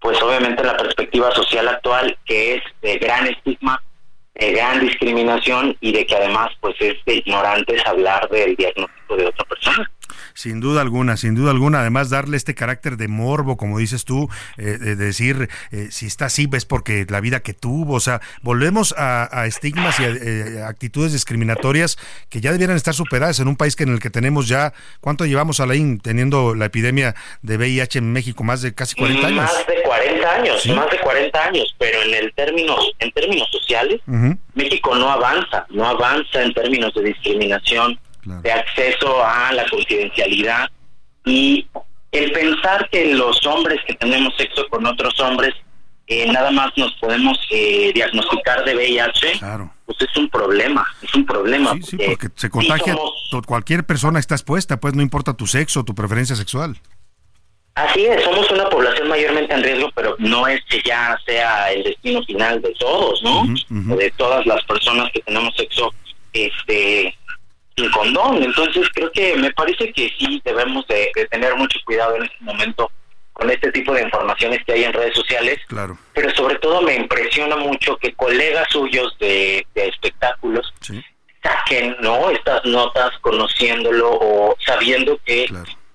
pues 0.03 0.21
obviamente, 0.21 0.61
en 0.61 0.67
la 0.67 0.77
perspectiva 0.77 1.31
social 1.31 1.69
actual, 1.69 2.19
que 2.27 2.57
es 2.57 2.63
de 2.83 2.99
gran 2.99 3.29
estigma, 3.29 3.81
de 4.35 4.53
gran 4.53 4.81
discriminación 4.81 5.77
y 5.81 5.93
de 5.93 6.05
que 6.05 6.17
además, 6.17 6.51
pues 6.61 6.75
es 6.81 6.97
de 7.07 7.15
ignorantes 7.15 7.87
hablar 7.87 8.29
del 8.29 8.57
diagnóstico 8.57 9.17
de 9.17 9.27
otra 9.27 9.45
persona. 9.45 9.91
Sin 10.35 10.61
duda 10.61 10.81
alguna, 10.81 11.17
sin 11.17 11.35
duda 11.35 11.51
alguna. 11.51 11.81
Además, 11.81 12.11
darle 12.11 12.37
este 12.37 12.55
carácter 12.55 12.97
de 12.97 13.09
morbo, 13.09 13.57
como 13.57 13.79
dices 13.79 14.05
tú, 14.05 14.29
eh, 14.57 14.79
de 14.79 14.97
decir 14.97 15.49
eh, 15.71 15.89
si 15.91 16.07
está 16.07 16.27
así, 16.27 16.47
ves 16.47 16.65
porque 16.65 17.07
la 17.09 17.21
vida 17.21 17.41
que 17.41 17.55
tuvo. 17.55 17.95
O 17.95 18.01
sea, 18.01 18.21
volvemos 18.43 18.95
a, 18.97 19.47
estigmas 19.47 19.99
y 20.01 20.05
a, 20.05 20.09
eh, 20.09 20.63
actitudes 20.67 21.13
discriminatorias 21.13 21.99
que 22.29 22.41
ya 22.41 22.53
debieran 22.53 22.77
estar 22.77 22.95
superadas 22.95 23.41
en 23.41 23.49
un 23.49 23.57
país 23.57 23.77
que 23.77 23.85
en 23.85 23.91
el 23.91 24.01
que 24.01 24.11
tenemos 24.11 24.49
ya, 24.49 24.73
¿cuánto 25.01 25.27
llevamos, 25.27 25.61
Alain, 25.61 26.01
teniendo 26.01 26.55
la 26.55 26.67
epidemia 26.67 27.15
de 27.43 27.57
VIH 27.57 27.99
en 27.99 28.13
México? 28.13 28.45
Más 28.45 28.63
de 28.63 28.75
casi 28.75 28.95
40 28.97 29.27
años. 29.27 29.43
Más 29.43 29.67
de 29.67 29.83
40 29.83 30.31
años, 30.31 30.67
más 30.67 30.91
de 30.91 30.99
40 30.99 31.45
años, 31.45 31.75
pero 31.79 32.03
en 32.03 32.15
el 32.15 32.33
términos, 32.35 32.93
en 32.99 33.11
términos 33.13 33.49
sociales, 33.51 34.01
México 34.55 34.95
no 34.95 35.11
avanza, 35.11 35.67
no 35.71 35.87
avanza 35.87 36.43
en 36.43 36.53
términos 36.55 36.93
de 36.95 37.03
discriminación 37.03 37.99
de 38.25 38.53
acceso 38.53 39.25
a 39.25 39.53
la 39.53 39.69
confidencialidad 39.69 40.71
y 41.25 41.67
el 42.13 42.33
pensar 42.33 42.89
que 42.91 43.15
los 43.15 43.45
hombres 43.47 43.81
que 43.87 43.95
tenemos 43.95 44.35
sexo 44.37 44.69
con 44.69 44.87
otros 44.87 45.19
hombres 45.21 45.55
eh, 46.09 46.31
nada 46.31 46.51
más 46.51 46.71
nos 46.77 46.93
podemos 46.95 47.39
eh, 47.51 47.93
diagnosticar 47.95 48.65
de 48.65 48.75
VIH, 48.75 49.41
pues 49.87 49.99
es 50.01 50.17
un 50.17 50.29
problema, 50.29 50.85
es 51.01 51.15
un 51.15 51.25
problema. 51.25 51.75
Sí, 51.83 51.97
porque, 51.97 52.29
se 52.35 52.51
contagia, 52.51 52.97
cualquier 53.47 53.85
persona 53.85 54.19
está 54.19 54.35
expuesta, 54.35 54.79
pues 54.79 54.95
no 54.95 55.03
importa 55.03 55.35
tu 55.35 55.47
sexo, 55.47 55.85
tu 55.85 55.95
preferencia 55.95 56.37
sexual. 56.37 56.77
Así 57.75 58.05
es, 58.05 58.23
somos 58.23 58.51
una 58.51 58.69
población 58.69 59.09
mayormente 59.09 59.55
en 59.55 59.63
riesgo, 59.63 59.91
pero 59.95 60.15
no 60.19 60.47
es 60.47 60.61
que 60.69 60.83
ya 60.85 61.19
sea 61.25 61.73
el 61.73 61.85
destino 61.85 62.23
final 62.25 62.61
de 62.61 62.75
todos, 62.79 63.23
¿no? 63.23 63.95
O 63.95 63.97
de 63.97 64.11
todas 64.17 64.45
las 64.45 64.63
personas 64.65 65.11
que 65.13 65.21
tenemos 65.21 65.55
sexo 65.57 65.95
este 66.35 67.17
sin 67.77 67.91
condón. 67.91 68.43
Entonces 68.43 68.89
creo 68.95 69.11
que 69.13 69.37
me 69.37 69.53
parece 69.53 69.93
que 69.93 70.11
sí 70.19 70.41
debemos 70.45 70.87
de, 70.89 71.11
tener 71.31 71.55
mucho 71.57 71.79
cuidado 71.85 72.17
en 72.17 72.25
este 72.25 72.37
momento 72.41 72.91
con 73.33 73.51
este 73.51 73.73
tipo 73.73 73.95
de 73.95 74.03
informaciones 74.03 74.63
que 74.65 74.73
hay 74.73 74.85
en 74.85 74.93
redes 74.93 75.15
sociales. 75.15 75.59
Claro. 75.69 75.99
Pero 76.13 76.31
sobre 76.35 76.57
todo 76.59 76.83
me 76.83 76.95
impresiona 76.95 77.57
mucho 77.57 77.97
que 77.97 78.13
colegas 78.15 78.69
suyos 78.71 79.17
de, 79.19 79.67
espectáculos 79.75 80.73
saquen 81.43 81.97
no 82.01 82.31
estas 82.31 82.65
notas 82.65 83.11
conociéndolo 83.21 84.11
o 84.13 84.57
sabiendo 84.65 85.19
que 85.25 85.49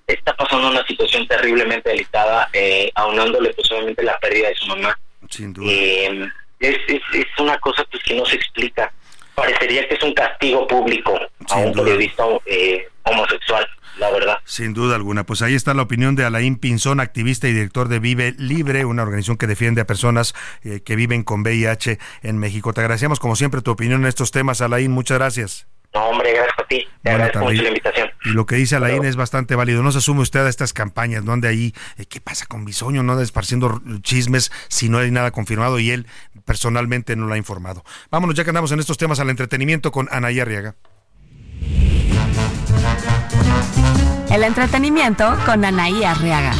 está 0.06 0.36
pasando 0.36 0.68
una 0.68 0.86
situación 0.86 1.26
terriblemente 1.26 1.88
delicada, 1.88 2.50
eh, 2.52 2.90
aunándole 2.94 3.54
pues 3.54 3.70
obviamente 3.72 4.02
la 4.02 4.18
pérdida 4.18 4.48
de 4.48 4.54
su 4.56 4.66
mamá. 4.66 4.98
Sin 5.30 5.52
duda. 5.54 5.70
Eh, 5.70 6.28
es, 6.60 6.76
es, 6.88 7.00
es, 7.14 7.26
una 7.38 7.58
cosa 7.60 7.84
pues 7.90 8.02
que 8.02 8.14
no 8.14 8.26
se 8.26 8.36
explica 8.36 8.92
parecería 9.38 9.88
que 9.88 9.94
es 9.94 10.02
un 10.02 10.14
castigo 10.14 10.66
público 10.66 11.18
a 11.50 11.56
un 11.56 11.72
periodista 11.72 12.24
eh, 12.46 12.88
homosexual, 13.04 13.66
la 13.98 14.10
verdad. 14.10 14.38
Sin 14.44 14.74
duda 14.74 14.96
alguna. 14.96 15.24
Pues 15.24 15.42
ahí 15.42 15.54
está 15.54 15.74
la 15.74 15.82
opinión 15.82 16.16
de 16.16 16.24
Alain 16.24 16.56
Pinzón, 16.56 17.00
activista 17.00 17.48
y 17.48 17.52
director 17.52 17.88
de 17.88 17.98
Vive 17.98 18.34
Libre, 18.38 18.84
una 18.84 19.02
organización 19.02 19.36
que 19.36 19.46
defiende 19.46 19.80
a 19.80 19.86
personas 19.86 20.34
eh, 20.62 20.80
que 20.84 20.96
viven 20.96 21.22
con 21.22 21.42
VIH 21.42 21.98
en 22.22 22.38
México. 22.38 22.72
Te 22.72 22.80
agradecemos 22.80 23.20
como 23.20 23.36
siempre 23.36 23.62
tu 23.62 23.70
opinión 23.70 24.02
en 24.02 24.08
estos 24.08 24.30
temas, 24.30 24.60
Alain. 24.60 24.90
Muchas 24.90 25.18
gracias. 25.18 25.66
No, 25.94 26.04
hombre, 26.10 26.32
gracias 26.34 26.58
a 26.58 26.66
ti. 26.66 26.86
Te 27.02 27.10
agradezco 27.10 27.40
mucho 27.40 27.62
la 27.62 27.68
invitación. 27.68 28.10
Y 28.24 28.30
lo 28.30 28.46
que 28.46 28.56
dice 28.56 28.76
Alain 28.76 29.04
es 29.04 29.16
bastante 29.16 29.54
válido. 29.54 29.82
No 29.82 29.90
se 29.90 29.98
asume 29.98 30.20
usted 30.20 30.44
a 30.44 30.48
estas 30.48 30.72
campañas, 30.72 31.24
no 31.24 31.32
ande 31.32 31.48
ahí, 31.48 31.74
eh, 31.96 32.04
¿qué 32.06 32.20
pasa 32.20 32.46
con 32.46 32.64
Bisoño? 32.64 33.02
No 33.02 33.12
ande 33.12 33.24
esparciendo 33.24 33.80
chismes 34.02 34.52
si 34.68 34.88
no 34.88 34.98
hay 34.98 35.10
nada 35.10 35.30
confirmado 35.30 35.78
y 35.78 35.90
él 35.90 36.06
personalmente 36.44 37.16
no 37.16 37.26
lo 37.26 37.34
ha 37.34 37.38
informado. 37.38 37.84
Vámonos, 38.10 38.36
ya 38.36 38.44
que 38.44 38.50
andamos 38.50 38.70
en 38.72 38.80
estos 38.80 38.98
temas, 38.98 39.18
al 39.20 39.30
entretenimiento 39.30 39.90
con 39.90 40.08
Anaí 40.10 40.40
Arriaga. 40.40 40.74
El 44.30 44.44
entretenimiento 44.44 45.36
con 45.46 45.64
Anaí 45.64 46.04
Arriaga. 46.04 46.52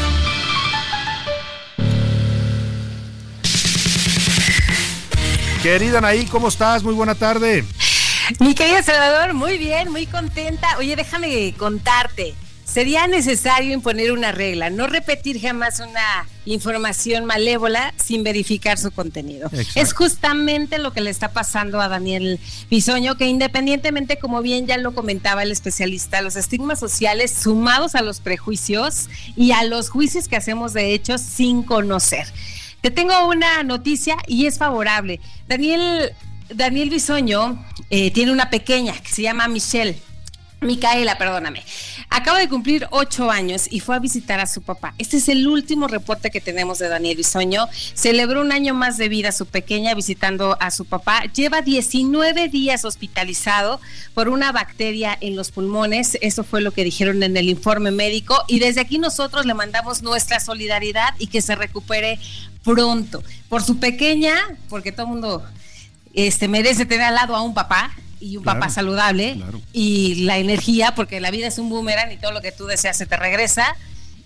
Querida 5.62 5.98
Anaí, 5.98 6.24
¿cómo 6.26 6.48
estás? 6.48 6.82
Muy 6.82 6.94
buena 6.94 7.14
tarde. 7.14 7.64
Mi 8.40 8.54
querida 8.54 8.82
Salvador, 8.82 9.34
muy 9.34 9.58
bien, 9.58 9.90
muy 9.90 10.06
contenta. 10.06 10.76
Oye, 10.78 10.96
déjame 10.96 11.54
contarte. 11.56 12.34
Sería 12.64 13.06
necesario 13.06 13.72
imponer 13.72 14.12
una 14.12 14.30
regla, 14.30 14.68
no 14.68 14.86
repetir 14.86 15.40
jamás 15.40 15.80
una 15.80 16.28
información 16.44 17.24
malévola 17.24 17.94
sin 17.96 18.22
verificar 18.22 18.76
su 18.76 18.90
contenido. 18.90 19.50
Es 19.74 19.94
justamente 19.94 20.78
lo 20.78 20.92
que 20.92 21.00
le 21.00 21.08
está 21.08 21.32
pasando 21.32 21.80
a 21.80 21.88
Daniel 21.88 22.38
Bisoño, 22.68 23.16
que 23.16 23.26
independientemente, 23.26 24.18
como 24.18 24.42
bien 24.42 24.66
ya 24.66 24.76
lo 24.76 24.94
comentaba 24.94 25.44
el 25.44 25.50
especialista, 25.50 26.20
los 26.20 26.36
estigmas 26.36 26.78
sociales 26.78 27.32
sumados 27.32 27.94
a 27.94 28.02
los 28.02 28.20
prejuicios 28.20 29.08
y 29.34 29.52
a 29.52 29.64
los 29.64 29.88
juicios 29.88 30.28
que 30.28 30.36
hacemos 30.36 30.74
de 30.74 30.92
hechos 30.92 31.22
sin 31.22 31.62
conocer. 31.62 32.26
Te 32.82 32.90
tengo 32.90 33.26
una 33.28 33.62
noticia 33.62 34.16
y 34.26 34.44
es 34.44 34.58
favorable. 34.58 35.20
Daniel 35.48 36.12
Daniel 36.54 36.90
Bisoño 36.90 37.64
eh, 37.90 38.10
tiene 38.10 38.32
una 38.32 38.50
pequeña 38.50 38.92
que 38.94 39.08
se 39.08 39.22
llama 39.22 39.48
Michelle. 39.48 40.00
Micaela, 40.60 41.16
perdóname. 41.18 41.62
Acaba 42.10 42.40
de 42.40 42.48
cumplir 42.48 42.88
ocho 42.90 43.30
años 43.30 43.68
y 43.70 43.78
fue 43.78 43.94
a 43.94 44.00
visitar 44.00 44.40
a 44.40 44.46
su 44.46 44.62
papá. 44.62 44.92
Este 44.98 45.18
es 45.18 45.28
el 45.28 45.46
último 45.46 45.86
reporte 45.86 46.32
que 46.32 46.40
tenemos 46.40 46.80
de 46.80 46.88
Daniel 46.88 47.16
Bisoño. 47.16 47.68
Celebró 47.94 48.40
un 48.40 48.50
año 48.50 48.74
más 48.74 48.98
de 48.98 49.08
vida 49.08 49.30
su 49.30 49.46
pequeña 49.46 49.94
visitando 49.94 50.56
a 50.58 50.72
su 50.72 50.84
papá. 50.84 51.22
Lleva 51.32 51.62
19 51.62 52.48
días 52.48 52.84
hospitalizado 52.84 53.80
por 54.14 54.28
una 54.28 54.50
bacteria 54.50 55.16
en 55.20 55.36
los 55.36 55.52
pulmones. 55.52 56.18
Eso 56.22 56.42
fue 56.42 56.60
lo 56.60 56.72
que 56.72 56.82
dijeron 56.82 57.22
en 57.22 57.36
el 57.36 57.48
informe 57.48 57.92
médico. 57.92 58.42
Y 58.48 58.58
desde 58.58 58.80
aquí 58.80 58.98
nosotros 58.98 59.46
le 59.46 59.54
mandamos 59.54 60.02
nuestra 60.02 60.40
solidaridad 60.40 61.14
y 61.20 61.28
que 61.28 61.40
se 61.40 61.54
recupere 61.54 62.18
pronto. 62.64 63.22
Por 63.48 63.62
su 63.62 63.78
pequeña, 63.78 64.34
porque 64.68 64.90
todo 64.90 65.06
el 65.06 65.12
mundo 65.12 65.44
este, 66.26 66.48
merece 66.48 66.84
tener 66.84 67.06
al 67.06 67.14
lado 67.14 67.36
a 67.36 67.42
un 67.42 67.54
papá 67.54 67.92
y 68.20 68.36
un 68.36 68.42
papá 68.42 68.68
saludable 68.68 69.40
y 69.72 70.24
la 70.24 70.38
energía, 70.38 70.94
porque 70.96 71.20
la 71.20 71.30
vida 71.30 71.46
es 71.46 71.58
un 71.58 71.70
boomerang 71.70 72.10
y 72.10 72.16
todo 72.16 72.32
lo 72.32 72.40
que 72.40 72.50
tú 72.50 72.66
deseas 72.66 72.96
se 72.96 73.06
te 73.06 73.16
regresa. 73.16 73.76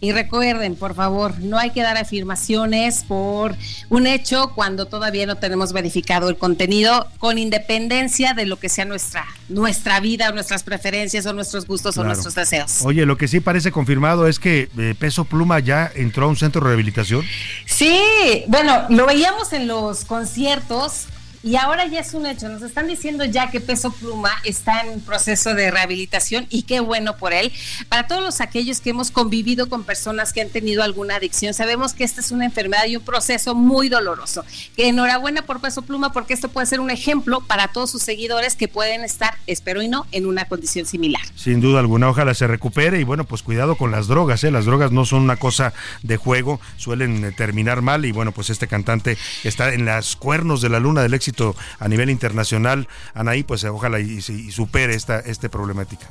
Y 0.00 0.10
recuerden, 0.10 0.74
por 0.74 0.96
favor, 0.96 1.38
no 1.38 1.58
hay 1.58 1.70
que 1.70 1.80
dar 1.80 1.96
afirmaciones 1.96 3.04
por 3.04 3.54
un 3.88 4.08
hecho 4.08 4.50
cuando 4.52 4.86
todavía 4.86 5.26
no 5.26 5.36
tenemos 5.36 5.72
verificado 5.72 6.28
el 6.28 6.36
contenido, 6.36 7.06
con 7.18 7.38
independencia 7.38 8.34
de 8.34 8.46
lo 8.46 8.58
que 8.58 8.68
sea 8.68 8.84
nuestra, 8.84 9.24
nuestra 9.48 10.00
vida, 10.00 10.32
nuestras 10.32 10.64
preferencias 10.64 11.24
o 11.26 11.32
nuestros 11.32 11.68
gustos 11.68 11.98
o 11.98 12.04
nuestros 12.04 12.34
deseos. 12.34 12.80
Oye, 12.82 13.06
lo 13.06 13.16
que 13.16 13.28
sí 13.28 13.38
parece 13.38 13.70
confirmado 13.70 14.26
es 14.26 14.40
que 14.40 14.68
eh, 14.76 14.96
Peso 14.98 15.24
Pluma 15.24 15.60
ya 15.60 15.92
entró 15.94 16.24
a 16.24 16.28
un 16.30 16.36
centro 16.36 16.62
de 16.62 16.68
rehabilitación. 16.68 17.24
Sí, 17.66 18.44
bueno, 18.48 18.86
lo 18.88 19.06
veíamos 19.06 19.52
en 19.52 19.68
los 19.68 20.04
conciertos 20.04 21.06
y 21.42 21.56
ahora 21.56 21.86
ya 21.86 22.00
es 22.00 22.14
un 22.14 22.26
hecho. 22.26 22.48
Nos 22.48 22.62
están 22.62 22.86
diciendo 22.86 23.24
ya 23.24 23.50
que 23.50 23.60
Peso 23.60 23.90
Pluma 23.90 24.30
está 24.44 24.82
en 24.82 25.00
proceso 25.00 25.54
de 25.54 25.70
rehabilitación 25.70 26.46
y 26.50 26.62
qué 26.62 26.80
bueno 26.80 27.16
por 27.16 27.32
él. 27.32 27.52
Para 27.88 28.06
todos 28.06 28.22
los 28.22 28.40
aquellos 28.40 28.80
que 28.80 28.90
hemos 28.90 29.10
convivido 29.10 29.68
con 29.68 29.84
personas 29.84 30.32
que 30.32 30.40
han 30.40 30.50
tenido 30.50 30.82
alguna 30.82 31.16
adicción, 31.16 31.52
sabemos 31.54 31.94
que 31.94 32.04
esta 32.04 32.20
es 32.20 32.30
una 32.30 32.44
enfermedad 32.44 32.86
y 32.86 32.96
un 32.96 33.02
proceso 33.02 33.54
muy 33.54 33.88
doloroso. 33.88 34.44
Que 34.76 34.88
enhorabuena 34.88 35.42
por 35.42 35.60
Peso 35.60 35.82
Pluma 35.82 36.12
porque 36.12 36.34
esto 36.34 36.48
puede 36.48 36.66
ser 36.66 36.80
un 36.80 36.90
ejemplo 36.90 37.40
para 37.40 37.68
todos 37.68 37.90
sus 37.90 38.02
seguidores 38.02 38.54
que 38.54 38.68
pueden 38.68 39.02
estar, 39.02 39.36
espero 39.46 39.82
y 39.82 39.88
no, 39.88 40.06
en 40.12 40.26
una 40.26 40.44
condición 40.44 40.86
similar. 40.86 41.22
Sin 41.34 41.60
duda 41.60 41.80
alguna, 41.80 42.08
ojalá 42.08 42.34
se 42.34 42.46
recupere 42.46 43.00
y 43.00 43.04
bueno, 43.04 43.24
pues 43.24 43.42
cuidado 43.42 43.76
con 43.76 43.90
las 43.90 44.06
drogas, 44.06 44.44
¿eh? 44.44 44.50
las 44.50 44.64
drogas 44.64 44.92
no 44.92 45.04
son 45.04 45.22
una 45.22 45.36
cosa 45.36 45.72
de 46.02 46.16
juego, 46.16 46.60
suelen 46.76 47.24
eh, 47.24 47.32
terminar 47.32 47.82
mal 47.82 48.04
y 48.04 48.12
bueno, 48.12 48.32
pues 48.32 48.50
este 48.50 48.68
cantante 48.68 49.18
está 49.42 49.74
en 49.74 49.84
las 49.84 50.14
cuernos 50.16 50.62
de 50.62 50.68
la 50.68 50.78
luna 50.78 51.02
del 51.02 51.14
éxito 51.14 51.31
a 51.78 51.88
nivel 51.88 52.10
internacional, 52.10 52.88
Anaí, 53.14 53.42
pues 53.42 53.64
ojalá 53.64 54.00
y, 54.00 54.20
supere 54.20 54.94
esta, 54.94 55.20
esta 55.20 55.48
problemática. 55.48 56.08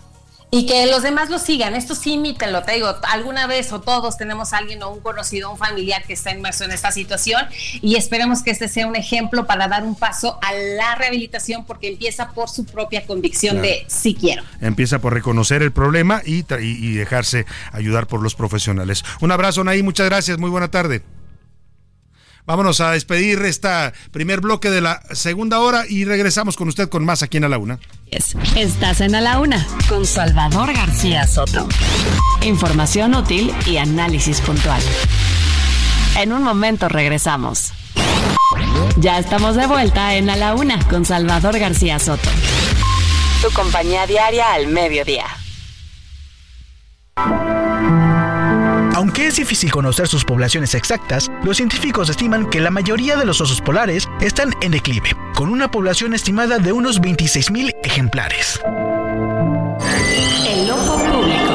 Y 0.54 0.66
que 0.66 0.86
los 0.88 1.02
demás 1.02 1.30
lo 1.30 1.40
sigan, 1.40 1.76
esto 1.76 1.96
sí 1.96 2.16
imítenlo, 2.16 2.62
te 2.64 2.74
digo, 2.74 2.94
alguna 3.04 3.48
vez 3.48 3.72
o 3.72 3.80
todos 3.80 4.18
tenemos 4.18 4.52
a 4.52 4.58
alguien 4.58 4.84
o 4.84 4.90
un 4.90 5.00
conocido, 5.00 5.50
un 5.50 5.58
familiar 5.58 6.04
que 6.04 6.12
está 6.12 6.32
inmerso 6.32 6.66
en 6.66 6.72
esta 6.72 6.92
situación 6.92 7.42
y 7.82 7.96
esperemos 7.96 8.44
que 8.44 8.52
este 8.52 8.68
sea 8.68 8.86
un 8.86 8.98
ejemplo 8.98 9.48
para 9.48 9.70
dar 9.70 9.86
un 9.86 9.96
paso 9.96 10.38
a 10.42 10.52
la 10.52 10.96
rehabilitación 10.96 11.64
porque 11.64 11.88
empieza 11.88 12.32
por 12.32 12.50
su 12.50 12.66
propia 12.66 13.06
convicción 13.06 13.62
de 13.62 13.86
sí 13.88 14.14
quiero. 14.14 14.44
Empieza 14.60 15.00
por 15.00 15.14
reconocer 15.14 15.62
el 15.62 15.72
problema 15.72 16.22
y, 16.26 16.44
y, 16.60 16.96
dejarse 16.96 17.46
ayudar 17.72 18.08
por 18.08 18.22
los 18.22 18.36
profesionales. 18.36 19.06
Un 19.22 19.32
abrazo, 19.32 19.62
Anaí, 19.62 19.84
muchas 19.84 20.08
gracias, 20.08 20.38
muy 20.38 20.50
buena 20.50 20.70
tarde. 20.70 21.02
Vámonos 22.46 22.82
a 22.82 22.92
despedir 22.92 23.40
esta 23.44 23.94
primer 24.12 24.42
bloque 24.42 24.70
de 24.70 24.82
la 24.82 25.02
segunda 25.12 25.60
hora 25.60 25.84
y 25.88 26.06
regresamos 26.06 26.58
con 26.58 26.68
usted 26.68 26.90
con 26.90 27.06
más 27.06 27.24
aquí 27.24 27.38
en 27.38 27.46
A 27.46 27.50
la 27.50 27.58
Una. 27.58 27.80
Estás 28.56 29.02
en 29.02 29.16
A 29.16 29.22
la 29.22 29.40
Una 29.40 29.66
con 29.88 30.06
Salvador 30.06 30.74
García 30.74 31.28
Soto. 31.28 31.68
Información 32.42 33.16
útil 33.16 33.54
y 33.66 33.78
análisis 33.78 34.42
puntual. 34.42 34.82
En 36.18 36.34
un 36.34 36.44
momento 36.44 36.90
regresamos. 36.90 37.72
Ya 38.98 39.20
estamos 39.20 39.56
de 39.56 39.68
vuelta 39.68 40.16
en 40.16 40.30
A 40.30 40.36
la 40.36 40.56
Una 40.56 40.80
con 40.90 41.06
Salvador 41.06 41.58
García 41.58 42.00
Soto. 42.00 42.30
Tu 43.42 43.50
compañía 43.52 44.06
diaria 44.06 44.54
al 44.54 44.68
mediodía. 44.68 45.26
Aunque 49.22 49.30
es 49.30 49.36
difícil 49.36 49.72
conocer 49.72 50.08
sus 50.08 50.26
poblaciones 50.26 50.74
exactas, 50.74 51.30
los 51.44 51.58
científicos 51.58 52.10
estiman 52.10 52.50
que 52.50 52.60
la 52.60 52.72
mayoría 52.72 53.16
de 53.16 53.24
los 53.24 53.40
osos 53.40 53.62
polares 53.62 54.10
están 54.20 54.52
en 54.62 54.72
declive, 54.72 55.16
con 55.36 55.50
una 55.50 55.70
población 55.70 56.16
estimada 56.16 56.58
de 56.58 56.72
unos 56.72 57.00
26.000 57.00 57.76
ejemplares. 57.84 58.60
El 60.50 60.72
ojo 60.72 60.98
público. 61.04 61.54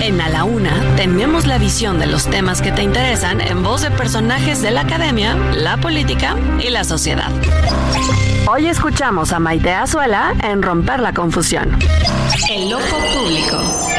En 0.00 0.18
A 0.18 0.30
la 0.30 0.44
Una 0.44 0.96
tenemos 0.96 1.46
la 1.46 1.58
visión 1.58 1.98
de 1.98 2.06
los 2.06 2.24
temas 2.24 2.62
que 2.62 2.72
te 2.72 2.82
interesan 2.82 3.42
en 3.42 3.62
voz 3.62 3.82
de 3.82 3.90
personajes 3.90 4.62
de 4.62 4.70
la 4.70 4.80
academia, 4.80 5.34
la 5.54 5.76
política 5.76 6.38
y 6.58 6.70
la 6.70 6.84
sociedad. 6.84 7.30
Hoy 8.46 8.68
escuchamos 8.68 9.30
a 9.32 9.40
Maite 9.40 9.74
Azuela 9.74 10.34
en 10.42 10.62
Romper 10.62 11.00
la 11.00 11.12
Confusión. 11.12 11.78
El 12.48 12.72
ojo 12.72 12.96
público. 13.12 13.93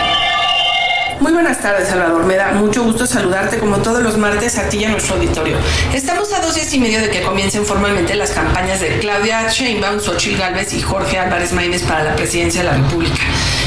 Muy 1.20 1.32
buenas 1.32 1.62
tardes, 1.62 1.88
Salvador. 1.88 2.26
Me 2.26 2.36
da 2.36 2.52
mucho 2.52 2.84
gusto 2.84 3.08
saludarte 3.08 3.58
como 3.58 3.78
todos 3.78 4.04
los 4.04 4.18
martes 4.18 4.58
a 4.58 4.68
ti 4.68 4.78
y 4.80 4.86
a 4.86 4.90
nuestro 4.90 5.16
auditorio. 5.16 5.58
Estamos 5.94 6.34
a 6.34 6.42
dos 6.42 6.56
días 6.56 6.74
y 6.74 6.80
medio 6.80 7.00
de 7.00 7.10
que 7.10 7.22
comiencen 7.22 7.66
formalmente 7.66 8.16
las 8.16 8.32
campañas 8.32 8.82
de 8.82 9.00
Claudia 9.00 9.48
Sheinbaum, 9.50 10.00
Xochitl 10.00 10.38
Gálvez 10.38 10.74
y 10.74 10.82
Jorge 10.82 11.18
Álvarez 11.18 11.54
Maínez 11.54 11.84
para 11.84 12.04
la 12.04 12.16
presidencia 12.16 12.64
de 12.64 12.70
la 12.70 12.78
República. 12.78 13.24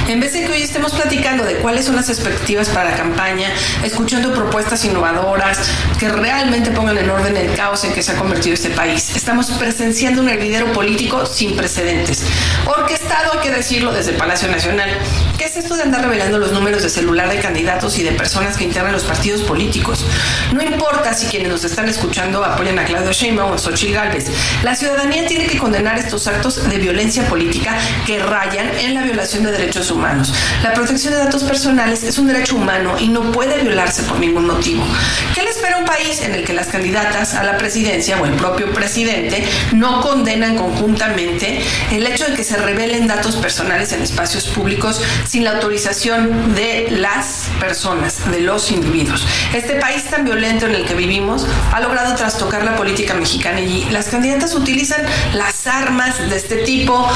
En 0.09 0.21
vez 0.21 0.33
de 0.33 0.45
que 0.45 0.53
hoy 0.53 0.63
estemos 0.63 0.93
platicando 0.93 1.45
de 1.45 1.57
cuáles 1.57 1.85
son 1.85 1.97
las 1.97 2.09
expectativas 2.09 2.69
para 2.69 2.91
la 2.91 2.97
campaña, 2.97 3.51
escuchando 3.85 4.33
propuestas 4.33 4.85
innovadoras 4.85 5.59
que 5.99 6.09
realmente 6.09 6.71
pongan 6.71 6.97
en 6.97 7.11
orden 7.11 7.37
el 7.37 7.55
caos 7.55 7.85
en 7.85 7.93
que 7.93 8.03
se 8.03 8.13
ha 8.13 8.17
convertido 8.17 8.55
este 8.55 8.71
país, 8.71 9.17
estamos 9.17 9.51
presenciando 9.53 10.23
un 10.23 10.29
hervidero 10.29 10.73
político 10.73 11.27
sin 11.27 11.57
precedentes, 11.57 12.25
orquestado, 12.67 13.33
hay 13.35 13.39
que 13.41 13.51
decirlo, 13.51 13.93
desde 13.93 14.13
el 14.13 14.17
Palacio 14.17 14.49
Nacional. 14.49 14.91
¿Qué 15.49 15.61
es 15.61 15.65
esto 15.65 15.77
de 15.77 15.85
andar 15.85 16.03
revelando 16.03 16.39
los 16.39 16.53
números 16.53 16.83
de 16.83 16.91
celular 16.91 17.31
de 17.31 17.39
candidatos 17.39 17.99
y 17.99 18.03
de 18.03 18.13
personas 18.13 18.59
que 18.59 18.65
integran 18.65 18.93
los 18.93 19.05
partidos 19.05 19.41
políticos. 19.41 20.05
No 20.53 20.63
importa 20.63 21.15
si 21.15 21.27
quienes 21.27 21.49
nos 21.49 21.65
están 21.65 21.89
escuchando 21.89 22.45
apoyan 22.45 22.79
a 22.79 22.85
Claudio 22.85 23.13
Sheinbaum 23.13 23.53
o 23.53 23.59
Xochitl 23.59 23.95
Gálvez. 23.95 24.27
La 24.63 24.75
ciudadanía 24.75 25.27
tiene 25.27 25.47
que 25.47 25.57
condenar 25.57 25.99
estos 25.99 26.27
actos 26.27 26.69
de 26.69 26.77
violencia 26.77 27.27
política 27.29 27.79
que 28.07 28.19
rayan 28.19 28.69
en 28.79 28.93
la 28.93 29.05
violación 29.05 29.43
de 29.43 29.53
derechos 29.53 29.91
humanos. 29.91 30.35
La 30.63 30.75
protección 30.75 31.15
de 31.15 31.21
datos 31.21 31.45
personales 31.45 32.03
es 32.03 32.19
un 32.19 32.27
derecho 32.27 32.57
humano 32.57 32.97
y 32.99 33.09
no 33.09 33.33
puede 33.33 33.63
violarse 33.63 34.03
por 34.03 34.19
ningún 34.19 34.49
motivo. 34.49 34.85
¿Qué 35.35 35.45
le 35.45 35.49
espera 35.49 35.77
a 35.77 35.79
un 35.79 35.87
país 35.87 36.21
en 36.21 36.35
el 36.35 36.45
que 36.45 36.53
las 36.53 36.67
candidatas 36.67 37.33
a 37.33 37.43
la 37.43 37.57
presidencia 37.57 38.21
o 38.21 38.27
el 38.27 38.35
propio 38.35 38.71
presidente 38.75 39.49
no 39.73 40.03
condenan 40.03 40.57
conjuntamente 40.57 41.63
el 41.91 42.07
hecho 42.07 42.27
de 42.27 42.35
que 42.35 42.45
se 42.45 42.59
revelen 42.59 43.07
datos 43.07 43.37
personales 43.37 43.93
en 43.93 44.03
espacios 44.03 44.45
públicos 44.45 45.01
sin 45.39 45.45
la 45.45 45.53
autorización 45.53 46.57
de 46.57 46.89
las 46.91 47.49
personas, 47.61 48.29
de 48.29 48.41
los 48.41 48.73
individuos. 48.73 49.25
Este 49.55 49.75
país 49.75 50.05
tan 50.07 50.25
violento 50.25 50.67
en 50.67 50.75
el 50.75 50.85
que 50.85 50.95
vivimos 50.95 51.47
ha 51.73 51.79
logrado 51.79 52.17
trastocar 52.17 52.65
la 52.65 52.75
política 52.75 53.15
mexicana 53.15 53.61
y 53.61 53.89
las 53.91 54.09
candidatas 54.09 54.57
utilizan 54.57 55.01
las 55.35 55.69
armas 55.69 56.29
de 56.29 56.37
este 56.37 56.57
tipo 56.65 57.07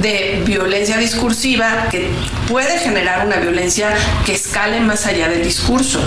de 0.00 0.42
violencia 0.46 0.96
discursiva 0.96 1.88
que 1.90 2.08
puede 2.48 2.78
generar 2.78 3.26
una 3.26 3.38
violencia 3.38 3.92
que 4.24 4.34
escale 4.34 4.78
más 4.78 5.06
allá 5.06 5.28
del 5.28 5.42
discurso. 5.42 6.00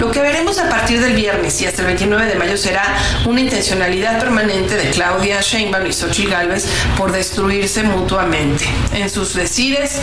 Lo 0.00 0.10
que 0.10 0.20
veremos 0.20 0.58
a 0.58 0.68
partir 0.68 1.00
del 1.00 1.14
viernes 1.14 1.62
y 1.62 1.66
hasta 1.66 1.80
el 1.80 1.86
29 1.86 2.26
de 2.26 2.34
mayo 2.34 2.58
será 2.58 2.84
una 3.24 3.40
intencionalidad 3.40 4.18
permanente 4.18 4.74
de 4.76 4.90
Claudia 4.90 5.40
Sheinbaum 5.40 5.86
y 5.86 5.94
Xochitl 5.94 6.30
Gálvez 6.30 6.66
por 6.98 7.10
destruirse 7.10 7.84
mutuamente 7.84 8.66
en 8.92 9.08
sus 9.08 9.32
decires 9.32 10.00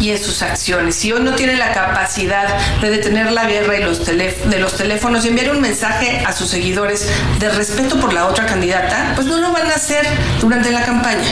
y 0.00 0.10
en 0.10 0.18
sus 0.18 0.42
acciones. 0.42 0.61
Si 0.62 1.10
hoy 1.12 1.22
no 1.24 1.34
tienen 1.34 1.58
la 1.58 1.72
capacidad 1.72 2.46
de 2.80 2.88
detener 2.88 3.32
la 3.32 3.46
guerra 3.46 3.78
y 3.78 3.82
los 3.82 4.06
de 4.06 4.58
los 4.60 4.76
teléfonos 4.76 5.24
y 5.24 5.28
enviar 5.28 5.50
un 5.50 5.60
mensaje 5.60 6.22
a 6.24 6.32
sus 6.32 6.50
seguidores 6.50 7.08
de 7.40 7.48
respeto 7.48 7.98
por 7.98 8.12
la 8.12 8.28
otra 8.28 8.46
candidata, 8.46 9.10
pues 9.16 9.26
no 9.26 9.38
lo 9.38 9.50
van 9.50 9.66
a 9.66 9.74
hacer 9.74 10.06
durante 10.40 10.70
la 10.70 10.84
campaña. 10.84 11.26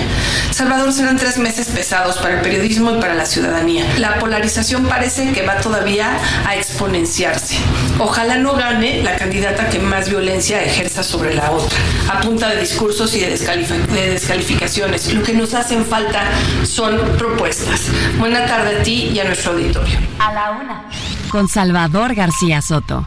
Salvador 0.51 0.93
serán 0.93 1.16
tres 1.16 1.39
meses 1.39 1.69
pesados 1.69 2.19
para 2.19 2.35
el 2.35 2.40
periodismo 2.40 2.97
y 2.97 3.01
para 3.01 3.15
la 3.15 3.24
ciudadanía. 3.24 3.85
La 3.98 4.19
polarización 4.19 4.89
parece 4.89 5.31
que 5.31 5.47
va 5.47 5.61
todavía 5.61 6.19
a 6.44 6.57
exponenciarse. 6.57 7.57
Ojalá 8.01 8.36
no 8.36 8.55
gane 8.55 9.01
la 9.05 9.16
candidata 9.16 9.69
que 9.69 9.78
más 9.78 10.09
violencia 10.09 10.61
ejerza 10.61 11.05
sobre 11.05 11.35
la 11.35 11.52
otra, 11.52 11.78
a 12.10 12.20
punta 12.20 12.48
de 12.48 12.60
discursos 12.60 13.14
y 13.14 13.20
de, 13.20 13.28
de 13.28 14.10
descalificaciones. 14.10 15.12
Lo 15.12 15.22
que 15.22 15.32
nos 15.32 15.54
hacen 15.54 15.84
falta 15.84 16.24
son 16.64 16.98
propuestas. 17.18 17.88
Buena 18.18 18.46
tarde 18.46 18.80
a 18.80 18.82
ti 18.82 19.10
y 19.14 19.18
a 19.20 19.24
nuestro 19.24 19.52
auditorio. 19.52 19.98
A 20.18 20.32
la 20.32 20.50
una 20.50 20.84
con 21.30 21.48
Salvador 21.48 22.14
García 22.14 22.60
Soto. 22.60 23.06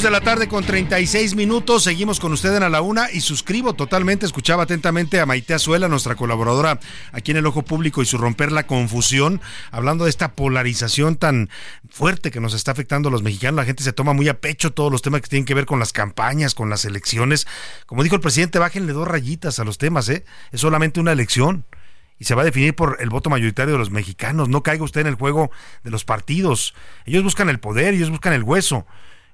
De 0.00 0.10
la 0.10 0.22
tarde 0.22 0.48
con 0.48 0.64
36 0.64 1.34
minutos. 1.34 1.82
Seguimos 1.82 2.20
con 2.20 2.32
usted 2.32 2.56
en 2.56 2.62
A 2.62 2.70
la 2.70 2.80
Una 2.80 3.10
y 3.12 3.20
suscribo 3.20 3.74
totalmente. 3.74 4.24
Escuchaba 4.24 4.62
atentamente 4.62 5.20
a 5.20 5.26
Maite 5.26 5.52
Azuela, 5.52 5.88
nuestra 5.88 6.14
colaboradora 6.14 6.80
aquí 7.12 7.32
en 7.32 7.36
el 7.36 7.46
Ojo 7.46 7.62
Público 7.62 8.00
y 8.00 8.06
su 8.06 8.16
romper 8.16 8.50
la 8.50 8.66
confusión, 8.66 9.42
hablando 9.70 10.04
de 10.04 10.10
esta 10.10 10.32
polarización 10.32 11.16
tan 11.16 11.50
fuerte 11.90 12.30
que 12.30 12.40
nos 12.40 12.54
está 12.54 12.72
afectando 12.72 13.10
a 13.10 13.12
los 13.12 13.22
mexicanos. 13.22 13.56
La 13.56 13.66
gente 13.66 13.82
se 13.82 13.92
toma 13.92 14.14
muy 14.14 14.26
a 14.30 14.40
pecho 14.40 14.72
todos 14.72 14.90
los 14.90 15.02
temas 15.02 15.20
que 15.20 15.28
tienen 15.28 15.44
que 15.44 15.52
ver 15.52 15.66
con 15.66 15.78
las 15.78 15.92
campañas, 15.92 16.54
con 16.54 16.70
las 16.70 16.86
elecciones. 16.86 17.46
Como 17.84 18.02
dijo 18.02 18.14
el 18.14 18.22
presidente, 18.22 18.58
bájenle 18.58 18.94
dos 18.94 19.06
rayitas 19.06 19.58
a 19.58 19.64
los 19.64 19.76
temas, 19.76 20.08
¿eh? 20.08 20.24
Es 20.50 20.62
solamente 20.62 21.00
una 21.00 21.12
elección 21.12 21.66
y 22.18 22.24
se 22.24 22.34
va 22.34 22.40
a 22.40 22.46
definir 22.46 22.74
por 22.74 22.96
el 23.00 23.10
voto 23.10 23.28
mayoritario 23.28 23.74
de 23.74 23.78
los 23.78 23.90
mexicanos. 23.90 24.48
No 24.48 24.62
caiga 24.62 24.82
usted 24.82 25.02
en 25.02 25.08
el 25.08 25.16
juego 25.16 25.50
de 25.84 25.90
los 25.90 26.06
partidos. 26.06 26.74
Ellos 27.04 27.22
buscan 27.22 27.50
el 27.50 27.60
poder, 27.60 27.92
ellos 27.92 28.08
buscan 28.08 28.32
el 28.32 28.44
hueso 28.44 28.86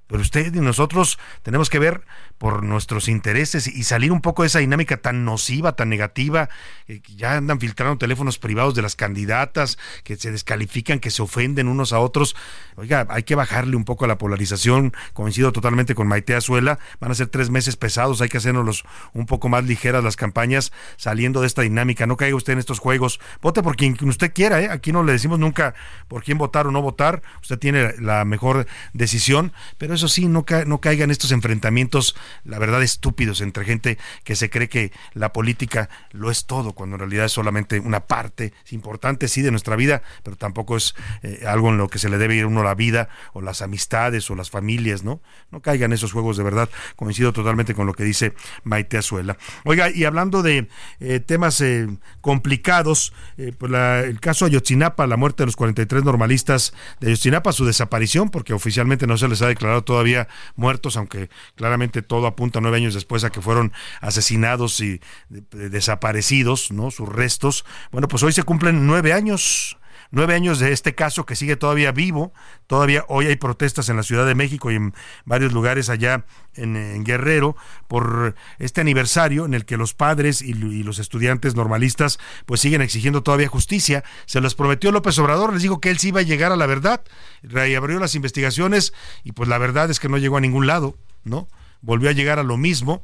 pero 0.07 0.21
usted 0.21 0.55
y 0.55 0.61
nosotros 0.61 1.19
tenemos 1.43 1.71
que 1.71 1.79
ver 1.79 2.03
por 2.39 2.63
nuestros 2.63 3.09
intereses 3.09 3.67
y 3.67 3.85
salir 3.85 4.13
un 4.13 4.21
poco 4.21 4.43
de 4.43 4.49
esa 4.49 4.59
dinámica 4.59 4.99
tan 4.99 5.25
nociva, 5.25 5.75
tan 5.75 5.89
negativa, 5.89 6.51
eh, 6.87 7.01
que 7.01 7.17
ya 7.17 7.37
andan 7.37 7.59
filtrando 7.59 7.97
teléfonos 7.97 8.39
privados 8.39 8.75
de 8.75 8.83
las 8.83 8.95
candidatas, 8.95 9.79
que 10.05 10.17
se 10.17 10.31
descalifican, 10.31 11.01
que 11.01 11.11
se 11.11 11.23
ofenden 11.23 11.67
unos 11.69 11.93
a 11.93 11.99
otros. 11.99 12.37
Oiga, 12.77 13.07
hay 13.09 13.23
que 13.23 13.35
bajarle 13.35 13.75
un 13.75 13.85
poco 13.85 14.05
a 14.05 14.09
la 14.09 14.19
polarización, 14.19 14.93
coincido 15.15 15.53
totalmente 15.53 15.95
con 15.95 16.09
Maite 16.09 16.35
Azuela, 16.35 16.79
van 17.01 17.11
a 17.11 17.15
ser 17.15 17.29
tres 17.29 17.49
meses 17.49 17.77
pesados, 17.77 18.21
hay 18.21 18.29
que 18.29 18.37
hacernos 18.37 18.85
un 19.15 19.27
poco 19.27 19.49
más 19.49 19.65
ligeras 19.65 20.05
las 20.05 20.17
campañas 20.17 20.73
saliendo 20.97 21.41
de 21.41 21.47
esta 21.47 21.63
dinámica, 21.63 22.07
no 22.07 22.17
caiga 22.17 22.37
usted 22.37 22.53
en 22.53 22.59
estos 22.59 22.79
juegos, 22.79 23.19
vote 23.41 23.63
por 23.63 23.77
quien 23.77 23.97
usted 24.03 24.33
quiera, 24.33 24.61
¿eh? 24.61 24.69
aquí 24.71 24.93
no 24.93 25.03
le 25.03 25.13
decimos 25.13 25.39
nunca 25.39 25.75
por 26.09 26.23
quién 26.23 26.37
votar 26.37 26.67
o 26.67 26.71
no 26.71 26.83
votar, 26.83 27.23
usted 27.41 27.59
tiene 27.59 27.95
la 27.99 28.25
mejor 28.25 28.67
decisión, 28.93 29.53
pero 29.79 29.96
eso 29.97 30.09
sí, 30.09 30.27
no, 30.27 30.45
no 30.67 30.81
caiga 30.81 31.05
en 31.05 31.11
estos 31.11 31.33
enfrentamientos 31.33 32.15
la 32.45 32.59
verdad, 32.59 32.83
estúpidos 32.83 33.41
entre 33.41 33.65
gente 33.65 33.99
que 34.25 34.37
se 34.37 34.51
cree 34.51 34.69
que 34.69 34.93
la 35.15 35.33
política 35.33 35.89
lo 36.13 36.31
es 36.31 36.47
todo, 36.47 36.73
cuando 36.73 36.97
en 36.97 37.01
realidad 37.01 37.27
es 37.27 37.33
solamente 37.33 37.81
una 37.81 38.01
parte 38.01 38.53
importante, 38.71 39.29
sí, 39.29 39.43
de 39.43 39.51
nuestra 39.51 39.77
vida, 39.77 40.03
pero 40.23 40.37
tampoco 40.37 40.77
es 40.77 40.95
eh, 41.23 41.45
algo 41.47 41.71
en 41.71 41.79
lo 41.79 41.89
que 41.89 41.99
se 41.99 42.09
le 42.09 42.19
debe 42.19 42.37
ir 42.37 42.47
uno 42.47 42.63
la 42.63 42.75
vida 42.75 43.09
o 43.33 43.41
las 43.41 43.63
amistades 43.63 44.31
o 44.31 44.35
las 44.35 44.51
familias, 44.51 45.03
¿no? 45.03 45.21
No 45.51 45.61
caigan 45.61 45.93
esos 45.93 46.13
juegos 46.13 46.37
de 46.37 46.45
verdad. 46.45 46.69
Coincido 46.97 47.33
totalmente 47.33 47.75
con 47.75 47.87
lo 47.87 47.95
que 47.95 48.05
dice 48.05 48.35
Maite 48.65 48.99
Azuela. 48.99 49.37
Oiga, 49.65 49.91
y 49.91 50.05
hablando 50.05 50.43
de 50.43 50.69
eh, 51.01 51.21
temas 51.21 51.61
eh, 51.61 51.89
complicados, 52.21 53.13
pues 53.59 53.73
el 53.73 54.21
caso 54.21 54.45
Ayotzinapa, 54.47 55.07
la 55.07 55.17
muerte 55.17 55.43
de 55.43 55.47
los 55.47 55.57
43 55.57 56.05
normalistas 56.05 56.73
de 57.01 57.09
Ayotzinapa, 57.09 57.53
su 57.53 57.65
desaparición, 57.65 58.31
porque 58.31 58.53
oficialmente 58.53 59.07
no 59.07 59.17
se 59.17 59.29
les 59.29 59.43
ha 59.43 59.49
declarado 59.49 59.85
todavía 59.87 60.29
muertos, 60.55 60.99
aunque 60.99 61.31
claramente 61.55 62.03
todo 62.03 62.27
apunta 62.27 62.61
nueve 62.61 62.77
años 62.77 62.93
después 62.93 63.25
a 63.25 63.31
que 63.31 63.41
fueron 63.41 63.73
asesinados 64.03 64.79
y 64.83 65.01
desaparecidos, 65.31 66.71
¿no? 66.71 66.91
Sus 66.91 67.09
restos. 67.09 67.65
Bueno, 67.91 68.09
pues 68.09 68.23
hoy 68.23 68.33
se 68.33 68.43
cumplen 68.43 68.87
nueve 68.87 69.15
años 69.15 69.79
nueve 70.11 70.35
años 70.35 70.59
de 70.59 70.73
este 70.73 70.95
caso 70.95 71.27
que 71.27 71.37
sigue 71.37 71.57
todavía 71.57 71.93
vivo. 71.93 72.33
Todavía 72.67 73.05
hoy 73.09 73.27
hay 73.27 73.37
protestas 73.37 73.89
en 73.89 73.97
la 73.97 74.03
Ciudad 74.03 74.27
de 74.27 74.35
México 74.35 74.71
y 74.71 74.77
en 74.77 74.95
varios 75.25 75.53
lugares 75.53 75.89
allá 75.89 76.25
en, 76.55 77.05
Guerrero 77.05 77.57
por 77.89 78.35
este 78.59 78.81
aniversario 78.81 79.45
en 79.45 79.55
el 79.55 79.65
que 79.65 79.77
los 79.77 79.95
padres 79.95 80.43
y, 80.43 80.55
los 80.55 80.99
estudiantes 80.99 81.55
normalistas 81.55 82.19
pues 82.47 82.61
siguen 82.61 82.83
exigiendo 82.83 83.23
todavía 83.23 83.49
justicia. 83.49 84.05
Se 84.27 84.41
los 84.41 84.55
prometió 84.55 84.93
López 84.93 85.19
Obrador, 85.19 85.53
les 85.53 85.63
dijo 85.63 85.81
que 85.81 85.91
él 85.91 85.99
sí 85.99 86.09
iba 86.09 86.21
a 86.21 86.25
llegar 86.25 86.53
a 86.53 86.57
la 86.57 86.67
verdad. 86.67 87.03
Reabrió 87.43 87.99
las 87.99 88.15
investigaciones 88.15 88.93
y 89.25 89.33
pues 89.33 89.49
la 89.49 89.59
verdad 89.59 89.91
es 89.91 90.01
que 90.01 90.09
no 90.09 90.19
llegó 90.19 90.37
a 90.37 90.41
ningún 90.41 90.67
lado, 90.67 90.97
¿no? 91.25 91.49
volvió 91.81 92.11
a 92.11 92.13
llegar 92.13 92.39
a 92.39 92.43
lo 92.43 92.57
mismo 92.57 93.03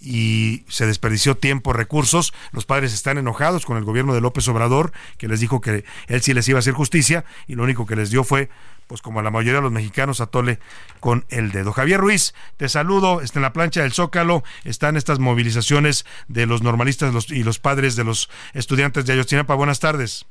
y 0.00 0.64
se 0.68 0.86
desperdició 0.86 1.36
tiempo, 1.36 1.72
recursos. 1.72 2.32
Los 2.52 2.66
padres 2.66 2.92
están 2.92 3.18
enojados 3.18 3.66
con 3.66 3.76
el 3.76 3.84
gobierno 3.84 4.14
de 4.14 4.20
López 4.20 4.46
Obrador, 4.48 4.92
que 5.16 5.28
les 5.28 5.40
dijo 5.40 5.60
que 5.60 5.84
él 6.06 6.22
sí 6.22 6.34
les 6.34 6.48
iba 6.48 6.58
a 6.58 6.60
hacer 6.60 6.74
justicia 6.74 7.24
y 7.46 7.54
lo 7.54 7.64
único 7.64 7.86
que 7.86 7.96
les 7.96 8.10
dio 8.10 8.24
fue, 8.24 8.48
pues 8.86 9.02
como 9.02 9.20
a 9.20 9.22
la 9.22 9.30
mayoría 9.30 9.56
de 9.56 9.62
los 9.62 9.72
mexicanos, 9.72 10.20
atole 10.20 10.58
con 11.00 11.24
el 11.28 11.50
dedo. 11.52 11.72
Javier 11.72 12.00
Ruiz, 12.00 12.34
te 12.56 12.68
saludo, 12.68 13.20
está 13.20 13.38
en 13.38 13.42
la 13.42 13.52
plancha 13.52 13.82
del 13.82 13.92
Zócalo, 13.92 14.44
están 14.64 14.96
estas 14.96 15.18
movilizaciones 15.18 16.06
de 16.28 16.46
los 16.46 16.62
normalistas 16.62 17.30
y 17.30 17.42
los 17.42 17.58
padres 17.58 17.96
de 17.96 18.04
los 18.04 18.30
estudiantes 18.54 19.04
de 19.06 19.12
Ayotzinapa. 19.14 19.54
Buenas 19.54 19.80
tardes. 19.80 20.26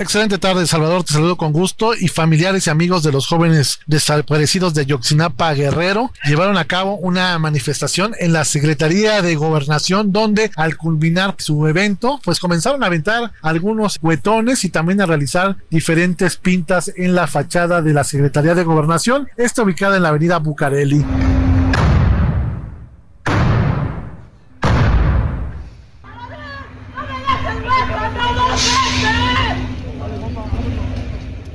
Excelente 0.00 0.38
tarde, 0.38 0.66
Salvador. 0.66 1.04
Te 1.04 1.12
saludo 1.12 1.36
con 1.36 1.52
gusto. 1.52 1.92
Y 1.94 2.08
familiares 2.08 2.66
y 2.66 2.70
amigos 2.70 3.02
de 3.02 3.12
los 3.12 3.26
jóvenes 3.26 3.80
desaparecidos 3.86 4.72
de 4.72 4.86
Yoxinapa 4.86 5.52
Guerrero 5.52 6.10
llevaron 6.24 6.56
a 6.56 6.64
cabo 6.64 6.96
una 6.96 7.38
manifestación 7.38 8.14
en 8.18 8.32
la 8.32 8.46
Secretaría 8.46 9.20
de 9.20 9.36
Gobernación, 9.36 10.10
donde 10.10 10.52
al 10.56 10.78
culminar 10.78 11.34
su 11.36 11.66
evento, 11.66 12.18
pues 12.24 12.40
comenzaron 12.40 12.82
a 12.82 12.86
aventar 12.86 13.32
algunos 13.42 13.98
huetones 14.00 14.64
y 14.64 14.70
también 14.70 15.02
a 15.02 15.06
realizar 15.06 15.58
diferentes 15.68 16.38
pintas 16.38 16.90
en 16.96 17.14
la 17.14 17.26
fachada 17.26 17.82
de 17.82 17.92
la 17.92 18.02
Secretaría 18.02 18.54
de 18.54 18.64
Gobernación, 18.64 19.28
esta 19.36 19.62
ubicada 19.62 19.98
en 19.98 20.04
la 20.04 20.08
avenida 20.08 20.38
Bucareli. 20.38 21.04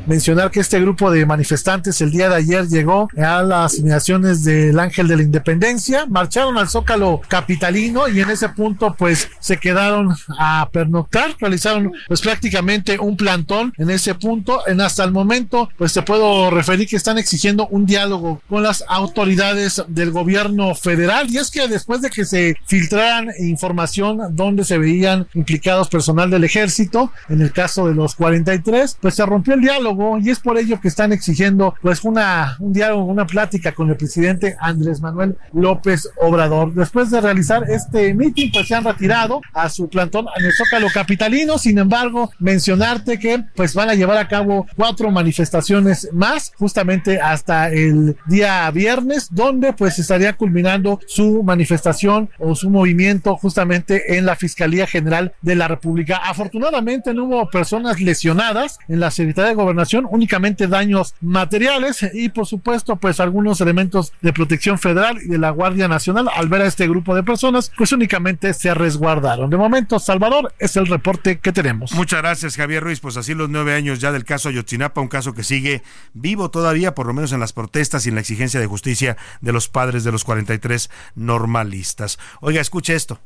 Mencionar 0.06 0.52
que 0.52 0.60
este 0.60 0.80
grupo 0.80 1.12
de 1.12 1.26
manifestantes 1.26 2.02
el 2.02 2.12
día 2.12 2.30
de 2.30 2.36
ayer 2.36 2.68
llegó 2.68 3.10
a 3.18 3.42
las 3.44 3.78
inmediaciones 3.78 4.44
del 4.44 4.80
Ángel 4.80 5.08
de 5.08 5.18
la 5.18 5.24
Independencia, 5.24 6.06
marcharon 6.06 6.58
al 6.58 6.70
Zócalo 6.70 7.22
capitalino 7.28 8.08
y 8.08 8.20
en 8.22 8.30
ese 8.30 8.50
punto 8.50 8.96
pues 8.98 9.30
se 9.40 9.58
quedaron 9.58 10.16
a 10.38 10.70
pernoctar, 10.72 11.36
realizaron 11.40 11.92
pues 12.08 12.22
prácticamente 12.22 13.00
un 13.00 13.18
plantón 13.18 13.74
en 13.78 13.90
ese 13.90 14.16
punto. 14.16 14.68
En 14.68 14.82
hasta 14.82 15.04
el 15.04 15.12
momento 15.12 15.70
pues 15.78 15.94
te 15.94 16.02
puedo 16.02 16.50
referir 16.52 16.88
que 16.88 16.96
están 16.96 17.18
exigiendo 17.18 17.68
un 17.68 17.86
diálogo 17.86 18.42
con 18.50 18.64
las 18.64 18.84
autoridades 18.88 19.84
del 19.88 20.12
gobierno 20.12 20.76
federal 20.76 21.28
y 21.30 21.38
es 21.38 21.50
que 21.50 21.68
después 21.68 22.02
de 22.02 22.10
que 22.10 22.26
se 22.26 22.56
filtraran 22.66 23.30
información 23.40 24.36
donde 24.36 24.64
se 24.64 24.78
veían 24.78 25.28
implicados 25.34 25.90
personal 25.90 26.30
del 26.30 26.44
ejército, 26.44 27.12
en 27.30 27.42
el 27.42 27.52
caso 27.52 27.88
de 27.88 27.96
los 27.96 28.16
43, 28.16 28.98
pues 29.02 29.16
se 29.16 29.26
rompió 29.26 29.54
el 29.54 29.62
diálogo 29.62 29.95
y 30.22 30.30
es 30.30 30.40
por 30.40 30.58
ello 30.58 30.80
que 30.80 30.88
están 30.88 31.14
exigiendo 31.14 31.76
pues 31.82 32.04
una, 32.04 32.58
un 32.60 32.74
diálogo, 32.74 33.06
una 33.06 33.26
plática 33.26 33.74
con 33.74 33.90
el 33.90 33.98
presidente 33.98 34.56
Andrés 34.60 35.02
Manuel 35.02 35.38
López 35.54 36.10
Obrador. 36.22 36.74
Después 36.74 37.12
de 37.12 37.22
realizar 37.22 37.70
este 37.70 38.14
meeting 38.14 38.52
pues 38.52 38.68
se 38.68 38.76
han 38.76 38.84
retirado 38.84 39.42
a 39.54 39.70
su 39.70 39.88
plantón 39.90 40.26
en 40.38 40.46
el 40.46 40.54
Zócalo 40.54 40.88
Capitalino, 40.94 41.58
sin 41.58 41.78
embargo 41.78 42.32
mencionarte 42.40 43.20
que 43.20 43.44
pues 43.56 43.74
van 43.74 43.90
a 43.90 43.96
llevar 43.96 44.18
a 44.18 44.28
cabo 44.28 44.68
cuatro 44.76 45.12
manifestaciones 45.12 46.10
más 46.12 46.52
justamente 46.58 47.20
hasta 47.22 47.70
el 47.70 48.18
día 48.28 48.70
viernes 48.72 49.28
donde 49.32 49.74
pues 49.74 50.00
estaría 50.00 50.34
culminando 50.34 51.00
su 51.08 51.44
manifestación 51.44 52.30
o 52.40 52.56
su 52.56 52.70
movimiento 52.70 53.36
justamente 53.38 54.18
en 54.18 54.26
la 54.26 54.36
Fiscalía 54.36 54.88
General 54.88 55.34
de 55.42 55.56
la 55.56 55.68
República. 55.68 56.18
Afortunadamente 56.18 57.14
no 57.14 57.26
hubo 57.26 57.50
personas 57.50 58.00
lesionadas 58.00 58.80
en 58.88 59.00
la 59.00 59.12
Secretaría 59.12 59.50
de 59.50 59.56
Gobernación 59.56 59.85
únicamente 59.94 60.68
daños 60.68 61.16
materiales 61.22 62.06
y 62.14 62.30
por 62.30 62.46
supuesto 62.46 62.96
pues 62.96 63.20
algunos 63.20 63.62
elementos 63.62 64.14
de 64.22 64.34
protección 64.34 64.80
federal 64.80 65.20
y 65.22 65.28
de 65.28 65.38
la 65.38 65.52
Guardia 65.52 65.88
Nacional 65.88 66.30
al 66.34 66.50
ver 66.50 66.62
a 66.62 66.68
este 66.68 66.88
grupo 66.88 67.16
de 67.16 67.24
personas 67.24 67.72
pues 67.78 67.92
únicamente 67.92 68.54
se 68.54 68.74
resguardaron. 68.74 69.50
De 69.50 69.58
momento 69.58 70.00
Salvador 70.00 70.54
es 70.60 70.76
el 70.76 70.88
reporte 70.88 71.40
que 71.40 71.52
tenemos. 71.52 71.92
Muchas 71.94 72.22
gracias 72.22 72.56
Javier 72.56 72.84
Ruiz, 72.84 73.00
pues 73.00 73.18
así 73.18 73.34
los 73.34 73.50
nueve 73.50 73.74
años 73.74 74.00
ya 74.00 74.12
del 74.12 74.26
caso 74.26 74.50
Ayotzinapa, 74.50 75.02
un 75.02 75.08
caso 75.08 75.34
que 75.34 75.44
sigue 75.44 75.84
vivo 76.14 76.50
todavía 76.50 76.96
por 76.96 77.08
lo 77.08 77.14
menos 77.14 77.32
en 77.32 77.40
las 77.40 77.54
protestas 77.54 78.06
y 78.06 78.10
en 78.10 78.16
la 78.16 78.22
exigencia 78.22 78.60
de 78.60 78.68
justicia 78.68 79.18
de 79.42 79.54
los 79.54 79.70
padres 79.70 80.04
de 80.04 80.12
los 80.12 80.24
43 80.24 80.90
normalistas. 81.16 82.18
Oiga, 82.42 82.62
escuche 82.62 82.96
esto. 82.96 83.20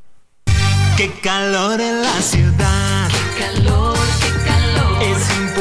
Qué 0.96 1.10
calor 1.22 1.80
en 1.80 2.02
la 2.02 2.20
ciudad. 2.20 3.08
qué 3.08 3.44
calor. 3.44 3.89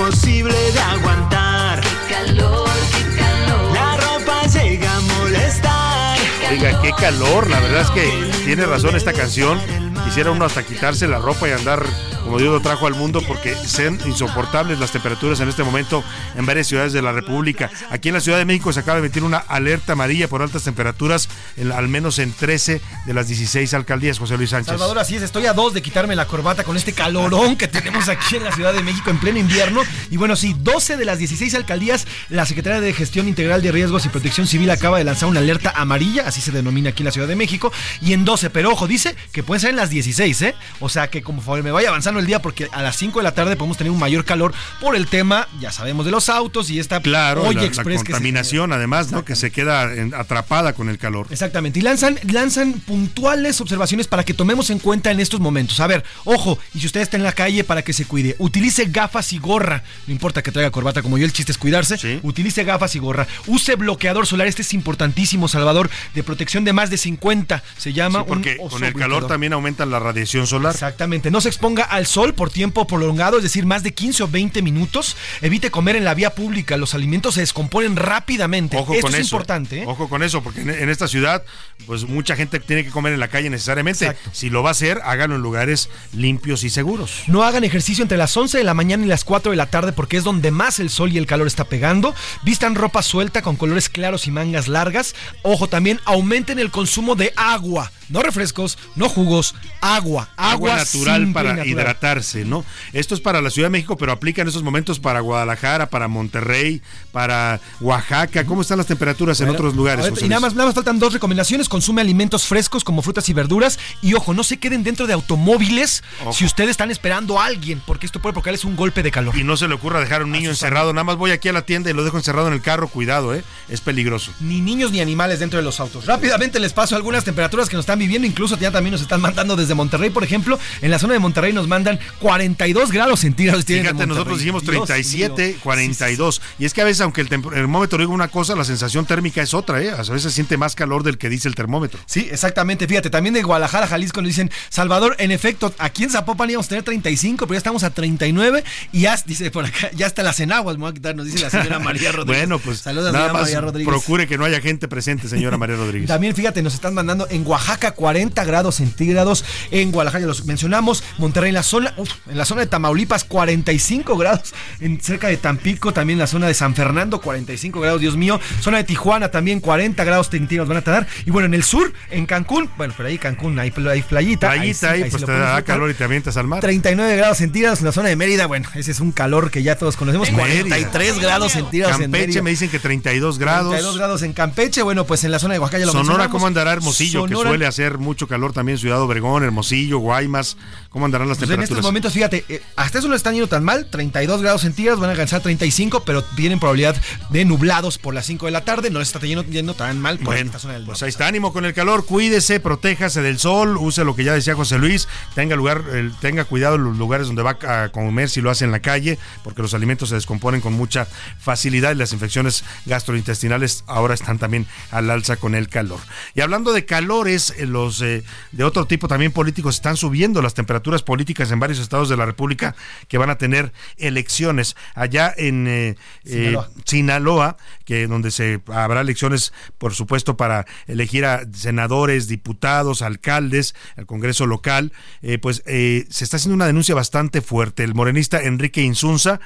Imposible 0.10 0.56
de 0.72 0.80
aguantar. 0.80 1.81
Qué 1.81 2.14
calor, 2.15 2.69
qué 2.91 3.15
calor. 3.15 3.73
La 3.73 3.98
ropa 3.98 4.41
llega 4.48 4.95
a 4.95 4.99
molestar. 5.02 6.18
Oiga, 6.49 6.81
qué 6.81 6.91
calor. 6.94 7.48
La 7.48 7.60
verdad 7.60 7.81
es 7.81 7.91
que 7.91 8.31
tiene 8.44 8.65
razón 8.65 8.95
esta 8.95 9.14
canción. 9.14 9.60
Quisiera 10.03 10.31
uno 10.31 10.45
hasta 10.45 10.64
quitarse 10.64 11.07
la 11.07 11.19
ropa 11.19 11.48
y 11.48 11.52
andar 11.52 11.86
como 12.23 12.37
Dios 12.37 12.51
lo 12.51 12.59
trajo 12.59 12.87
al 12.87 12.95
mundo, 12.95 13.21
porque 13.27 13.55
sean 13.55 13.99
insoportables 14.05 14.79
las 14.79 14.91
temperaturas 14.91 15.39
en 15.39 15.49
este 15.49 15.63
momento 15.63 16.03
en 16.35 16.45
varias 16.45 16.67
ciudades 16.67 16.93
de 16.93 17.01
la 17.01 17.11
República. 17.11 17.69
Aquí 17.89 18.09
en 18.09 18.15
la 18.15 18.21
Ciudad 18.21 18.37
de 18.37 18.45
México 18.45 18.71
se 18.73 18.81
acaba 18.81 18.99
de 18.99 19.05
emitir 19.05 19.23
una 19.23 19.37
alerta 19.37 19.93
amarilla 19.93 20.27
por 20.27 20.41
altas 20.41 20.63
temperaturas, 20.63 21.29
al 21.73 21.87
menos 21.87 22.19
en 22.19 22.31
13 22.31 22.81
de 23.05 23.13
las 23.13 23.27
16 23.27 23.73
alcaldías, 23.73 24.19
José 24.19 24.37
Luis 24.37 24.49
Sánchez. 24.51 24.71
Salvador, 24.71 24.99
así 24.99 25.15
es, 25.15 25.23
estoy 25.23 25.45
a 25.45 25.53
dos 25.53 25.73
de 25.73 25.81
quitarme 25.81 26.15
la 26.15 26.25
corbata 26.25 26.63
con 26.63 26.77
este 26.77 26.93
calorón 26.93 27.55
que 27.55 27.67
tenemos 27.67 28.09
aquí 28.09 28.35
en 28.35 28.43
la 28.43 28.51
Ciudad 28.51 28.73
de 28.73 28.83
México 28.83 29.09
en 29.09 29.19
pleno 29.19 29.39
invierno. 29.39 29.81
Y 30.09 30.17
bueno, 30.17 30.35
sí, 30.35 30.55
12 30.59 30.97
de 30.97 31.05
las 31.05 31.17
16 31.17 31.55
alcaldías, 31.55 32.07
la 32.29 32.45
Secretaría 32.45 32.81
de 32.81 32.93
Gestión 32.93 33.27
Integral 33.27 33.61
de 33.61 33.71
Riesgos 33.71 34.05
y 34.05 34.09
Protección 34.09 34.47
Civil 34.47 34.69
acaba 34.71 34.97
de 34.97 35.03
lanzar 35.03 35.29
una 35.29 35.39
alerta 35.39 35.73
amarilla, 35.75 36.23
así 36.27 36.41
se 36.41 36.51
denomina 36.51 36.89
aquí 36.89 37.03
en 37.03 37.05
la 37.05 37.11
Ciudad 37.11 37.27
de 37.27 37.35
México, 37.35 37.71
y 38.01 38.13
en 38.13 38.25
12, 38.25 38.49
pero 38.49 38.71
ojo, 38.71 38.87
dice 38.87 39.15
que 39.31 39.43
pueden 39.43 39.61
ser 39.61 39.69
en 39.71 39.75
las 39.77 39.89
16, 39.89 40.41
¿eh? 40.41 40.55
O 40.79 40.89
sea 40.89 41.09
que 41.09 41.21
como 41.21 41.41
me 41.63 41.71
vaya 41.71 41.89
avanzando 41.89 42.09
el 42.18 42.26
día 42.26 42.41
porque 42.41 42.68
a 42.72 42.81
las 42.81 42.95
5 42.95 43.19
de 43.19 43.23
la 43.23 43.34
tarde 43.34 43.56
podemos 43.56 43.77
tener 43.77 43.91
un 43.91 43.99
mayor 43.99 44.26
calor 44.26 44.53
por 44.81 44.95
el 44.95 45.06
tema, 45.07 45.48
ya 45.60 45.72
sabemos, 45.72 46.06
de 46.06 46.11
los 46.11 46.30
autos 46.30 46.69
y 46.72 46.80
esta 46.80 47.02
Claro, 47.02 47.41
olla 47.44 47.53
la, 47.53 47.61
la 47.61 47.68
express 47.68 47.99
que 48.02 48.07
se- 48.07 48.11
contaminación 48.14 48.73
además, 48.73 49.11
¿no? 49.11 49.23
Que 49.26 49.36
se 49.36 49.52
queda 49.52 49.88
atrapada 50.18 50.73
con 50.73 50.90
el 50.90 50.98
calor. 50.98 51.27
Exactamente. 51.30 51.80
Y 51.80 51.81
lanzan, 51.81 52.18
lanzan 52.31 52.73
puntuales 52.73 53.60
observaciones 53.61 54.07
para 54.07 54.23
que 54.23 54.34
tomemos 54.34 54.69
en 54.69 54.80
cuenta 54.80 55.11
en 55.11 55.19
estos 55.19 55.40
momentos. 55.40 55.80
A 55.80 55.88
ver, 55.88 56.03
ojo, 56.26 56.57
y 56.73 56.80
si 56.80 56.86
usted 56.88 57.02
está 57.02 57.18
en 57.18 57.23
la 57.23 57.34
calle, 57.34 57.64
para 57.64 57.81
que 57.84 57.94
se 57.94 58.06
cuide. 58.06 58.36
Utilice 58.40 58.86
gafas 58.86 59.34
y 59.34 59.40
gorra. 59.40 59.84
No 60.07 60.14
importa 60.14 60.41
que 60.41 60.52
traiga 60.52 60.72
corbata 60.72 61.02
como 61.02 61.18
yo, 61.18 61.26
el 61.26 61.34
chiste 61.34 61.52
es 61.52 61.57
cuidarse. 61.57 62.19
Utilice 62.23 62.64
gafas 62.64 62.95
y 62.95 62.99
gorra. 62.99 63.27
Use 63.48 63.76
bloqueador 63.76 64.26
solar. 64.27 64.48
Este 64.48 64.61
es 64.61 64.73
importantísimo, 64.73 65.48
Salvador, 65.48 65.90
de 66.14 66.23
protección 66.23 66.64
de 66.64 66.73
más 66.73 66.90
de 66.90 66.98
50. 66.98 67.64
Se 67.77 67.94
llama 67.94 68.19
Sí, 68.19 68.26
porque 68.27 68.57
un 68.60 68.69
con 68.69 68.84
el 68.84 68.94
calor 68.94 69.27
también 69.27 69.53
aumenta 69.53 69.86
la 69.86 69.99
radiación 69.99 70.48
solar. 70.48 70.73
Exactamente. 70.73 71.31
No 71.31 71.41
se 71.41 71.49
exponga 71.49 71.84
al 71.99 72.07
sol 72.07 72.34
por 72.34 72.49
tiempo 72.49 72.88
prolongado, 72.88 73.38
es 73.38 73.43
decir, 73.43 73.65
más 73.65 73.84
de 73.84 73.93
15 73.93 74.23
o 74.23 74.27
20 74.27 74.61
minutos. 74.61 75.15
Evite 75.41 75.69
comer 75.69 75.95
en 75.95 76.05
la 76.05 76.13
vía 76.13 76.34
pública. 76.34 76.77
Los 76.77 76.95
alimentos 76.95 77.35
se 77.35 77.41
descomponen 77.41 77.95
rápidamente. 77.95 78.77
Ojo 78.77 78.93
Esto 78.93 79.07
con 79.07 79.13
es 79.15 79.21
eso. 79.21 79.35
importante. 79.35 79.81
¿eh? 79.81 79.85
Ojo 79.85 80.09
con 80.09 80.23
eso, 80.23 80.41
porque 80.41 80.61
en, 80.61 80.69
en 80.69 80.89
esta 80.89 81.07
ciudad, 81.07 81.43
pues 81.85 82.05
mucha 82.05 82.35
gente 82.35 82.59
tiene 82.59 82.84
que 82.84 82.89
comer 82.89 83.13
en 83.13 83.19
la 83.19 83.27
calle 83.27 83.49
necesariamente. 83.49 84.15
Si 84.31 84.49
lo 84.49 84.63
va 84.63 84.69
a 84.69 84.71
hacer, 84.71 85.01
hágalo 85.03 85.35
en 85.35 85.41
lugares 85.41 85.89
limpios 86.13 86.63
y 86.63 86.69
seguros. 86.69 87.23
No 87.27 87.43
hagan 87.43 87.63
ejercicio 87.63 88.01
entre 88.01 88.17
las 88.17 88.35
11 88.35 88.57
de 88.57 88.63
la 88.63 88.73
mañana 88.73 89.03
y 89.05 89.07
las 89.07 89.23
4 89.23 89.51
de 89.51 89.57
la 89.57 89.67
tarde 89.67 89.91
porque 89.91 90.17
es 90.17 90.23
donde 90.23 90.51
más 90.51 90.80
el 90.80 90.89
sol 90.89 91.11
y 91.11 91.17
el 91.17 91.26
calor 91.26 91.47
está 91.47 91.65
pegando. 91.65 92.15
Vistan 92.43 92.76
ropa 92.76 93.01
suelta 93.03 93.41
con 93.41 93.57
colores 93.57 93.89
claros 93.89 94.26
y 94.26 94.31
mangas 94.31 94.67
largas. 94.67 95.15
Ojo, 95.43 95.67
también 95.67 95.99
aumenten 96.05 96.59
el 96.59 96.71
consumo 96.71 97.15
de 97.15 97.34
agua. 97.35 97.91
No 98.09 98.23
refrescos, 98.23 98.77
no 98.95 99.07
jugos, 99.07 99.53
agua. 99.81 100.30
Agua, 100.35 100.51
Agua 100.51 100.76
natural 100.77 101.31
para 101.31 101.53
natural. 101.53 101.67
Hidratarse, 101.89 102.45
¿no? 102.45 102.63
Esto 102.93 103.15
es 103.15 103.21
para 103.21 103.41
la 103.41 103.49
Ciudad 103.49 103.67
de 103.67 103.71
México, 103.71 103.97
pero 103.97 104.11
aplica 104.11 104.41
en 104.41 104.47
esos 104.47 104.63
momentos 104.63 104.99
para 104.99 105.19
Guadalajara, 105.21 105.89
para 105.89 106.07
Monterrey, 106.07 106.81
para 107.11 107.59
Oaxaca. 107.81 108.45
¿Cómo 108.45 108.61
están 108.61 108.77
las 108.77 108.87
temperaturas 108.87 109.39
en 109.41 109.49
otros 109.49 109.75
lugares? 109.75 110.01
ahorita- 110.05 110.15
José 110.15 110.25
y 110.25 110.29
nada 110.29 110.41
más, 110.41 110.53
nada 110.53 110.67
más 110.67 110.75
faltan 110.75 110.99
dos 110.99 111.13
recomendaciones. 111.13 111.67
Consume 111.69 112.01
alimentos 112.01 112.45
frescos 112.45 112.83
como 112.83 113.01
frutas 113.01 113.27
y 113.29 113.33
verduras. 113.33 113.79
Y 114.01 114.13
ojo, 114.13 114.33
no 114.33 114.43
se 114.43 114.57
queden 114.57 114.83
dentro 114.83 115.07
de 115.07 115.13
automóviles 115.13 116.03
si 116.31 116.45
ustedes 116.45 116.71
están 116.71 116.91
esperando 116.91 117.39
a 117.39 117.45
alguien, 117.45 117.81
porque 117.85 118.05
esto 118.05 118.19
puede 118.21 118.33
provocarles 118.33 118.65
un 118.65 118.75
golpe 118.75 119.03
de 119.03 119.11
calor. 119.11 119.35
Y 119.37 119.43
no 119.43 119.57
se 119.57 119.67
le 119.67 119.73
ocurra 119.73 119.99
dejar 119.99 120.21
a 120.21 120.25
un 120.25 120.31
niño 120.31 120.49
encerrado. 120.49 120.93
Nada 120.93 121.03
más 121.03 121.17
voy 121.17 121.31
aquí 121.31 121.49
a 121.49 121.53
la 121.53 121.63
tienda 121.63 121.89
y 121.89 121.93
lo 121.93 122.03
dejo 122.03 122.17
encerrado 122.17 122.47
en 122.47 122.53
el 122.53 122.61
carro. 122.61 122.87
Cuidado, 122.87 123.33
¿eh? 123.33 123.43
Es 123.67 123.81
peligroso. 123.81 124.31
Ni 124.39 124.61
niños 124.61 124.91
ni 124.91 125.01
animales 125.01 125.39
dentro 125.39 125.57
de 125.57 125.63
los 125.63 125.79
autos. 125.79 126.05
Rápidamente 126.05 126.59
les 126.59 126.73
paso 126.73 126.95
algunas 126.95 127.23
temperaturas 127.23 127.69
que 127.69 127.75
nos 127.75 127.83
están 127.83 127.99
viviendo. 127.99 128.27
Incluso 128.27 128.57
ya 128.57 128.71
también 128.71 128.91
nos 128.91 129.01
están 129.01 129.21
mandando 129.21 129.55
desde 129.55 129.73
Monterrey, 129.73 130.09
por 130.09 130.23
ejemplo. 130.23 130.59
En 130.81 130.91
la 130.91 130.99
zona 130.99 131.13
de 131.13 131.19
Monterrey 131.19 131.53
nos 131.53 131.67
mandan 131.67 131.78
42 132.19 132.91
grados 132.91 133.19
centígrados. 133.22 133.65
Fíjate, 133.65 134.06
nosotros 134.07 134.39
dijimos 134.39 134.64
Dios 134.64 134.85
37, 134.85 135.47
mío. 135.47 135.56
42. 135.64 136.41
Y 136.60 136.65
es 136.65 136.73
que 136.73 136.81
a 136.81 136.85
veces, 136.85 137.01
aunque 137.01 137.22
el 137.22 137.30
termómetro 137.30 137.99
diga 137.99 138.11
una 138.11 138.27
cosa, 138.27 138.56
la 138.56 138.65
sensación 138.65 139.06
térmica 139.06 139.41
es 139.41 139.53
otra, 139.53 139.81
¿eh? 139.81 139.91
A 139.91 139.97
veces 139.97 140.23
se 140.23 140.31
siente 140.31 140.57
más 140.57 140.76
calor 140.76 141.03
del 141.03 141.18
que 141.18 141.30
dice 141.30 141.47
el 141.47 141.56
termómetro. 141.56 141.99
Sí, 142.06 142.27
exactamente. 142.31 142.88
Fíjate, 142.88 143.10
también 143.10 143.34
de 143.34 143.43
Guadalajara, 143.43 143.88
Jalisco, 143.88 144.22
nos 144.22 144.30
dicen, 144.30 144.51
Salvador, 144.69 145.15
en 145.19 145.31
efecto, 145.31 145.73
aquí 145.77 146.03
en 146.03 146.10
Zapopan 146.10 146.49
íbamos 146.49 146.68
a 146.68 146.69
tener 146.69 146.84
35, 146.84 147.45
pero 147.45 147.53
ya 147.56 147.57
estamos 147.57 147.84
a 147.84 147.89
39 147.91 148.64
y 148.91 149.01
ya, 149.01 149.15
dice 149.26 149.51
por 149.51 149.65
acá, 149.65 149.91
ya 149.95 150.07
hasta 150.07 150.23
las 150.23 150.39
enaguas 150.39 150.77
me 150.77 150.81
voy 150.81 150.91
a 150.91 150.93
quitar, 150.93 151.15
nos 151.15 151.26
dice 151.26 151.39
la 151.39 151.49
señora 151.49 151.80
María 151.80 152.11
Rodríguez. 152.11 152.41
bueno, 152.47 152.60
pues 152.60 152.80
Saludos, 152.80 153.11
nada 153.11 153.26
señora 153.26 153.34
más 153.34 153.41
María 153.43 153.61
Rodríguez. 153.61 153.88
procure 153.89 154.27
que 154.27 154.38
no 154.38 154.45
haya 154.45 154.61
gente 154.61 154.88
presente, 154.88 155.27
señora 155.27 155.57
María 155.57 155.76
Rodríguez. 155.76 156.07
También, 156.19 156.35
fíjate, 156.35 156.61
nos 156.61 156.73
están 156.73 156.93
mandando 156.93 157.27
en 157.30 157.45
Oaxaca 157.45 157.91
40 157.91 158.43
grados 158.45 158.76
centígrados, 158.76 159.43
en 159.72 159.91
Guadalajara 159.91 160.22
ya 160.22 160.27
los 160.27 160.45
mencionamos, 160.45 161.03
Monterrey 161.18 161.49
en 161.49 161.56
la 161.56 161.64
zona, 161.69 161.93
uf, 161.97 162.09
en 162.29 162.37
la 162.37 162.45
zona 162.45 162.61
de 162.61 162.67
Tamaulipas 162.67 163.23
45 163.23 164.17
grados, 164.17 164.53
en 164.79 164.99
cerca 165.01 165.27
de 165.27 165.37
Tampico, 165.37 165.93
también 165.93 166.17
en 166.17 166.21
la 166.21 166.27
zona 166.27 166.47
de 166.47 166.53
San 166.53 166.75
Fernando 166.75 167.21
45 167.21 167.79
grados, 167.79 168.01
Dios 168.01 168.17
mío, 168.17 168.39
zona 168.59 168.77
de 168.77 168.83
Tijuana 168.83 169.29
también 169.31 169.59
40 169.59 170.03
grados 170.03 170.29
centígrados 170.29 170.67
van 170.67 170.77
a 170.77 170.81
tener, 170.81 171.07
y 171.25 171.31
bueno, 171.31 171.45
en 171.45 171.53
el 171.53 171.63
sur, 171.63 171.93
en 172.09 172.25
Cancún, 172.25 172.69
bueno, 172.77 172.93
por 172.95 173.05
ahí 173.05 173.17
Cancún, 173.17 173.57
hay, 173.59 173.71
hay 173.89 174.01
playita. 174.01 174.51
ahí 174.51 174.73
sí, 174.73 174.79
Playita 174.79 174.91
ahí, 174.91 175.09
pues 175.09 175.23
te 175.25 175.31
da 175.31 175.61
calor 175.61 175.89
y 175.91 175.93
te 175.93 176.03
avientas 176.03 176.35
al 176.37 176.47
mar. 176.47 176.59
39 176.61 177.15
grados 177.15 177.37
centígrados 177.37 177.79
en 177.79 177.85
la 177.85 177.91
zona 177.91 178.09
de 178.09 178.15
Mérida, 178.15 178.47
bueno, 178.47 178.67
ese 178.75 178.91
es 178.91 178.99
un 178.99 179.11
calor 179.11 179.51
que 179.51 179.63
ya 179.63 179.75
todos 179.77 179.95
conocemos, 179.95 180.31
Mérida. 180.31 180.61
43 180.63 181.19
grados 181.19 181.51
centígrados 181.51 181.95
en 181.97 182.03
Campeche 182.03 182.25
Mérida. 182.27 182.41
me 182.41 182.49
dicen 182.49 182.69
que 182.69 182.79
32 182.79 183.37
grados. 183.39 183.69
32 183.71 183.97
grados 183.97 184.21
en 184.23 184.33
Campeche, 184.33 184.81
bueno, 184.81 185.05
pues 185.05 185.23
en 185.23 185.31
la 185.31 185.39
zona 185.39 185.53
de 185.53 185.59
Oaxaca 185.59 185.79
ya 185.79 185.85
lo 185.85 185.91
Sonora. 185.91 186.29
¿cómo 186.29 186.47
andará 186.47 186.71
Hermosillo? 186.73 187.21
Sonora- 187.21 187.43
Que 187.43 187.49
suele 187.49 187.65
hacer 187.67 187.97
mucho 187.97 188.27
calor 188.27 188.53
también, 188.53 188.77
Ciudad 188.77 189.01
Obregón, 189.01 189.43
Hermosillo, 189.43 189.99
Guaymas. 189.99 190.57
¿Cómo 190.89 191.05
andarán 191.05 191.27
las 191.27 191.37
Pues 191.37 191.49
en 191.60 191.64
estos 191.64 191.81
momentos, 191.84 192.14
fíjate, 192.14 192.45
eh, 192.49 192.61
hasta 192.76 192.99
eso 192.99 193.07
no 193.07 193.15
están 193.15 193.34
yendo 193.34 193.48
tan 193.48 193.64
mal, 193.64 193.90
32 193.90 194.41
grados 194.41 194.61
centígrados, 194.61 194.99
van 194.99 195.10
a 195.10 195.11
alcanzar 195.11 195.41
35, 195.41 196.03
pero 196.03 196.23
tienen 196.23 196.60
probabilidad 196.60 196.95
de 197.30 197.45
nublados 197.45 197.98
por 197.98 198.14
las 198.14 198.26
5 198.26 198.45
de 198.45 198.52
la 198.52 198.65
tarde, 198.65 198.90
no 198.90 198.99
les 198.99 199.10
está 199.10 199.19
yendo, 199.19 199.44
yendo 199.44 199.73
tan 199.73 199.99
mal 199.99 200.18
por 200.18 200.27
Bueno, 200.27 200.45
esta 200.48 200.60
zona 200.60 200.73
del 200.76 200.86
pues 200.86 201.03
ahí 201.03 201.10
está, 201.10 201.27
ánimo 201.27 201.53
con 201.53 201.65
el 201.65 201.73
calor, 201.73 202.06
cuídese, 202.06 202.60
protéjase 202.60 203.22
del 203.22 203.40
sol, 203.40 203.77
use 203.77 204.03
lo 204.03 204.15
que 204.15 204.23
ya 204.23 204.34
decía 204.34 204.56
José 204.56 204.77
Luis, 204.77 205.07
tenga 205.36 205.56
lugar, 205.56 205.84
tenga 206.22 206.45
cuidado 206.45 206.76
en 206.76 206.84
los 206.84 206.98
lugares 206.98 207.27
donde 207.27 207.44
va 207.44 207.57
a 207.61 207.90
comer 207.90 208.30
si 208.30 208.41
lo 208.41 208.49
hace 208.49 208.65
en 208.65 208.72
la 208.72 208.80
calle, 208.80 209.19
porque 209.44 209.61
los 209.61 209.73
alimentos 209.73 210.10
se 210.10 210.15
descomponen 210.15 210.61
con 210.61 210.73
mucha 210.73 211.07
facilidad 211.40 211.91
y 211.91 211.95
las 211.95 212.14
infecciones 212.14 212.64
gastrointestinales 212.86 213.84
ahora 213.88 214.14
están 214.14 214.40
también 214.40 214.68
al 214.91 215.10
alza 215.10 215.38
con 215.38 215.56
el 215.56 215.69
calor. 215.69 215.99
Y 216.36 216.41
hablando 216.41 216.73
de 216.73 216.86
calores, 216.86 217.53
eh, 217.57 217.65
los 217.65 218.02
eh, 218.02 218.23
de 218.52 218.64
otro 218.64 218.86
tipo 218.86 219.07
también 219.07 219.31
políticos 219.31 219.76
están 219.76 219.98
subiendo 219.98 220.41
las 220.41 220.53
temperaturas 220.53 221.03
políticas 221.03 221.48
en 221.51 221.59
varios 221.59 221.80
estados 221.80 222.09
de 222.09 222.17
la 222.17 222.26
República 222.26 222.76
que 223.07 223.17
van 223.17 223.30
a 223.30 223.38
tener 223.38 223.71
elecciones 223.97 224.76
allá 224.95 225.34
en 225.35 225.67
eh, 225.67 225.95
eh, 226.26 226.57
Sinaloa. 226.85 227.57
Que 227.85 228.05
donde 228.07 228.30
se 228.30 228.61
habrá 228.67 229.01
elecciones, 229.01 229.51
por 229.80 229.95
supuesto, 229.95 230.38
para 230.38 230.67
elegir 230.88 231.26
a 231.26 231.41
senadores, 231.53 232.27
diputados, 232.27 233.01
alcaldes, 233.01 233.76
al 233.97 234.05
Congreso 234.05 234.45
local, 234.45 234.93
eh, 235.21 235.38
pues 235.38 235.63
eh, 235.65 236.05
se 236.09 236.23
está 236.23 236.38
haciendo 236.38 236.55
una 236.55 236.67
denuncia 236.67 236.95
bastante 236.95 237.41
fuerte. 237.41 237.84
El 237.84 237.95
morenista 237.95 238.41
Enrique 238.41 238.81
Insunza 238.81 239.39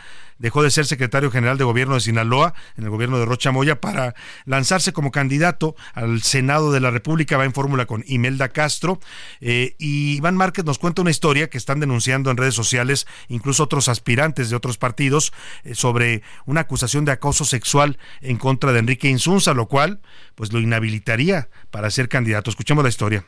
dejó 0.44 0.62
de 0.62 0.70
ser 0.72 0.86
secretario 0.86 1.32
general 1.32 1.58
de 1.58 1.64
gobierno 1.64 1.96
de 1.96 2.02
Sinaloa 2.02 2.54
en 2.76 2.84
el 2.84 2.90
gobierno 2.90 3.18
de 3.18 3.26
Rocha 3.26 3.54
Moya 3.54 3.80
para 3.80 4.14
lanzarse 4.44 4.92
como 4.92 5.10
candidato 5.10 5.74
al 5.94 6.22
Senado 6.22 6.74
de 6.74 6.82
la 6.82 6.92
República. 6.92 7.38
Va 7.38 7.46
en 7.46 7.54
fórmula 7.54 7.86
con 7.86 8.04
Imelda 8.08 8.50
Castro. 8.50 9.00
Eh, 9.40 9.76
y 9.80 10.18
Iván 10.18 10.36
Márquez 10.36 10.66
nos 10.66 10.80
cuenta 10.80 11.02
una 11.02 11.12
historia 11.12 11.50
que 11.50 11.58
están 11.58 11.80
denunciando 11.80 12.30
en 12.30 12.36
redes 12.36 12.56
sociales, 12.56 13.08
incluso 13.30 13.64
otros 13.64 13.88
aspirantes 13.88 14.50
de 14.50 14.58
otros 14.58 14.78
partidos, 14.78 15.32
eh, 15.64 15.76
sobre 15.76 16.24
una 16.46 16.62
acusación 16.62 17.06
de 17.06 17.14
acoso 17.14 17.46
sexual 17.46 17.98
en 18.20 18.36
contra 18.36 18.74
de 18.74 18.80
Enrique 18.80 19.08
Insunza, 19.08 19.54
lo 19.54 19.70
cual 19.70 20.02
pues 20.36 20.52
lo 20.52 20.60
inhabilitaría 20.60 21.48
para 21.72 21.90
ser 21.90 22.10
candidato. 22.10 22.50
Escuchemos 22.50 22.84
la 22.84 22.90
historia. 22.90 23.24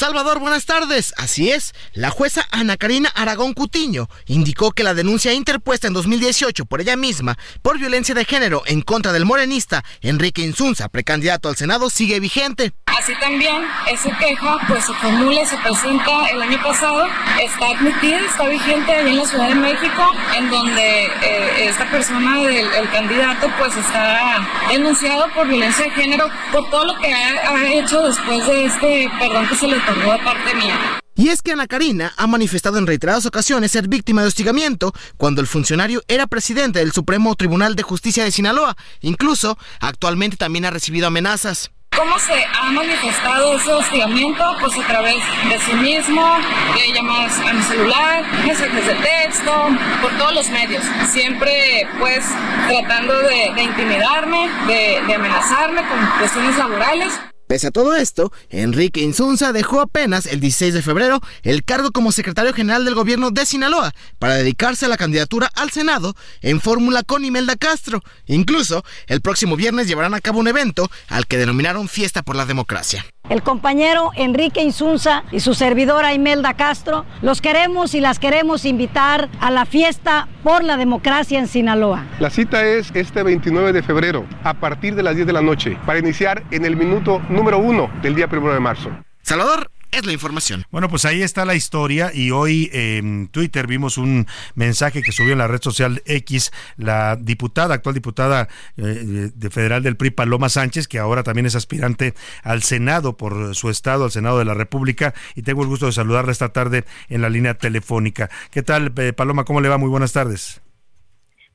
Salvador, 0.00 0.38
buenas 0.38 0.64
tardes. 0.64 1.12
Así 1.18 1.50
es, 1.50 1.74
la 1.92 2.08
jueza 2.08 2.48
Ana 2.52 2.78
Karina 2.78 3.10
Aragón 3.10 3.52
Cutiño 3.52 4.08
indicó 4.24 4.72
que 4.72 4.82
la 4.82 4.94
denuncia 4.94 5.34
interpuesta 5.34 5.88
en 5.88 5.92
2018 5.92 6.64
por 6.64 6.80
ella 6.80 6.96
misma 6.96 7.36
por 7.60 7.78
violencia 7.78 8.14
de 8.14 8.24
género 8.24 8.62
en 8.64 8.80
contra 8.80 9.12
del 9.12 9.26
morenista 9.26 9.84
Enrique 10.00 10.40
Insunza, 10.40 10.88
precandidato 10.88 11.50
al 11.50 11.56
Senado, 11.56 11.90
sigue 11.90 12.18
vigente. 12.18 12.72
Así 12.98 13.12
también, 13.20 13.62
esa 13.90 14.16
queja 14.18 14.58
pues 14.68 14.84
se 14.84 14.92
formula 14.94 15.42
y 15.42 15.46
se 15.46 15.56
presenta 15.58 16.26
el 16.30 16.42
año 16.42 16.62
pasado, 16.62 17.06
está 17.40 17.66
admitida, 17.68 18.18
está 18.20 18.48
vigente 18.48 18.92
allá 18.92 19.08
en 19.08 19.16
la 19.16 19.24
Ciudad 19.24 19.48
de 19.48 19.54
México, 19.54 20.12
en 20.36 20.50
donde 20.50 21.06
eh, 21.06 21.68
esta 21.68 21.90
persona, 21.90 22.42
el 22.42 22.90
candidato, 22.90 23.48
pues 23.58 23.76
está 23.76 24.46
denunciado 24.70 25.26
por 25.34 25.48
violencia 25.48 25.84
de 25.84 25.90
género, 25.92 26.28
por 26.52 26.68
todo 26.70 26.84
lo 26.84 26.98
que 26.98 27.12
ha, 27.12 27.50
ha 27.50 27.72
hecho 27.72 28.02
después 28.02 28.46
de 28.46 28.64
este 28.64 29.10
perdón 29.18 29.48
que 29.48 29.56
se 29.56 29.66
le 29.66 29.76
otorgó 29.76 30.12
de 30.12 30.18
parte 30.18 30.54
mía. 30.54 31.00
Y 31.16 31.28
es 31.28 31.42
que 31.42 31.52
Ana 31.52 31.66
Karina 31.66 32.14
ha 32.16 32.26
manifestado 32.26 32.78
en 32.78 32.86
reiteradas 32.86 33.26
ocasiones 33.26 33.72
ser 33.72 33.88
víctima 33.88 34.22
de 34.22 34.28
hostigamiento 34.28 34.92
cuando 35.18 35.42
el 35.42 35.46
funcionario 35.46 36.02
era 36.08 36.26
presidente 36.26 36.78
del 36.78 36.92
Supremo 36.92 37.34
Tribunal 37.34 37.76
de 37.76 37.82
Justicia 37.82 38.24
de 38.24 38.30
Sinaloa. 38.30 38.74
Incluso, 39.02 39.58
actualmente 39.80 40.38
también 40.38 40.64
ha 40.64 40.70
recibido 40.70 41.08
amenazas. 41.08 41.72
¿Cómo 42.00 42.18
se 42.18 42.32
ha 42.32 42.72
manifestado 42.72 43.56
ese 43.56 43.74
hostigamiento? 43.74 44.42
Pues 44.58 44.72
a 44.78 44.86
través 44.86 45.22
de 45.50 45.58
sí 45.58 45.74
mismo, 45.74 46.38
de 46.74 46.94
llamadas 46.94 47.38
a 47.40 47.52
mi 47.52 47.62
celular, 47.62 48.24
mensajes 48.46 48.86
de 48.86 48.94
texto, 48.94 49.52
por 50.00 50.10
todos 50.16 50.34
los 50.34 50.48
medios. 50.48 50.82
Siempre 51.10 51.86
pues 51.98 52.24
tratando 52.68 53.18
de, 53.20 53.62
intimidarme, 53.62 54.48
de, 54.66 55.02
de 55.06 55.14
amenazarme 55.14 55.82
con 55.86 55.98
cuestiones 56.18 56.56
laborales. 56.56 57.29
Pese 57.50 57.66
a 57.66 57.70
todo 57.72 57.96
esto, 57.96 58.32
Enrique 58.50 59.00
Insunza 59.00 59.52
dejó 59.52 59.80
apenas 59.80 60.26
el 60.26 60.38
16 60.38 60.72
de 60.72 60.82
febrero 60.82 61.20
el 61.42 61.64
cargo 61.64 61.90
como 61.90 62.12
secretario 62.12 62.54
general 62.54 62.84
del 62.84 62.94
gobierno 62.94 63.32
de 63.32 63.44
Sinaloa 63.44 63.92
para 64.20 64.36
dedicarse 64.36 64.86
a 64.86 64.88
la 64.88 64.96
candidatura 64.96 65.50
al 65.56 65.70
Senado 65.70 66.14
en 66.42 66.60
fórmula 66.60 67.02
con 67.02 67.24
Imelda 67.24 67.56
Castro. 67.56 68.04
Incluso, 68.26 68.84
el 69.08 69.20
próximo 69.20 69.56
viernes 69.56 69.88
llevarán 69.88 70.14
a 70.14 70.20
cabo 70.20 70.38
un 70.38 70.46
evento 70.46 70.88
al 71.08 71.26
que 71.26 71.38
denominaron 71.38 71.88
Fiesta 71.88 72.22
por 72.22 72.36
la 72.36 72.46
Democracia. 72.46 73.04
El 73.30 73.42
compañero 73.42 74.10
Enrique 74.16 74.60
Insunza 74.60 75.22
y 75.30 75.40
su 75.40 75.54
servidora 75.54 76.12
Imelda 76.12 76.54
Castro, 76.54 77.06
los 77.22 77.40
queremos 77.40 77.94
y 77.94 78.00
las 78.00 78.18
queremos 78.18 78.66
invitar 78.66 79.30
a 79.40 79.50
la 79.50 79.64
fiesta 79.64 80.28
por 80.42 80.64
la 80.64 80.76
democracia 80.76 81.38
en 81.38 81.46
Sinaloa. 81.46 82.04
La 82.18 82.28
cita 82.28 82.66
es 82.66 82.90
este 82.92 83.22
29 83.22 83.72
de 83.72 83.82
febrero, 83.82 84.26
a 84.42 84.54
partir 84.54 84.96
de 84.96 85.04
las 85.04 85.14
10 85.14 85.28
de 85.28 85.32
la 85.32 85.42
noche, 85.42 85.78
para 85.86 86.00
iniciar 86.00 86.42
en 86.50 86.64
el 86.64 86.76
minuto 86.76 87.22
número 87.28 87.58
uno 87.58 87.88
del 88.02 88.16
día 88.16 88.28
primero 88.28 88.52
de 88.52 88.60
marzo. 88.60 88.90
Salvador, 89.22 89.70
es 89.92 90.06
la 90.06 90.12
información. 90.12 90.64
Bueno, 90.70 90.88
pues 90.88 91.04
ahí 91.04 91.22
está 91.22 91.44
la 91.44 91.54
historia 91.54 92.12
y 92.14 92.30
hoy 92.30 92.70
en 92.72 93.28
Twitter 93.28 93.66
vimos 93.66 93.98
un 93.98 94.26
mensaje 94.54 95.02
que 95.02 95.12
subió 95.12 95.32
en 95.32 95.38
la 95.38 95.48
red 95.48 95.62
social 95.62 96.02
X 96.06 96.52
la 96.76 97.16
diputada, 97.16 97.74
actual 97.74 97.94
diputada 97.94 98.48
eh, 98.76 99.30
de 99.34 99.50
federal 99.50 99.82
del 99.82 99.96
PRI, 99.96 100.10
Paloma 100.10 100.48
Sánchez, 100.48 100.88
que 100.88 100.98
ahora 100.98 101.22
también 101.22 101.46
es 101.46 101.54
aspirante 101.54 102.14
al 102.42 102.62
Senado 102.62 103.16
por 103.16 103.54
su 103.54 103.70
estado, 103.70 104.04
al 104.04 104.10
Senado 104.10 104.38
de 104.38 104.44
la 104.44 104.54
República, 104.54 105.14
y 105.34 105.42
tengo 105.42 105.62
el 105.62 105.68
gusto 105.68 105.86
de 105.86 105.92
saludarla 105.92 106.32
esta 106.32 106.50
tarde 106.50 106.84
en 107.08 107.22
la 107.22 107.28
línea 107.28 107.54
telefónica. 107.54 108.30
¿Qué 108.50 108.62
tal, 108.62 108.92
eh, 108.96 109.12
Paloma? 109.12 109.44
¿Cómo 109.44 109.60
le 109.60 109.68
va? 109.68 109.78
Muy 109.78 109.88
buenas 109.88 110.12
tardes. 110.12 110.60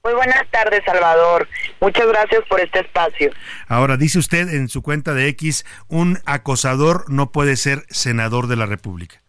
Muy 0.06 0.14
buenas 0.14 0.46
tardes, 0.52 0.84
Salvador. 0.86 1.50
Muchas 1.82 2.06
gracias 2.06 2.44
por 2.48 2.62
este 2.62 2.82
espacio. 2.82 3.32
Ahora, 3.68 3.98
dice 3.98 4.20
usted 4.20 4.50
en 4.50 4.70
su 4.70 4.84
cuenta 4.84 5.16
de 5.16 5.28
X, 5.30 5.66
un 5.88 6.20
acosador 6.28 7.06
no 7.10 7.32
puede 7.32 7.56
ser 7.56 7.86
senador 7.90 8.46
de 8.46 8.56
la 8.56 8.68
República. 8.68 9.24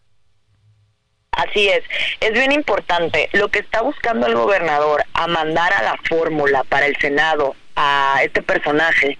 Así 1.31 1.67
es, 1.67 1.83
es 2.19 2.31
bien 2.31 2.51
importante. 2.51 3.27
Lo 3.33 3.49
que 3.49 3.57
está 3.57 3.81
buscando 3.81 4.27
el 4.27 4.35
gobernador 4.35 5.03
a 5.13 5.25
mandar 5.25 5.73
a 5.73 5.81
la 5.81 5.97
fórmula 6.07 6.63
para 6.63 6.85
el 6.85 6.95
Senado 6.97 7.55
a 7.75 8.19
este 8.23 8.43
personaje, 8.43 9.17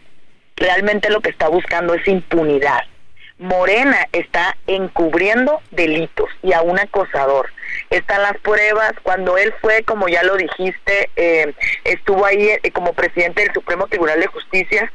realmente 0.58 1.10
lo 1.10 1.22
que 1.22 1.32
está 1.32 1.48
buscando 1.48 1.96
es 1.96 2.08
impunidad. 2.08 2.82
Morena 3.40 4.08
está 4.14 4.58
encubriendo 4.66 5.62
delitos 5.72 6.30
y 6.42 6.54
a 6.54 6.62
un 6.62 6.80
acosador. 6.80 7.50
Están 7.92 8.24
las 8.24 8.38
pruebas, 8.40 8.94
cuando 9.04 9.38
él 9.38 9.54
fue, 9.62 9.84
como 9.84 10.08
ya 10.08 10.24
lo 10.24 10.36
dijiste, 10.36 11.10
eh, 11.16 11.54
estuvo 11.84 12.26
ahí 12.26 12.50
eh, 12.50 12.72
como 12.72 12.94
presidente 12.94 13.44
del 13.44 13.54
Supremo 13.54 13.88
Tribunal 13.88 14.20
de 14.20 14.28
Justicia, 14.28 14.92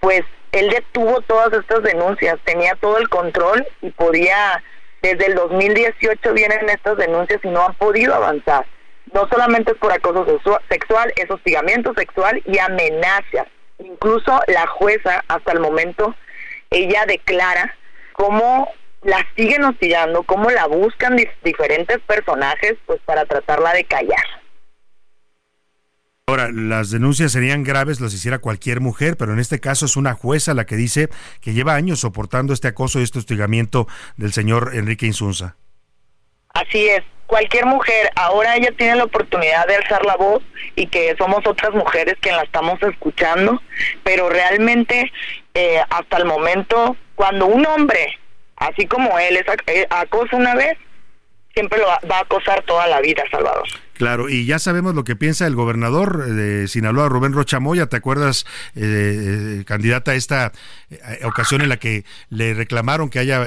pues 0.00 0.22
él 0.52 0.70
detuvo 0.70 1.22
todas 1.22 1.52
estas 1.52 1.82
denuncias, 1.82 2.38
tenía 2.44 2.76
todo 2.76 2.98
el 2.98 3.08
control 3.08 3.66
y 3.80 3.90
podía, 3.90 4.62
desde 5.00 5.26
el 5.26 5.34
2018 5.34 6.32
vienen 6.34 6.68
estas 6.68 6.96
denuncias 6.98 7.40
y 7.42 7.48
no 7.48 7.66
han 7.66 7.74
podido 7.74 8.14
avanzar. 8.14 8.64
No 9.12 9.28
solamente 9.28 9.72
es 9.72 9.78
por 9.78 9.92
acoso 9.92 10.40
sexual, 10.68 11.12
es 11.16 11.30
hostigamiento 11.30 11.92
sexual 11.94 12.42
y 12.46 12.58
amenazas. 12.58 13.46
Incluso 13.78 14.40
la 14.46 14.66
jueza 14.68 15.24
hasta 15.28 15.52
el 15.52 15.60
momento 15.60 16.14
ella 16.72 17.04
declara 17.06 17.74
cómo 18.12 18.68
la 19.02 19.26
siguen 19.36 19.64
hostigando, 19.64 20.22
cómo 20.22 20.50
la 20.50 20.66
buscan 20.66 21.16
diferentes 21.42 21.98
personajes 22.00 22.74
pues 22.86 23.00
para 23.04 23.24
tratarla 23.24 23.72
de 23.72 23.84
callar. 23.84 24.24
Ahora, 26.28 26.50
las 26.52 26.90
denuncias 26.90 27.32
serían 27.32 27.64
graves, 27.64 28.00
las 28.00 28.14
hiciera 28.14 28.38
cualquier 28.38 28.80
mujer, 28.80 29.16
pero 29.16 29.32
en 29.32 29.40
este 29.40 29.58
caso 29.58 29.86
es 29.86 29.96
una 29.96 30.14
jueza 30.14 30.54
la 30.54 30.66
que 30.66 30.76
dice 30.76 31.08
que 31.40 31.52
lleva 31.52 31.74
años 31.74 32.00
soportando 32.00 32.52
este 32.52 32.68
acoso 32.68 33.00
y 33.00 33.02
este 33.02 33.18
hostigamiento 33.18 33.88
del 34.16 34.32
señor 34.32 34.70
Enrique 34.74 35.04
Insunza. 35.04 35.56
Así 36.54 36.86
es, 36.88 37.02
cualquier 37.26 37.66
mujer, 37.66 38.10
ahora 38.14 38.56
ella 38.56 38.70
tiene 38.76 38.96
la 38.96 39.04
oportunidad 39.04 39.66
de 39.66 39.76
alzar 39.76 40.04
la 40.04 40.16
voz 40.16 40.42
y 40.76 40.86
que 40.86 41.14
somos 41.18 41.44
otras 41.46 41.74
mujeres 41.74 42.14
que 42.20 42.30
la 42.30 42.42
estamos 42.42 42.80
escuchando, 42.82 43.60
pero 44.04 44.28
realmente 44.28 45.10
eh, 45.54 45.80
hasta 45.90 46.18
el 46.18 46.24
momento, 46.24 46.96
cuando 47.14 47.46
un 47.46 47.66
hombre, 47.66 48.18
así 48.56 48.86
como 48.86 49.18
él, 49.18 49.36
es 49.36 49.46
eh, 49.66 49.86
acosa 49.90 50.36
una 50.36 50.54
vez, 50.54 50.78
siempre 51.52 51.78
lo 51.78 51.86
va, 51.86 51.98
a 52.16 52.20
acosar 52.20 52.62
toda 52.64 52.86
la 52.86 53.00
vida, 53.00 53.22
Salvador. 53.30 53.68
Claro, 53.94 54.30
y 54.30 54.46
ya 54.46 54.58
sabemos 54.58 54.94
lo 54.94 55.04
que 55.04 55.14
piensa 55.14 55.46
el 55.46 55.54
gobernador 55.54 56.24
de 56.24 56.66
Sinaloa, 56.66 57.08
Rubén 57.08 57.34
Rochamoya, 57.34 57.86
¿te 57.86 57.96
acuerdas, 57.96 58.46
eh, 58.74 59.62
candidata, 59.66 60.12
a 60.12 60.14
esta 60.14 60.52
ocasión 61.24 61.60
en 61.60 61.68
la 61.68 61.76
que 61.76 62.04
le 62.30 62.54
reclamaron 62.54 63.10
que 63.10 63.18
haya 63.18 63.46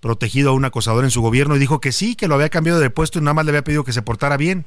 protegido 0.00 0.50
a 0.50 0.54
un 0.54 0.64
acosador 0.64 1.04
en 1.04 1.10
su 1.10 1.20
gobierno 1.20 1.56
y 1.56 1.58
dijo 1.58 1.80
que 1.80 1.92
sí, 1.92 2.16
que 2.16 2.26
lo 2.26 2.34
había 2.34 2.48
cambiado 2.48 2.80
de 2.80 2.90
puesto 2.90 3.18
y 3.18 3.22
nada 3.22 3.34
más 3.34 3.44
le 3.44 3.50
había 3.50 3.64
pedido 3.64 3.84
que 3.84 3.92
se 3.92 4.02
portara 4.02 4.36
bien? 4.36 4.64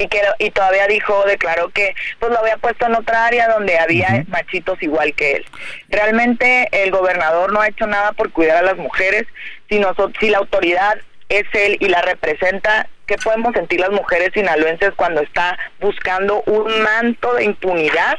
Y 0.00 0.08
que 0.08 0.22
y 0.38 0.50
todavía 0.50 0.86
dijo 0.86 1.24
declaró 1.26 1.68
que 1.68 1.94
pues 2.18 2.32
lo 2.32 2.38
había 2.38 2.56
puesto 2.56 2.86
en 2.86 2.94
otra 2.94 3.26
área 3.26 3.48
donde 3.48 3.78
había 3.78 4.24
machitos 4.28 4.82
igual 4.82 5.12
que 5.14 5.32
él. 5.32 5.46
Realmente 5.90 6.68
el 6.72 6.90
gobernador 6.90 7.52
no 7.52 7.60
ha 7.60 7.68
hecho 7.68 7.86
nada 7.86 8.12
por 8.12 8.32
cuidar 8.32 8.56
a 8.56 8.62
las 8.62 8.78
mujeres. 8.78 9.26
Si 9.68 9.78
nosotros 9.78 10.14
si 10.18 10.30
la 10.30 10.38
autoridad 10.38 10.98
es 11.28 11.44
él 11.52 11.76
y 11.80 11.88
la 11.88 12.00
representa 12.00 12.88
qué 13.06 13.16
podemos 13.16 13.52
sentir 13.52 13.78
las 13.78 13.90
mujeres 13.90 14.30
sinaloenses 14.32 14.92
cuando 14.96 15.20
está 15.20 15.58
buscando 15.80 16.42
un 16.46 16.82
manto 16.82 17.34
de 17.34 17.44
impunidad 17.44 18.16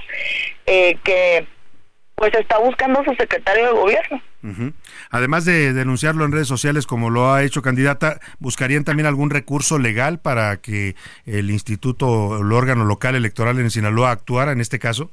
eh, 0.67 0.97
que 1.03 1.47
pues 2.15 2.31
está 2.35 2.59
buscando 2.59 3.03
su 3.03 3.15
secretario 3.15 3.65
de 3.65 3.71
gobierno 3.71 4.21
Además 5.11 5.43
de 5.43 5.73
denunciarlo 5.73 6.23
en 6.23 6.31
redes 6.31 6.47
sociales 6.47 6.87
como 6.87 7.09
lo 7.09 7.33
ha 7.33 7.43
hecho 7.43 7.61
candidata, 7.61 8.19
¿buscarían 8.39 8.85
también 8.85 9.05
algún 9.05 9.29
recurso 9.29 9.77
legal 9.77 10.19
para 10.19 10.57
que 10.57 10.95
el 11.25 11.51
instituto 11.51 12.39
el 12.39 12.51
órgano 12.53 12.85
local 12.85 13.15
electoral 13.15 13.59
en 13.59 13.69
Sinaloa 13.69 14.11
actuara 14.11 14.53
en 14.53 14.61
este 14.61 14.79
caso? 14.79 15.11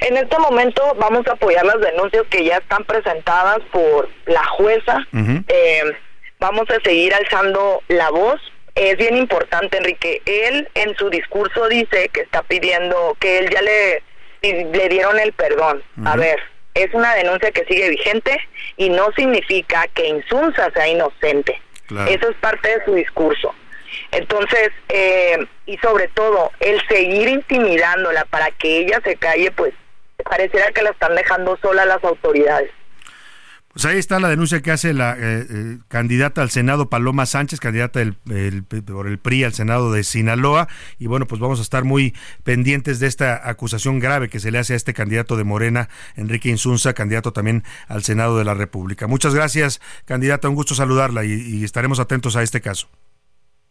En 0.00 0.16
este 0.16 0.38
momento 0.38 0.82
vamos 0.98 1.26
a 1.26 1.32
apoyar 1.32 1.64
las 1.64 1.80
denuncias 1.80 2.24
que 2.28 2.44
ya 2.44 2.58
están 2.58 2.84
presentadas 2.84 3.60
por 3.72 4.08
la 4.26 4.44
jueza. 4.44 5.06
Eh, 5.12 5.82
vamos 6.38 6.68
a 6.70 6.80
seguir 6.84 7.14
alzando 7.14 7.82
la 7.88 8.10
voz. 8.10 8.40
Es 8.74 8.98
bien 8.98 9.16
importante, 9.16 9.78
Enrique. 9.78 10.20
Él 10.26 10.68
en 10.74 10.94
su 10.96 11.08
discurso 11.08 11.66
dice 11.68 12.10
que 12.12 12.20
está 12.20 12.42
pidiendo 12.42 13.16
que 13.20 13.38
él 13.38 13.48
ya 13.50 13.62
le, 13.62 14.02
le 14.42 14.88
dieron 14.88 15.18
el 15.18 15.32
perdón. 15.32 15.82
A 16.04 16.16
ver, 16.16 16.40
es 16.76 16.92
una 16.92 17.14
denuncia 17.14 17.50
que 17.50 17.64
sigue 17.64 17.88
vigente 17.88 18.38
y 18.76 18.90
no 18.90 19.10
significa 19.16 19.88
que 19.94 20.06
Insunza 20.06 20.70
sea 20.72 20.86
inocente. 20.86 21.60
Eso 22.08 22.28
es 22.28 22.36
parte 22.36 22.68
de 22.68 22.84
su 22.84 22.94
discurso. 22.94 23.54
Entonces, 24.10 24.70
eh, 24.88 25.46
y 25.66 25.78
sobre 25.78 26.08
todo, 26.08 26.52
el 26.60 26.80
seguir 26.88 27.28
intimidándola 27.28 28.24
para 28.26 28.50
que 28.50 28.78
ella 28.78 29.00
se 29.04 29.16
calle, 29.16 29.50
pues 29.52 29.72
pareciera 30.24 30.70
que 30.72 30.82
la 30.82 30.90
están 30.90 31.14
dejando 31.14 31.56
sola 31.62 31.86
las 31.86 32.02
autoridades. 32.04 32.70
Pues 33.76 33.84
ahí 33.84 33.98
está 33.98 34.18
la 34.20 34.30
denuncia 34.30 34.62
que 34.62 34.70
hace 34.70 34.94
la 34.94 35.12
eh, 35.18 35.46
eh, 35.50 35.78
candidata 35.88 36.40
al 36.40 36.48
Senado 36.48 36.88
Paloma 36.88 37.26
Sánchez, 37.26 37.60
candidata 37.60 38.00
por 38.86 39.06
el 39.06 39.18
PRI 39.18 39.44
al 39.44 39.52
Senado 39.52 39.92
de 39.92 40.02
Sinaloa. 40.02 40.66
Y 40.98 41.08
bueno, 41.08 41.26
pues 41.26 41.42
vamos 41.42 41.58
a 41.58 41.62
estar 41.62 41.84
muy 41.84 42.14
pendientes 42.42 43.00
de 43.00 43.06
esta 43.06 43.46
acusación 43.50 43.98
grave 43.98 44.30
que 44.30 44.40
se 44.40 44.50
le 44.50 44.56
hace 44.56 44.72
a 44.72 44.76
este 44.76 44.94
candidato 44.94 45.36
de 45.36 45.44
Morena, 45.44 45.90
Enrique 46.14 46.48
Insunza, 46.48 46.94
candidato 46.94 47.34
también 47.34 47.64
al 47.86 48.02
Senado 48.02 48.38
de 48.38 48.44
la 48.44 48.54
República. 48.54 49.08
Muchas 49.08 49.34
gracias, 49.34 49.82
candidata. 50.06 50.48
Un 50.48 50.54
gusto 50.54 50.74
saludarla 50.74 51.26
y, 51.26 51.62
estaremos 51.62 52.00
atentos 52.00 52.34
a 52.36 52.42
este 52.42 52.62
caso. 52.62 52.88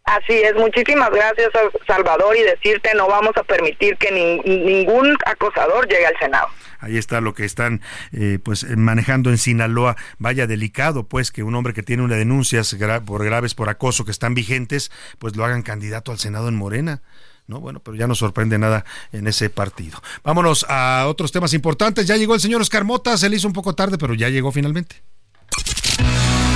Así 0.06 0.34
es, 0.34 0.54
muchísimas 0.54 1.10
gracias 1.10 1.50
Salvador 1.88 2.38
y 2.38 2.44
decirte 2.44 2.92
no 2.96 3.08
vamos 3.08 3.32
a 3.38 3.44
permitir 3.44 3.98
que 3.98 4.12
ningún 4.12 5.18
acosador 5.26 5.88
llegue 5.88 6.06
al 6.06 6.18
Senado. 6.20 6.48
Ahí 6.80 6.98
está 6.98 7.22
lo 7.22 7.34
que 7.34 7.44
están 7.44 7.82
eh, 8.12 8.38
pues 8.44 8.64
eh, 8.64 8.76
manejando 8.76 9.32
en 9.32 9.40
Sinaloa. 9.40 9.96
Vaya 10.20 10.46
delicado 10.46 11.08
pues 11.08 11.32
que 11.32 11.42
un 11.42 11.56
hombre 11.56 11.74
que 11.74 11.82
tiene 11.82 12.04
una 12.04 12.16
denuncias 12.16 12.76
por 13.04 13.26
graves 13.26 13.56
por 13.56 13.68
acoso 13.70 14.06
que 14.06 14.12
están 14.12 14.36
vigentes, 14.36 14.92
pues 15.18 15.36
lo 15.36 15.44
hagan 15.44 15.64
candidato 15.64 16.12
al 16.12 16.20
Senado 16.20 16.50
en 16.50 16.56
Morena. 16.56 17.02
No, 17.48 17.60
bueno, 17.60 17.80
pero 17.80 17.98
ya 17.98 18.06
no 18.06 18.14
sorprende 18.14 18.60
nada 18.60 18.86
en 19.12 19.26
ese 19.28 19.50
partido. 19.50 20.00
Vámonos 20.24 20.68
a 20.70 21.06
otros 21.08 21.32
temas 21.32 21.54
importantes. 21.56 22.06
Ya 22.06 22.16
llegó 22.16 22.36
el 22.36 22.42
señor 22.42 22.62
Oscar 22.62 22.84
Mota, 22.84 23.18
se 23.18 23.28
le 23.28 23.38
hizo 23.38 23.48
un 23.48 23.54
poco 23.54 23.74
tarde, 23.74 23.98
pero 23.98 24.14
ya 24.14 24.30
llegó 24.30 24.52
finalmente. 24.52 25.02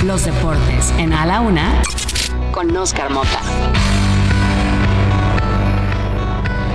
Los 0.04 0.24
deportes 0.24 0.92
en 0.98 1.12
A 1.12 1.26
la 1.26 1.40
Una 1.40 1.82
con 2.50 2.76
Oscar 2.76 3.10
Mota. 3.10 3.99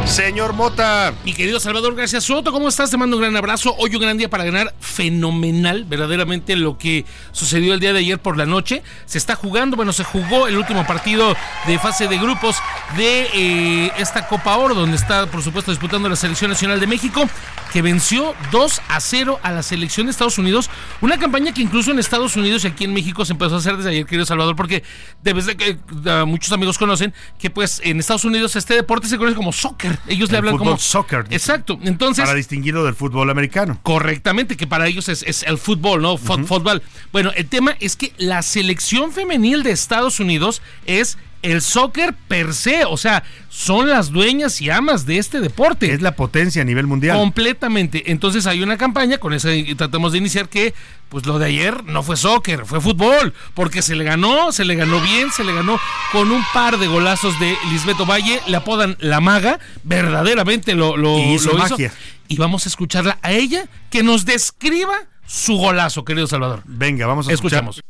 Señor 0.05 0.53
Mota. 0.53 1.13
Mi 1.25 1.33
querido 1.33 1.59
Salvador 1.59 1.95
García 1.95 2.21
Soto, 2.21 2.51
¿cómo 2.51 2.69
estás? 2.69 2.91
Te 2.91 2.97
mando 2.97 3.17
un 3.17 3.23
gran 3.23 3.35
abrazo. 3.35 3.75
Hoy 3.77 3.95
un 3.95 4.01
gran 4.01 4.17
día 4.17 4.29
para 4.29 4.45
ganar. 4.45 4.73
Fenomenal, 4.79 5.83
verdaderamente 5.83 6.55
lo 6.55 6.77
que 6.77 7.05
sucedió 7.31 7.73
el 7.73 7.79
día 7.79 7.91
de 7.91 7.99
ayer 7.99 8.19
por 8.19 8.37
la 8.37 8.45
noche. 8.45 8.83
Se 9.05 9.17
está 9.17 9.35
jugando, 9.35 9.75
bueno, 9.75 9.91
se 9.91 10.03
jugó 10.03 10.47
el 10.47 10.57
último 10.57 10.85
partido 10.85 11.35
de 11.67 11.79
fase 11.79 12.07
de 12.07 12.17
grupos 12.17 12.57
de 12.95 13.27
eh, 13.33 13.91
esta 13.97 14.27
Copa 14.27 14.55
Oro, 14.57 14.75
donde 14.75 14.95
está, 14.95 15.25
por 15.25 15.41
supuesto, 15.41 15.71
disputando 15.71 16.07
la 16.07 16.15
Selección 16.15 16.49
Nacional 16.49 16.79
de 16.79 16.87
México, 16.87 17.27
que 17.73 17.81
venció 17.81 18.35
2 18.51 18.81
a 18.87 18.99
0 18.99 19.39
a 19.41 19.51
la 19.51 19.63
selección 19.63 20.05
de 20.05 20.11
Estados 20.11 20.37
Unidos. 20.37 20.69
Una 21.01 21.17
campaña 21.17 21.53
que 21.53 21.61
incluso 21.61 21.91
en 21.91 21.99
Estados 21.99 22.35
Unidos 22.37 22.63
y 22.63 22.67
aquí 22.67 22.85
en 22.85 22.93
México 22.93 23.25
se 23.25 23.33
empezó 23.33 23.55
a 23.55 23.57
hacer 23.57 23.75
desde 23.77 23.89
ayer, 23.89 24.05
querido 24.05 24.25
Salvador, 24.25 24.55
porque 24.55 24.83
debes 25.23 25.45
de 25.45 25.57
que 25.57 25.77
muchos 26.25 26.51
amigos 26.53 26.77
conocen 26.77 27.13
que 27.39 27.49
pues 27.49 27.81
en 27.83 27.99
Estados 27.99 28.23
Unidos 28.23 28.55
este 28.55 28.75
deporte 28.75 29.07
se 29.07 29.17
conoce 29.17 29.35
como 29.35 29.51
soccer 29.51 29.94
soccer. 29.95 30.13
Ellos 30.13 30.31
le 30.31 30.37
El 30.37 30.39
hablan 30.39 30.53
fútbol 30.53 30.67
como 30.67 30.77
soccer. 30.77 31.25
Exacto. 31.29 31.79
Entonces 31.83 32.23
Para 32.23 32.35
distinguirlo 32.35 32.83
del 32.83 32.95
fútbol 32.95 33.29
americano. 33.29 33.79
Correctamente, 33.83 34.57
que 34.57 34.67
para 34.67 34.87
ellos 34.87 35.09
es, 35.09 35.23
es 35.23 35.43
el 35.43 35.57
fútbol, 35.57 36.01
¿no? 36.01 36.17
Fútbol. 36.17 36.81
Bueno, 37.11 37.31
el 37.35 37.47
tema 37.47 37.75
es 37.79 37.95
que 37.95 38.13
la 38.17 38.41
selección 38.41 39.11
femenil 39.11 39.63
de 39.63 39.71
Estados 39.71 40.19
Unidos 40.19 40.61
es 40.85 41.17
el 41.45 41.61
soccer 41.61 42.15
per 42.27 42.53
se, 42.53 42.85
o 42.85 42.97
sea, 42.97 43.23
son 43.49 43.87
las 43.87 44.11
dueñas 44.11 44.61
y 44.61 44.69
amas 44.71 45.05
de 45.05 45.19
este 45.19 45.39
deporte. 45.39 45.93
Es 45.93 46.01
la 46.01 46.15
potencia 46.15 46.63
a 46.63 46.65
nivel 46.65 46.87
mundial. 46.87 47.17
Completamente. 47.17 48.11
Entonces 48.11 48.47
hay 48.47 48.63
una 48.63 48.77
campaña, 48.77 49.19
con 49.19 49.33
esa 49.33 49.53
y 49.53 49.75
tratamos 49.75 50.11
de 50.11 50.17
iniciar 50.17 50.49
que, 50.49 50.73
pues 51.09 51.25
lo 51.27 51.37
de 51.37 51.45
ayer 51.45 51.83
no 51.83 52.01
fue 52.01 52.17
soccer, 52.17 52.65
fue 52.65 52.81
fútbol, 52.81 53.33
porque 53.53 53.83
se 53.83 53.95
le 53.95 54.03
ganó, 54.03 54.51
se 54.51 54.65
le 54.65 54.75
ganó 54.75 54.99
bien, 55.01 55.31
se 55.31 55.43
le 55.43 55.53
ganó 55.53 55.79
con 56.11 56.31
un 56.31 56.43
par 56.51 56.79
de 56.79 56.87
golazos 56.87 57.39
de 57.39 57.55
Lisbeto 57.71 58.05
Valle, 58.07 58.41
le 58.47 58.57
apodan 58.57 58.97
la 58.99 59.21
maga, 59.21 59.59
verdaderamente 59.83 60.73
lo, 60.73 60.97
lo, 60.97 61.19
Y 61.19 61.35
hizo 61.35 61.51
lo 61.51 61.59
magia. 61.59 61.93
Y 62.27 62.37
vamos 62.37 62.65
a 62.65 62.69
escucharla 62.69 63.19
a 63.21 63.31
ella 63.31 63.69
que 63.91 64.01
nos 64.01 64.25
describa 64.25 64.95
su 65.27 65.57
golazo, 65.57 66.03
querido 66.03 66.25
Salvador. 66.25 66.63
Venga, 66.65 67.05
vamos 67.05 67.27
a 67.27 67.33
Escuchamos. 67.33 67.81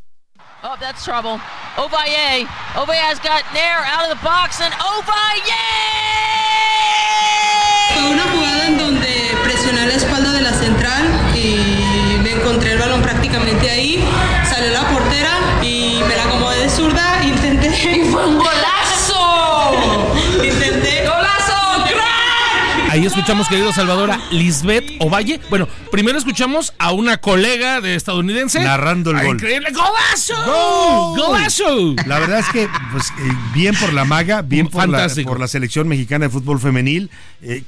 Oh, 0.68 0.76
that's 0.80 1.06
trouble. 1.06 1.38
Ovalle. 1.78 2.50
Ovaye's 2.74 3.20
got 3.22 3.46
Nair 3.54 3.86
out 3.86 4.10
of 4.10 4.18
the 4.18 4.24
box 4.26 4.60
and 4.62 4.74
Ovalle! 4.82 5.62
Fue 7.94 8.02
una 8.10 8.24
jugada 8.34 8.66
en 8.66 8.78
donde 8.80 9.38
presioné 9.44 9.86
la 9.86 9.94
espalda 9.94 10.32
de 10.32 10.42
la 10.42 10.54
central 10.54 11.04
y 11.36 12.18
le 12.24 12.32
encontré 12.32 12.72
el 12.72 12.80
balón 12.80 13.04
prácticamente 13.04 13.70
ahí. 13.70 13.85
Ahí 22.96 23.06
escuchamos, 23.06 23.50
querido 23.50 23.74
Salvador, 23.74 24.10
a 24.10 24.22
Lisbeth 24.32 24.86
Ovalle. 25.00 25.42
Bueno, 25.50 25.68
primero 25.92 26.18
escuchamos 26.18 26.74
a 26.80 26.94
una 26.94 27.18
colega 27.18 27.82
de 27.82 27.94
estadounidense. 27.96 28.62
Narrando 28.62 29.12
el 29.12 29.18
Ah, 29.18 29.24
gol. 29.26 29.36
¡Increíble! 29.36 29.70
¡Golazo! 29.74 30.34
¡Gol! 30.46 31.20
¡Golazo! 31.20 31.96
La 32.06 32.20
verdad 32.20 32.40
es 32.40 32.48
que, 32.54 32.70
pues, 32.94 33.10
eh, 33.20 33.32
bien 33.54 33.76
por 33.76 33.92
la 33.92 34.06
maga, 34.06 34.44
bien 34.44 34.70
por 34.70 34.88
la, 34.88 35.10
por 35.26 35.42
la 35.42 35.50
selección 35.50 35.90
mexicana 35.90 36.28
de 36.28 36.30
fútbol 36.30 36.58
femenil. 36.62 37.10
Eh, 37.42 37.64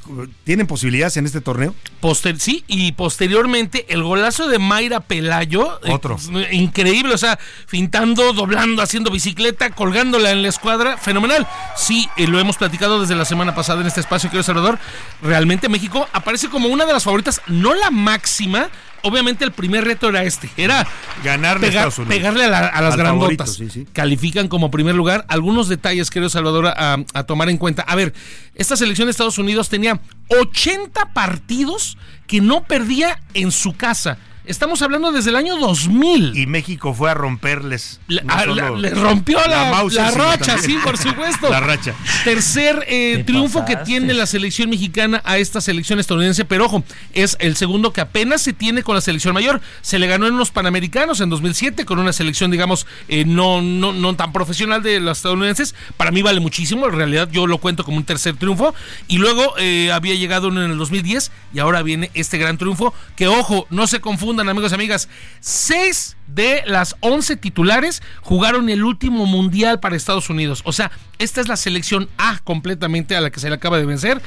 ¿Tienen 0.46 0.66
posibilidades 0.66 1.18
en 1.18 1.26
este 1.26 1.42
torneo? 1.42 1.76
Poster- 2.02 2.40
sí, 2.40 2.64
y 2.68 2.94
posteriormente 2.94 3.86
el 3.90 4.04
golazo 4.04 4.48
de 4.48 4.60
Mayra 4.60 5.02
Pelayo. 5.02 5.82
eh, 5.84 5.92
Otro. 5.92 6.16
eh, 6.36 6.48
increíble, 6.54 7.14
o 7.14 7.18
sea, 7.18 7.38
fintando, 7.68 8.32
doblando, 8.32 8.82
haciendo 8.82 9.12
bicicleta, 9.12 9.72
colgándola 9.72 10.32
en 10.32 10.42
la 10.42 10.48
escuadra. 10.48 10.98
Fenomenal. 10.98 11.46
Sí, 11.76 12.08
lo 12.16 12.40
hemos 12.40 12.56
platicado 12.56 13.02
desde 13.02 13.16
la 13.16 13.26
semana 13.26 13.54
pasada 13.54 13.82
en 13.82 13.88
este 13.88 14.00
espacio, 14.00 14.30
querido 14.30 14.44
Salvador. 14.44 14.80
Realmente 15.22 15.68
México 15.70 16.08
aparece 16.14 16.48
como 16.50 16.68
una 16.70 16.86
de 16.86 16.94
las 16.94 17.04
favoritas, 17.04 17.42
no 17.48 17.74
la 17.74 17.90
máxima. 17.92 18.70
Obviamente 19.04 19.46
el 19.46 19.52
primer 19.52 19.84
reto 19.86 20.10
era 20.10 20.24
este, 20.24 20.50
era 20.58 20.86
Ganarle 21.24 21.68
a 21.68 21.70
pegar- 21.70 21.88
Estados 21.88 21.98
Unidos. 22.00 22.16
pegarle 22.18 22.46
a, 22.46 22.50
la- 22.50 22.68
a 22.68 22.82
las 22.82 22.94
Al 22.94 23.00
grandotas. 23.00 23.38
favorito, 23.38 23.46
sí, 23.46 23.70
sí. 23.70 23.88
Califican 23.94 24.48
como 24.48 24.70
primer 24.72 24.96
lugar. 24.96 25.26
Algunos 25.30 25.70
detalles, 25.70 26.10
querido 26.10 26.30
Salvador, 26.30 26.68
a, 26.68 26.98
a 27.14 27.24
tomar 27.24 27.50
en 27.50 27.58
cuenta. 27.58 27.84
A 27.84 27.96
ver, 27.96 28.14
esta 28.56 28.76
selección 28.76 29.08
de 29.08 29.12
Estados 29.12 29.38
Unidos 29.38 29.70
tenía 29.70 30.00
80 30.30 31.14
partidos 31.14 31.98
que 32.28 32.42
no 32.42 32.64
perdía 32.66 33.22
en 33.34 33.52
su 33.52 33.76
casa. 33.76 34.18
Estamos 34.48 34.82
hablando 34.82 35.12
desde 35.12 35.30
el 35.30 35.36
año 35.36 35.58
2000. 35.58 36.38
Y 36.38 36.46
México 36.48 36.94
fue 36.94 37.12
a 37.12 37.14
romperles. 37.14 38.00
Le, 38.08 38.22
no 38.24 38.56
la- 38.56 38.70
le 38.72 38.90
rompió 38.92 39.40
la, 39.46 39.84
la 39.92 40.12
racha, 40.12 40.56
también 40.56 40.60
sí, 40.62 40.78
por 40.84 40.98
supuesto. 40.98 41.50
La 41.50 41.60
racha. 41.60 41.94
Tercer 42.24 42.86
eh, 42.88 43.24
triunfo 43.26 43.66
que 43.66 43.76
tiene 43.78 44.14
la 44.14 44.26
selección 44.26 44.70
mexicana 44.70 45.22
a 45.26 45.38
esta 45.38 45.60
selección 45.62 46.00
estadounidense, 46.00 46.46
pero 46.46 46.66
ojo, 46.66 46.84
es 47.14 47.36
el 47.40 47.56
segundo 47.58 47.92
que 47.92 48.02
apenas 48.02 48.42
se 48.42 48.54
tiene 48.54 48.84
con 48.84 48.96
la 48.96 49.02
selección 49.02 49.34
mayor. 49.34 49.60
Se 49.82 50.00
le 50.00 50.08
ganó 50.08 50.28
en 50.28 50.38
los 50.38 50.52
Panamericanos 50.52 51.20
en 51.20 51.30
2007 51.30 51.86
con 51.86 52.00
una 52.00 52.14
selección, 52.14 52.50
digamos, 52.50 52.88
eh, 53.10 53.26
no, 53.26 53.62
no, 53.62 53.92
no 53.92 54.16
tan 54.16 54.32
profesional 54.32 54.82
de 54.82 55.00
los 55.02 55.18
estadounidenses. 55.18 55.76
Para 55.98 56.12
mí 56.12 56.22
vale 56.22 56.40
muchísimo, 56.40 56.88
en 56.88 56.94
realidad 56.96 57.30
yo 57.32 57.48
lo 57.48 57.58
cuento 57.58 57.84
como 57.84 57.98
un 57.98 58.06
tercer 58.06 58.38
triunfo. 58.38 58.74
Y 59.10 59.18
luego 59.18 59.54
eh, 59.58 59.92
había 59.92 60.16
llegado 60.16 60.48
uno 60.48 60.64
en 60.64 60.72
el 60.72 60.78
2010 60.78 61.32
y 61.54 61.60
ahora 61.60 61.84
viene 61.84 62.12
este 62.14 62.38
gran 62.38 62.58
triunfo. 62.58 62.94
Que 63.18 63.28
ojo, 63.28 63.68
no 63.70 63.88
se 63.88 64.00
amigos 64.42 64.72
y 64.72 64.76
amigas. 64.76 65.10
Seis 65.40 66.18
de 66.28 66.62
las 66.66 66.96
11 67.00 67.38
titulares 67.38 68.02
jugaron 68.22 68.70
el 68.70 68.84
último 68.84 69.26
mundial 69.26 69.80
para 69.80 69.96
Estados 69.96 70.30
Unidos. 70.30 70.62
O 70.66 70.74
sea, 70.74 70.92
esta 71.20 71.42
es 71.42 71.48
la 71.48 71.58
selección 71.58 72.10
A 72.18 72.40
completamente 72.44 73.16
a 73.16 73.22
la 73.22 73.32
que 73.32 73.40
se 73.40 73.50
le 73.50 73.56
acaba 73.56 73.78
de 73.78 73.86
vencer. 73.86 74.22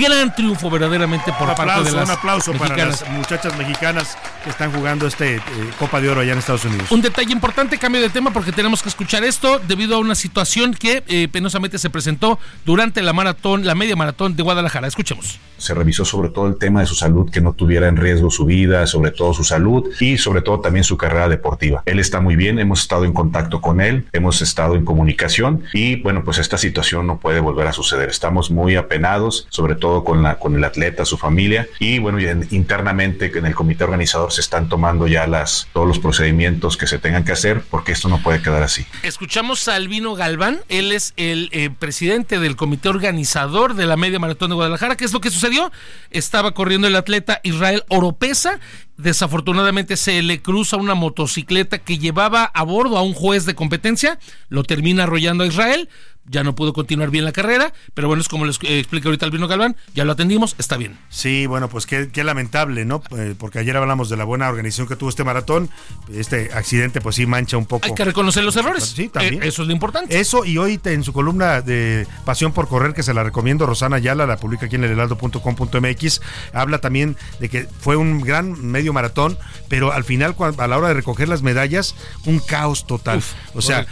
Gran 0.00 0.34
triunfo 0.34 0.70
verdaderamente 0.70 1.30
por 1.32 1.42
Un 1.42 1.54
parte 1.54 1.62
aplauso, 1.62 1.90
de 1.90 1.96
las 1.96 2.08
un 2.08 2.16
aplauso 2.16 2.52
para 2.54 2.74
las 2.74 3.06
muchachas 3.10 3.54
mexicanas 3.58 4.16
que 4.42 4.48
están 4.48 4.72
jugando 4.72 5.06
este 5.06 5.36
eh, 5.36 5.42
Copa 5.78 6.00
de 6.00 6.08
Oro 6.08 6.22
allá 6.22 6.32
en 6.32 6.38
Estados 6.38 6.64
Unidos. 6.64 6.90
Un 6.90 7.02
detalle 7.02 7.30
importante, 7.32 7.76
cambio 7.76 8.00
de 8.00 8.08
tema 8.08 8.30
porque 8.32 8.50
tenemos 8.50 8.82
que 8.82 8.88
escuchar 8.88 9.24
esto 9.24 9.58
debido 9.58 9.96
a 9.96 9.98
una 9.98 10.14
situación 10.14 10.72
que 10.72 11.02
eh, 11.06 11.28
penosamente 11.30 11.78
se 11.78 11.90
presentó 11.90 12.38
durante 12.64 13.02
la 13.02 13.12
maratón, 13.12 13.66
la 13.66 13.74
media 13.74 13.94
maratón 13.94 14.36
de 14.36 14.42
Guadalajara. 14.42 14.88
Escuchemos. 14.88 15.38
Se 15.58 15.74
revisó 15.74 16.06
sobre 16.06 16.30
todo 16.30 16.46
el 16.46 16.56
tema 16.56 16.80
de 16.80 16.86
su 16.86 16.94
salud, 16.94 17.30
que 17.30 17.42
no 17.42 17.52
tuviera 17.52 17.86
en 17.86 17.98
riesgo 17.98 18.30
su 18.30 18.46
vida, 18.46 18.86
sobre 18.86 19.10
todo 19.10 19.34
su 19.34 19.44
salud 19.44 19.90
y 20.00 20.16
sobre 20.16 20.40
todo 20.40 20.60
también 20.60 20.84
su 20.84 20.96
carrera 20.96 21.28
deportiva. 21.28 21.82
Él 21.84 21.98
está 21.98 22.22
muy 22.22 22.36
bien, 22.36 22.58
hemos 22.58 22.80
estado 22.80 23.04
en 23.04 23.12
contacto 23.12 23.60
con 23.60 23.82
él, 23.82 24.06
hemos 24.14 24.40
estado 24.40 24.76
en 24.76 24.86
comunicación 24.86 25.64
y 25.74 25.96
bueno, 25.96 26.24
pues 26.24 26.38
esta 26.38 26.56
situación 26.56 27.06
no 27.06 27.18
puede 27.18 27.40
volver 27.40 27.66
a 27.66 27.74
suceder. 27.74 28.08
Estamos 28.08 28.50
muy 28.50 28.76
apenados, 28.76 29.46
sobre 29.50 29.74
todo 29.74 29.89
con, 30.04 30.22
la, 30.22 30.38
con 30.38 30.54
el 30.54 30.64
atleta, 30.64 31.04
su 31.04 31.16
familia 31.16 31.66
y 31.78 31.98
bueno, 31.98 32.18
internamente 32.50 33.30
en 33.34 33.46
el 33.46 33.54
comité 33.54 33.84
organizador 33.84 34.32
se 34.32 34.40
están 34.40 34.68
tomando 34.68 35.06
ya 35.06 35.26
las, 35.26 35.68
todos 35.72 35.86
los 35.86 35.98
procedimientos 35.98 36.76
que 36.76 36.86
se 36.86 36.98
tengan 36.98 37.24
que 37.24 37.32
hacer 37.32 37.62
porque 37.70 37.92
esto 37.92 38.08
no 38.08 38.22
puede 38.22 38.42
quedar 38.42 38.62
así. 38.62 38.86
Escuchamos 39.02 39.68
a 39.68 39.74
Albino 39.74 40.14
Galván, 40.14 40.60
él 40.68 40.92
es 40.92 41.12
el 41.16 41.48
eh, 41.52 41.70
presidente 41.70 42.38
del 42.38 42.56
comité 42.56 42.88
organizador 42.88 43.74
de 43.74 43.86
la 43.86 43.96
media 43.96 44.18
maratón 44.18 44.50
de 44.50 44.54
Guadalajara. 44.56 44.96
¿Qué 44.96 45.04
es 45.04 45.12
lo 45.12 45.20
que 45.20 45.30
sucedió? 45.30 45.70
Estaba 46.10 46.52
corriendo 46.52 46.86
el 46.86 46.96
atleta 46.96 47.40
Israel 47.42 47.84
Oropesa. 47.88 48.60
Desafortunadamente 48.96 49.96
se 49.96 50.22
le 50.22 50.42
cruza 50.42 50.76
una 50.76 50.94
motocicleta 50.94 51.78
que 51.78 51.98
llevaba 51.98 52.44
a 52.44 52.62
bordo 52.64 52.98
a 52.98 53.02
un 53.02 53.14
juez 53.14 53.46
de 53.46 53.54
competencia, 53.54 54.18
lo 54.50 54.62
termina 54.62 55.04
arrollando 55.04 55.44
a 55.44 55.46
Israel, 55.46 55.88
ya 56.26 56.44
no 56.44 56.54
pudo 56.54 56.72
continuar 56.72 57.10
bien 57.10 57.24
la 57.24 57.32
carrera, 57.32 57.72
pero 57.94 58.08
bueno, 58.08 58.20
es 58.20 58.28
como 58.28 58.44
les 58.44 58.58
eh, 58.62 58.78
explica 58.78 59.08
ahorita 59.08 59.26
Albino 59.26 59.48
Galván, 59.48 59.76
ya 59.94 60.04
lo 60.04 60.12
atendimos, 60.12 60.54
está 60.58 60.76
bien. 60.76 60.98
Sí, 61.08 61.46
bueno, 61.46 61.68
pues 61.68 61.86
qué, 61.86 62.10
qué 62.12 62.24
lamentable, 62.24 62.84
¿no? 62.84 63.02
Eh, 63.16 63.34
porque 63.38 63.58
ayer 63.58 63.76
hablamos 63.76 64.08
de 64.08 64.16
la 64.16 64.24
buena 64.24 64.48
organización 64.48 64.86
que 64.86 64.96
tuvo 64.96 65.08
este 65.10 65.24
maratón. 65.24 65.70
Este 66.12 66.50
accidente, 66.52 67.00
pues 67.00 67.16
sí 67.16 67.26
mancha 67.26 67.56
un 67.56 67.66
poco. 67.66 67.86
Hay 67.86 67.94
que 67.94 68.04
reconocer 68.04 68.44
los 68.44 68.56
errores. 68.56 68.84
Sí, 68.84 69.08
también. 69.08 69.42
Eh, 69.42 69.48
eso 69.48 69.62
es 69.62 69.68
lo 69.68 69.74
importante. 69.74 70.18
Eso, 70.18 70.44
y 70.44 70.58
hoy 70.58 70.80
en 70.84 71.04
su 71.04 71.12
columna 71.12 71.60
de 71.62 72.06
Pasión 72.24 72.52
por 72.52 72.68
Correr, 72.68 72.94
que 72.94 73.02
se 73.02 73.14
la 73.14 73.24
recomiendo, 73.24 73.66
Rosana 73.66 73.96
Ayala, 73.96 74.26
la 74.26 74.36
publica 74.36 74.66
aquí 74.66 74.76
en 74.76 74.84
el 74.84 74.92
heraldo.com.mx, 74.92 76.20
habla 76.52 76.78
también 76.78 77.16
de 77.40 77.48
que 77.48 77.66
fue 77.80 77.96
un 77.96 78.20
gran 78.20 78.64
medio 78.64 78.92
maratón, 78.92 79.38
pero 79.68 79.92
al 79.92 80.04
final, 80.04 80.36
a 80.38 80.66
la 80.66 80.78
hora 80.78 80.88
de 80.88 80.94
recoger 80.94 81.28
las 81.28 81.42
medallas, 81.42 81.94
un 82.24 82.38
caos 82.38 82.86
total. 82.86 83.18
Uf, 83.18 83.32
o 83.54 83.62
sea, 83.62 83.86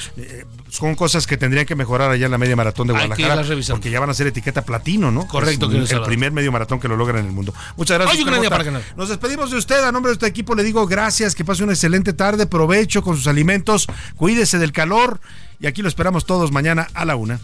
son 0.70 0.94
cosas 0.94 1.26
que 1.26 1.36
tendrían 1.36 1.66
que 1.66 1.74
mejorar 1.74 2.10
allá 2.10 2.26
en 2.26 2.32
la 2.32 2.38
media 2.38 2.56
maratón 2.56 2.86
de 2.86 2.94
Hay 2.94 3.00
que 3.10 3.22
Guadalajara, 3.22 3.64
porque 3.70 3.90
ya 3.90 4.00
van 4.00 4.10
a 4.10 4.14
ser 4.14 4.26
etiqueta 4.26 4.62
platino, 4.64 5.10
¿no? 5.10 5.26
Correcto, 5.26 5.66
Es 5.66 5.72
querido 5.72 5.98
el 5.98 6.02
primer 6.04 6.32
medio 6.32 6.52
maratón 6.52 6.80
que 6.80 6.88
lo 6.88 6.96
logran 6.96 7.20
en 7.20 7.26
el 7.26 7.32
mundo. 7.32 7.54
Muchas 7.76 7.98
gracias. 7.98 8.16
Oye, 8.16 8.30
gran 8.30 8.48
para 8.48 8.64
ganar. 8.64 8.82
Nos 8.96 9.08
despedimos 9.08 9.50
de 9.50 9.56
usted. 9.56 9.82
A 9.84 9.92
nombre 9.92 10.10
de 10.10 10.14
este 10.14 10.26
equipo 10.26 10.54
le 10.54 10.62
digo 10.62 10.86
gracias, 10.86 11.34
que 11.34 11.44
pase 11.44 11.62
una 11.64 11.72
excelente 11.72 12.12
tarde, 12.12 12.46
provecho 12.46 13.02
con 13.02 13.16
sus 13.16 13.26
alimentos, 13.26 13.86
cuídese 14.16 14.58
del 14.58 14.72
calor 14.72 15.20
y 15.60 15.66
aquí 15.66 15.82
lo 15.82 15.88
esperamos 15.88 16.24
todos 16.24 16.52
mañana 16.52 16.88
a 16.94 17.04
la 17.04 17.16
una. 17.16 17.40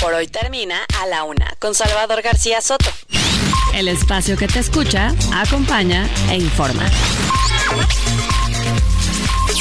Por 0.00 0.14
hoy 0.14 0.26
termina 0.26 0.78
a 1.00 1.06
la 1.06 1.24
una 1.24 1.54
con 1.60 1.74
Salvador 1.74 2.22
García 2.22 2.60
Soto. 2.60 2.90
El 3.74 3.88
espacio 3.88 4.36
que 4.36 4.48
te 4.48 4.58
escucha, 4.58 5.14
acompaña 5.32 6.08
e 6.28 6.36
informa. 6.36 6.84